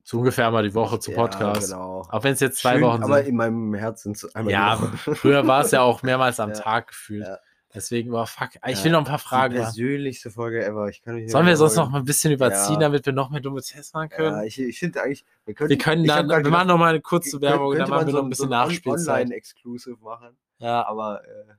So 0.04 0.18
ungefähr 0.18 0.48
einmal 0.48 0.64
die 0.64 0.74
Woche 0.74 1.00
zu 1.00 1.12
Ja, 1.12 1.18
Podcast. 1.18 1.70
genau. 1.70 2.02
Auch 2.10 2.24
wenn 2.24 2.34
es 2.34 2.40
jetzt 2.40 2.58
zwei 2.58 2.74
Schön, 2.74 2.82
Wochen 2.82 3.04
aber 3.04 3.18
sind. 3.20 3.28
in 3.28 3.36
meinem 3.36 3.76
Herzen 3.76 4.18
einmal 4.34 4.52
Ja, 4.52 4.76
die 4.78 4.98
früher 5.16 5.46
war 5.46 5.62
es 5.62 5.70
ja 5.72 5.82
auch 5.82 6.02
mehrmals 6.04 6.40
am 6.40 6.50
Ja, 6.50 6.56
Tag 6.56 6.88
gefühlt. 6.88 7.28
ja. 7.28 7.38
Deswegen 7.72 8.12
war 8.12 8.26
fuck. 8.26 8.50
Ich 8.66 8.80
Ja, 8.80 8.84
will 8.86 8.92
noch 8.94 9.00
ein 9.02 9.06
paar 9.06 9.20
Die 9.20 9.24
Fragen 9.24 9.54
machen. 9.54 9.66
persönlichste 9.66 10.32
Folge 10.32 10.66
ever. 10.66 10.90
Ich 10.90 11.04
Sollen 11.28 11.46
wir 11.46 11.56
sonst 11.56 11.76
noch 11.76 11.92
mal 11.92 12.00
ein 12.00 12.06
bisschen 12.06 12.34
überziehen, 12.34 12.80
damit 12.80 13.06
wir 13.06 13.14
noch 13.14 13.30
mehr 13.30 13.42
dumme 13.42 13.62
Tests 13.62 13.94
machen 13.94 14.10
können? 14.10 14.36
Ja, 14.38 14.44
ich, 14.44 14.60
ich 14.60 14.80
finde 14.80 15.04
eigentlich, 15.04 15.24
wir 15.46 15.54
können, 15.54 15.70
wir 15.70 15.78
können 15.78 16.02
ich 16.04 16.08
dann, 16.10 16.28
wir 16.28 16.50
machen 16.50 16.68
noch 16.70 16.80
mal 16.80 16.90
eine 16.90 17.02
kurze 17.02 17.40
Werbung, 17.40 17.76
dann 17.78 17.88
machen 17.88 18.08
wir 18.08 18.12
so 18.12 18.18
noch 18.18 18.24
ein 18.24 18.30
bisschen 18.32 18.46
so 18.46 18.50
Nachspielzeit. 18.50 19.26
Online-Exclusive 19.26 19.98
machen. 20.02 20.36
Ja, 20.58 20.84
Aber 20.88 21.22
äh, 21.24 21.54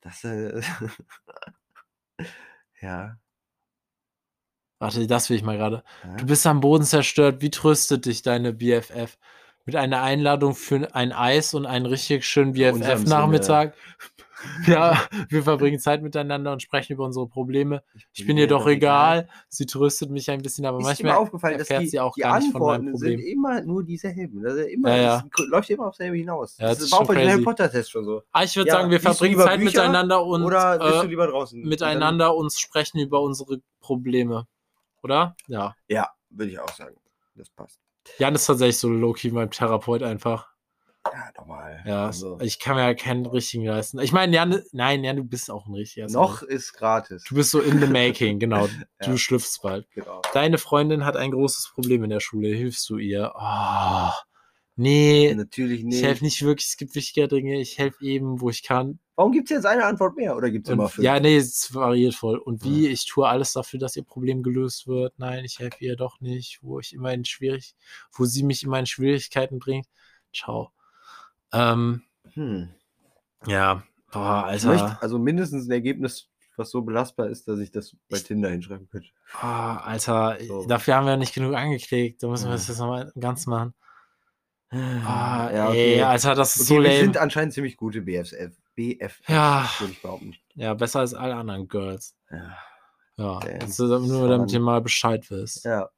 das 0.00 0.24
äh, 0.24 0.60
ja. 2.80 3.16
warte, 4.78 5.06
das 5.06 5.30
will 5.30 5.36
ich 5.36 5.42
mal 5.42 5.56
gerade. 5.56 5.84
ja. 6.04 6.16
Du 6.16 6.26
bist 6.26 6.46
am 6.46 6.60
Boden 6.60 6.84
zerstört. 6.84 7.42
Wie 7.42 7.50
tröstet 7.50 8.06
dich 8.06 8.22
deine 8.22 8.52
BFF? 8.52 9.18
Mit 9.66 9.76
einer 9.76 10.02
Einladung 10.02 10.54
für 10.54 10.94
ein 10.94 11.12
Eis 11.12 11.54
und 11.54 11.66
einen 11.66 11.86
richtig 11.86 12.24
schönen 12.24 12.54
BFF-Nachmittag. 12.54 13.74
Ja, 14.66 14.98
wir 15.28 15.42
verbringen 15.42 15.78
Zeit 15.78 16.02
miteinander 16.02 16.52
und 16.52 16.62
sprechen 16.62 16.94
über 16.94 17.04
unsere 17.04 17.28
Probleme. 17.28 17.82
Ich 18.12 18.26
bin 18.26 18.36
ihr 18.38 18.46
doch 18.46 18.66
egal. 18.66 19.28
Sie 19.48 19.66
tröstet 19.66 20.10
mich 20.10 20.30
ein 20.30 20.42
bisschen, 20.42 20.64
aber 20.66 20.78
Ist 20.78 20.84
manchmal 20.84 21.12
immer 21.12 21.20
aufgefallen, 21.20 21.58
dass 21.58 21.68
erfährt 21.68 21.82
die, 21.84 21.88
sie 21.88 22.00
auch 22.00 22.14
die 22.14 22.20
gar 22.22 22.38
nicht 22.38 22.52
von 22.52 22.60
meinem 22.60 22.72
Antworten 22.88 22.96
sind 22.98 23.14
Problem. 23.16 23.32
immer 23.32 23.60
nur 23.62 23.84
dieselben. 23.84 24.44
Ist 24.44 24.68
immer, 24.68 24.90
Ja, 24.90 24.96
ja. 25.02 25.24
läuft 25.48 25.70
immer 25.70 25.86
aufs 25.86 25.98
selbe 25.98 26.16
hinaus. 26.16 26.56
Ja, 26.58 26.68
das, 26.68 26.78
das 26.78 26.86
ist 26.86 26.92
war 26.92 27.00
auch 27.00 27.06
schon 27.06 27.14
bei 27.14 27.22
dem 27.22 27.30
Harry. 27.32 27.42
Potter-Test 27.42 27.90
schon 27.90 28.04
so. 28.04 28.22
Ah, 28.32 28.44
ich 28.44 28.56
würde 28.56 28.70
sagen, 28.70 28.90
wir 28.90 29.00
verbringen 29.00 29.38
Zeit 29.38 29.58
Bücher 29.60 29.82
miteinander 29.82 30.24
und 30.24 30.50
äh, 30.50 31.56
miteinander 31.56 32.34
uns 32.34 32.58
sprechen 32.58 32.98
über 32.98 33.20
unsere 33.20 33.60
Probleme. 33.80 34.46
Oder? 35.02 35.36
Ja. 35.48 35.74
Ja, 35.88 36.08
würde 36.30 36.52
ich 36.52 36.58
auch 36.58 36.72
sagen. 36.74 36.96
Das 37.34 37.48
passt. 37.50 37.78
Jan 38.18 38.34
ist 38.34 38.46
tatsächlich 38.46 38.78
so 38.78 38.88
low-key 38.88 39.30
mein 39.30 39.50
Therapeut 39.50 40.02
einfach. 40.02 40.49
Ja, 41.06 41.30
normal. 41.38 41.82
Ja, 41.86 42.06
Also, 42.06 42.38
ich 42.40 42.58
kann 42.58 42.76
mir 42.76 42.82
ja 42.82 42.94
keinen 42.94 43.24
richtigen 43.26 43.64
leisten. 43.64 43.98
Ich 44.00 44.12
meine, 44.12 44.34
Jan, 44.36 44.62
nein, 44.72 45.02
Jan, 45.02 45.16
du 45.16 45.24
bist 45.24 45.50
auch 45.50 45.66
ein 45.66 45.74
richtiger. 45.74 46.06
noch 46.10 46.40
Sorry. 46.40 46.52
ist 46.54 46.72
gratis. 46.74 47.24
Du 47.28 47.34
bist 47.36 47.50
so 47.50 47.60
in 47.60 47.80
the 47.80 47.86
making, 47.86 48.38
genau. 48.40 48.66
Du 49.00 49.10
Ja. 49.10 49.16
schlüpfst 49.16 49.60
bald. 49.62 49.90
Genau. 49.92 50.20
Deine 50.34 50.58
Freundin 50.58 51.04
hat 51.06 51.16
ein 51.16 51.30
großes 51.30 51.70
Problem 51.74 52.04
in 52.04 52.10
der 52.10 52.20
Schule. 52.20 52.48
Hilfst 52.48 52.88
du 52.90 52.98
ihr? 52.98 53.32
Oh, 53.34 54.10
nee, 54.76 55.32
Natürlich 55.34 55.80
ich 55.80 55.84
nicht. 55.86 56.02
helfe 56.04 56.22
nicht 56.24 56.42
wirklich. 56.42 56.68
Es 56.68 56.76
gibt 56.76 56.94
wichtige 56.94 57.28
Dinge. 57.28 57.58
Ich 57.60 57.78
helfe 57.78 58.04
eben, 58.04 58.40
wo 58.42 58.50
ich 58.50 58.62
kann. 58.62 58.98
Warum 59.16 59.32
gibt 59.32 59.50
es 59.50 59.54
jetzt 59.56 59.66
eine 59.66 59.84
Antwort 59.86 60.16
mehr? 60.16 60.36
Oder 60.36 60.50
gibt 60.50 60.66
es 60.68 60.72
immer 60.72 60.88
fünf? 60.88 61.04
ja, 61.04 61.18
nee, 61.18 61.36
es 61.36 61.74
variiert 61.74 62.14
voll. 62.14 62.38
Und 62.38 62.62
wie? 62.64 62.88
Ich 62.88 63.06
tue 63.06 63.26
alles 63.28 63.52
dafür, 63.54 63.78
dass 63.80 63.96
ihr 63.96 64.04
Problem 64.04 64.42
gelöst 64.42 64.86
wird. 64.86 65.18
Nein, 65.18 65.44
ich 65.44 65.58
helfe 65.58 65.82
ihr 65.84 65.96
doch 65.96 66.20
nicht. 66.20 66.58
Wo 66.62 66.78
ich 66.78 66.92
immer 66.92 67.12
in 67.12 67.24
schwierig, 67.24 67.74
wo 68.12 68.24
sie 68.26 68.42
mich 68.42 68.62
immer 68.64 68.78
in 68.78 68.86
Schwierigkeiten 68.86 69.58
bringt. 69.58 69.86
Ciao. 70.34 70.70
Ähm, 71.52 72.02
Hm. 72.34 72.68
ja, 73.46 73.82
boah, 74.12 74.44
Ich 74.54 74.64
Alter. 74.64 74.68
möchte 74.68 75.02
also 75.02 75.18
mindestens 75.18 75.66
ein 75.68 75.72
Ergebnis, 75.72 76.28
was 76.56 76.70
so 76.70 76.82
belastbar 76.82 77.28
ist, 77.28 77.48
dass 77.48 77.58
ich 77.58 77.70
das 77.72 77.96
bei 78.08 78.18
Ich- 78.18 78.24
Tinder 78.24 78.50
hinschreiben 78.50 78.88
könnte. 78.88 79.08
Ah, 79.40 79.78
Alter, 79.78 80.36
So. 80.46 80.66
dafür 80.66 80.96
haben 80.96 81.06
wir 81.06 81.16
nicht 81.16 81.34
genug 81.34 81.54
angeklickt. 81.54 82.22
Da 82.22 82.28
müssen 82.28 82.44
wir 82.44 82.50
Ja. 82.50 82.56
das 82.56 82.68
jetzt 82.68 82.78
nochmal 82.78 83.12
ganz 83.18 83.46
machen. 83.46 83.74
Ah, 84.72 85.50
ja, 85.52 85.70
ey, 85.72 85.94
okay. 85.94 86.02
Alter, 86.02 86.34
das 86.36 86.54
ist 86.54 86.62
okay, 86.62 86.68
so 86.68 86.74
wir 86.82 86.90
lame. 86.90 87.00
sind 87.00 87.16
anscheinend 87.16 87.52
ziemlich 87.54 87.76
gute 87.76 88.02
BFF. 88.02 88.56
BFF, 88.76 89.28
Ja. 89.28 89.68
würde 89.80 89.92
ich 89.94 90.02
behaupten. 90.02 90.36
Ja, 90.54 90.74
besser 90.74 91.00
als 91.00 91.12
alle 91.14 91.34
anderen 91.34 91.66
Girls. 91.66 92.14
Ja. 92.30 92.56
Ja, 93.16 93.38
also, 93.60 93.98
nur 93.98 94.28
damit 94.28 94.52
ihr 94.52 94.60
mal 94.60 94.80
Bescheid 94.80 95.28
wisst. 95.30 95.64
ja. 95.64 95.88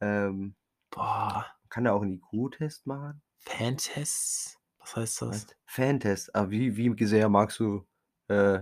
Ähm, 0.00 0.54
Boah, 0.90 1.46
kann 1.68 1.86
er 1.86 1.94
auch 1.94 2.02
einen 2.02 2.14
IQ-Test 2.32 2.86
machen? 2.86 3.22
Fantests? 3.38 4.57
Was 4.94 4.96
heißt 4.96 5.22
das? 5.22 5.48
Fan-Test. 5.66 6.34
Aber 6.34 6.50
wie, 6.50 6.76
wie 6.76 7.04
sehr 7.04 7.28
magst 7.28 7.60
du, 7.60 7.86
äh, 8.28 8.60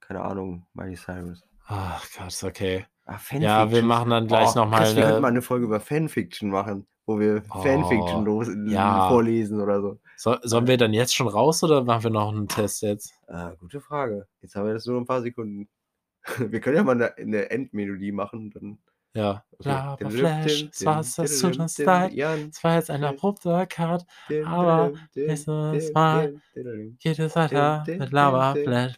keine 0.00 0.22
Ahnung, 0.22 0.66
Miley 0.74 0.96
Cyrus? 0.96 1.44
Ach 1.66 2.04
Gott, 2.16 2.42
okay. 2.44 2.86
Ah, 3.06 3.18
Ja, 3.30 3.70
wir 3.70 3.82
machen 3.82 4.10
dann 4.10 4.26
gleich 4.26 4.54
Oh, 4.54 4.54
noch 4.54 4.68
mal 4.68 4.94
Chris, 4.94 4.96
wir 4.96 5.04
könnten 5.04 5.22
mal 5.22 5.28
'ne 5.28 5.38
eine 5.38 5.42
Folge 5.42 5.64
über 5.66 5.80
Fanfiction 5.80 6.50
machen, 6.50 6.86
wo 7.06 7.18
wir 7.18 7.42
Oh, 7.50 8.22
Fanfiction 8.22 8.24
los 8.24 8.48
ja. 8.64 9.00
vorlesen 9.02 9.60
oder 9.60 9.80
so. 9.80 10.00
Soll 10.16 10.40
sollen 10.44 10.66
wir 10.68 10.78
dann 10.78 10.94
jetzt 10.94 11.14
schon 11.16 11.28
raus 11.28 11.62
oder 11.64 11.84
machen 11.84 12.04
wir 12.04 12.10
noch 12.10 12.32
'n 12.32 12.48
Test 12.48 12.82
jetzt? 12.82 13.14
Ah, 13.30 13.54
gute 13.58 13.80
Frage. 13.82 14.26
Jetzt 14.40 14.54
haben 14.56 14.66
wir 14.66 14.72
das 14.74 14.86
nur 14.86 14.94
noch 14.96 15.02
'n 15.02 15.06
paar 15.06 15.20
Sekunden. 15.22 15.68
Wir 16.52 16.60
können 16.60 16.76
ja 16.76 16.84
mal 16.84 16.96
'ne 16.96 17.14
'ne 17.18 17.50
Endmelodie 17.50 18.12
machen, 18.12 18.50
dann 18.50 18.78
Ja. 19.14 19.44
Okay. 19.58 19.68
Laberflash, 19.68 20.68
es 20.72 20.84
war 20.86 21.02
tut 21.02 21.58
uns 21.58 21.78
leid. 21.78 22.12
Es 22.52 22.62
war 22.62 22.76
jetzt 22.76 22.90
ein 22.90 23.02
abrupter 23.04 23.66
Cut, 23.66 24.04
aber 24.44 24.92
nächstes 25.24 25.92
Mal 25.92 26.34
geht 27.00 27.18
es 27.18 27.34
weiter 27.34 27.84
mit 27.96 28.12
Laberflash. 28.12 28.96